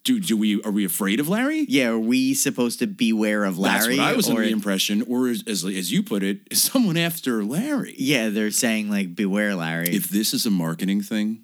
Do 0.04 0.20
do 0.20 0.36
we 0.36 0.62
are 0.64 0.72
we 0.72 0.84
afraid 0.84 1.20
of 1.20 1.30
Larry? 1.30 1.66
Yeah, 1.70 1.90
are 1.90 2.00
we 2.00 2.34
supposed 2.34 2.80
to 2.80 2.88
beware 2.88 3.44
of 3.44 3.60
Larry? 3.60 3.98
That's 3.98 4.00
what 4.00 4.00
I 4.00 4.16
was 4.16 4.30
under 4.30 4.42
the 4.42 4.50
impression, 4.50 5.04
or 5.08 5.28
as, 5.28 5.44
as 5.46 5.64
as 5.64 5.92
you 5.92 6.02
put 6.02 6.24
it, 6.24 6.40
is 6.50 6.62
someone 6.62 6.98
after 6.98 7.44
Larry. 7.44 7.94
Yeah, 8.00 8.30
they're 8.30 8.50
saying 8.50 8.90
like 8.90 9.16
beware 9.16 9.54
Larry. 9.54 9.96
If 9.96 10.10
this 10.10 10.34
is 10.34 10.46
a 10.48 10.50
marketing 10.50 11.02
thing 11.02 11.42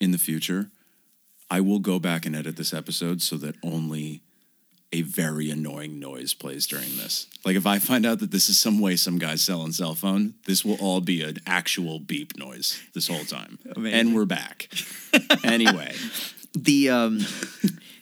in 0.00 0.10
the 0.10 0.18
future, 0.18 0.70
I 1.48 1.60
will 1.60 1.78
go 1.78 2.00
back 2.00 2.26
and 2.26 2.34
edit 2.34 2.56
this 2.56 2.74
episode 2.74 3.22
so 3.22 3.36
that 3.36 3.54
only 3.62 4.23
a 4.94 5.02
very 5.02 5.50
annoying 5.50 5.98
noise 5.98 6.34
plays 6.34 6.68
during 6.68 6.96
this. 6.96 7.26
Like 7.44 7.56
if 7.56 7.66
I 7.66 7.80
find 7.80 8.06
out 8.06 8.20
that 8.20 8.30
this 8.30 8.48
is 8.48 8.60
some 8.60 8.78
way 8.78 8.94
some 8.94 9.18
guy's 9.18 9.42
selling 9.42 9.72
cell 9.72 9.96
phone, 9.96 10.34
this 10.46 10.64
will 10.64 10.76
all 10.76 11.00
be 11.00 11.20
an 11.22 11.38
actual 11.46 11.98
beep 11.98 12.38
noise 12.38 12.80
this 12.94 13.08
whole 13.08 13.24
time. 13.24 13.58
Amazing. 13.74 13.98
And 13.98 14.14
we're 14.14 14.24
back. 14.24 14.68
anyway, 15.44 15.92
the 16.54 16.90
um 16.90 17.20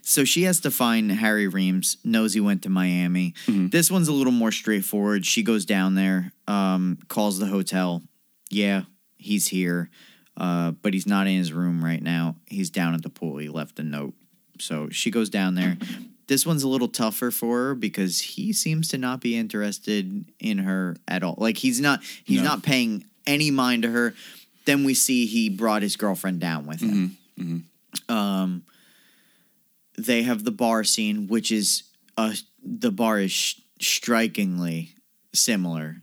so 0.02 0.24
she 0.24 0.42
has 0.42 0.60
to 0.60 0.70
find 0.70 1.10
Harry 1.10 1.48
Reams, 1.48 1.96
knows 2.04 2.34
he 2.34 2.40
went 2.40 2.62
to 2.64 2.68
Miami. 2.68 3.32
Mm-hmm. 3.46 3.68
This 3.68 3.90
one's 3.90 4.08
a 4.08 4.12
little 4.12 4.32
more 4.32 4.52
straightforward. 4.52 5.24
She 5.24 5.42
goes 5.42 5.64
down 5.64 5.94
there, 5.94 6.32
um, 6.46 6.98
calls 7.08 7.38
the 7.38 7.46
hotel. 7.46 8.02
Yeah, 8.50 8.82
he's 9.16 9.48
here. 9.48 9.88
Uh, 10.36 10.72
but 10.72 10.92
he's 10.92 11.06
not 11.06 11.26
in 11.26 11.36
his 11.36 11.52
room 11.52 11.82
right 11.84 12.02
now. 12.02 12.36
He's 12.46 12.68
down 12.68 12.94
at 12.94 13.02
the 13.02 13.10
pool. 13.10 13.38
He 13.38 13.48
left 13.48 13.78
a 13.78 13.82
note. 13.82 14.14
So 14.58 14.88
she 14.90 15.10
goes 15.10 15.30
down 15.30 15.54
there. 15.54 15.76
This 16.28 16.46
one's 16.46 16.62
a 16.62 16.68
little 16.68 16.88
tougher 16.88 17.30
for 17.30 17.58
her 17.68 17.74
because 17.74 18.20
he 18.20 18.52
seems 18.52 18.88
to 18.88 18.98
not 18.98 19.20
be 19.20 19.36
interested 19.36 20.24
in 20.38 20.58
her 20.58 20.96
at 21.08 21.22
all. 21.22 21.34
Like 21.38 21.58
he's 21.58 21.80
not 21.80 22.00
he's 22.24 22.38
No. 22.42 22.44
not 22.48 22.62
paying 22.62 23.04
any 23.26 23.50
mind 23.50 23.82
to 23.82 23.90
her. 23.90 24.14
Then 24.64 24.84
we 24.84 24.94
see 24.94 25.26
he 25.26 25.48
brought 25.48 25.82
his 25.82 25.96
girlfriend 25.96 26.40
down 26.40 26.66
with 26.66 26.80
him. 26.80 27.16
Um, 28.08 28.62
they 29.98 30.22
have 30.22 30.44
the 30.44 30.50
bar 30.52 30.84
scene, 30.84 31.26
which 31.28 31.50
is 31.50 31.82
uh, 32.16 32.34
the 32.64 32.90
bar 32.92 33.18
is 33.18 33.32
sh- 33.32 33.54
strikingly 33.80 34.94
similar 35.34 36.01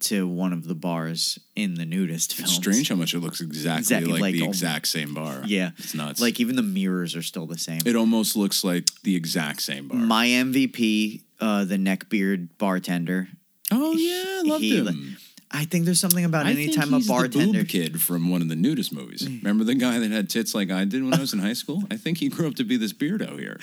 to 0.00 0.26
one 0.28 0.52
of 0.52 0.66
the 0.66 0.74
bars 0.74 1.38
in 1.54 1.74
the 1.74 1.84
nudist 1.84 2.38
it's 2.40 2.52
strange 2.52 2.88
how 2.88 2.94
much 2.96 3.14
it 3.14 3.20
looks 3.20 3.40
exactly, 3.40 3.78
Exactly, 3.80 4.12
like, 4.12 4.20
like 4.22 4.34
the 4.34 4.44
exact 4.44 4.88
same 4.88 5.14
bar. 5.14 5.42
Yeah, 5.46 5.70
It's 5.78 5.94
nuts. 5.94 6.20
Like 6.20 6.40
even 6.40 6.56
the 6.56 6.62
mirrors 6.62 7.14
are 7.16 7.22
still 7.22 7.46
the 7.46 7.58
same. 7.58 7.80
it 7.84 7.96
almost 7.96 8.36
looks 8.36 8.64
like 8.64 8.84
the 9.02 9.14
exact 9.16 9.62
same 9.62 9.88
bar. 9.88 9.98
My 9.98 10.26
MVP, 10.26 11.22
uh, 11.40 11.64
the 11.64 11.76
neckbeard 11.76 12.48
bartender. 12.58 13.28
oh 13.70 13.92
yeah, 13.96 14.24
I 14.38 14.42
loved 14.44 14.62
he- 14.64 14.76
him. 14.84 15.15
I 15.50 15.64
think 15.64 15.84
there's 15.84 16.00
something 16.00 16.24
about 16.24 16.46
I 16.46 16.50
anytime 16.50 16.82
think 16.84 16.92
a 16.92 16.96
he's 16.96 17.08
bartender. 17.08 17.46
the 17.52 17.58
boob 17.60 17.68
kid 17.68 18.02
from 18.02 18.28
one 18.30 18.42
of 18.42 18.48
the 18.48 18.56
nudist 18.56 18.92
movies. 18.92 19.26
Remember 19.28 19.62
the 19.62 19.76
guy 19.76 19.98
that 20.00 20.10
had 20.10 20.28
tits 20.28 20.54
like 20.54 20.70
I 20.72 20.84
did 20.84 21.04
when 21.04 21.14
I 21.14 21.20
was 21.20 21.32
in 21.32 21.38
high 21.38 21.52
school? 21.52 21.84
I 21.90 21.96
think 21.96 22.18
he 22.18 22.28
grew 22.28 22.48
up 22.48 22.56
to 22.56 22.64
be 22.64 22.76
this 22.76 22.92
beardo 22.92 23.38
here. 23.38 23.58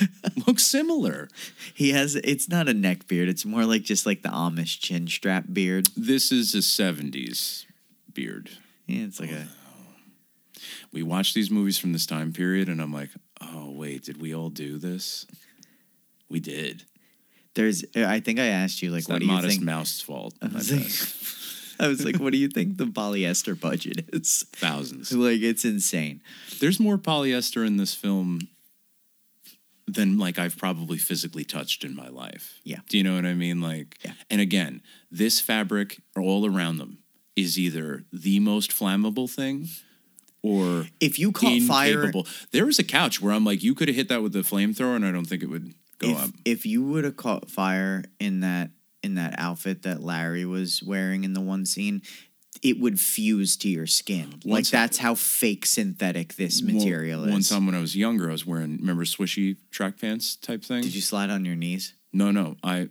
Looks 0.47 0.65
similar. 0.65 1.27
He 1.73 1.91
has. 1.91 2.15
It's 2.15 2.47
not 2.47 2.69
a 2.69 2.73
neck 2.73 3.07
beard. 3.07 3.27
It's 3.27 3.43
more 3.45 3.65
like 3.65 3.81
just 3.83 4.05
like 4.05 4.21
the 4.21 4.29
Amish 4.29 4.79
chin 4.79 5.07
strap 5.07 5.45
beard. 5.51 5.87
This 5.97 6.31
is 6.31 6.53
a 6.55 6.59
'70s 6.59 7.65
beard. 8.13 8.49
Yeah, 8.87 9.05
it's 9.05 9.19
like 9.19 9.31
a. 9.31 9.47
We 10.91 11.03
watch 11.03 11.33
these 11.33 11.49
movies 11.51 11.77
from 11.77 11.91
this 11.93 12.05
time 12.05 12.31
period, 12.31 12.69
and 12.69 12.81
I'm 12.81 12.93
like, 12.93 13.09
oh 13.41 13.71
wait, 13.71 14.03
did 14.03 14.21
we 14.21 14.33
all 14.33 14.49
do 14.49 14.77
this? 14.77 15.25
We 16.29 16.39
did. 16.39 16.83
There's. 17.55 17.83
I 17.95 18.19
think 18.19 18.39
I 18.39 18.45
asked 18.47 18.81
you 18.81 18.91
like, 18.91 18.99
It's 18.99 19.07
what 19.09 19.15
that 19.15 19.19
do 19.19 19.25
you 19.25 19.31
modest 19.31 19.55
think? 19.57 19.63
mouse's 19.65 20.01
fault. 20.01 20.35
I 20.41 20.47
was, 20.47 20.71
like, 20.71 20.81
I 21.83 21.87
was 21.87 22.03
like, 22.05 22.17
what 22.17 22.31
do 22.31 22.37
you 22.37 22.47
think 22.47 22.77
the 22.77 22.85
polyester 22.85 23.59
budget 23.59 24.05
is? 24.13 24.45
Thousands. 24.53 25.11
Like, 25.11 25.41
it's 25.41 25.65
insane. 25.65 26.21
There's 26.59 26.79
more 26.79 26.97
polyester 26.97 27.65
in 27.65 27.77
this 27.77 27.93
film 27.93 28.47
than 29.87 30.17
like 30.17 30.39
I've 30.39 30.57
probably 30.57 30.97
physically 30.97 31.43
touched 31.43 31.83
in 31.83 31.95
my 31.95 32.07
life. 32.07 32.59
Yeah. 32.63 32.79
Do 32.89 32.97
you 32.97 33.03
know 33.03 33.15
what 33.15 33.25
I 33.25 33.33
mean? 33.33 33.61
Like, 33.61 33.97
Yeah. 34.03 34.13
and 34.29 34.39
again, 34.39 34.81
this 35.11 35.39
fabric 35.41 35.99
all 36.17 36.45
around 36.45 36.77
them 36.77 36.99
is 37.35 37.59
either 37.59 38.03
the 38.13 38.39
most 38.39 38.71
flammable 38.71 39.29
thing 39.29 39.67
or 40.41 40.85
If 40.99 41.19
you 41.19 41.31
caught 41.31 41.61
fire, 41.63 41.99
incapable. 42.05 42.27
There 42.51 42.65
was 42.65 42.79
a 42.79 42.83
couch 42.83 43.21
where 43.21 43.33
I'm 43.33 43.43
like, 43.45 43.61
you 43.63 43.75
could 43.75 43.87
have 43.89 43.95
hit 43.95 44.07
that 44.09 44.21
with 44.21 44.35
a 44.35 44.39
flamethrower, 44.39 44.95
and 44.95 45.05
I 45.05 45.11
don't 45.11 45.25
think 45.25 45.41
it 45.43 45.47
would 45.49 45.73
go 45.99 46.09
if, 46.09 46.17
up. 46.23 46.29
if 46.45 46.65
you 46.65 46.83
would 46.83 47.03
have 47.03 47.17
caught 47.17 47.49
fire 47.49 48.03
in 48.19 48.39
that 48.41 48.69
in 49.03 49.15
that 49.15 49.35
outfit 49.37 49.83
that 49.83 50.01
Larry 50.01 50.45
was 50.45 50.81
wearing 50.81 51.23
in 51.23 51.33
the 51.33 51.41
one 51.41 51.65
scene, 51.65 52.01
it 52.61 52.79
would 52.79 52.99
fuse 52.99 53.57
to 53.57 53.67
your 53.69 53.87
skin. 53.87 54.29
like 54.31 54.45
Once- 54.45 54.69
that's 54.69 54.97
how 54.99 55.15
fake 55.15 55.65
synthetic 55.65 56.35
this 56.35 56.61
material 56.61 57.21
one, 57.21 57.29
is. 57.29 57.51
One 57.51 57.59
time 57.59 57.65
when 57.65 57.75
I 57.75 57.81
was 57.81 57.95
younger, 57.95 58.29
I 58.29 58.31
was 58.31 58.45
wearing 58.45 58.77
remember 58.77 59.03
swishy 59.05 59.57
track 59.71 59.99
pants 59.99 60.35
type 60.35 60.63
thing. 60.63 60.81
Did 60.83 60.95
you 60.95 61.01
slide 61.01 61.29
on 61.29 61.45
your 61.45 61.55
knees 61.55 61.93
No, 62.13 62.31
no, 62.31 62.55
I. 62.63 62.89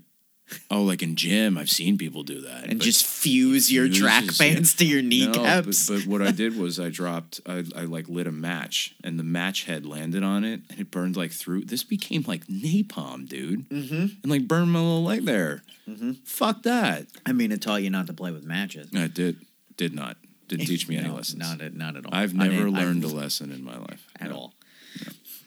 Oh, 0.71 0.83
like 0.83 1.03
in 1.03 1.17
gym, 1.17 1.57
I've 1.59 1.71
seen 1.71 1.99
people 1.99 2.23
do 2.23 2.41
that. 2.43 2.65
and 2.69 2.81
just 2.81 3.05
fuse 3.07 3.73
your 3.73 3.89
track 3.89 4.25
fuses, 4.25 4.41
yeah. 4.41 4.55
pants 4.55 4.75
to 4.75 4.85
your 4.87 5.03
No, 5.03 5.09
kneecaps? 5.09 5.89
but, 5.89 5.99
but 6.01 6.07
what 6.07 6.23
I 6.23 6.31
did 6.31 6.57
was 6.57 6.79
I 6.81 6.89
dropped, 6.89 7.41
I, 7.47 7.65
I 7.77 7.83
like 7.83 8.09
lit 8.09 8.27
a 8.27 8.33
match, 8.33 8.95
and 9.05 9.19
the 9.19 9.23
match 9.25 9.65
head 9.65 9.85
landed 9.87 10.23
on 10.23 10.45
it, 10.45 10.61
and 10.71 10.81
it 10.81 10.91
burned 10.91 11.17
like 11.17 11.33
through. 11.33 11.65
This 11.65 11.83
became 11.85 12.25
like 12.27 12.47
napalm, 12.47 13.29
dude, 13.29 13.69
mm-hmm. 13.69 13.95
and 14.23 14.27
like 14.27 14.49
burned 14.49 14.73
my 14.73 14.79
little 14.81 15.05
leg 15.05 15.25
there. 15.25 15.63
Mm-hmm. 15.89 16.13
Fuck 16.25 16.63
that. 16.63 17.07
I 17.27 17.33
mean, 17.33 17.53
it 17.53 17.61
taught 17.63 17.83
you 17.83 17.91
not 17.91 18.07
to 18.07 18.13
play 18.13 18.31
with 18.31 18.45
matches. 18.45 18.89
I 18.95 19.07
did, 19.09 19.37
did 19.77 19.95
not, 19.95 20.17
didn't 20.49 20.67
teach 20.67 20.89
me 20.89 20.97
any 20.97 21.09
No, 21.09 21.15
lessons. 21.17 21.39
Not 21.39 21.61
at, 21.61 21.75
not 21.75 21.97
at 21.97 22.07
all. 22.07 22.15
I've 22.15 22.35
I 22.35 22.45
never 22.49 22.65
didn't- 22.65 22.77
I've- 22.77 22.85
learned 22.87 23.05
a 23.05 23.09
lesson 23.09 23.51
in 23.53 23.63
my 23.65 23.77
life 23.79 24.07
at 24.21 24.31
No. 24.31 24.37
all. 24.37 24.55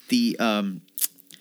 The 0.09 0.35
um, 0.39 0.81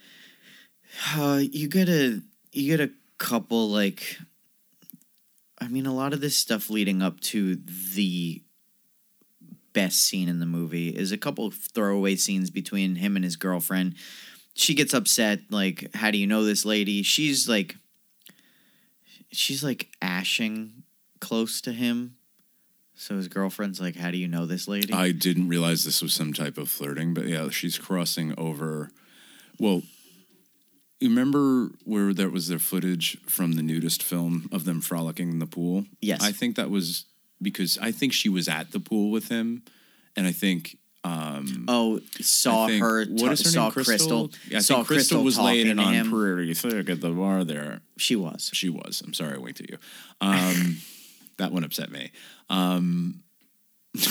uh, 1.16 1.40
you 1.42 1.68
get 1.68 1.88
a 1.88 2.20
you 2.52 2.76
get 2.76 2.80
a 2.88 2.92
couple 3.24 3.70
like, 3.70 4.18
I 5.58 5.68
mean, 5.68 5.86
a 5.86 5.94
lot 5.94 6.12
of 6.12 6.20
this 6.20 6.36
stuff 6.36 6.68
leading 6.68 7.00
up 7.00 7.20
to 7.20 7.56
the 7.94 8.42
best 9.72 10.02
scene 10.02 10.28
in 10.28 10.40
the 10.40 10.46
movie 10.46 10.90
is 10.90 11.10
a 11.10 11.16
couple 11.16 11.50
throwaway 11.50 12.16
scenes 12.16 12.50
between 12.50 12.96
him 12.96 13.16
and 13.16 13.24
his 13.24 13.36
girlfriend. 13.36 13.94
She 14.54 14.74
gets 14.74 14.92
upset, 14.92 15.40
like, 15.48 15.88
how 15.94 16.10
do 16.10 16.18
you 16.18 16.26
know 16.26 16.44
this 16.44 16.66
lady? 16.66 17.02
She's 17.02 17.48
like, 17.48 17.76
she's 19.32 19.64
like 19.64 19.88
ashing 20.02 20.82
close 21.18 21.62
to 21.62 21.72
him. 21.72 22.16
So 22.94 23.16
his 23.16 23.28
girlfriend's 23.28 23.80
like, 23.80 23.96
how 23.96 24.10
do 24.10 24.18
you 24.18 24.28
know 24.28 24.44
this 24.44 24.68
lady? 24.68 24.92
I 24.92 25.12
didn't 25.12 25.48
realize 25.48 25.84
this 25.84 26.02
was 26.02 26.12
some 26.12 26.34
type 26.34 26.58
of 26.58 26.68
flirting, 26.68 27.14
but 27.14 27.24
yeah, 27.24 27.48
she's 27.48 27.78
crossing 27.78 28.38
over. 28.38 28.90
Well, 29.58 29.82
you 31.04 31.10
remember 31.10 31.70
where 31.84 32.12
there 32.14 32.28
was 32.30 32.48
their 32.48 32.58
footage 32.58 33.18
from 33.26 33.52
the 33.52 33.62
nudist 33.62 34.02
film 34.02 34.48
of 34.52 34.64
them 34.64 34.80
frolicking 34.80 35.30
in 35.30 35.38
the 35.38 35.46
pool? 35.46 35.84
Yes. 36.00 36.22
I 36.22 36.32
think 36.32 36.56
that 36.56 36.70
was 36.70 37.04
because 37.42 37.78
I 37.78 37.90
think 37.92 38.12
she 38.12 38.28
was 38.28 38.48
at 38.48 38.72
the 38.72 38.80
pool 38.80 39.10
with 39.10 39.28
him, 39.28 39.62
and 40.16 40.26
I 40.26 40.32
think 40.32 40.78
um, 41.04 41.66
Oh, 41.68 42.00
saw 42.20 42.66
think- 42.66 42.80
her. 42.82 43.04
what 43.04 43.28
her 43.30 43.36
saw 43.36 43.64
name? 43.64 43.72
Crystal. 43.72 44.30
Yeah, 44.48 44.56
I 44.58 44.60
saw 44.60 44.76
think 44.76 44.86
Crystal, 44.86 45.22
was 45.22 45.38
laying 45.38 45.78
on 45.78 45.92
him. 45.92 46.10
pretty 46.10 46.54
thick 46.54 46.88
at 46.88 47.00
the 47.02 47.10
bar 47.10 47.44
there. 47.44 47.80
She 47.98 48.16
was. 48.16 48.50
She 48.54 48.70
was. 48.70 49.02
I'm 49.04 49.12
sorry, 49.12 49.34
I 49.34 49.38
winked 49.38 49.60
at 49.60 49.68
you. 49.70 49.76
Um, 50.22 50.78
that 51.38 51.52
one 51.52 51.62
upset 51.64 51.90
me. 51.90 52.10
Um, 52.48 53.22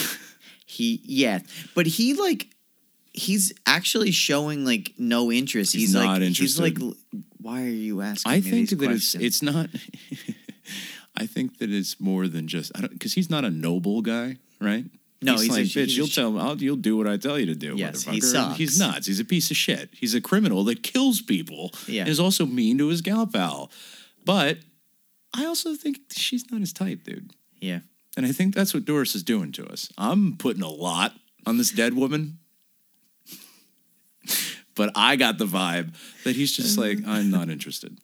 He 0.66 1.02
yeah, 1.06 1.40
but 1.76 1.86
he 1.86 2.14
like 2.16 2.48
he's 3.14 3.54
actually 3.66 4.12
showing 4.12 4.66
like 4.66 4.94
no 4.98 5.32
interest. 5.32 5.74
He's 5.74 5.90
He's, 5.90 5.96
like 5.96 6.06
not 6.06 6.22
he's 6.22 6.60
like, 6.60 6.78
why 7.42 7.64
are 7.64 7.68
you 7.68 8.02
asking? 8.02 8.32
I 8.32 8.42
think 8.42 8.70
that 8.70 8.82
it's 8.82 8.86
questions? 8.86 9.24
it's 9.24 9.42
not. 9.42 9.70
I 11.16 11.28
think 11.28 11.60
that 11.60 11.72
it's 11.72 12.00
more 12.00 12.28
than 12.28 12.48
just 12.48 12.72
I 12.76 12.82
don't 12.82 12.92
because 12.92 13.14
he's 13.14 13.30
not 13.30 13.46
a 13.46 13.50
noble 13.52 14.02
guy, 14.02 14.38
right? 14.60 14.86
No, 15.22 15.34
he's, 15.34 15.42
he's 15.44 15.52
like, 15.52 15.60
he's 15.60 15.76
bitch. 15.76 15.94
a 15.94 15.96
You'll 15.96 16.08
tell 16.08 16.40
I'll, 16.40 16.58
you'll 16.58 16.76
do 16.76 16.98
what 16.98 17.08
I 17.08 17.18
tell 17.18 17.40
you 17.40 17.46
to 17.46 17.56
do. 17.56 17.76
Yes, 17.78 18.04
he 18.04 18.20
sucks. 18.20 18.58
He's 18.58 18.78
nuts. 18.80 19.08
He's 19.08 19.20
a 19.20 19.26
piece 19.26 19.52
of 19.52 19.58
shit. 19.58 19.90
He's 19.94 20.16
a 20.16 20.22
criminal 20.22 20.64
that 20.66 20.84
kills 20.84 21.22
people. 21.22 21.72
Yeah. 21.88 22.02
and 22.02 22.10
is 22.10 22.20
also 22.20 22.46
mean 22.46 22.78
to 22.80 22.88
his 22.90 23.02
gal 23.02 23.26
pal. 23.28 23.72
But 24.26 24.58
I 25.34 25.46
also 25.46 25.76
think 25.76 26.00
she's 26.12 26.50
not 26.52 26.60
his 26.62 26.74
type, 26.74 27.04
dude. 27.04 27.32
yeah. 27.60 27.80
And 28.16 28.28
I 28.28 28.32
think 28.32 28.54
that's 28.54 28.76
what 28.76 28.86
Doris 28.86 29.16
is 29.16 29.24
doing 29.24 29.52
to 29.54 29.66
us. 29.66 29.92
I'm 29.98 30.38
putting 30.38 30.62
a 30.62 30.70
lot 30.70 31.14
on 31.48 31.58
this 31.58 31.72
dead 31.72 31.96
woman. 31.96 32.38
But 34.76 34.92
I 34.96 35.16
got 35.18 35.38
the 35.38 35.46
vibe 35.46 35.94
that 36.24 36.36
he's 36.36 36.52
just 36.52 36.78
like, 36.78 37.00
I'm 37.08 37.30
not 37.30 37.50
interested. 37.50 37.98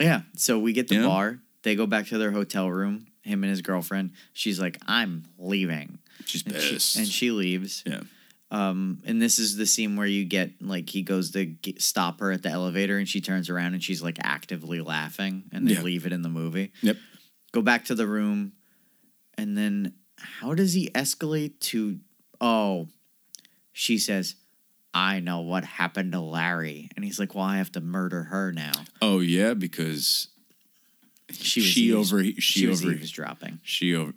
Yeah. 0.00 0.22
So 0.36 0.58
we 0.58 0.72
get 0.72 0.88
the 0.88 0.96
Yeah. 0.96 1.06
bar. 1.06 1.38
They 1.62 1.74
go 1.76 1.86
back 1.86 2.08
to 2.08 2.18
their 2.18 2.30
hotel 2.32 2.70
room. 2.70 3.06
Him 3.22 3.42
and 3.42 3.50
his 3.50 3.62
girlfriend. 3.62 4.10
She's 4.34 4.60
like, 4.60 4.76
"I'm 4.86 5.24
leaving," 5.38 5.98
She's 6.26 6.44
and 6.44 6.54
she, 6.60 6.72
pissed. 6.74 6.96
and 6.96 7.06
she 7.08 7.30
leaves. 7.30 7.82
yeah. 7.86 8.00
Um, 8.50 9.00
and 9.06 9.20
this 9.20 9.38
is 9.38 9.56
the 9.56 9.64
scene 9.64 9.96
where 9.96 10.06
you 10.06 10.26
get 10.26 10.60
like 10.60 10.90
he 10.90 11.00
goes 11.00 11.30
to 11.30 11.46
get, 11.46 11.80
stop 11.80 12.20
her 12.20 12.30
at 12.32 12.42
the 12.42 12.50
elevator, 12.50 12.98
and 12.98 13.08
she 13.08 13.22
turns 13.22 13.48
around 13.48 13.72
and 13.72 13.82
she's 13.82 14.02
like 14.02 14.18
actively 14.20 14.82
laughing, 14.82 15.44
and 15.52 15.66
they 15.66 15.72
Yeah. 15.72 15.80
leave 15.80 16.04
it 16.04 16.12
in 16.12 16.20
the 16.20 16.28
movie. 16.28 16.70
Yep. 16.82 16.98
Go 17.52 17.62
back 17.62 17.86
to 17.86 17.94
the 17.94 18.06
room, 18.06 18.52
and 19.38 19.56
then 19.56 19.94
how 20.18 20.52
does 20.52 20.74
he 20.74 20.90
escalate 20.90 21.58
to? 21.60 21.98
Oh, 22.42 22.88
she 23.72 23.96
says, 23.96 24.34
"I 24.94 25.20
know 25.20 25.40
what 25.40 25.64
happened 25.64 26.12
to 26.12 26.20
Larry," 26.20 26.88
and 26.96 27.04
he's 27.04 27.18
like, 27.18 27.34
"Well, 27.34 27.44
I 27.44 27.58
have 27.58 27.72
to 27.72 27.80
murder 27.80 28.24
her 28.24 28.52
now." 28.52 28.72
Oh 29.02 29.20
yeah, 29.20 29.54
because 29.54 30.28
She 31.32 31.60
was 31.60 31.68
she 31.68 31.80
eaves- 31.82 32.12
over 32.12 32.22
she, 32.24 32.34
she 32.40 32.66
was 32.66 32.82
over 32.82 32.92
eavesdropping. 32.92 33.60
she 33.62 33.94
over 33.94 34.14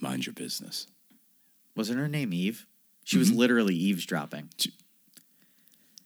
mind 0.00 0.26
your 0.26 0.32
business. 0.32 0.86
Wasn't 1.76 1.98
her 1.98 2.08
name 2.08 2.32
Eve? 2.32 2.66
She 3.04 3.18
was 3.18 3.32
literally 3.32 3.74
eavesdropping. 3.74 4.48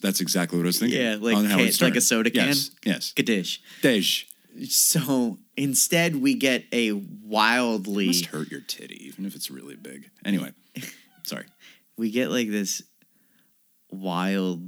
That's 0.00 0.20
exactly 0.20 0.58
what 0.58 0.64
I 0.64 0.68
was 0.68 0.78
thinking. 0.78 1.00
Yeah, 1.00 1.16
like 1.20 1.36
Howard 1.44 1.80
like 1.82 1.96
a 1.96 2.00
soda 2.00 2.30
can? 2.30 2.48
Yes, 2.48 2.70
yes. 2.84 3.12
Kadish. 3.14 3.58
Dej 3.82 4.24
So 4.68 5.38
instead, 5.56 6.16
we 6.16 6.34
get 6.34 6.64
a 6.72 6.92
wildly 6.92 8.06
must 8.06 8.26
hurt 8.26 8.50
your 8.50 8.60
titty, 8.60 9.06
even 9.06 9.26
if 9.26 9.34
it's 9.34 9.50
really 9.50 9.76
big. 9.76 10.10
Anyway, 10.24 10.52
sorry. 11.24 11.46
we 11.98 12.10
get 12.10 12.30
like 12.30 12.48
this 12.48 12.82
wild 13.90 14.62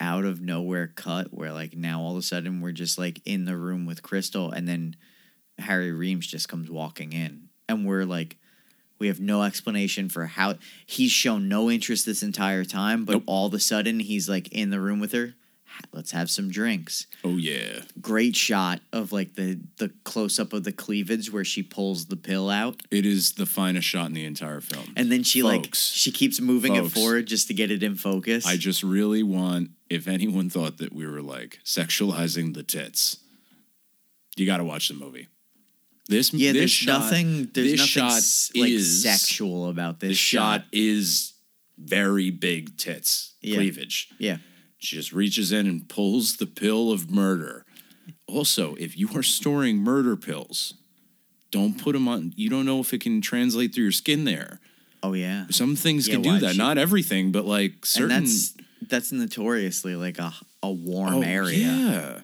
out 0.00 0.24
of 0.24 0.40
nowhere 0.40 0.88
cut 0.88 1.32
where 1.32 1.52
like 1.52 1.76
now 1.76 2.00
all 2.00 2.12
of 2.12 2.16
a 2.16 2.22
sudden 2.22 2.60
we're 2.60 2.72
just 2.72 2.98
like 2.98 3.20
in 3.24 3.44
the 3.44 3.56
room 3.56 3.86
with 3.86 4.02
Crystal 4.02 4.50
and 4.50 4.66
then 4.66 4.96
Harry 5.58 5.92
Reams 5.92 6.26
just 6.26 6.48
comes 6.48 6.70
walking 6.70 7.12
in 7.12 7.48
and 7.68 7.86
we're 7.86 8.04
like 8.04 8.36
we 9.02 9.08
have 9.08 9.20
no 9.20 9.42
explanation 9.42 10.08
for 10.08 10.26
how 10.26 10.54
he's 10.86 11.10
shown 11.10 11.48
no 11.48 11.68
interest 11.70 12.06
this 12.06 12.22
entire 12.22 12.64
time 12.64 13.04
but 13.04 13.12
Nope. 13.14 13.22
all 13.26 13.46
of 13.48 13.54
a 13.54 13.58
sudden 13.60 13.98
he's 14.00 14.28
like 14.28 14.46
in 14.52 14.70
the 14.70 14.80
room 14.80 15.00
with 15.00 15.10
her 15.12 15.34
let's 15.92 16.12
have 16.12 16.30
some 16.30 16.50
drinks 16.50 17.06
Oh 17.24 17.36
yeah, 17.38 17.80
great 18.00 18.36
shot 18.36 18.80
of 18.92 19.10
like 19.10 19.34
the 19.34 19.58
the 19.78 19.90
close 20.04 20.38
up 20.38 20.52
of 20.52 20.62
the 20.64 20.72
cleavage 20.72 21.32
where 21.32 21.44
she 21.44 21.62
pulls 21.62 22.06
the 22.06 22.16
pill 22.16 22.48
out 22.50 22.80
it 22.90 23.04
is 23.06 23.32
the 23.32 23.46
finest 23.46 23.88
shot 23.88 24.06
in 24.06 24.12
the 24.14 24.24
entire 24.24 24.60
film. 24.60 24.92
and 24.96 25.10
then 25.10 25.22
she 25.24 25.42
like 25.42 25.70
she 25.74 26.12
keeps 26.12 26.40
moving 26.40 26.74
Folks. 26.76 26.88
it 26.96 27.00
forward 27.00 27.26
just 27.26 27.48
to 27.48 27.54
get 27.54 27.70
it 27.70 27.82
in 27.82 27.96
focus 27.96 28.46
I 28.46 28.56
just 28.56 28.82
really 28.84 29.22
want, 29.22 29.70
if 29.90 30.06
anyone 30.06 30.48
thought 30.50 30.78
that 30.78 30.92
we 30.92 31.06
were 31.06 31.22
like 31.22 31.58
sexualizing 31.64 32.54
the 32.54 32.62
tits, 32.62 33.18
you 34.36 34.46
got 34.46 34.58
to 34.58 34.64
watch 34.64 34.88
the 34.88 34.94
movie. 34.94 35.28
This 36.12 36.32
Yeah, 36.32 36.52
this 36.52 36.60
there's 36.60 36.70
shot, 36.70 37.00
nothing. 37.00 37.50
There's 37.52 37.70
this 37.72 37.78
nothing 37.78 37.86
shot 37.86 38.12
s- 38.18 38.50
like 38.54 38.70
is- 38.70 39.02
sexual 39.02 39.68
about 39.68 40.00
this 40.00 40.10
This 40.10 40.18
shot 40.18 40.64
is 40.72 41.32
very 41.78 42.30
big 42.30 42.76
tits 42.76 43.34
Yeah. 43.42 43.56
cleavage. 43.56 44.08
Yeah, 44.18 44.38
She 44.78 44.96
just 44.96 45.12
reaches 45.12 45.52
in 45.52 45.66
and 45.66 45.88
pulls 45.88 46.36
the 46.36 46.46
pill 46.46 46.90
of 46.92 47.10
murder. 47.10 47.64
Also, 48.26 48.74
if 48.76 48.96
you 48.96 49.08
are 49.14 49.22
storing 49.22 49.78
murder 49.78 50.16
pills, 50.16 50.74
don't 51.50 51.74
put 51.78 51.92
them 51.92 52.08
on. 52.08 52.32
You 52.36 52.48
don't 52.48 52.64
know 52.66 52.80
if 52.80 52.92
it 52.94 53.00
can 53.00 53.20
translate 53.20 53.74
through 53.74 53.84
your 53.84 53.92
skin 53.92 54.24
there. 54.24 54.60
oh 55.04 55.12
yeah, 55.14 55.46
Some 55.50 55.74
things 55.76 56.06
Yeah, 56.08 56.14
can 56.14 56.22
do 56.22 56.38
that. 56.38 56.52
she- 56.52 56.58
Not 56.58 56.78
everything, 56.78 57.32
but 57.32 57.44
like 57.44 57.84
certain. 57.84 58.16
and 58.18 58.26
that's 58.26 58.54
that's 58.88 59.12
notoriously 59.12 59.94
like 59.96 60.18
a 60.18 60.32
a 60.62 60.70
warm 60.70 61.14
oh, 61.14 61.22
area. 61.22 61.58
Yeah, 61.58 62.20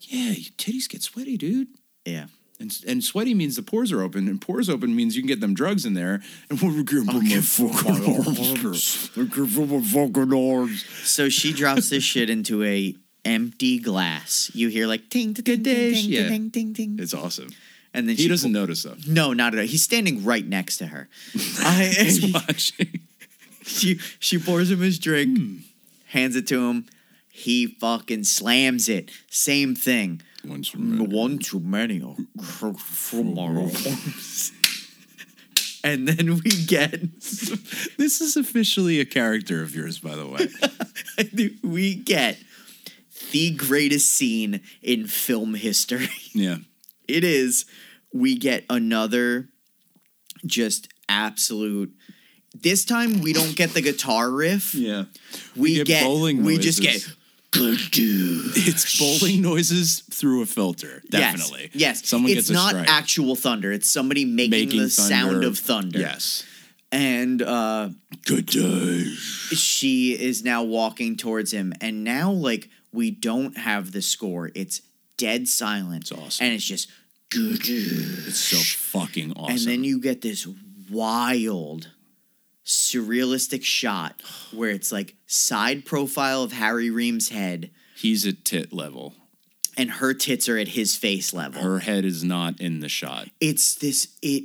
yeah. 0.00 0.30
Your 0.32 0.52
titties 0.58 0.88
get 0.88 1.02
sweaty, 1.02 1.36
dude. 1.36 1.68
Yeah, 2.04 2.26
And, 2.58 2.74
and 2.86 3.04
sweaty 3.04 3.34
means 3.34 3.56
the 3.56 3.62
pores 3.62 3.92
are 3.92 4.00
open, 4.02 4.28
and 4.28 4.40
pores 4.40 4.70
open 4.70 4.96
means 4.96 5.14
you 5.14 5.22
can 5.22 5.28
get 5.28 5.40
them 5.40 5.52
drugs 5.54 5.84
in 5.84 5.92
there. 5.94 6.22
And 6.50 6.60
we're 6.62 6.82
gonna 6.84 7.04
put 7.04 7.22
my 7.22 7.40
fucking 7.40 8.64
arms. 8.66 9.10
I 9.16 9.26
can 9.26 9.46
feel 9.46 9.66
my 9.66 9.82
fucking 9.82 10.32
arms. 10.32 10.84
So 11.04 11.28
she 11.28 11.52
drops 11.52 11.90
this 11.90 12.02
shit 12.02 12.30
into 12.30 12.62
a 12.64 12.94
empty 13.24 13.78
glass. 13.78 14.50
You 14.54 14.68
hear 14.68 14.86
like 14.86 15.10
ting 15.10 15.34
ting 15.34 15.44
ting 15.44 15.62
ting 15.62 15.92
ting 15.94 16.10
Yeah. 16.10 16.28
ting 16.28 16.50
ting 16.50 16.72
ting, 16.74 16.96
It's 17.00 17.12
awesome. 17.12 17.48
and 17.92 18.08
then 18.08 18.16
He 18.16 18.22
she 18.22 18.28
doesn't 18.28 18.52
pull- 18.52 18.60
notice 18.60 18.84
though. 18.84 18.96
No, 19.06 19.32
not 19.34 19.52
at 19.54 19.60
all. 19.60 19.66
He's 19.66 19.82
standing 19.82 20.24
right 20.24 20.46
next 20.46 20.78
to 20.78 20.86
her. 20.86 21.08
I, 21.60 21.92
He's 21.98 22.32
watching. 22.32 23.00
she 23.62 23.98
she 24.18 24.38
pours 24.38 24.70
him 24.70 24.80
his 24.80 24.98
drink, 24.98 25.36
hmm. 25.38 25.56
hands 26.06 26.36
it 26.36 26.46
to 26.48 26.70
him. 26.70 26.86
He 27.28 27.66
fucking 27.66 28.24
slams 28.24 28.88
it. 28.88 29.10
Same 29.28 29.74
thing. 29.74 30.22
Once 30.48 30.68
from 30.68 30.98
One 31.10 31.38
too 31.38 31.60
many. 31.60 32.02
Oh, 32.02 32.16
and 35.84 36.08
then 36.08 36.36
we 36.36 36.50
get 36.66 37.20
This 37.98 38.20
is 38.20 38.36
officially 38.36 39.00
a 39.00 39.04
character 39.04 39.62
of 39.62 39.74
yours, 39.74 39.98
by 39.98 40.14
the 40.14 40.26
way. 40.26 40.48
we 41.62 41.94
get 41.94 42.38
the 43.32 43.50
greatest 43.52 44.12
scene 44.12 44.60
in 44.82 45.06
film 45.06 45.54
history. 45.54 46.08
yeah. 46.32 46.56
It 47.08 47.24
is 47.24 47.64
we 48.12 48.36
get 48.36 48.64
another 48.70 49.48
just 50.44 50.88
absolute 51.08 51.92
this 52.62 52.84
time 52.84 53.20
we 53.20 53.32
don't 53.32 53.56
get 53.56 53.74
the 53.74 53.82
guitar 53.82 54.30
riff. 54.30 54.74
Yeah. 54.74 55.04
We, 55.54 55.76
get 55.76 55.86
get, 55.86 56.04
bowling 56.04 56.42
we 56.42 56.58
just 56.58 56.80
get 56.80 57.06
It's 57.58 58.98
bowling 58.98 59.42
noises 59.42 60.00
through 60.10 60.42
a 60.42 60.46
filter. 60.46 61.02
Definitely. 61.10 61.70
Yes. 61.72 62.00
yes. 62.02 62.08
Someone 62.08 62.32
it's 62.32 62.48
gets 62.48 62.50
not 62.50 62.74
actual 62.88 63.34
thunder. 63.36 63.72
It's 63.72 63.90
somebody 63.90 64.24
making, 64.24 64.50
Making 64.50 64.80
the 64.82 64.90
sound 64.90 65.44
of 65.44 65.58
thunder. 65.58 65.98
Yes. 65.98 66.44
and 66.92 67.42
uh, 67.42 67.90
Good 68.24 68.46
day. 68.46 69.04
she 69.04 70.12
is 70.12 70.44
now 70.44 70.62
walking 70.62 71.16
towards 71.16 71.52
him, 71.52 71.72
and 71.80 72.04
now 72.04 72.30
like 72.30 72.68
we 72.92 73.10
don't 73.10 73.56
have 73.58 73.92
the 73.92 74.02
score; 74.02 74.50
it's 74.54 74.82
dead 75.16 75.48
silent, 75.48 76.02
It's 76.02 76.12
awesome. 76.12 76.46
and 76.46 76.54
it's 76.54 76.64
just 76.64 76.88
good. 77.30 77.60
It's 77.60 78.38
so 78.38 78.56
fucking 78.56 79.32
awesome. 79.32 79.50
And 79.56 79.60
then 79.60 79.84
you 79.84 80.00
get 80.00 80.22
this 80.22 80.46
wild, 80.90 81.90
surrealistic 82.66 83.62
shot 83.62 84.20
where 84.52 84.70
it's 84.70 84.90
like 84.92 85.14
side 85.26 85.84
profile 85.84 86.42
of 86.42 86.52
Harry 86.52 86.90
Ream's 86.90 87.28
head, 87.28 87.70
he's 87.96 88.26
at 88.26 88.44
tit 88.44 88.72
level. 88.72 89.14
and 89.76 89.90
her 89.92 90.12
tits 90.14 90.48
are 90.48 90.58
at 90.58 90.68
his 90.68 90.96
face 90.96 91.32
level. 91.32 91.62
Her 91.62 91.78
head 91.78 92.04
is 92.04 92.24
not 92.24 92.60
in 92.60 92.80
the 92.80 92.88
shot. 92.88 93.28
it's 93.40 93.74
this 93.76 94.08
it. 94.22 94.44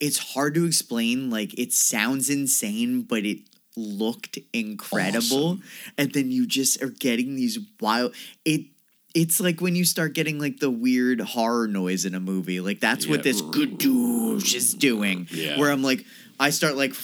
It's 0.00 0.32
hard 0.32 0.54
to 0.54 0.64
explain. 0.64 1.28
Like 1.28 1.58
it 1.58 1.72
sounds 1.74 2.30
insane, 2.30 3.02
but 3.02 3.26
it 3.26 3.40
looked 3.76 4.38
incredible. 4.54 5.46
Awesome. 5.50 5.62
And 5.98 6.12
then 6.14 6.30
you 6.30 6.46
just 6.46 6.82
are 6.82 6.88
getting 6.88 7.36
these 7.36 7.58
wild. 7.80 8.14
It. 8.44 8.62
It's 9.12 9.40
like 9.40 9.60
when 9.60 9.74
you 9.74 9.84
start 9.84 10.14
getting 10.14 10.38
like 10.38 10.60
the 10.60 10.70
weird 10.70 11.20
horror 11.20 11.66
noise 11.66 12.04
in 12.04 12.14
a 12.14 12.20
movie. 12.20 12.60
Like 12.60 12.78
that's 12.80 13.06
what 13.08 13.24
this 13.24 13.40
good 13.40 13.76
douche 13.76 14.54
is 14.54 14.72
doing. 14.72 15.26
Yeah. 15.32 15.58
Where 15.58 15.70
I'm 15.70 15.82
like, 15.82 16.04
I 16.40 16.50
start 16.50 16.74
like, 16.76 16.94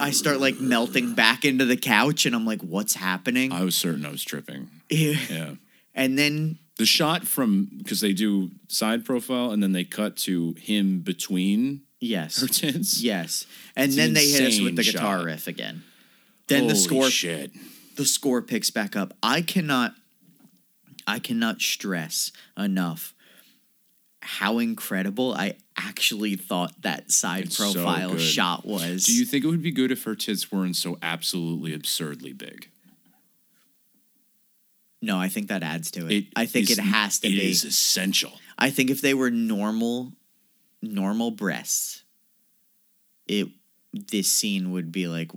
I 0.00 0.10
start 0.10 0.40
like 0.40 0.58
melting 0.58 1.14
back 1.14 1.44
into 1.44 1.64
the 1.66 1.76
couch, 1.76 2.24
and 2.26 2.34
I'm 2.34 2.46
like, 2.46 2.62
what's 2.62 2.94
happening? 2.94 3.52
I 3.52 3.62
was 3.62 3.76
certain 3.76 4.04
I 4.06 4.10
was 4.10 4.24
tripping. 4.24 4.70
Yeah. 4.90 5.16
Yeah. 5.30 5.50
And 5.96 6.18
then 6.18 6.58
The 6.78 6.86
shot 6.86 7.24
from 7.24 7.68
because 7.78 8.00
they 8.00 8.12
do 8.12 8.50
side 8.66 9.04
profile 9.04 9.52
and 9.52 9.62
then 9.62 9.70
they 9.70 9.84
cut 9.84 10.16
to 10.26 10.54
him 10.58 11.02
between 11.02 11.82
yes, 12.00 12.40
her 12.40 12.48
tits. 12.48 13.00
yes, 13.00 13.46
and 13.76 13.86
It's 13.90 13.96
then 13.96 14.08
an 14.08 14.14
they 14.14 14.26
hit 14.28 14.42
us 14.48 14.60
with 14.60 14.74
the 14.74 14.82
guitar 14.82 15.18
shot. 15.18 15.24
riff 15.24 15.46
again. 15.46 15.84
Then 16.48 16.66
the 16.66 16.72
Holy 16.74 16.84
score 16.84 17.10
shit. 17.10 17.52
the 17.94 18.04
score 18.04 18.42
picks 18.42 18.70
back 18.70 18.96
up. 18.96 19.14
I 19.22 19.40
cannot 19.40 19.94
I 21.06 21.20
cannot 21.20 21.60
stress 21.62 22.32
enough 22.58 23.13
how 24.24 24.58
incredible 24.58 25.32
I 25.34 25.56
actually 25.76 26.34
thought 26.36 26.82
that 26.82 27.10
side 27.12 27.44
It's 27.44 27.56
profile 27.56 28.12
good. 28.12 28.20
shot 28.20 28.64
was. 28.66 29.04
Do 29.04 29.14
you 29.14 29.24
think 29.24 29.44
it 29.44 29.48
would 29.48 29.62
be 29.62 29.70
good 29.70 29.92
if 29.92 30.02
her 30.04 30.14
tits 30.14 30.50
weren't 30.50 30.76
so 30.76 30.98
absolutely 31.02 31.72
absurdly 31.74 32.32
big? 32.32 32.70
no, 35.02 35.18
I 35.18 35.28
think 35.28 35.48
that 35.48 35.62
adds 35.62 35.90
to 35.92 36.06
it. 36.06 36.12
It 36.12 36.26
I 36.34 36.46
think 36.46 36.70
is- 36.70 36.78
it 36.78 36.82
has 36.82 37.18
to 37.20 37.28
It 37.28 37.32
be. 37.32 37.50
is 37.50 37.64
essential. 37.64 38.40
I 38.56 38.70
think 38.70 38.88
if 38.90 39.00
they 39.02 39.12
were 39.14 39.30
normal 39.30 40.14
normal 40.80 41.30
breasts, 41.30 42.02
it 43.26 43.48
this 43.92 44.28
scene 44.32 44.70
would 44.72 44.90
be 44.90 45.06
like 45.06 45.30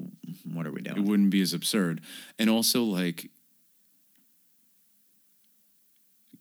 what 0.45 0.65
are 0.65 0.71
we 0.71 0.81
doing? 0.81 0.97
It 0.97 1.03
wouldn't 1.03 1.29
be 1.31 1.41
as 1.41 1.51
absurd. 1.53 1.99
And 2.39 2.49
also 2.49 2.83
like 2.83 3.29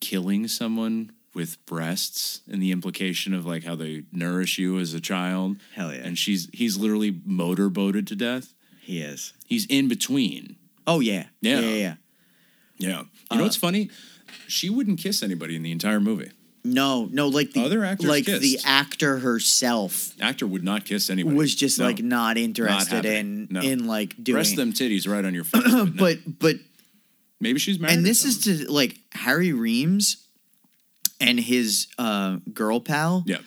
killing 0.01 0.47
someone 0.47 1.11
with 1.37 1.65
breasts 1.67 2.41
and 2.51 2.63
the 2.63 2.73
implication 2.73 3.35
of 3.35 3.45
like 3.45 3.63
how 3.63 3.77
they 3.77 4.05
nourish 4.11 4.59
you 4.59 4.79
as 4.79 4.95
a 4.95 5.01
child. 5.01 5.59
Hell 5.75 5.93
yeah. 5.93 6.01
And 6.03 6.19
she's 6.19 6.49
he's 6.53 6.79
literally 6.79 7.21
motorboated 7.27 8.07
to 8.09 8.17
death. 8.17 8.55
he 8.81 9.03
is. 9.03 9.35
He's 9.45 9.67
in 9.67 9.87
between. 9.87 10.57
Oh 10.87 11.01
yeah. 11.01 11.27
Yeah. 11.43 11.61
Yeah, 11.61 11.69
yeah. 11.69 11.95
yeah. 12.79 13.03
You 13.31 13.37
know 13.37 13.43
what's 13.45 13.57
uh, 13.59 13.61
funny? 13.61 13.91
She 14.49 14.71
wouldn't 14.71 14.99
kiss 14.99 15.23
anybody 15.23 15.57
in 15.57 15.63
the 15.63 15.73
entire 15.73 16.01
movie. 16.01 16.31
No, 16.65 17.09
no, 17.13 17.29
like 17.29 17.53
the 17.53 17.65
Other 17.65 17.85
actors 17.85 18.09
like 18.09 18.25
the 18.25 18.59
actor 18.65 19.19
herself 19.19 20.11
Actor 20.21 20.49
would 20.49 20.65
not 20.65 20.85
kiss 20.85 21.11
anybody. 21.11 21.37
was 21.37 21.55
just 21.55 21.79
No. 21.79 21.85
like 21.85 22.03
not 22.03 22.37
interested 22.39 23.05
in. 23.05 23.47
No. 23.51 23.61
in 23.61 23.87
like 23.87 24.17
doing 24.21 24.37
press 24.37 24.53
them 24.55 24.73
titties 24.73 25.07
right 25.07 25.25
on 25.25 25.35
your 25.35 25.45
face. 25.45 25.63
but, 25.63 25.71
no. 25.73 25.93
but 25.97 26.19
but 26.41 26.57
maybe 27.41 27.59
she's 27.59 27.79
married. 27.79 27.95
and 27.99 28.07
this 28.07 28.25
is 28.25 28.39
to 28.45 28.73
like 28.73 28.99
Harry 29.13 29.53
Reams 29.53 30.26
and 31.21 31.41
his 31.41 31.89
uh 31.99 32.37
girl 32.53 32.81
pal 32.81 33.25
yeah. 33.27 33.39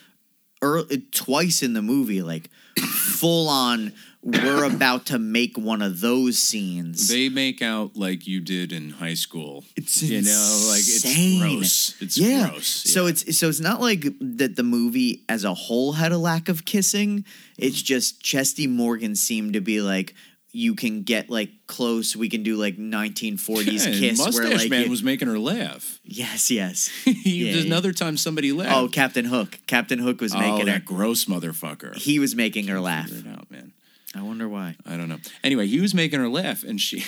er, 0.63 0.83
twice 1.11 1.63
in 1.63 1.73
the 1.73 1.81
movie 1.81 2.21
like 2.21 2.49
full 2.79 3.49
on 3.49 3.93
we're 4.21 4.65
about 4.65 5.05
to 5.05 5.17
make 5.17 5.57
one 5.57 5.81
of 5.81 6.01
those 6.01 6.37
scenes 6.37 7.07
They 7.07 7.29
make 7.29 7.61
out 7.61 7.95
like 7.95 8.27
you 8.27 8.41
did 8.41 8.73
in 8.73 8.91
high 8.91 9.13
school. 9.13 9.63
It's 9.77 10.01
you 10.03 10.21
know, 10.21 10.65
like 10.67 10.79
it's 10.79 11.39
gross. 11.39 12.01
It's 12.01 12.17
yeah. 12.17 12.49
gross. 12.49 12.67
So 12.67 13.07
it's 13.07 13.37
so 13.37 13.47
it's 13.47 13.61
not 13.61 13.79
like 13.79 14.05
that 14.19 14.57
the 14.57 14.63
movie 14.63 15.23
as 15.29 15.45
a 15.45 15.53
whole 15.53 15.93
had 15.93 16.11
a 16.11 16.17
lack 16.17 16.49
of 16.49 16.65
kissing. 16.65 17.23
It's 17.57 17.81
just 17.81 18.21
Chesty 18.21 18.67
Morgan 18.67 19.15
seemed 19.15 19.53
to 19.53 19.61
be 19.61 19.81
like 19.81 20.13
you 20.51 20.73
can 20.75 21.03
get 21.03 21.29
like 21.29 21.49
close. 21.67 22.15
We 22.15 22.27
can 22.29 22.41
do 22.43 22.55
like 22.55 22.77
1940s 22.77 23.65
Yeah, 23.85 23.99
kiss 23.99 24.17
Mustache 24.17 24.43
where 24.43 24.57
like 24.57 24.69
Man 24.69 24.83
you- 24.85 24.89
was 24.89 25.03
making 25.03 25.27
her 25.27 25.37
laugh. 25.39 25.99
yes, 26.03 26.49
yes. 26.49 26.89
Yeah, 27.05 27.51
there's 27.53 27.65
yeah. 27.65 27.67
another 27.67 27.93
time 27.93 28.17
somebody 28.17 28.51
laughed. 28.51 28.75
Oh, 28.75 28.87
Captain 28.87 29.25
Hook. 29.25 29.59
Captain 29.67 29.99
Hook 29.99 30.21
was 30.21 30.33
Oh, 30.33 30.39
making 30.39 30.65
that 30.65 30.73
her. 30.73 30.79
gross 30.85 31.25
motherfucker. 31.25 31.95
He 31.95 32.17
was 32.19 32.35
making 32.35 32.67
her 32.67 32.79
laugh. 32.79 33.09
Figure 33.09 33.29
it 33.31 33.33
out, 33.37 33.51
man. 33.51 33.73
I 34.15 34.23
wonder 34.23 34.49
why. 34.49 34.75
I 34.87 34.97
don't 34.97 35.07
know. 35.07 35.19
Anyway, 35.43 35.67
he 35.67 35.79
was 35.81 35.93
making 35.93 36.19
her 36.19 36.27
laugh, 36.29 36.63
and 36.63 36.81
she 36.81 37.03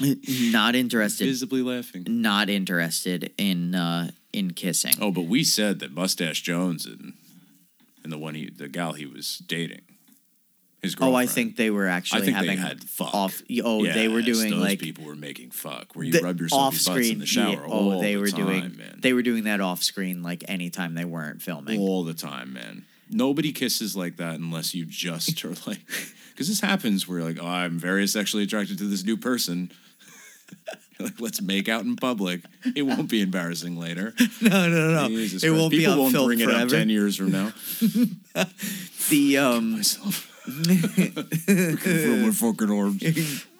Not 0.50 0.74
interested. 0.74 1.24
visibly 1.26 1.62
laughing. 1.62 2.04
Not 2.06 2.50
interested 2.50 3.32
in 3.38 3.74
uh 3.74 4.10
in 4.32 4.52
kissing. 4.52 4.94
Oh, 5.00 5.10
but 5.10 5.22
we 5.26 5.42
said 5.44 5.78
that 5.80 5.92
Mustache 5.92 6.42
Jones 6.42 6.84
and 6.86 7.14
and 8.04 8.12
the 8.12 8.18
one 8.18 8.34
he, 8.34 8.50
the 8.50 8.68
gal 8.68 8.92
he 8.94 9.06
was 9.06 9.38
dating, 9.46 9.82
his 10.82 10.96
Oh, 11.00 11.14
I 11.14 11.26
think 11.26 11.56
they 11.56 11.70
were 11.70 11.86
actually 11.86 12.22
I 12.22 12.24
think 12.24 12.36
having 12.36 12.50
they 12.50 12.56
had 12.56 12.82
fuck. 12.84 13.14
off. 13.14 13.40
Oh, 13.62 13.84
they 13.84 14.08
were 14.08 14.20
doing 14.22 14.50
those 14.50 14.60
like 14.60 14.78
people 14.80 15.04
were 15.04 15.14
making 15.14 15.50
fuck 15.52 15.94
where 15.94 16.04
you 16.04 16.12
the 16.12 16.20
rub 16.20 16.40
yourself 16.40 16.60
off 16.60 16.84
butts 16.84 17.08
in 17.08 17.18
the 17.20 17.26
shower. 17.26 17.52
yeah, 17.52 17.60
all 17.66 17.92
oh, 17.92 18.00
they 18.00 18.14
the 18.14 18.20
were 18.20 18.28
time, 18.28 18.46
doing 18.46 18.76
man. 18.76 18.98
they 19.00 19.12
were 19.12 19.22
doing 19.22 19.44
that 19.44 19.60
off 19.60 19.82
screen 19.82 20.22
like 20.22 20.44
anytime 20.48 20.94
they 20.94 21.04
weren't 21.04 21.40
filming. 21.40 21.78
all 21.80 22.02
the 22.04 22.14
time, 22.14 22.52
man. 22.52 22.84
Nobody 23.10 23.52
kisses 23.52 23.94
like 23.94 24.16
that 24.16 24.36
unless 24.40 24.74
you 24.74 24.84
just 24.86 25.44
are 25.44 25.50
like, 25.66 25.80
because 26.30 26.48
this 26.48 26.60
happens 26.60 27.06
where 27.06 27.18
you're 27.18 27.28
like, 27.28 27.38
oh, 27.40 27.46
I'm 27.46 27.78
very 27.78 28.06
sexually 28.06 28.42
attracted 28.44 28.78
to 28.78 28.84
this 28.84 29.04
new 29.04 29.16
person. 29.16 29.70
Like, 31.00 31.20
let's 31.20 31.42
make 31.42 31.68
out 31.68 31.84
in 31.84 31.96
public. 31.96 32.42
It 32.76 32.82
won't 32.82 33.08
be 33.10 33.22
embarrassing 33.22 33.76
later. 33.76 34.14
no, 34.40 34.68
no, 34.68 34.94
no, 34.94 35.08
Jesus 35.08 35.42
it 35.42 35.48
Christ. 35.48 35.60
won't 35.60 35.70
be 35.72 35.78
People 35.78 35.92
on 35.94 35.98
won't 35.98 36.12
film 36.12 36.26
bring 36.26 36.40
it 36.40 36.48
up 36.48 36.54
forever. 36.54 36.70
ten 36.76 36.88
years 36.90 37.16
from 37.16 37.32
now. 37.32 37.52
The 39.08 39.38
um, 39.38 39.72
Myself. 39.72 40.31
From 40.44 42.22
my 42.22 42.30
fucking 42.30 42.70
arms. 42.70 43.00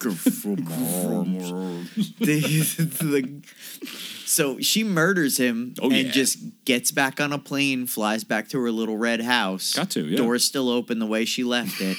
the, 2.19 2.41
the 3.01 3.43
so 4.27 4.59
she 4.61 4.83
murders 4.83 5.37
him 5.37 5.75
Oh, 5.81 5.91
and 5.91 6.07
yeah. 6.07 6.11
just 6.11 6.39
gets 6.65 6.91
back 6.91 7.21
on 7.21 7.33
a 7.33 7.39
plane, 7.39 7.87
flies 7.87 8.25
back 8.25 8.49
to 8.49 8.59
her 8.61 8.71
little 8.71 8.97
red 8.97 9.21
house. 9.21 9.75
Got 9.75 9.91
to, 9.91 10.07
yeah. 10.07 10.17
Door's 10.17 10.45
still 10.45 10.69
open 10.71 10.99
the 10.99 11.07
way 11.07 11.25
she 11.25 11.45
left 11.45 11.77
it. 11.81 11.97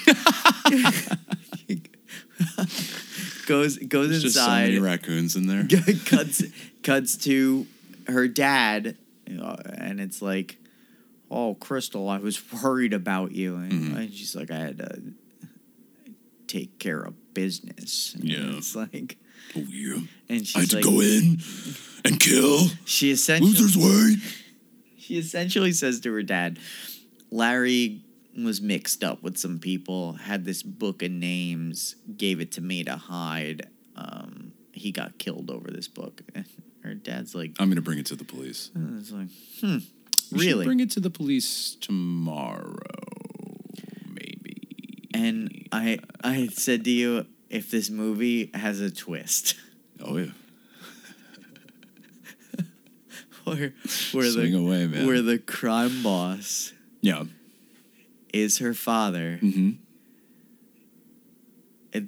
goes 3.47 3.77
goes 3.77 4.09
There's 4.09 4.23
just 4.23 4.35
so 4.35 4.47
many 4.47 4.75
inside. 4.75 4.83
raccoons 4.83 5.35
in 5.35 5.47
there. 5.47 5.67
cuts 6.05 6.43
cuts 6.81 7.17
to 7.17 7.67
her 8.07 8.27
dad, 8.27 8.97
uh, 9.39 9.55
and 9.77 10.01
it's 10.01 10.21
like, 10.21 10.57
"Oh, 11.31 11.55
Crystal, 11.55 12.09
I 12.09 12.17
was 12.19 12.41
worried 12.63 12.93
about 12.93 13.31
you," 13.31 13.55
and, 13.55 13.71
Mm-hmm. 13.71 13.97
and 13.97 14.13
she's 14.13 14.35
like, 14.35 14.51
"I 14.51 14.59
had 14.59 14.77
to 14.79 15.01
take 16.47 16.79
care 16.79 17.01
of 17.01 17.33
business." 17.33 18.13
And 18.15 18.25
Yeah. 18.29 18.57
it's 18.57 18.75
like, 18.75 19.17
Oh 19.55 19.59
yeah. 19.69 19.99
and 20.29 20.47
she's 20.47 20.55
I 20.55 20.59
had 20.61 20.69
to 20.71 20.75
like, 20.77 20.85
go 20.85 21.01
in 21.01 21.39
and 22.05 22.19
kill 22.19 22.67
she 22.85 23.11
essentially 23.11 23.49
losers 23.51 23.77
weight. 23.77 24.19
she 24.97 25.17
essentially 25.17 25.71
says 25.71 25.99
to 26.01 26.13
her 26.13 26.23
dad, 26.23 26.59
"Larry." 27.31 28.01
Was 28.35 28.61
mixed 28.61 29.03
up 29.03 29.21
with 29.21 29.37
some 29.37 29.59
people, 29.59 30.13
had 30.13 30.43
this 30.43 30.63
book 30.63 31.03
of 31.03 31.11
names, 31.11 31.95
gave 32.17 32.39
it 32.41 32.51
to 32.53 32.61
me 32.61 32.83
to 32.83 32.95
hide. 32.97 33.67
Um, 33.95 34.53
he 34.71 34.91
got 34.91 35.19
killed 35.19 35.51
over 35.51 35.69
this 35.69 35.87
book. 35.87 36.23
And 36.35 36.45
her 36.83 36.95
dad's 36.95 37.35
like, 37.35 37.51
I'm 37.59 37.69
gonna 37.69 37.81
bring 37.81 37.99
it 37.99 38.07
to 38.07 38.15
the 38.15 38.23
police. 38.23 38.71
It's 38.97 39.11
like, 39.11 39.27
hmm, 39.61 39.77
We 40.33 40.39
should 40.39 40.47
really? 40.53 40.65
bring 40.65 40.79
it 40.79 40.91
to 40.91 40.99
the 40.99 41.09
police 41.09 41.75
tomorrow, 41.79 42.75
maybe. 44.07 45.07
and 45.13 45.67
I, 45.71 45.99
I 46.23 46.47
said 46.47 46.83
to 46.85 46.91
you, 46.91 47.25
if 47.49 47.69
this 47.71 47.89
movie 47.89 48.49
has 48.53 48.79
a 48.81 48.89
twist, 48.91 49.55
Oh 50.03 50.17
yeah. 50.17 50.25
where, 53.43 53.73
where 54.13 54.29
Swing 54.31 54.51
the 54.53 54.57
away, 54.57 54.87
man. 54.87 55.05
where 55.07 55.21
the 55.21 55.37
crime 55.37 56.01
boss 56.03 56.73
Yeah. 57.01 57.23
is 58.33 58.57
her 58.59 58.73
father, 58.73 59.39
Mm-hmm. 59.41 59.71
it, 61.91 62.03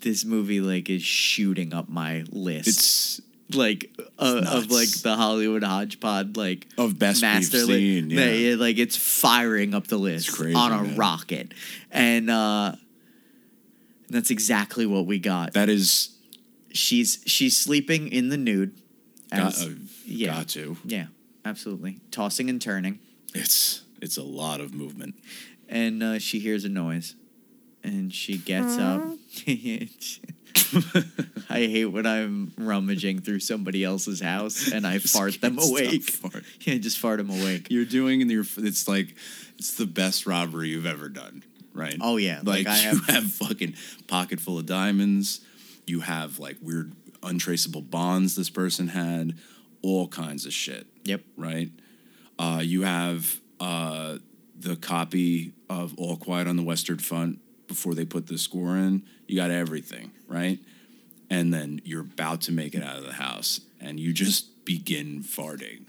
this 0.00 0.24
movie 0.24 0.60
like 0.60 0.88
is 0.88 1.02
shooting 1.02 1.72
up 1.74 1.88
my 1.88 2.24
list. 2.30 2.68
It's 2.68 3.20
like 3.54 3.90
uh, 4.18 4.42
of 4.46 4.70
like 4.70 4.90
the 5.02 5.14
Hollywood 5.16 5.62
hodgepodge 5.64 6.36
like 6.36 6.66
Of 6.76 6.98
best 6.98 7.22
we've 7.22 7.32
master 7.32 7.58
li- 7.64 8.00
seen, 8.00 8.10
yeah. 8.10 8.24
yeah, 8.30 8.56
like 8.56 8.78
it's 8.78 8.96
firing 8.96 9.74
up 9.74 9.86
the 9.86 9.96
list 9.98 10.32
crazy, 10.32 10.54
on 10.54 10.72
a 10.72 10.82
man. 10.82 10.96
rocket, 10.96 11.52
and 11.90 12.28
uh, 12.30 12.72
that's 14.10 14.30
exactly 14.30 14.86
what 14.86 15.06
we 15.06 15.18
got. 15.18 15.54
That 15.54 15.68
is 15.68 16.10
she's 16.72 17.22
she's 17.26 17.56
sleeping 17.56 18.08
in 18.08 18.28
the 18.28 18.36
nude. 18.36 18.74
got, 19.30 19.60
uh, 19.60 19.66
yeah, 20.04 20.34
got 20.34 20.48
to. 20.48 20.76
yeah, 20.84 21.06
absolutely, 21.44 22.00
tossing 22.10 22.48
and 22.50 22.60
turning, 22.60 22.98
It's 23.34 23.82
it's 24.02 24.16
a 24.16 24.22
lot 24.22 24.60
of 24.60 24.74
movement. 24.74 25.14
and 25.68 26.02
uh, 26.02 26.18
she 26.18 26.38
hears 26.38 26.64
a 26.64 26.68
noise, 26.68 27.14
and 27.82 28.12
she 28.12 28.36
gets 28.38 28.76
up. 28.78 29.02
I 31.50 31.60
hate 31.60 31.86
when 31.86 32.06
I'm 32.06 32.52
rummaging 32.58 33.20
through 33.20 33.40
somebody 33.40 33.84
else's 33.84 34.20
house 34.20 34.70
and 34.70 34.86
I 34.86 34.98
fart 35.14 35.40
them 35.40 35.58
awake. 35.58 36.04
fart. 36.10 36.44
Yeah, 36.60 36.76
just 36.78 36.98
fart 36.98 37.18
them 37.18 37.30
awake. 37.30 37.68
You're 37.70 37.84
doing 37.84 38.22
and 38.22 38.30
you're 38.30 38.44
It's 38.58 38.86
like 38.88 39.14
it's 39.58 39.74
the 39.76 39.86
best 39.86 40.26
robbery 40.26 40.68
you've 40.68 40.86
ever 40.86 41.08
done, 41.08 41.42
right? 41.74 41.96
Oh, 42.00 42.16
yeah. 42.16 42.40
like, 42.44 42.66
Like, 42.66 42.66
I 42.68 42.82
you 42.82 42.88
have- 42.98 43.06
have 43.08 43.32
fucking 43.32 43.74
pocket 44.06 44.40
full 44.40 44.58
of 44.58 44.66
diamonds. 44.66 45.40
You 45.86 46.00
have 46.00 46.38
like 46.38 46.56
weird 46.62 46.92
untraceable 47.22 47.82
bonds 47.82 48.36
this 48.36 48.50
person 48.50 48.88
had, 48.88 49.36
all 49.82 50.06
kinds 50.08 50.46
of 50.46 50.52
shit. 50.52 50.86
Yep. 51.04 51.22
right? 51.36 51.70
Uh, 52.38 52.60
you 52.62 52.82
have 52.82 53.40
uh, 53.58 54.18
the 54.58 54.76
copy 54.76 55.52
of 55.68 55.94
All 55.98 56.16
Quiet 56.16 56.46
on 56.46 56.56
the 56.56 56.62
Western 56.62 56.98
Front 56.98 57.40
before 57.68 57.94
they 57.94 58.04
put 58.04 58.26
the 58.26 58.38
score 58.38 58.76
in. 58.76 59.02
You 59.26 59.36
got 59.36 59.50
everything, 59.50 60.10
right? 60.26 60.58
And 61.30 61.52
then 61.52 61.80
you're 61.84 62.00
about 62.00 62.40
to 62.42 62.52
make 62.52 62.74
it 62.74 62.82
out 62.82 62.96
of 62.96 63.04
the 63.04 63.12
house, 63.12 63.60
and 63.80 64.00
you 64.00 64.12
just 64.12 64.64
begin 64.64 65.22
farting. 65.22 65.84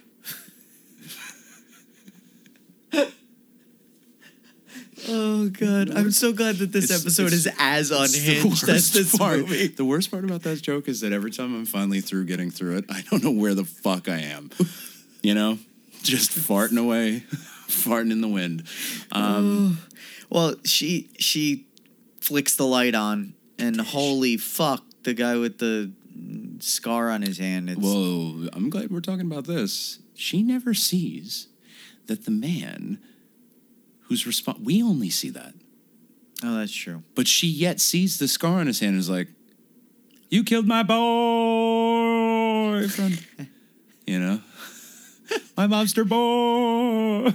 Oh 5.07 5.47
god, 5.49 5.91
I'm 5.95 6.11
so 6.11 6.33
glad 6.33 6.57
that 6.57 6.73
this 6.73 6.85
It's- 6.85 7.01
episode 7.01 7.27
it's- 7.27 7.45
is 7.45 7.53
as 7.57 7.89
unhinged 7.91 8.67
as 8.67 8.91
this 8.91 9.15
part. 9.15 9.39
movie. 9.39 9.67
The 9.67 9.85
worst 9.85 10.11
part 10.11 10.25
about 10.25 10.43
that 10.43 10.61
joke 10.61 10.89
is 10.89 10.99
that 11.01 11.13
every 11.13 11.31
time 11.31 11.55
I'm 11.55 11.65
finally 11.65 12.01
through 12.01 12.25
getting 12.25 12.51
through 12.51 12.77
it, 12.77 12.85
I 12.89 13.01
don't 13.09 13.23
know 13.23 13.31
where 13.31 13.55
the 13.55 13.63
fuck 13.63 14.09
I 14.09 14.19
am. 14.19 14.49
You 15.23 15.33
know, 15.35 15.57
just 16.03 16.31
farting 16.31 16.77
away, 16.77 17.23
farting 17.67 18.11
in 18.11 18.19
the 18.21 18.27
wind. 18.27 18.63
Um, 19.11 19.79
Well, 20.29 20.55
she 20.65 21.09
she 21.17 21.65
flicks 22.21 22.55
the 22.55 22.65
light 22.65 22.95
on, 22.95 23.33
and 23.57 23.79
holy 23.79 24.37
fuck, 24.37 24.83
the 25.03 25.13
guy 25.13 25.37
with 25.37 25.59
the 25.59 25.91
scar 26.59 27.09
on 27.09 27.21
his 27.21 27.37
hand. 27.37 27.69
It's, 27.69 27.79
Whoa, 27.79 28.47
I'm 28.53 28.69
glad 28.69 28.91
we're 28.91 28.99
talking 29.01 29.25
about 29.25 29.45
this. 29.45 29.99
She 30.13 30.43
never 30.43 30.73
sees 30.73 31.47
that 32.07 32.25
the 32.25 32.31
man 32.31 32.99
who's 34.03 34.25
respond 34.27 34.65
we 34.65 34.81
only 34.83 35.09
see 35.09 35.29
that. 35.29 35.53
oh, 36.43 36.57
that's 36.57 36.73
true. 36.73 37.03
But 37.15 37.27
she 37.27 37.47
yet 37.47 37.79
sees 37.79 38.19
the 38.19 38.27
scar 38.27 38.59
on 38.59 38.67
his 38.67 38.79
hand 38.79 38.93
and 38.93 38.99
is 38.99 39.09
like, 39.09 39.29
You 40.29 40.43
killed 40.43 40.67
my 40.67 40.83
boyfriend. 40.83 41.95
you 44.07 44.19
know? 44.19 44.41
my 45.57 45.67
mobster 45.67 46.07
boy. 46.07 47.31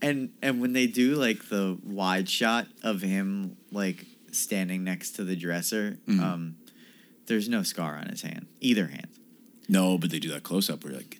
And 0.00 0.30
and 0.42 0.60
when 0.60 0.72
they 0.72 0.86
do 0.88 1.14
like 1.14 1.48
the 1.48 1.78
wide 1.84 2.28
shot 2.28 2.66
of 2.82 3.02
him 3.02 3.56
like 3.72 4.06
standing 4.30 4.84
next 4.84 5.12
to 5.12 5.24
the 5.24 5.36
dresser, 5.36 5.98
Mm-hmm. 6.06 6.20
um, 6.22 6.56
there's 7.26 7.48
no 7.48 7.62
scar 7.62 7.96
on 7.96 8.08
his 8.08 8.22
hand, 8.22 8.46
either 8.60 8.88
hand. 8.88 9.08
No, 9.68 9.96
but 9.96 10.10
they 10.10 10.18
do 10.18 10.28
that 10.30 10.42
close 10.42 10.68
up 10.68 10.82
where 10.84 10.92
you're 10.92 11.00
like, 11.00 11.18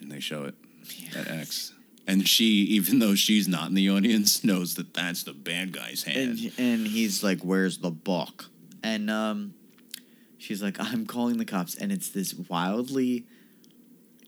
and 0.00 0.10
they 0.10 0.20
show 0.20 0.44
it 0.44 0.54
at 1.16 1.28
X. 1.30 1.72
And 2.06 2.28
she, 2.28 2.44
even 2.64 2.98
though 2.98 3.14
she's 3.14 3.48
not 3.48 3.68
in 3.68 3.74
the 3.74 3.88
audience, 3.88 4.42
knows 4.44 4.74
that 4.74 4.92
that's 4.92 5.22
the 5.22 5.32
bad 5.32 5.72
guy's 5.72 6.02
hand. 6.02 6.38
And 6.38 6.52
and 6.58 6.86
he's 6.86 7.22
like, 7.22 7.40
"Where's 7.40 7.78
the 7.78 7.90
book?" 7.90 8.46
And 8.82 9.08
um, 9.10 9.54
she's 10.36 10.62
like, 10.62 10.76
"I'm 10.78 11.06
calling 11.06 11.38
the 11.38 11.46
cops," 11.46 11.74
and 11.76 11.90
it's 11.92 12.10
this 12.10 12.34
wildly 12.34 13.24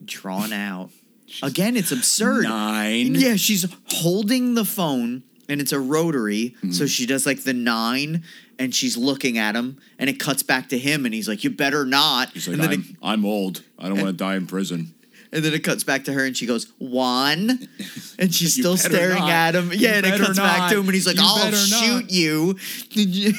drawn 0.05 0.53
out. 0.53 0.91
Again, 1.43 1.77
it's 1.77 1.93
absurd. 1.93 2.45
Nine. 2.45 3.15
Yeah, 3.15 3.37
she's 3.37 3.67
holding 3.89 4.55
the 4.55 4.65
phone 4.65 5.25
and 5.49 5.61
it's 5.61 5.73
a 5.73 5.81
rotary. 5.81 6.55
Mm-hmm. 6.59 6.73
So 6.73 6.87
she 6.87 7.07
does 7.07 7.27
like 7.27 7.43
the 7.45 7.53
nine 7.55 8.23
and 8.59 8.75
she's 8.75 8.97
looking 8.97 9.39
at 9.39 9.55
him 9.55 9.79
and 9.99 10.09
it 10.11 10.19
cuts 10.19 10.43
back 10.43 10.69
to 10.71 10.79
him 10.79 11.05
and 11.05 11.15
he's 11.15 11.29
like, 11.29 11.45
You 11.45 11.51
better 11.51 11.85
not. 11.85 12.31
He's 12.31 12.49
like, 12.49 12.59
and, 12.59 12.67
I'm, 12.67 12.81
it, 12.81 12.87
I'm 13.03 13.25
old. 13.25 13.63
I 13.79 13.89
don't 13.89 13.97
want 13.99 14.09
to 14.09 14.13
die 14.25 14.37
in 14.37 14.47
prison. 14.47 14.95
and 15.33 15.45
then 15.45 15.53
it 15.53 15.61
cuts 15.65 15.85
back 15.85 16.05
to 16.05 16.13
her 16.13 16.25
and 16.25 16.37
she 16.37 16.47
goes, 16.47 16.73
One. 16.79 17.69
And 18.19 18.35
she's 18.35 18.55
still 18.55 18.79
staring 18.79 19.19
not. 19.19 19.31
at 19.31 19.55
him. 19.55 19.71
Yeah, 19.75 19.91
You 19.91 19.95
and 19.97 20.07
it 20.07 20.19
cuts 20.21 20.39
back 20.39 20.71
to 20.71 20.79
him 20.79 20.87
and 20.87 20.95
he's 20.95 21.07
like, 21.07 21.17
You 21.17 21.23
I'll 21.25 21.53
shoot 21.53 22.05
not. 22.05 22.11
you. 22.11 22.57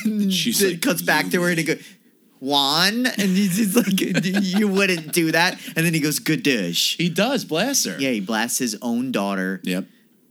And 0.06 0.32
She's 0.34 0.62
it 0.62 0.70
like, 0.74 0.82
cuts 0.82 1.02
back 1.02 1.30
to 1.32 1.42
her 1.42 1.50
and 1.50 1.58
he 1.58 1.64
goes, 1.64 1.84
One. 2.40 3.08
And 3.08 3.18
he's, 3.36 3.58
he's 3.58 3.76
like, 3.76 4.00
You 4.00 4.68
wouldn't 4.68 5.12
do 5.14 5.32
that. 5.32 5.60
And 5.76 5.84
then 5.84 5.96
he 5.96 6.00
goes, 6.00 6.20
Good 6.20 6.44
dish. 6.44 6.96
He 6.98 7.10
does, 7.10 7.44
blast 7.44 7.86
her. 7.88 7.98
Yeah, 8.00 8.12
he 8.12 8.20
blasts 8.20 8.60
his 8.60 8.78
own 8.84 9.12
daughter 9.12 9.60
Yep. 9.64 9.86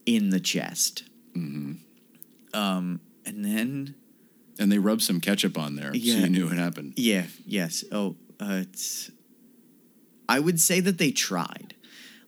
in 0.07 0.31
the 0.31 0.39
chest. 0.41 1.03
Mm-hmm. 1.37 2.59
Um, 2.59 3.01
and 3.25 3.45
then 3.45 3.95
And 4.59 4.71
they 4.73 4.79
rubbed 4.79 5.03
some 5.03 5.21
ketchup 5.21 5.59
on 5.59 5.77
there, 5.77 5.93
so 5.93 5.99
you 5.99 6.29
knew 6.29 6.47
what 6.47 6.57
happened. 6.57 6.95
yeah, 6.97 7.27
yes. 7.47 7.85
Oh, 7.93 8.17
uh, 8.41 8.63
it's. 8.63 9.11
I 10.29 10.41
would 10.41 10.61
say 10.61 10.81
that 10.81 10.99
they 10.99 11.11
tried, 11.13 11.75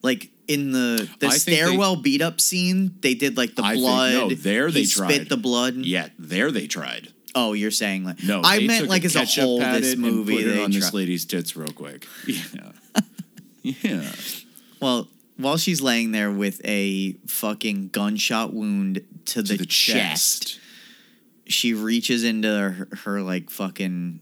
like 0.03 0.31
in 0.47 0.71
the 0.73 1.09
the 1.19 1.27
I 1.27 1.31
think 1.31 1.33
they- 1.33 1.39
stairwell 1.39 1.97
beat 1.97 2.23
up 2.23 2.41
scene. 2.41 2.95
They 3.01 3.15
did 3.15 3.37
like 3.37 3.55
the 3.57 3.65
I 3.65 3.73
think- 3.73 3.83
blood. 3.83 4.13
no, 4.13 4.29
there 4.35 4.71
they 4.71 4.85
tried. 4.85 5.13
spit 5.15 5.29
the 5.29 5.37
blood. 5.37 5.75
Yeah, 5.77 6.09
there 6.19 6.51
they 6.53 6.67
tried. 6.67 7.09
Oh, 7.35 7.53
you're 7.55 7.71
saying 7.71 8.05
like 8.05 8.23
No, 8.25 8.41
I 8.45 8.61
meant 8.61 8.89
like 8.89 9.05
as 9.05 9.15
a 9.17 9.25
whole. 9.25 9.59
This 9.61 9.93
and 9.95 10.03
movie 10.03 10.37
put 10.37 10.47
it 10.47 10.61
on 10.61 10.71
this 10.71 10.93
lady's 10.95 11.25
tits 11.25 11.57
real 11.57 11.69
quick. 11.73 12.07
Yeah, 12.27 12.73
yeah. 13.83 14.13
Well, 14.81 15.09
while 15.39 15.57
she's 15.57 15.81
laying 15.81 16.13
there 16.13 16.31
with 16.31 16.61
a 16.65 17.13
fucking 17.27 17.89
gunshot 17.89 18.53
wound 18.53 19.03
to, 19.27 19.43
To 19.43 19.57
the, 19.57 19.65
chest, 19.65 20.59
she 21.47 21.73
reaches 21.75 22.25
into 22.25 22.49
her, 22.49 22.89
her 23.05 23.23
like 23.23 23.49
fucking 23.49 24.21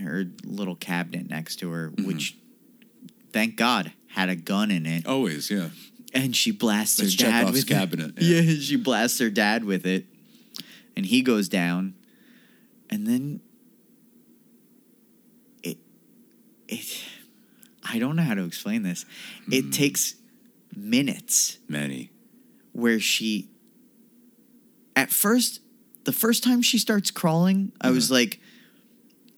her 0.00 0.24
little 0.44 0.76
cabinet 0.76 1.28
next 1.28 1.56
to 1.56 1.70
her, 1.70 1.90
Mm-hmm. 1.90 2.06
which 2.06 2.36
thank 3.32 3.56
God 3.56 3.92
had 4.08 4.28
a 4.28 4.36
gun 4.36 4.70
in 4.70 4.86
it, 4.86 5.06
Always, 5.06 5.50
yeah. 5.50 5.68
and 6.14 6.34
she 6.36 6.50
blasts 6.52 7.00
her 7.00 7.08
dad 7.08 7.52
with 7.52 7.66
cabinet, 7.66 8.12
It. 8.16 8.22
yeah. 8.22 8.40
Yeah. 8.40 8.60
she 8.60 8.76
blasts 8.76 9.18
her 9.18 9.30
dad 9.30 9.64
with 9.64 9.84
it, 9.86 10.06
and 10.96 11.04
he 11.06 11.22
goes 11.22 11.48
down, 11.48 11.94
and 12.90 13.06
then 13.06 13.40
it 15.62 15.78
it 16.68 17.02
I 17.84 17.98
don't 17.98 18.16
know 18.16 18.22
how 18.22 18.34
to 18.34 18.44
explain 18.44 18.82
this. 18.82 19.04
It 19.50 19.64
hmm. 19.64 19.70
takes 19.70 20.14
minutes 20.74 21.58
Many. 21.68 22.10
where 22.72 22.98
she 23.00 23.50
at 24.96 25.10
first 25.10 25.60
the 26.04 26.12
first 26.12 26.42
time 26.42 26.62
she 26.62 26.78
starts 26.78 27.10
crawling 27.10 27.72
i 27.80 27.90
was 27.90 28.10
uh-huh. 28.10 28.20
like 28.20 28.40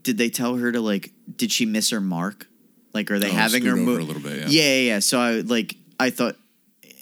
did 0.03 0.19
they 0.19 0.29
tell 0.31 0.57
her 0.57 0.71
to 0.71 0.81
like 0.81 1.13
did 1.37 1.51
she 1.51 1.67
miss 1.67 1.91
her 1.91 2.01
mark 2.01 2.47
like 2.93 3.11
are 3.11 3.19
they 3.19 3.31
Oh, 3.31 3.35
having 3.35 3.65
her 3.65 3.77
move 3.77 4.01
a 4.01 4.03
little 4.05 4.23
bit, 4.23 4.43
yeah. 4.43 4.47
yeah 4.49 4.63
yeah 4.63 4.93
yeah 4.93 4.99
so 5.01 5.19
i 5.21 5.41
like 5.41 5.77
i 5.99 6.11
thought 6.11 6.37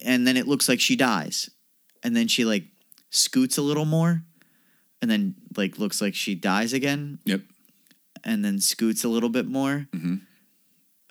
and 0.04 0.26
then 0.26 0.36
it 0.36 0.46
looks 0.48 0.68
like 0.68 0.80
she 0.80 0.96
dies 0.96 1.50
and 2.02 2.16
then 2.16 2.26
she 2.28 2.44
like 2.44 2.64
scoots 3.10 3.58
a 3.58 3.62
little 3.62 3.84
more 3.84 4.22
and 5.00 5.10
then 5.10 5.34
like 5.56 5.78
looks 5.78 6.00
like 6.00 6.14
she 6.14 6.34
dies 6.34 6.72
again 6.72 7.18
Yep. 7.24 7.42
and 8.24 8.44
then 8.44 8.60
scoots 8.60 9.04
a 9.04 9.08
little 9.08 9.28
bit 9.28 9.46
more 9.46 9.88
mm-hmm. 9.92 10.16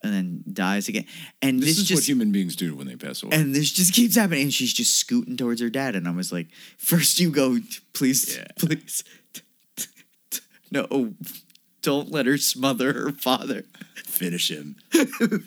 And 0.03 0.13
then 0.13 0.43
dies 0.51 0.87
again 0.89 1.05
and 1.41 1.59
This, 1.59 1.69
this, 1.69 1.77
is 1.79 1.87
just 1.87 2.01
what 2.03 2.07
human 2.07 2.31
beings 2.31 2.55
do 2.55 2.75
when 2.75 2.87
they 2.87 2.95
pass 2.95 3.21
away. 3.23 3.35
and 3.37 3.53
this 3.53 3.71
just 3.71 3.93
keeps 3.93 4.15
happening. 4.15 4.43
And 4.43 4.53
she's 4.53 4.73
just 4.73 4.95
scooting 4.95 5.37
towards 5.37 5.61
her 5.61 5.69
dad. 5.69 5.95
And 5.95 6.07
I 6.07 6.11
was 6.11 6.31
like, 6.31 6.47
first 6.77 7.19
you 7.19 7.29
go, 7.31 7.57
please, 7.93 8.37
Yeah. 8.37 8.47
please. 8.57 9.03
No, 10.73 11.13
don't 11.81 12.09
let 12.11 12.25
her 12.27 12.37
smother 12.37 12.93
her 12.93 13.11
father. 13.11 13.63
Finish 13.95 14.49
him. 14.49 14.77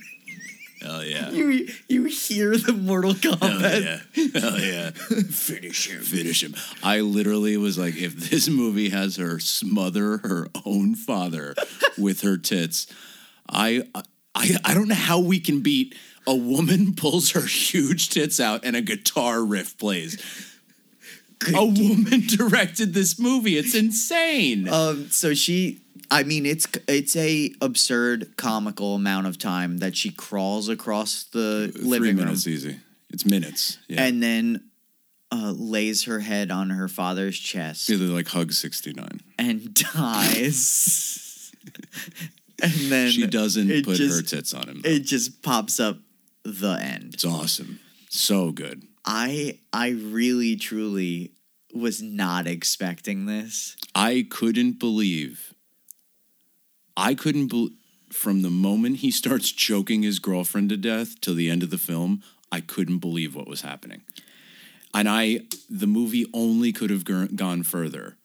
Hell 0.83 1.03
yeah. 1.03 1.31
You 1.31 1.67
you 1.89 2.05
hear 2.05 2.59
the 2.59 2.75
Mortal 2.75 3.15
Kombat. 3.15 3.61
Hell 3.61 3.81
yeah. 3.81 4.41
Hell 4.41 4.61
yeah. 4.61 4.91
Finish 4.91 5.89
him. 5.89 6.03
Finish 6.03 6.43
him. 6.43 6.55
I 6.83 7.01
literally 7.01 7.57
was 7.57 7.79
like, 7.79 7.97
if 7.97 8.17
this 8.29 8.51
movie 8.51 8.91
has 8.91 9.17
her 9.17 9.39
smother 9.39 10.19
her 10.19 10.49
own 10.67 10.95
father 10.95 11.55
with 11.97 12.21
her 12.21 12.37
tits, 12.37 12.87
I 13.49 13.85
I 14.35 14.57
I 14.65 14.75
don't 14.75 14.89
know 14.89 14.95
how 14.95 15.21
we 15.21 15.41
can 15.41 15.61
beat 15.61 15.95
a 16.27 16.35
woman 16.35 16.95
pulls 16.97 17.31
her 17.33 17.43
huge 17.43 18.09
tits 18.11 18.41
out 18.41 18.65
and 18.65 18.77
a 18.77 18.81
guitar 18.83 19.45
riff 19.45 19.79
plays. 19.79 20.21
A 21.55 21.65
woman 21.65 22.23
directed 22.27 22.95
this 22.95 23.19
movie. 23.19 23.59
It's 23.59 23.75
insane. 23.75 24.69
Um, 24.69 25.11
so 25.11 25.35
she 25.35 25.81
I 26.11 26.23
mean, 26.23 26.47
it's 26.47 26.67
it's 26.89 27.17
a 27.17 27.53
absurd, 27.61 28.37
comical 28.37 28.95
amount 28.95 29.27
of 29.27 29.39
time 29.39 29.79
that 29.79 29.97
she 29.97 30.11
crawls 30.11 30.69
across 30.69 31.25
the 31.25 31.71
Three 31.75 31.83
living 31.85 32.17
room 32.17 32.27
minutes 32.27 32.47
easy. 32.47 32.77
It's 33.11 33.25
minutes. 33.27 33.79
Yeah. 33.89 34.05
and 34.05 34.23
then 34.23 34.65
uh, 35.33 35.53
lays 35.57 36.05
her 36.05 36.21
head 36.21 36.51
on 36.51 36.71
her 36.71 36.89
father's 36.89 37.39
chest 37.39 37.91
Either 37.91 38.05
like 38.05 38.29
hug 38.29 38.53
69. 38.53 39.21
and 39.39 39.75
dies. 39.95 41.53
And 42.63 42.73
then 42.91 43.11
She 43.11 43.27
doesn't 43.27 43.85
put 43.85 43.99
her 43.99 44.23
tits 44.23 44.55
on 44.55 44.69
him. 44.69 44.81
though. 44.83 44.91
It 44.91 45.01
just 45.01 45.43
pops 45.43 45.81
up 45.81 45.99
the 46.45 46.79
end. 46.81 47.15
it's 47.15 47.25
awesome. 47.25 47.81
So 48.11 48.53
good. 48.53 48.83
I 49.05 49.59
I 49.73 49.89
really 49.91 50.57
truly 50.57 51.33
was 51.75 52.01
not 52.01 52.47
expecting 52.47 53.27
this. 53.27 53.77
I 53.95 54.27
couldn't 54.31 54.79
believe. 54.79 55.53
I 56.97 57.15
couldn't 57.15 57.49
bel 57.49 57.71
from 58.13 58.43
the 58.43 58.51
moment 58.51 58.99
he 58.99 59.11
starts 59.11 59.51
choking 59.51 60.03
his 60.03 60.21
girlfriend 60.21 60.69
to 60.69 60.77
death 60.77 61.21
till 61.21 61.35
the 61.35 61.51
end 61.51 61.63
of 61.65 61.71
the 61.71 61.79
film. 61.79 62.23
I 62.53 62.61
couldn't 62.61 62.99
believe 62.99 63.35
what 63.35 63.49
was 63.49 63.63
happening, 63.63 64.03
and 64.95 65.09
I 65.09 65.41
the 65.69 65.89
movie 65.89 66.27
only 66.33 66.73
could 66.73 66.91
have 66.91 67.05
gone 67.05 67.65
further, 67.65 68.17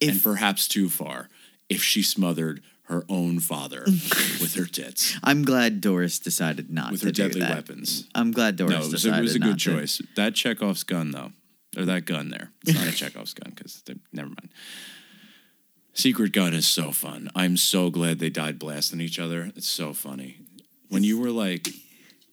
and 0.00 0.22
perhaps 0.22 0.66
too 0.66 0.88
far, 0.88 1.28
if 1.68 1.82
she 1.82 2.02
smothered 2.02 2.62
her 2.88 3.04
own 3.08 3.40
father 3.40 3.82
with 4.40 4.54
her 4.54 4.64
tits 4.66 5.18
I'm 5.22 5.44
glad 5.44 5.80
Doris 5.80 6.18
decided 6.18 6.70
not 6.70 6.92
to 6.92 6.92
do 6.92 6.92
that. 6.92 6.92
with 6.92 7.00
to 7.00 7.06
her 7.06 7.12
do 7.12 7.22
deadly 7.34 7.40
that. 7.40 7.54
weapons. 7.56 8.08
I'm 8.14 8.30
glad 8.32 8.56
Doris 8.56 8.72
No, 8.72 8.78
was, 8.90 9.04
a, 9.06 9.14
it 9.16 9.20
was 9.20 9.34
a 9.34 9.38
good 9.40 9.58
to. 9.58 9.76
choice. 9.78 10.00
That 10.16 10.34
Chekhov's 10.34 10.82
gun, 10.84 11.10
though, 11.10 11.32
or 11.76 11.84
that 11.84 12.04
gun 12.04 12.28
there. 12.30 12.50
It's 12.64 12.74
not 12.78 12.86
a 12.86 12.92
Chekhov's 12.96 13.34
gun 13.34 13.52
because 13.54 13.82
never 14.12 14.28
mind. 14.28 14.50
Secret 15.94 16.32
gun 16.32 16.52
is 16.54 16.66
so 16.68 16.92
fun. 16.92 17.30
I'm 17.34 17.56
so 17.56 17.90
glad 17.90 18.18
they 18.18 18.30
died 18.30 18.58
blasting 18.58 19.00
each 19.00 19.18
other. 19.18 19.50
It's 19.56 19.68
so 19.68 19.92
funny. 19.94 20.36
When 20.90 21.02
you 21.04 21.18
were 21.18 21.30
like, 21.30 21.68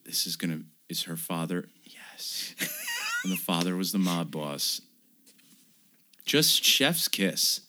"This 0.05 0.27
is 0.27 0.35
gonna," 0.35 0.61
is 0.89 1.03
her 1.03 1.15
father? 1.17 1.69
Yes. 1.84 2.53
and 3.23 3.31
the 3.31 3.38
father 3.38 3.75
was 3.77 3.91
the 3.93 3.99
mob 3.99 4.31
boss. 4.31 4.81
Just 6.25 6.63
chef's 6.63 7.07
kiss. 7.07 7.61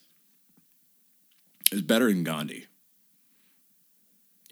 It's 1.72 1.80
better 1.80 2.08
than 2.08 2.24
Gandhi. 2.24 2.66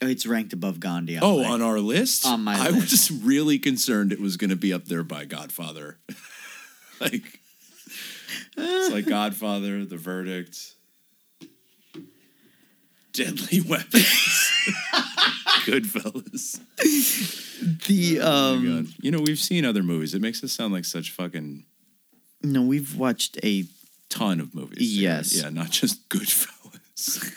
Oh, 0.02 0.06
It's 0.08 0.26
ranked 0.26 0.52
above 0.52 0.80
Gandhi. 0.80 1.16
on 1.16 1.22
Oh, 1.22 1.42
my- 1.42 1.48
on 1.50 1.62
our 1.62 1.78
list? 1.80 2.26
on 2.26 2.42
my 2.42 2.56
I 2.58 2.70
list. 2.70 2.90
was 2.90 3.10
really 3.22 3.58
concerned 3.58 4.12
it 4.12 4.20
was 4.20 4.36
going 4.36 4.50
to 4.50 4.56
be 4.56 4.72
up 4.72 4.86
there 4.86 5.04
by 5.04 5.24
Godfather. 5.24 5.98
like, 7.00 7.40
it's 8.56 8.92
like 8.92 9.06
Godfather, 9.06 9.84
The 9.84 9.96
Verdict, 9.96 10.74
Deadly 13.12 13.60
Weapons, 13.68 14.04
Goodfellas. 15.66 16.60
the 17.86 18.20
Oh 18.20 18.54
um. 18.54 18.64
God. 18.84 18.94
You 19.02 19.10
know, 19.10 19.20
we've 19.20 19.38
seen 19.38 19.64
other 19.64 19.82
movies. 19.82 20.14
It 20.14 20.22
makes 20.22 20.42
us 20.42 20.52
sound 20.52 20.72
like 20.72 20.84
such 20.86 21.10
fucking 21.10 21.64
No, 22.42 22.62
we've 22.62 22.96
watched 22.96 23.38
a 23.44 23.66
ton 24.08 24.40
of 24.40 24.54
movies. 24.54 24.98
Yes. 24.98 25.34
Yeah, 25.40 25.50
not 25.50 25.70
just 25.70 26.08
Goodfellas. 26.08 27.32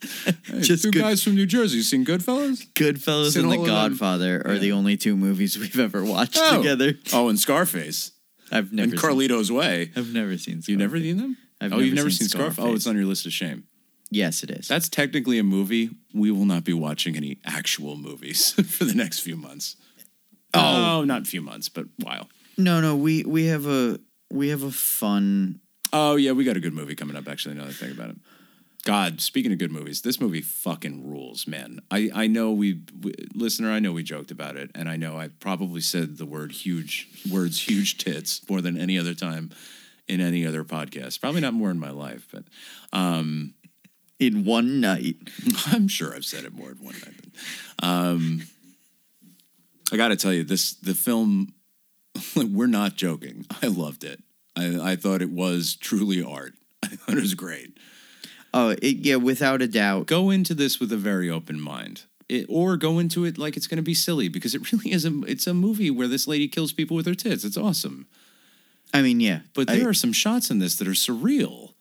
Hey, 0.00 0.60
Just 0.60 0.84
two 0.84 0.90
good- 0.90 1.00
guys 1.00 1.22
from 1.22 1.34
New 1.34 1.46
Jersey. 1.46 1.78
You 1.78 1.82
seen 1.82 2.04
Goodfellas? 2.04 2.66
Goodfellas 2.74 3.32
Seen 3.32 3.44
and 3.44 3.52
The 3.52 3.56
all 3.56 3.62
of 3.62 3.66
them. 3.68 3.90
Godfather 3.90 4.42
are 4.46 4.58
the 4.58 4.72
only 4.72 4.96
two 4.96 5.16
movies 5.16 5.58
we've 5.58 5.78
ever 5.78 6.04
watched 6.04 6.38
Oh. 6.40 6.58
together. 6.58 6.94
Oh, 7.12 7.28
and 7.28 7.38
Scarface. 7.38 8.12
I've 8.52 8.72
never 8.72 8.90
and 8.92 9.00
seen, 9.00 9.10
Carlito's 9.10 9.50
Way. 9.52 9.90
I've 9.96 10.12
never 10.14 10.38
seen. 10.38 10.62
You 10.66 10.76
never 10.76 10.96
Scarface. 10.98 11.02
seen 11.08 11.16
them? 11.18 11.36
I've 11.60 11.72
oh, 11.72 11.76
never 11.76 11.84
you've 11.86 11.94
never 11.96 12.10
seen 12.10 12.28
seen 12.28 12.38
Scarface? 12.38 12.64
Oh, 12.64 12.74
it's 12.74 12.86
on 12.86 12.96
your 12.96 13.04
list 13.06 13.26
of 13.26 13.32
shame. 13.32 13.64
Yes, 14.10 14.42
it 14.42 14.50
is. 14.50 14.68
That's 14.68 14.88
technically 14.88 15.38
a 15.38 15.42
movie. 15.44 15.90
We 16.14 16.30
will 16.30 16.46
not 16.46 16.64
be 16.64 16.72
watching 16.72 17.16
any 17.16 17.40
actual 17.44 17.96
movies 17.96 18.52
for 18.68 18.84
the 18.84 18.94
next 18.94 19.18
few 19.20 19.36
months. 19.36 19.76
Oh. 20.54 21.00
oh, 21.00 21.04
not 21.04 21.26
few 21.26 21.42
months, 21.42 21.68
but 21.68 21.86
while. 22.02 22.28
no, 22.56 22.80
no. 22.80 22.96
We 22.96 23.22
we 23.24 23.46
have 23.46 23.66
a 23.66 23.98
we 24.30 24.48
have 24.48 24.62
a 24.62 24.70
fun. 24.70 25.60
Oh 25.92 26.16
yeah, 26.16 26.32
we 26.32 26.44
got 26.44 26.56
a 26.56 26.60
good 26.60 26.72
movie 26.72 26.94
coming 26.94 27.16
up. 27.16 27.28
Actually, 27.28 27.56
now 27.56 27.64
that 27.64 27.70
I 27.70 27.72
think 27.74 27.92
about 27.92 28.10
it. 28.10 28.16
God, 28.88 29.20
speaking 29.20 29.52
of 29.52 29.58
good 29.58 29.70
movies, 29.70 30.00
this 30.00 30.18
movie 30.18 30.40
fucking 30.40 31.06
rules, 31.06 31.46
man. 31.46 31.82
I 31.90 32.10
I 32.14 32.26
know 32.26 32.52
we, 32.52 32.80
we 33.02 33.12
listener, 33.34 33.70
I 33.70 33.80
know 33.80 33.92
we 33.92 34.02
joked 34.02 34.30
about 34.30 34.56
it, 34.56 34.70
and 34.74 34.88
I 34.88 34.96
know 34.96 35.18
I 35.18 35.28
probably 35.28 35.82
said 35.82 36.16
the 36.16 36.24
word 36.24 36.52
huge 36.52 37.06
words 37.30 37.68
huge 37.68 37.98
tits 37.98 38.40
more 38.48 38.62
than 38.62 38.78
any 38.78 38.98
other 38.98 39.12
time 39.12 39.50
in 40.08 40.22
any 40.22 40.46
other 40.46 40.64
podcast. 40.64 41.20
Probably 41.20 41.42
not 41.42 41.52
more 41.52 41.70
in 41.70 41.78
my 41.78 41.90
life, 41.90 42.28
but 42.32 42.44
In 44.18 44.46
one 44.46 44.80
night, 44.80 45.16
I'm 45.66 45.86
sure 45.86 46.14
I've 46.14 46.24
said 46.24 46.44
it 46.44 46.54
more 46.54 46.70
in 46.70 46.82
one 46.82 46.94
time. 46.94 47.32
Um, 47.82 48.42
I 49.92 49.98
got 49.98 50.08
to 50.08 50.16
tell 50.16 50.32
you, 50.32 50.44
this 50.44 50.72
the 50.72 50.94
film. 50.94 51.52
we're 52.34 52.66
not 52.66 52.96
joking. 52.96 53.44
I 53.62 53.66
loved 53.66 54.02
it. 54.02 54.22
I, 54.56 54.92
I 54.92 54.96
thought 54.96 55.20
it 55.20 55.30
was 55.30 55.76
truly 55.76 56.22
art. 56.22 56.54
I 56.82 56.88
thought 56.88 57.18
it 57.18 57.20
was 57.20 57.34
great. 57.34 57.76
Oh 58.54 58.70
it, 58.82 58.96
yeah, 58.98 59.16
without 59.16 59.62
a 59.62 59.68
doubt. 59.68 60.06
Go 60.06 60.30
into 60.30 60.54
this 60.54 60.78
with 60.80 60.92
a 60.92 60.96
very 60.96 61.30
open 61.30 61.60
mind, 61.60 62.02
it, 62.28 62.46
or 62.48 62.76
go 62.76 62.98
into 62.98 63.24
it 63.24 63.38
like 63.38 63.56
it's 63.56 63.66
going 63.66 63.76
to 63.76 63.82
be 63.82 63.94
silly 63.94 64.28
because 64.28 64.54
it 64.54 64.72
really 64.72 64.92
is 64.92 65.04
a. 65.04 65.20
It's 65.26 65.46
a 65.46 65.54
movie 65.54 65.90
where 65.90 66.08
this 66.08 66.26
lady 66.26 66.48
kills 66.48 66.72
people 66.72 66.96
with 66.96 67.06
her 67.06 67.14
tits. 67.14 67.44
It's 67.44 67.56
awesome. 67.56 68.06
I 68.94 69.02
mean, 69.02 69.20
yeah, 69.20 69.40
But 69.54 69.68
I- 69.70 69.76
there 69.78 69.88
are 69.88 69.94
some 69.94 70.12
shots 70.12 70.50
in 70.50 70.58
this 70.60 70.76
that 70.76 70.88
are 70.88 70.92
surreal, 70.92 71.74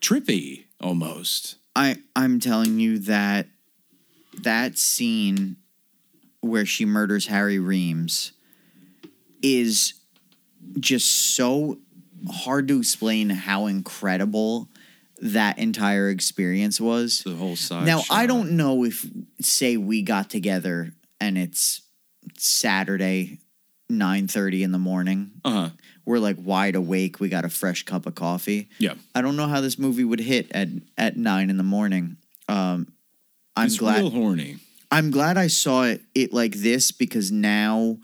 trippy 0.00 0.64
almost. 0.80 1.56
I 1.76 1.96
I'm 2.16 2.40
telling 2.40 2.78
you 2.80 2.98
that 3.00 3.48
that 4.42 4.78
scene 4.78 5.56
where 6.40 6.66
she 6.66 6.84
murders 6.84 7.26
Harry 7.26 7.58
Reams 7.58 8.32
is 9.42 9.94
just 10.78 11.34
so 11.36 11.78
hard 12.30 12.68
to 12.68 12.78
explain 12.78 13.30
how 13.30 13.66
incredible 13.66 14.68
that 15.22 15.58
entire 15.58 16.10
experience 16.10 16.80
was. 16.80 17.22
The 17.24 17.36
whole 17.36 17.56
side. 17.56 17.86
Now, 17.86 18.02
I 18.10 18.26
don't 18.26 18.52
know 18.56 18.84
if 18.84 19.06
say 19.40 19.76
we 19.76 20.02
got 20.02 20.28
together 20.28 20.92
and 21.20 21.38
it's 21.38 21.82
Saturday 22.36 23.38
9:30 23.90 24.62
in 24.62 24.72
the 24.72 24.78
morning. 24.78 25.30
Uh 25.44 25.50
huh. 25.50 25.70
We're 26.04 26.18
like 26.18 26.36
wide 26.40 26.74
awake, 26.74 27.20
we 27.20 27.28
got 27.28 27.44
a 27.44 27.48
fresh 27.48 27.84
cup 27.84 28.06
of 28.06 28.16
coffee. 28.16 28.68
Yeah. 28.78 28.94
I 29.14 29.22
don't 29.22 29.36
know 29.36 29.46
how 29.46 29.60
this 29.60 29.78
movie 29.78 30.04
would 30.04 30.20
hit 30.20 30.50
at 30.52 30.68
at 30.98 31.16
nine 31.16 31.50
in 31.50 31.56
the 31.56 31.62
morning. 31.62 32.16
Um, 32.48 32.92
I'm 33.56 33.66
it's 33.66 33.78
glad. 33.78 34.00
real 34.00 34.10
horny. 34.10 34.56
I'm 34.90 35.10
glad 35.10 35.38
I 35.38 35.46
saw 35.46 35.84
it, 35.84 36.02
it 36.14 36.34
like 36.34 36.56
this 36.56 36.90
because 36.90 37.30
now, 37.30 37.98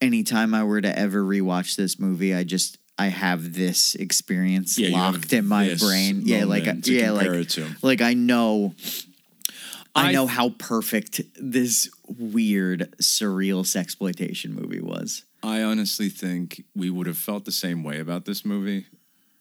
anytime 0.00 0.54
I 0.54 0.62
were 0.62 0.80
to 0.80 0.98
ever 0.98 1.22
rewatch 1.22 1.76
this 1.76 1.98
movie, 1.98 2.34
I 2.34 2.44
just 2.44 2.78
I 2.98 3.08
have 3.08 3.52
this 3.54 3.94
experience 3.94 4.78
Yeah, 4.78 4.96
locked 4.96 5.32
in 5.32 5.46
my 5.46 5.74
brain. 5.78 6.22
Yeah, 6.24 6.44
like 6.44 6.64
yeah, 6.86 7.10
like 7.10 7.48
like 7.82 8.00
I 8.00 8.14
know. 8.14 8.74
I 9.94 10.08
I- 10.08 10.12
know 10.12 10.26
how 10.26 10.50
perfect 10.50 11.22
this 11.40 11.90
weird 12.06 12.94
surreal 13.00 13.64
sexploitation 13.64 14.50
movie 14.50 14.80
was. 14.80 15.24
I 15.42 15.62
honestly 15.62 16.08
think 16.08 16.64
we 16.74 16.90
would 16.90 17.06
have 17.06 17.18
felt 17.18 17.44
the 17.44 17.52
same 17.52 17.82
way 17.84 18.00
about 18.00 18.24
this 18.24 18.44
movie, 18.44 18.86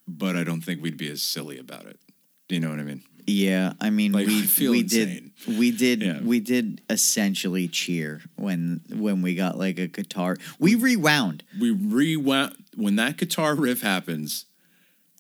but 0.08 0.36
I 0.36 0.44
don't 0.44 0.62
think 0.62 0.82
we'd 0.82 0.98
be 0.98 1.10
as 1.10 1.22
silly 1.22 1.58
about 1.58 1.86
it. 1.86 2.00
Do 2.48 2.56
you 2.56 2.62
know 2.62 2.70
what 2.70 2.80
I 2.80 2.84
mean? 2.84 3.04
Yeah, 3.28 3.74
I 3.82 3.90
mean 3.90 4.12
Like, 4.12 4.28
we 4.28 4.40
I 4.40 4.46
feel 4.46 4.72
we 4.72 4.82
insane. 4.82 5.32
did 5.46 5.58
we 5.58 5.72
did 5.72 6.02
Yeah. 6.02 6.20
we 6.22 6.40
did 6.40 6.82
essentially 6.90 7.68
cheer 7.68 8.22
when 8.36 8.82
when 8.90 9.22
we 9.22 9.36
got 9.36 9.58
like 9.58 9.80
a 9.80 9.88
guitar. 9.88 10.38
We 10.60 10.76
rewound. 10.76 11.44
We 11.60 11.72
rewound 11.72 12.56
when 12.76 12.96
that 12.98 13.18
guitar 13.18 13.56
riff 13.56 13.82
happens, 13.82 14.46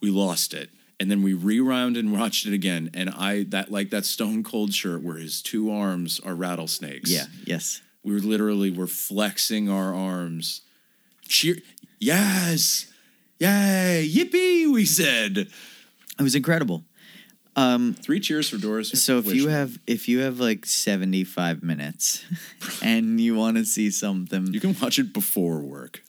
we 0.02 0.10
lost 0.11 0.53
it. 0.53 0.69
And 0.99 1.11
then 1.11 1.22
we 1.23 1.34
rewound 1.34 1.98
and 1.98 2.11
watched 2.11 2.45
it 2.45 2.53
again. 2.53 2.90
And 2.94 3.10
I 3.10 3.44
that 3.49 3.72
like 3.72 3.90
that 3.90 4.06
stone 4.06 4.44
cold 4.44 4.73
shirt 4.73 5.02
where 5.02 5.18
his 5.18 5.41
two 5.41 5.72
arms 5.72 6.19
are 6.19 6.36
rattlesnakes. 6.36 7.10
Yeah, 7.11 7.26
yes. 7.45 7.82
We 8.03 8.14
were 8.14 8.19
literally 8.19 8.69
were 8.72 8.88
flexing 8.88 9.68
our 9.68 9.94
arms. 9.94 10.61
Cheer 11.27 11.57
Yes. 11.99 12.86
Yay. 13.40 14.07
Yippee, 14.14 14.72
we 14.72 14.86
said. 14.86 15.38
It 16.18 16.23
was 16.23 16.36
incredible. 16.36 16.86
Um, 17.56 17.94
Three 17.94 18.19
cheers 18.19 18.49
for 18.49 18.57
Doris. 18.57 18.90
So 19.03 19.19
if 19.19 19.27
you 19.27 19.45
Wishman. 19.45 19.52
have 19.52 19.80
if 19.88 20.07
you 20.10 20.19
have 20.19 20.40
like 20.40 20.65
75 20.65 21.64
minutes 21.64 22.26
and 22.84 23.19
you 23.22 23.36
want 23.36 23.57
to 23.57 23.65
see 23.65 23.91
something 23.91 24.53
you 24.53 24.60
can 24.60 24.76
watch 24.82 24.99
it 24.99 25.14
before 25.14 25.60
work. 25.60 26.02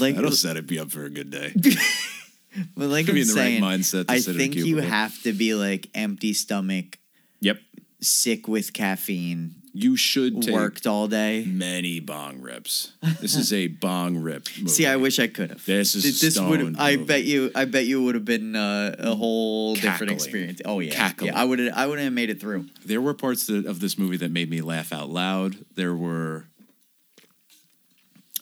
like 0.00 0.16
That'll 0.16 0.32
set 0.32 0.56
it 0.56 0.66
be 0.66 0.78
up 0.80 0.90
for 0.90 1.04
a 1.04 1.10
good 1.10 1.30
day. 1.30 1.52
but 2.76 2.88
like 2.88 3.08
I'm 3.08 3.16
in 3.16 3.26
the 3.26 3.34
right 3.34 3.60
saying, 3.60 3.62
mindset 3.62 4.06
to 4.08 4.12
I 4.12 4.18
sit 4.18 4.30
in 4.30 4.36
a 4.36 4.38
think 4.38 4.54
you 4.56 4.64
cubicle. 4.64 4.90
have 4.90 5.22
to 5.22 5.32
be 5.32 5.54
like 5.54 5.88
empty 5.94 6.32
stomach 6.32 6.98
yep. 7.40 7.58
sick 8.00 8.48
with 8.48 8.72
caffeine, 8.72 9.54
You 9.76 9.96
should 9.96 10.40
take 10.40 10.54
worked 10.54 10.86
all 10.86 11.08
day. 11.08 11.44
many 11.44 11.98
bong 11.98 12.40
rips. 12.40 12.92
This 13.20 13.34
is 13.34 13.52
a 13.52 13.66
bong 13.84 14.16
rip. 14.18 14.46
Movie. 14.56 14.68
See, 14.68 14.86
I 14.86 14.94
wish 14.94 15.18
I 15.18 15.26
could 15.26 15.50
have. 15.50 15.66
This 15.66 15.96
is 15.96 16.20
Th- 16.20 16.36
a 16.36 16.48
would. 16.48 16.78
I 16.78 16.94
bet 16.94 17.24
you. 17.24 17.50
I 17.56 17.64
bet 17.64 17.84
you 17.84 18.00
would 18.04 18.14
have 18.14 18.24
been 18.24 18.54
uh, 18.54 18.94
a 19.00 19.16
whole 19.16 19.74
different 19.74 20.12
experience. 20.12 20.62
Oh 20.64 20.78
yeah, 20.78 20.94
Cackling. 20.94 21.32
yeah. 21.32 21.40
I 21.40 21.44
would. 21.44 21.58
I 21.70 21.86
wouldn't 21.86 22.04
have 22.04 22.12
made 22.12 22.30
it 22.30 22.40
through. 22.40 22.66
there 22.86 23.00
were 23.00 23.14
parts 23.14 23.48
that, 23.48 23.66
of 23.66 23.80
this 23.80 23.98
movie 23.98 24.16
that 24.18 24.30
made 24.30 24.48
me 24.48 24.60
laugh 24.60 24.92
out 24.92 25.10
loud. 25.10 25.56
There 25.74 25.94
were, 25.96 26.44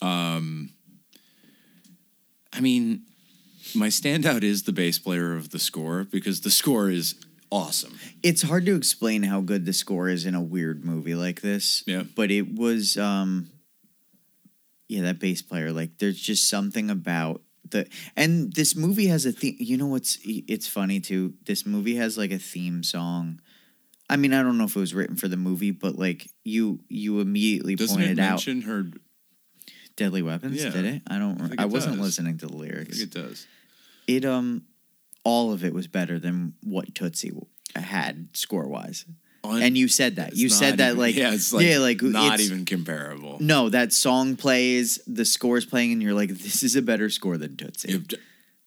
um, 0.02 0.70
I 2.52 2.60
mean, 2.60 3.04
my 3.74 3.88
standout 3.88 4.42
is 4.42 4.64
the 4.64 4.72
bass 4.72 4.98
player 4.98 5.34
of 5.34 5.48
the 5.50 5.58
score 5.58 6.04
because 6.04 6.42
the 6.42 6.50
score 6.50 6.90
is 6.90 7.14
awesome. 7.52 7.98
It's 8.22 8.42
hard 8.42 8.66
to 8.66 8.74
explain 8.74 9.22
how 9.24 9.40
good 9.42 9.64
the 9.66 9.72
score 9.72 10.08
is 10.08 10.24
in 10.26 10.34
a 10.34 10.40
weird 10.42 10.84
movie 10.84 11.14
like 11.14 11.40
this. 11.42 11.84
Yeah. 11.86 12.02
But 12.16 12.30
it 12.32 12.54
was 12.54 12.96
um 12.96 13.50
yeah, 14.88 15.02
that 15.02 15.18
bass 15.20 15.42
player 15.42 15.70
like 15.72 15.98
there's 15.98 16.18
just 16.20 16.48
something 16.48 16.90
about 16.90 17.42
the 17.70 17.86
and 18.16 18.52
this 18.52 18.74
movie 18.76 19.06
has 19.06 19.24
a 19.26 19.32
theme 19.32 19.56
you 19.58 19.76
know 19.76 19.86
what's 19.86 20.18
it's 20.24 20.66
funny 20.66 21.00
too. 21.00 21.34
This 21.46 21.64
movie 21.64 21.96
has 21.96 22.18
like 22.18 22.30
a 22.32 22.38
theme 22.38 22.82
song. 22.82 23.40
I 24.10 24.16
mean, 24.16 24.34
I 24.34 24.42
don't 24.42 24.58
know 24.58 24.64
if 24.64 24.76
it 24.76 24.80
was 24.80 24.92
written 24.94 25.16
for 25.16 25.28
the 25.28 25.38
movie, 25.38 25.70
but 25.70 25.96
like 25.98 26.28
you 26.44 26.80
you 26.88 27.20
immediately 27.20 27.76
Doesn't 27.76 27.96
pointed 27.96 28.18
it 28.18 28.22
out 28.22 28.30
mention 28.46 28.62
her? 28.62 28.84
Deadly 29.96 30.22
Weapons, 30.22 30.62
Yeah. 30.62 30.70
did 30.70 30.84
it? 30.86 31.02
I 31.06 31.18
don't 31.18 31.54
I 31.58 31.62
I, 31.62 31.64
wasn't 31.66 31.96
does. 31.96 32.04
listening 32.04 32.38
to 32.38 32.46
the 32.46 32.54
I 32.54 32.56
lyrics. 32.56 32.98
think 32.98 33.14
it 33.14 33.18
does. 33.18 33.46
it 34.06 34.24
um 34.24 34.64
all 35.24 35.52
of 35.52 35.64
it 35.64 35.72
was 35.72 35.86
better 35.86 36.18
than 36.18 36.54
what 36.62 36.94
Tootsie 36.94 37.32
had 37.76 38.28
score 38.32 38.66
wise. 38.68 39.04
Un- 39.44 39.60
And 39.62 39.76
you 39.78 39.88
said 39.88 40.16
that. 40.16 40.36
You 40.36 40.48
said 40.48 40.78
that 40.78 40.88
even- 40.90 40.98
like 40.98 41.14
yeah, 41.16 41.32
it's 41.34 41.52
like 41.52 41.66
yeah, 41.66 41.78
like 41.78 42.00
not 42.02 42.38
even 42.40 42.64
comparable. 42.64 43.38
No, 43.40 43.68
that 43.70 43.92
song 43.92 44.36
plays, 44.36 45.00
the 45.06 45.24
score's 45.24 45.64
playing, 45.66 45.92
and 45.92 46.02
you're 46.02 46.14
like, 46.14 46.30
this 46.30 46.62
is 46.62 46.76
a 46.76 46.82
better 46.82 47.10
score 47.10 47.36
than 47.38 47.56
Tootsie. 47.56 48.00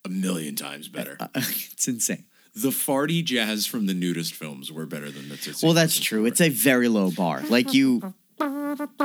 A 0.03 0.10
million 0.10 0.56
times 0.56 0.88
better. 0.90 1.15
Uh, 1.19 1.27
it's 1.36 1.88
insane. 1.88 2.26
the 2.53 2.69
farty 2.69 3.23
jazz 3.23 3.65
from 3.65 3.86
the 3.86 3.94
nudist 3.94 4.34
films 4.34 4.72
were 4.72 4.86
better 4.86 5.10
than 5.10 5.30
the 5.30 5.38
Tootsie 5.38 5.65
Well, 5.65 5.73
that's 5.73 5.98
true. 5.99 6.19
score. 6.19 6.27
It's 6.27 6.41
a 6.41 6.49
very 6.49 6.88
low 6.90 7.10
bar. 7.11 7.41
Like 7.49 7.73
you, 7.73 8.14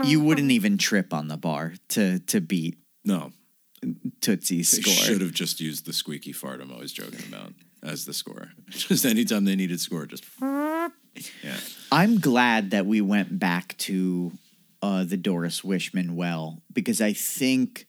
you 0.04 0.20
wouldn't 0.20 0.50
even 0.50 0.76
trip 0.76 1.14
on 1.14 1.28
the 1.28 1.36
bar 1.36 1.74
to 1.90 2.18
to 2.20 2.40
beat 2.40 2.78
no. 3.04 3.32
Tootsie's 4.20 4.70
They 4.70 4.82
score. 4.82 4.92
should 4.94 5.20
have 5.20 5.32
just 5.32 5.60
used 5.60 5.86
the 5.86 5.92
squeaky 5.92 6.32
fart 6.32 6.60
I'm 6.60 6.70
always 6.70 6.92
joking 6.92 7.20
about 7.28 7.52
as 7.82 8.04
the 8.04 8.12
score. 8.12 8.50
Just 8.68 9.06
anytime 9.06 9.46
they 9.46 9.56
needed 9.56 9.80
score, 9.80 10.04
just 10.04 10.22
yeah. 10.42 10.90
I'm 11.90 12.18
glad 12.20 12.72
that 12.72 12.84
we 12.84 13.00
went 13.00 13.38
back 13.38 13.74
to 13.78 14.32
uh, 14.82 15.04
the 15.04 15.16
Doris 15.16 15.62
Wishman 15.62 16.10
well 16.10 16.62
because 16.72 17.00
I 17.00 17.14
think 17.14 17.86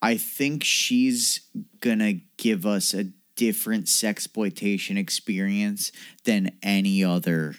I 0.00 0.16
think 0.16 0.62
she's 0.62 1.40
gonna 1.80 2.14
give 2.36 2.64
us 2.64 2.94
a 2.94 3.04
different 3.36 3.86
sexploitation 3.86 4.96
experience 4.96 5.90
than 6.24 6.52
any 6.62 7.02
other 7.02 7.56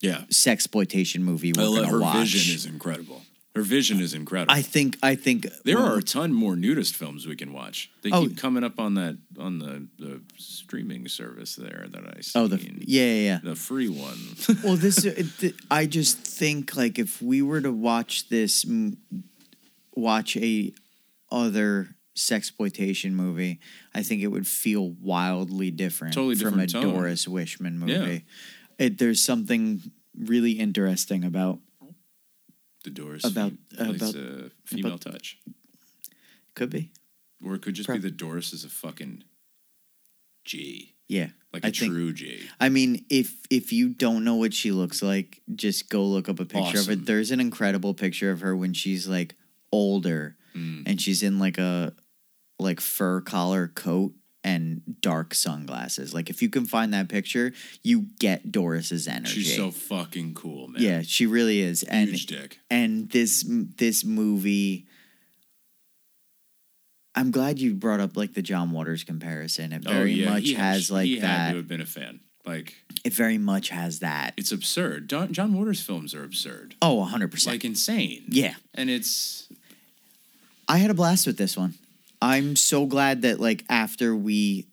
Yeah. 0.00 0.22
sexploitation 0.30 1.22
movie 1.22 1.52
I 1.56 1.60
we're 1.60 1.68
love- 1.68 1.76
gonna 1.86 1.88
her 1.88 2.00
watch. 2.00 2.28
vision 2.32 2.54
is 2.54 2.66
incredible. 2.66 3.22
Her 3.56 3.62
vision 3.62 4.00
is 4.00 4.14
incredible. 4.14 4.52
I 4.54 4.62
think 4.62 4.98
I 5.02 5.14
think 5.16 5.46
there 5.64 5.78
are 5.78 5.96
a 5.98 6.02
ton 6.02 6.32
more 6.32 6.54
nudist 6.56 6.94
films 6.94 7.26
we 7.26 7.34
can 7.36 7.52
watch. 7.52 7.90
They 8.02 8.10
Oh. 8.12 8.22
keep 8.28 8.36
coming 8.36 8.62
up 8.64 8.78
on 8.78 8.94
that 8.94 9.18
on 9.38 9.58
the, 9.58 9.88
the 9.98 10.20
streaming 10.36 11.08
service 11.08 11.56
there 11.56 11.86
that 11.90 12.16
I 12.16 12.20
see. 12.20 12.38
oh 12.38 12.46
the 12.46 12.58
yeah 12.80 13.04
yeah. 13.04 13.20
yeah. 13.22 13.38
the 13.42 13.56
free 13.56 13.88
one. 13.88 14.18
well 14.64 14.76
this 14.76 15.04
uh, 15.04 15.14
it, 15.42 15.54
i 15.70 15.86
just 15.86 16.18
think 16.18 16.76
like 16.76 16.98
if 16.98 17.20
we 17.22 17.42
were 17.42 17.60
to 17.60 17.72
watch 17.72 18.28
this 18.28 18.64
watch 19.94 20.36
a 20.36 20.72
other 21.30 21.88
sexploitation 22.14 23.12
movie 23.12 23.60
i 23.94 24.02
think 24.02 24.22
it 24.22 24.28
would 24.28 24.46
feel 24.46 24.90
wildly 25.02 25.70
different 25.70 26.14
Totally 26.14 26.34
different 26.34 26.70
from 26.70 26.80
a 26.80 26.84
tone. 26.84 26.94
doris 26.94 27.26
wishman 27.26 27.74
movie 27.78 27.92
Yeah. 28.78 28.86
it, 28.86 28.98
there's 28.98 29.22
something 29.22 29.82
really 30.18 30.52
interesting 30.52 31.24
about 31.24 31.58
the 32.86 32.90
Doors 32.92 33.24
About- 33.24 33.52
place 33.76 34.00
about- 34.00 34.14
a 34.14 34.50
female 34.64 34.96
touch, 34.98 35.38
could 36.54 36.70
be 36.70 36.90
or 37.44 37.54
it 37.56 37.62
could 37.62 37.74
just 37.74 37.86
Prob- 37.88 37.98
be 38.00 38.08
that 38.08 38.16
Doris 38.16 38.52
is 38.52 38.64
a 38.64 38.68
fucking 38.68 39.24
G, 40.44 40.94
yeah 41.08 41.30
like 41.52 41.64
a 41.64 41.68
I 41.68 41.70
think- 41.72 41.92
true 41.92 42.12
G. 42.12 42.40
I 42.60 42.68
mean, 42.68 43.04
if 43.10 43.34
if 43.50 43.72
you 43.72 43.88
don't 43.88 44.22
know 44.24 44.36
what 44.36 44.54
she 44.54 44.70
looks 44.70 45.02
like, 45.02 45.42
just 45.54 45.88
go 45.88 46.06
look 46.06 46.28
up 46.28 46.38
a 46.38 46.44
picture 46.44 46.78
of 46.78 46.86
Awesome. 46.88 46.92
it. 46.92 47.06
There's 47.06 47.30
an 47.32 47.40
incredible 47.40 47.92
picture 47.94 48.30
of 48.30 48.40
her 48.40 48.56
when 48.56 48.72
she's 48.72 49.06
like 49.08 49.34
older 49.72 50.36
Mm. 50.54 50.84
and 50.86 51.00
she's 51.00 51.22
in 51.22 51.38
like 51.38 51.58
a 51.58 51.94
like 52.58 52.80
fur 52.80 53.20
collar 53.20 53.68
coat 53.68 54.14
and 54.46 54.80
dark 55.00 55.34
sunglasses. 55.34 56.14
Like 56.14 56.30
if 56.30 56.40
you 56.40 56.48
can 56.48 56.64
find 56.64 56.94
that 56.94 57.08
picture, 57.08 57.52
you 57.82 58.06
get 58.20 58.52
Doris's 58.52 59.08
energy. 59.08 59.42
She's 59.42 59.56
so 59.56 59.70
fucking 59.72 60.34
cool, 60.34 60.68
man. 60.68 60.80
yeah, 60.80 61.02
she 61.02 61.26
really 61.26 61.60
is. 61.60 61.82
And 61.82 62.08
huge 62.10 62.26
dick. 62.26 62.58
and 62.70 63.10
this 63.10 63.44
this 63.48 64.04
movie 64.04 64.86
I'm 67.14 67.30
glad 67.30 67.58
you 67.58 67.74
brought 67.74 68.00
up 68.00 68.16
like 68.16 68.34
the 68.34 68.42
John 68.42 68.70
Waters 68.72 69.02
comparison. 69.02 69.72
It 69.72 69.84
oh, 69.86 69.90
very 69.90 70.12
oh, 70.12 70.16
yeah, 70.16 70.30
much 70.30 70.48
had- 70.50 70.58
has 70.58 70.90
like 70.90 71.06
he 71.06 71.18
had 71.18 71.22
that. 71.30 71.50
to 71.52 71.56
have 71.56 71.68
been 71.68 71.80
a 71.80 71.86
fan. 71.86 72.20
Like 72.44 72.74
It 73.04 73.12
very 73.12 73.38
much 73.38 73.70
has 73.70 73.98
that. 74.00 74.34
it's 74.36 74.52
absurd. 74.52 75.08
John, 75.08 75.32
John 75.32 75.52
Waters 75.54 75.80
films 75.80 76.14
are 76.14 76.22
absurd, 76.22 76.76
Oh, 76.80 77.08
100%. 77.12 77.46
like 77.48 77.64
insane. 77.64 78.22
yeah. 78.28 78.54
and 78.74 78.88
it's 78.88 79.48
I 80.68 80.78
had 80.78 80.90
a 80.90 80.94
blast 80.94 81.26
with 81.26 81.38
this 81.38 81.56
one. 81.56 81.74
I'm 82.26 82.56
so 82.56 82.86
glad 82.86 83.22
that 83.22 83.38
like 83.38 83.64
after 83.70 84.14
we 84.16 84.66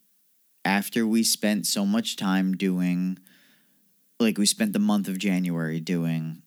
after 0.65 1.05
we 1.05 1.23
spent 1.23 1.67
so 1.67 1.85
much 1.85 2.15
time 2.15 2.57
doing 2.57 3.19
like 4.19 4.37
we 4.39 4.45
spent 4.47 4.73
the 4.73 4.79
month 4.79 5.07
of 5.07 5.19
January 5.19 5.79
doing 5.79 6.41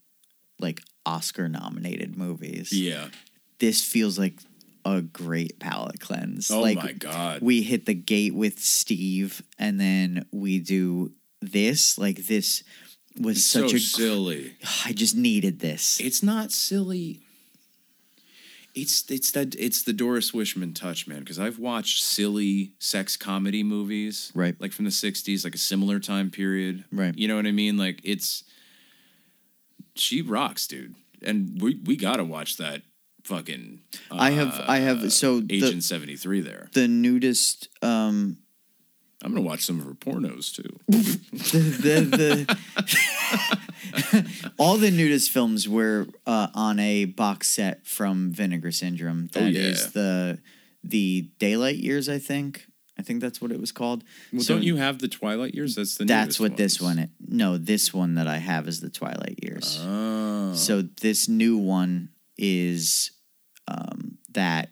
like 0.58 0.80
Oscar 1.04 1.48
nominated 1.48 2.16
movies. 2.16 2.72
yeah. 2.72 3.08
This 3.58 3.82
feels 3.84 4.18
like 4.18 4.40
a 4.84 5.00
great 5.00 5.58
palate 5.60 6.00
cleanse. 6.00 6.50
Oh 6.50 6.60
like 6.60 6.76
my 6.76 6.92
god. 6.92 7.40
we 7.40 7.62
hit 7.62 7.86
the 7.86 7.94
gate 7.94 8.34
with 8.34 8.58
Steve 8.58 9.42
and 9.58 9.80
then 9.80 10.26
we 10.32 10.58
do 10.58 11.12
this 11.40 11.98
like 11.98 12.26
this 12.26 12.64
was 13.20 13.36
it's 13.38 13.46
such 13.46 13.70
so 13.70 13.76
a 13.76 13.78
silly. 13.78 14.56
I 14.84 14.92
just 14.92 15.16
needed 15.16 15.60
this. 15.60 16.00
It's 16.00 16.22
not 16.22 16.50
silly. 16.50 17.20
It's 18.76 19.10
it's 19.10 19.30
that 19.32 19.54
it's 19.58 19.82
the 19.82 19.92
Doris 19.94 20.32
Wishman 20.32 20.74
touch, 20.74 21.08
man. 21.08 21.20
Because 21.20 21.38
I've 21.38 21.58
watched 21.58 22.02
silly 22.02 22.74
sex 22.78 23.16
comedy 23.16 23.62
movies, 23.62 24.30
Right. 24.34 24.54
Like 24.60 24.72
from 24.72 24.84
the 24.84 24.90
'60s, 24.90 25.44
like 25.44 25.54
a 25.54 25.58
similar 25.58 25.98
time 25.98 26.30
period, 26.30 26.84
Right. 26.92 27.16
You 27.16 27.26
know 27.26 27.36
what 27.36 27.46
I 27.46 27.52
mean? 27.52 27.76
Like 27.78 28.00
it's 28.04 28.44
she 29.94 30.20
rocks, 30.22 30.66
dude. 30.66 30.94
And 31.22 31.60
we 31.60 31.80
we 31.84 31.96
gotta 31.96 32.22
watch 32.24 32.58
that 32.58 32.82
fucking. 33.24 33.80
Uh, 34.10 34.16
I 34.18 34.30
have 34.30 34.62
I 34.68 34.78
have 34.80 35.10
so 35.12 35.42
Agent 35.48 35.82
seventy 35.82 36.16
three 36.16 36.40
there. 36.42 36.68
the 36.74 36.86
nudist 36.86 37.68
um 37.82 38.36
I'm 39.22 39.32
gonna 39.32 39.40
watch 39.46 39.62
some 39.64 39.80
of 39.80 39.86
her 39.86 39.94
pornos 39.94 40.54
too. 40.54 40.78
the, 40.88 42.00
the, 42.10 42.46
the 42.46 43.58
all 44.58 44.76
the 44.76 44.90
nudist 44.90 45.30
films 45.30 45.68
were 45.68 46.06
uh, 46.26 46.48
on 46.54 46.78
a 46.78 47.04
box 47.04 47.48
set 47.48 47.86
from 47.86 48.30
Vinegar 48.30 48.72
Syndrome. 48.72 49.28
That 49.32 49.54
is 49.54 49.84
yeah. 49.84 49.90
the 49.92 50.38
the 50.84 51.30
Daylight 51.38 51.76
Years, 51.76 52.08
I 52.08 52.18
think. 52.18 52.66
I 52.98 53.02
think 53.02 53.20
that's 53.20 53.40
what 53.42 53.52
it 53.52 53.60
was 53.60 53.72
called. 53.72 54.04
Well, 54.32 54.42
So 54.42 54.54
don't 54.54 54.62
you 54.62 54.76
have 54.76 55.00
the 55.00 55.08
Twilight 55.08 55.54
years? 55.54 55.74
That's 55.74 55.96
the 55.96 56.04
That's 56.04 56.40
what 56.40 56.56
this 56.56 56.80
one. 56.80 56.98
It, 56.98 57.10
no, 57.20 57.58
this 57.58 57.92
one 57.92 58.14
that 58.14 58.26
I 58.26 58.38
have 58.38 58.68
is 58.68 58.80
the 58.80 58.88
Twilight 58.88 59.38
Years. 59.42 59.78
Oh. 59.82 60.54
So 60.54 60.82
this 60.82 61.28
new 61.28 61.58
one 61.58 62.10
is 62.38 63.10
um, 63.68 64.18
that 64.30 64.70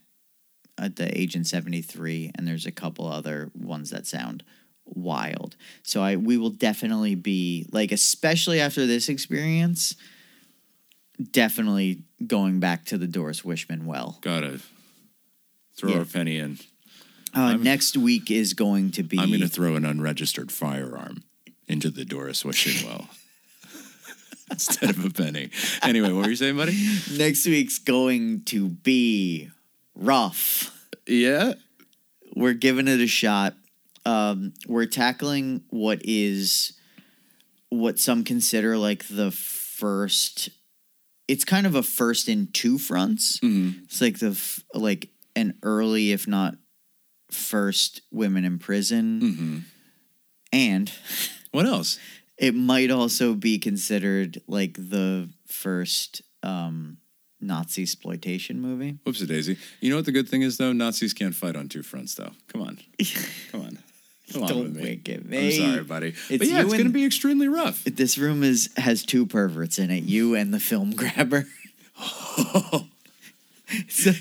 at 0.79 0.97
the 0.97 1.17
Agent 1.19 1.47
seventy 1.47 1.83
three, 1.83 2.31
and 2.35 2.49
there's 2.49 2.67
a 2.67 2.73
couple 2.73 3.07
other 3.07 3.51
ones 3.55 3.91
that 3.91 4.07
sound 4.07 4.43
wild. 4.87 5.57
So 5.83 6.03
I 6.03 6.17
we 6.17 6.37
will 6.37 6.51
definitely 6.51 7.15
be 7.15 7.67
like, 7.73 7.93
especially 7.93 8.61
after 8.61 8.87
this 8.87 9.09
experience, 9.09 9.95
definitely 11.31 12.03
going 12.27 12.61
back 12.61 12.85
to 12.87 12.99
the 12.99 13.07
Doris 13.07 13.43
Wishman 13.43 13.85
well. 13.85 14.19
gotta 14.21 14.61
throw 15.77 15.91
Yeah. 15.93 16.01
a 16.03 16.05
penny 16.05 16.39
in. 16.39 16.59
Uh, 17.33 17.55
next 17.55 17.97
week 17.97 18.31
is 18.31 18.55
going 18.55 18.93
to 18.93 19.03
be. 19.03 19.19
I'm 19.19 19.29
going 19.29 19.41
to 19.41 19.49
throw 19.49 19.75
an 19.75 19.85
unregistered 19.85 20.53
firearm 20.53 21.25
into 21.67 21.91
the 21.91 22.05
Doris 22.05 22.45
Wishman 22.45 22.85
well 22.87 23.09
instead 24.53 24.91
of 24.91 25.05
a 25.05 25.11
penny. 25.11 25.51
Anyway, 25.83 26.13
what 26.13 26.25
were 26.27 26.31
you 26.31 26.37
saying, 26.37 26.57
buddy? 26.57 26.77
next 27.17 27.45
week's 27.47 27.79
going 27.81 28.43
to 28.45 28.69
be 28.69 29.51
rough. 29.97 30.71
Yeah. 31.09 31.55
we're 32.37 32.53
giving 32.53 32.87
it 32.87 33.01
a 33.01 33.09
shot. 33.09 33.55
Um, 34.07 34.53
we're 34.67 34.87
tackling 34.87 35.63
what 35.71 36.01
is 36.05 36.79
what 37.71 37.99
some 37.99 38.25
consider 38.25 38.77
like 38.77 39.07
the 39.09 39.31
first. 39.31 40.51
It's 41.27 41.45
kind 41.45 41.67
of 41.67 41.75
a 41.75 41.83
first 41.83 42.29
in 42.29 42.49
two 42.53 42.79
fronts. 42.79 43.39
It's 43.43 44.01
like 44.01 44.19
the 44.19 44.39
like 44.75 45.09
an 45.35 45.55
early, 45.63 46.13
if 46.13 46.29
not 46.29 46.57
first, 47.31 48.03
women 48.13 48.45
in 48.45 48.59
prison, 48.59 49.65
and 50.53 50.93
What 51.51 51.67
else? 51.67 51.99
it 52.39 52.55
might 52.55 52.91
also 52.91 53.35
be 53.35 53.59
considered 53.59 54.41
like 54.47 54.75
the 54.75 55.31
first 55.47 56.23
um, 56.43 56.99
Nazi 57.41 57.83
exploitation 57.83 58.61
movie. 58.61 58.99
Whoopsie 59.07 59.27
daisy. 59.29 59.57
You 59.81 59.91
know 59.91 59.97
what 59.97 60.05
the 60.05 60.13
good 60.13 60.29
thing 60.29 60.43
is 60.43 60.57
though? 60.57 60.73
Nazis 60.73 61.15
can't 61.15 61.35
fight 61.35 61.57
on 61.57 61.69
two 61.69 61.83
fronts 61.83 62.15
though. 62.15 62.33
Come 62.49 62.63
on. 62.63 62.79
Come 63.53 63.63
on. 63.63 63.79
Come 64.33 64.47
Don't 64.47 64.75
me. 64.75 64.83
wink 64.83 65.09
at 65.09 65.21
I'm 65.31 65.53
sorry, 65.53 65.83
buddy. 65.85 66.15
but 66.31 66.47
yeah, 66.47 66.61
it's 66.63 66.73
going 66.73 66.85
to 66.85 66.91
be 66.91 67.05
extremely 67.05 67.47
rough. 67.49 67.85
This 67.85 68.17
room 68.17 68.43
is 68.43 68.71
has 68.77 69.03
two 69.05 69.27
perverts 69.27 69.79
in 69.79 69.91
it, 69.91 70.05
you 70.05 70.35
and 70.35 70.53
the 70.53 70.61
film 70.61 70.93
grabber. 70.97 71.47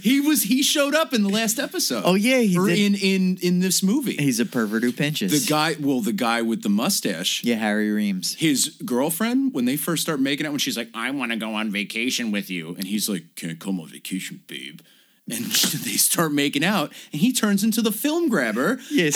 he 0.01 0.19
was 0.19 0.43
he 0.43 0.63
showed 0.63 0.95
up 0.95 1.13
in 1.13 1.21
the 1.23 1.29
last 1.29 1.59
episode. 1.59 2.03
Oh, 2.05 2.15
yeah, 2.15 2.39
he 2.39 2.57
or 2.57 2.67
did. 2.67 2.79
in 2.79 2.95
in 2.95 3.37
in 3.41 3.59
this 3.59 3.83
movie. 3.83 4.15
He's 4.15 4.39
a 4.39 4.45
pervert 4.45 4.83
who 4.83 4.91
pinches. 4.91 5.45
the 5.45 5.49
guy, 5.49 5.75
well, 5.79 6.01
the 6.01 6.13
guy 6.13 6.41
with 6.41 6.63
the 6.63 6.69
mustache. 6.69 7.43
Yeah, 7.43 7.55
Harry 7.55 7.91
Reems. 7.91 8.35
His 8.35 8.69
girlfriend, 8.85 9.53
when 9.53 9.65
they 9.65 9.75
first 9.77 10.01
start 10.03 10.19
making 10.19 10.45
out, 10.45 10.51
when 10.51 10.59
she's 10.59 10.77
like, 10.77 10.89
"I 10.93 11.11
want 11.11 11.31
to 11.31 11.37
go 11.37 11.53
on 11.55 11.71
vacation 11.71 12.31
with 12.31 12.49
you," 12.49 12.75
and 12.75 12.85
he's 12.85 13.09
like, 13.09 13.23
"Can't 13.35 13.59
come 13.59 13.79
on 13.79 13.87
vacation, 13.87 14.41
babe." 14.47 14.81
And 15.29 15.45
they 15.45 15.91
start 15.97 16.33
making 16.33 16.63
out, 16.65 16.91
and 17.11 17.21
he 17.21 17.31
turns 17.31 17.63
into 17.63 17.81
the 17.81 17.91
film 17.91 18.29
grabber. 18.29 18.79
Yeah, 18.91 19.05
he 19.05 19.11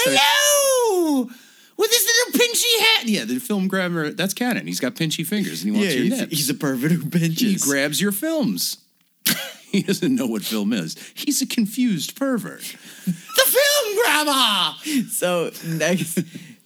with 1.78 1.92
his 1.92 2.06
little 2.06 2.40
pinchy 2.40 2.80
hat. 2.80 3.08
Yeah, 3.08 3.26
the 3.26 3.40
film 3.40 3.68
grabber. 3.68 4.12
That's 4.12 4.34
canon. 4.34 4.68
He's 4.68 4.80
got 4.80 4.96
pinchy 4.96 5.26
fingers, 5.26 5.64
and 5.64 5.74
he 5.76 5.80
wants 5.80 5.96
Yeah, 5.96 6.02
your 6.02 6.16
he's, 6.28 6.38
he's 6.38 6.50
a 6.50 6.54
pervert 6.54 6.92
who 6.92 7.10
pinches. 7.10 7.40
he 7.40 7.56
grabs 7.58 8.02
your 8.02 8.12
films. 8.12 8.78
he 9.72 9.84
doesn't 9.84 10.14
know 10.16 10.26
what 10.28 10.44
film 10.44 10.74
is. 10.74 10.96
He's 11.14 11.42
a 11.42 11.46
confused 11.48 12.16
pervert. 12.16 12.62
the 13.06 13.14
film 13.14 13.98
grabber. 14.04 14.76
so 15.10 15.52
next 15.66 16.20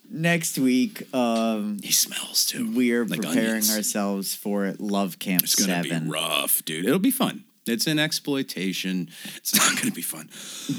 next 0.10 0.58
week, 0.60 1.14
um, 1.14 1.80
He 1.84 1.91
smells 1.91 2.45
too. 2.45 2.70
we 2.72 2.91
are 2.94 3.06
Like 3.06 3.22
preparing 3.22 3.48
onions. 3.49 3.76
ourselves 3.76 4.36
for 4.36 4.74
Love 4.80 5.20
Camp 5.20 5.44
It's 5.44 5.56
gonna 5.56 5.82
be 5.84 5.91
rough, 6.10 6.64
dude. 6.66 6.86
It'll 6.86 6.99
be 6.99 7.12
fun. 7.12 7.44
It's 7.68 7.86
an 7.86 8.00
exploitation. 8.00 9.10
It's 9.36 9.54
not 9.56 9.78
gonna 9.80 9.92
be 9.92 10.02
fun. 10.02 10.30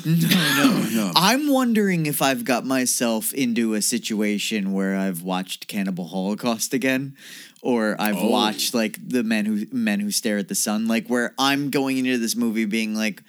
no, 0.05 0.17
no. 0.27 0.89
No. 0.91 1.13
I'm 1.15 1.49
wondering 1.49 2.07
if 2.07 2.21
I've 2.21 2.45
got 2.45 2.67
myself 2.67 3.33
into 3.33 3.75
a 3.75 3.83
situation 3.83 4.73
where 4.73 4.97
I've 4.97 5.23
watched 5.23 5.69
Cannibal 5.69 6.09
Holocaust 6.09 6.75
again, 6.75 7.17
or 7.63 7.95
I've 8.01 8.17
Oh. 8.17 8.29
watched 8.31 8.75
like 8.75 8.99
the 9.07 9.23
men 9.23 9.45
who 9.47 9.67
men 9.71 10.01
who 10.01 10.11
stare 10.11 10.39
at 10.39 10.49
the 10.49 10.55
sun, 10.57 10.89
like 10.89 11.07
where 11.09 11.35
I'm 11.39 11.71
going 11.71 11.99
into 11.99 12.19
this 12.19 12.35
movie 12.35 12.65
being 12.65 12.95
like, 12.97 13.23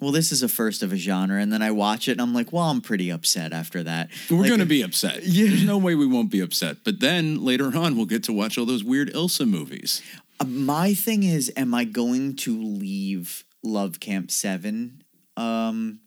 well, 0.00 0.12
this 0.12 0.30
is 0.32 0.42
a 0.42 0.48
first 0.48 0.82
of 0.82 0.92
a 0.92 0.96
genre, 0.96 1.40
and 1.40 1.50
then 1.50 1.62
I 1.62 1.70
watch 1.70 2.08
it 2.08 2.12
and 2.12 2.20
I'm 2.20 2.34
like, 2.34 2.52
well, 2.52 2.64
I'm 2.64 2.82
pretty 2.82 3.08
upset 3.10 3.52
after 3.54 3.82
that. 3.84 4.10
We're 4.30 4.40
Like, 4.40 4.50
gonna 4.50 4.64
uh, 4.64 4.66
be 4.66 4.82
upset. 4.82 5.24
Yeah. 5.24 5.46
There's 5.46 5.64
no 5.64 5.78
way 5.78 5.94
we 5.94 6.06
won't 6.06 6.30
be 6.30 6.40
upset. 6.40 6.78
But 6.84 7.00
then 7.00 7.42
later 7.42 7.74
on, 7.74 7.96
we'll 7.96 8.04
get 8.04 8.24
to 8.24 8.32
watch 8.32 8.58
all 8.58 8.66
those 8.66 8.84
weird 8.84 9.10
Ilsa 9.14 9.48
movies. 9.48 10.02
Uh, 10.40 10.44
My 10.44 10.94
thing 10.94 11.22
is, 11.22 11.52
am 11.56 11.74
I 11.74 11.84
going 11.84 12.36
to 12.36 12.60
leave 12.60 13.44
Love 13.62 14.00
Camp 14.00 14.30
Seven 14.30 15.02
um, 15.36 16.00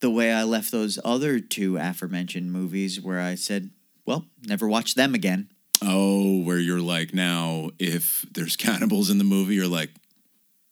the 0.00 0.10
way 0.10 0.32
I 0.32 0.44
left 0.44 0.70
those 0.70 0.98
other 1.04 1.40
two 1.40 1.76
aforementioned 1.76 2.52
movies, 2.52 3.00
where 3.00 3.20
I 3.20 3.34
said, 3.34 3.70
"Well, 4.06 4.26
never 4.46 4.68
watch 4.68 4.94
them 4.94 5.14
again." 5.14 5.48
Oh, 5.82 6.42
where 6.42 6.58
you're 6.58 6.80
like 6.80 7.14
now, 7.14 7.70
if 7.78 8.24
there's 8.32 8.56
cannibals 8.66 9.10
in 9.10 9.18
the 9.18 9.24
movie, 9.24 9.54
you're 9.54 9.66
like, 9.68 9.90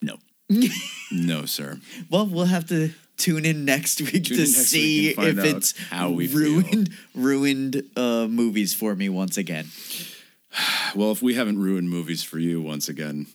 no, 0.03 0.19
no, 1.13 1.45
sir. 1.45 1.81
Well, 2.11 2.27
we'll 2.27 2.45
have 2.47 2.67
to 2.69 2.91
tune 3.17 3.45
in 3.45 3.65
next 3.65 4.01
week 4.01 4.25
Tune 4.25 4.37
to 4.37 4.43
next 4.43 4.67
see 4.69 5.09
week 5.17 5.19
if 5.19 5.39
it's 5.39 5.77
how 5.91 6.11
we 6.11 6.27
feel. 6.29 6.39
ruined 6.61 6.91
ruined 7.15 7.83
uh, 7.97 8.27
movies 8.29 8.75
for 8.75 8.95
me 8.95 9.09
once 9.09 9.37
again. 9.39 9.67
Well, 10.95 11.11
if 11.13 11.21
we 11.21 11.35
haven't 11.35 11.59
ruined 11.59 11.91
movies 11.91 12.23
for 12.23 12.39
you 12.39 12.63
once 12.63 12.89
again, 12.89 13.27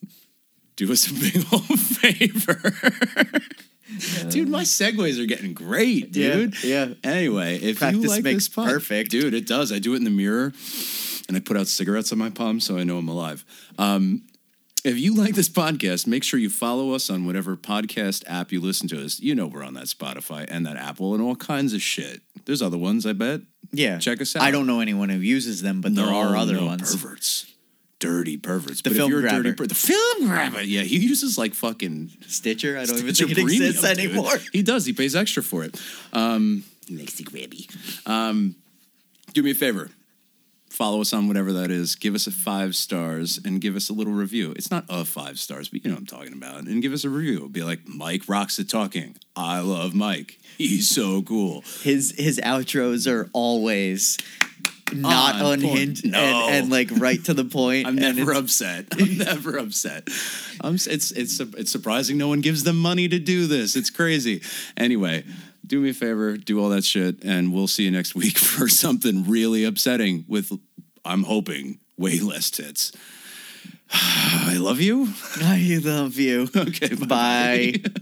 do 0.76 0.92
us 0.92 1.06
a 1.10 1.14
big 1.14 1.46
old 1.54 1.80
favor. 1.80 2.60
Dude, 4.30 4.50
my 4.50 4.64
segues 4.64 5.22
are 5.22 5.26
getting 5.28 5.54
great, 5.54 6.16
Yeah, 6.16 6.34
dude. 6.34 6.64
yeah. 6.64 6.88
Anyway, 7.04 7.58
if 7.58 7.78
Practice 7.80 8.02
you 8.04 8.10
like 8.10 8.24
makes 8.24 8.48
this 8.48 8.56
pod- 8.56 8.70
perfect. 8.70 9.12
dude, 9.12 9.34
it 9.34 9.46
does. 9.46 9.72
I 9.72 9.80
do 9.80 9.94
it 9.94 9.98
in 9.98 10.06
the 10.06 10.10
mirror, 10.10 10.54
and 11.28 11.38
I 11.38 11.40
put 11.42 11.58
out 11.58 11.68
cigarettes 11.68 12.12
on 12.12 12.18
my 12.18 12.30
palm 12.30 12.60
so 12.60 12.78
I 12.78 12.84
know 12.84 12.98
I'm 12.98 13.10
alive. 13.10 13.46
Um, 13.78 14.24
if 14.84 14.98
you 14.98 15.16
like 15.16 15.36
this 15.36 15.50
podcast, 15.50 16.08
make 16.08 16.24
sure 16.24 16.40
you 16.40 16.50
follow 16.50 16.94
us 16.94 17.10
on 17.10 17.26
whatever 17.26 17.56
podcast 17.56 18.24
app 18.28 18.52
you 18.52 18.60
listen 18.62 18.88
to 18.90 19.04
us. 19.04 19.20
You 19.20 19.36
know 19.36 19.48
we're 19.48 19.64
on 19.64 19.74
that 19.76 19.86
Spotify 19.86 20.46
and 20.50 20.66
that 20.66 20.78
Apple 20.78 21.14
and 21.14 21.22
all 21.24 21.36
kinds 21.36 21.74
of 21.74 21.82
shit. 21.82 22.22
There's 22.46 22.62
other 22.62 22.78
ones, 22.78 23.06
I 23.06 23.14
bet. 23.14 23.42
Yeah, 23.72 24.00
Check 24.00 24.20
us 24.22 24.36
out. 24.36 24.42
I 24.42 24.52
don't 24.52 24.68
know 24.68 24.80
anyone 24.82 25.10
who 25.10 25.20
uses 25.20 25.62
them, 25.62 25.82
but 25.82 25.96
there 25.96 26.06
are 26.06 26.36
other 26.36 26.56
no, 26.56 26.66
ones. 26.66 26.94
Perverts. 26.96 27.46
Dirty 28.00 28.36
perverts. 28.36 28.82
The 28.82 28.90
but 28.90 28.98
film 28.98 29.06
if 29.06 29.10
you're 29.12 29.20
a 29.20 29.30
dirty 29.30 29.42
grabber. 29.44 29.56
per- 29.56 29.68
the 29.68 29.76
film 29.76 30.28
grabber. 30.28 30.62
Yeah, 30.64 30.82
he 30.82 30.98
uses 30.98 31.38
like 31.38 31.54
fucking 31.54 32.10
Stitcher, 32.28 32.78
I 32.78 32.86
don't 32.86 32.98
even 32.98 33.14
Stitcher 33.14 33.28
think 33.28 33.38
it 33.38 33.44
Premium, 33.46 33.64
exists 33.68 33.88
dude. 33.96 34.06
anymore. 34.12 34.38
He 34.52 34.64
does. 34.64 34.86
He 34.86 34.94
pays 34.94 35.16
extra 35.16 35.44
for 35.44 35.64
it. 35.64 35.80
Um, 36.12 36.64
makes 36.90 37.20
it 37.20 37.28
grabby. 37.28 37.70
Um, 38.08 38.56
do 39.34 39.44
me 39.44 39.52
a 39.52 39.56
favor. 39.56 39.90
Follow 40.82 41.02
us 41.02 41.14
on 41.14 41.28
whatever 41.28 41.54
that 41.54 41.70
is. 41.70 41.94
Give 41.94 42.16
us 42.16 42.26
a 42.26 42.32
five 42.32 42.74
stars 42.74 43.40
and 43.46 43.62
give 43.62 43.76
us 43.76 43.92
a 43.92 43.94
little 43.94 44.14
review. 44.14 44.52
It's 44.56 44.72
not 44.72 44.84
a 44.90 45.06
five 45.06 45.38
stars, 45.38 45.70
but 45.70 45.84
you 45.86 45.92
know 45.92 45.94
what 45.96 46.00
I'm 46.00 46.06
talking 46.08 46.34
about. 46.34 46.64
And 46.64 46.82
give 46.82 46.92
us 46.92 47.04
a 47.04 47.10
review. 47.12 47.48
Be 47.50 47.62
like, 47.62 47.82
Mike 47.88 48.24
rocks 48.28 48.58
at 48.58 48.68
talking. 48.68 49.16
I 49.36 49.60
love 49.60 49.94
Mike. 49.94 50.40
He's 50.58 50.90
so 50.90 51.22
cool. 51.22 51.62
His 51.84 52.16
his 52.18 52.40
outros 52.44 53.06
are 53.06 53.30
always 53.32 54.18
not 54.92 55.36
On 55.36 55.54
unhinged 55.54 56.04
No. 56.04 56.18
and, 56.18 56.56
and 56.56 56.72
like 56.72 56.90
right 56.94 57.24
to 57.26 57.36
the 57.36 57.46
point. 57.46 57.86
I'm 57.86 58.00
and 58.00 58.18
never 58.18 58.34
upset. 58.34 58.88
I'm 59.00 59.18
never 59.20 59.58
upset. 59.60 60.08
I'm, 60.62 60.74
it's 60.74 61.12
it's 61.12 61.40
it's 61.40 61.70
surprising 61.70 62.18
no 62.18 62.28
one 62.28 62.42
gives 62.42 62.64
them 62.64 62.78
money 62.78 63.08
to 63.08 63.20
do 63.20 63.46
this. 63.46 63.76
It's 63.76 63.92
crazy. 63.92 64.42
Anyway, 64.78 65.26
do 65.72 65.80
me 65.80 65.92
a 65.92 65.94
favor, 65.94 66.36
do 66.36 66.60
all 66.62 66.68
that 66.68 66.84
shit, 66.84 67.24
and 67.24 67.54
we'll 67.54 67.68
see 67.68 67.84
you 67.86 67.92
next 67.92 68.14
week 68.14 68.38
for 68.38 68.68
something 68.68 69.26
really 69.30 69.64
upsetting 69.64 70.26
with, 70.28 70.52
I'm 71.06 71.24
hoping, 71.24 71.80
way 71.98 72.20
less 72.20 72.50
tits. 72.52 72.92
I 73.94 74.58
love 74.58 74.80
you. 74.80 75.10
I 75.42 75.80
love 75.84 76.18
you. 76.18 76.48
Okay, 76.56 76.96
Bye. 76.96 77.74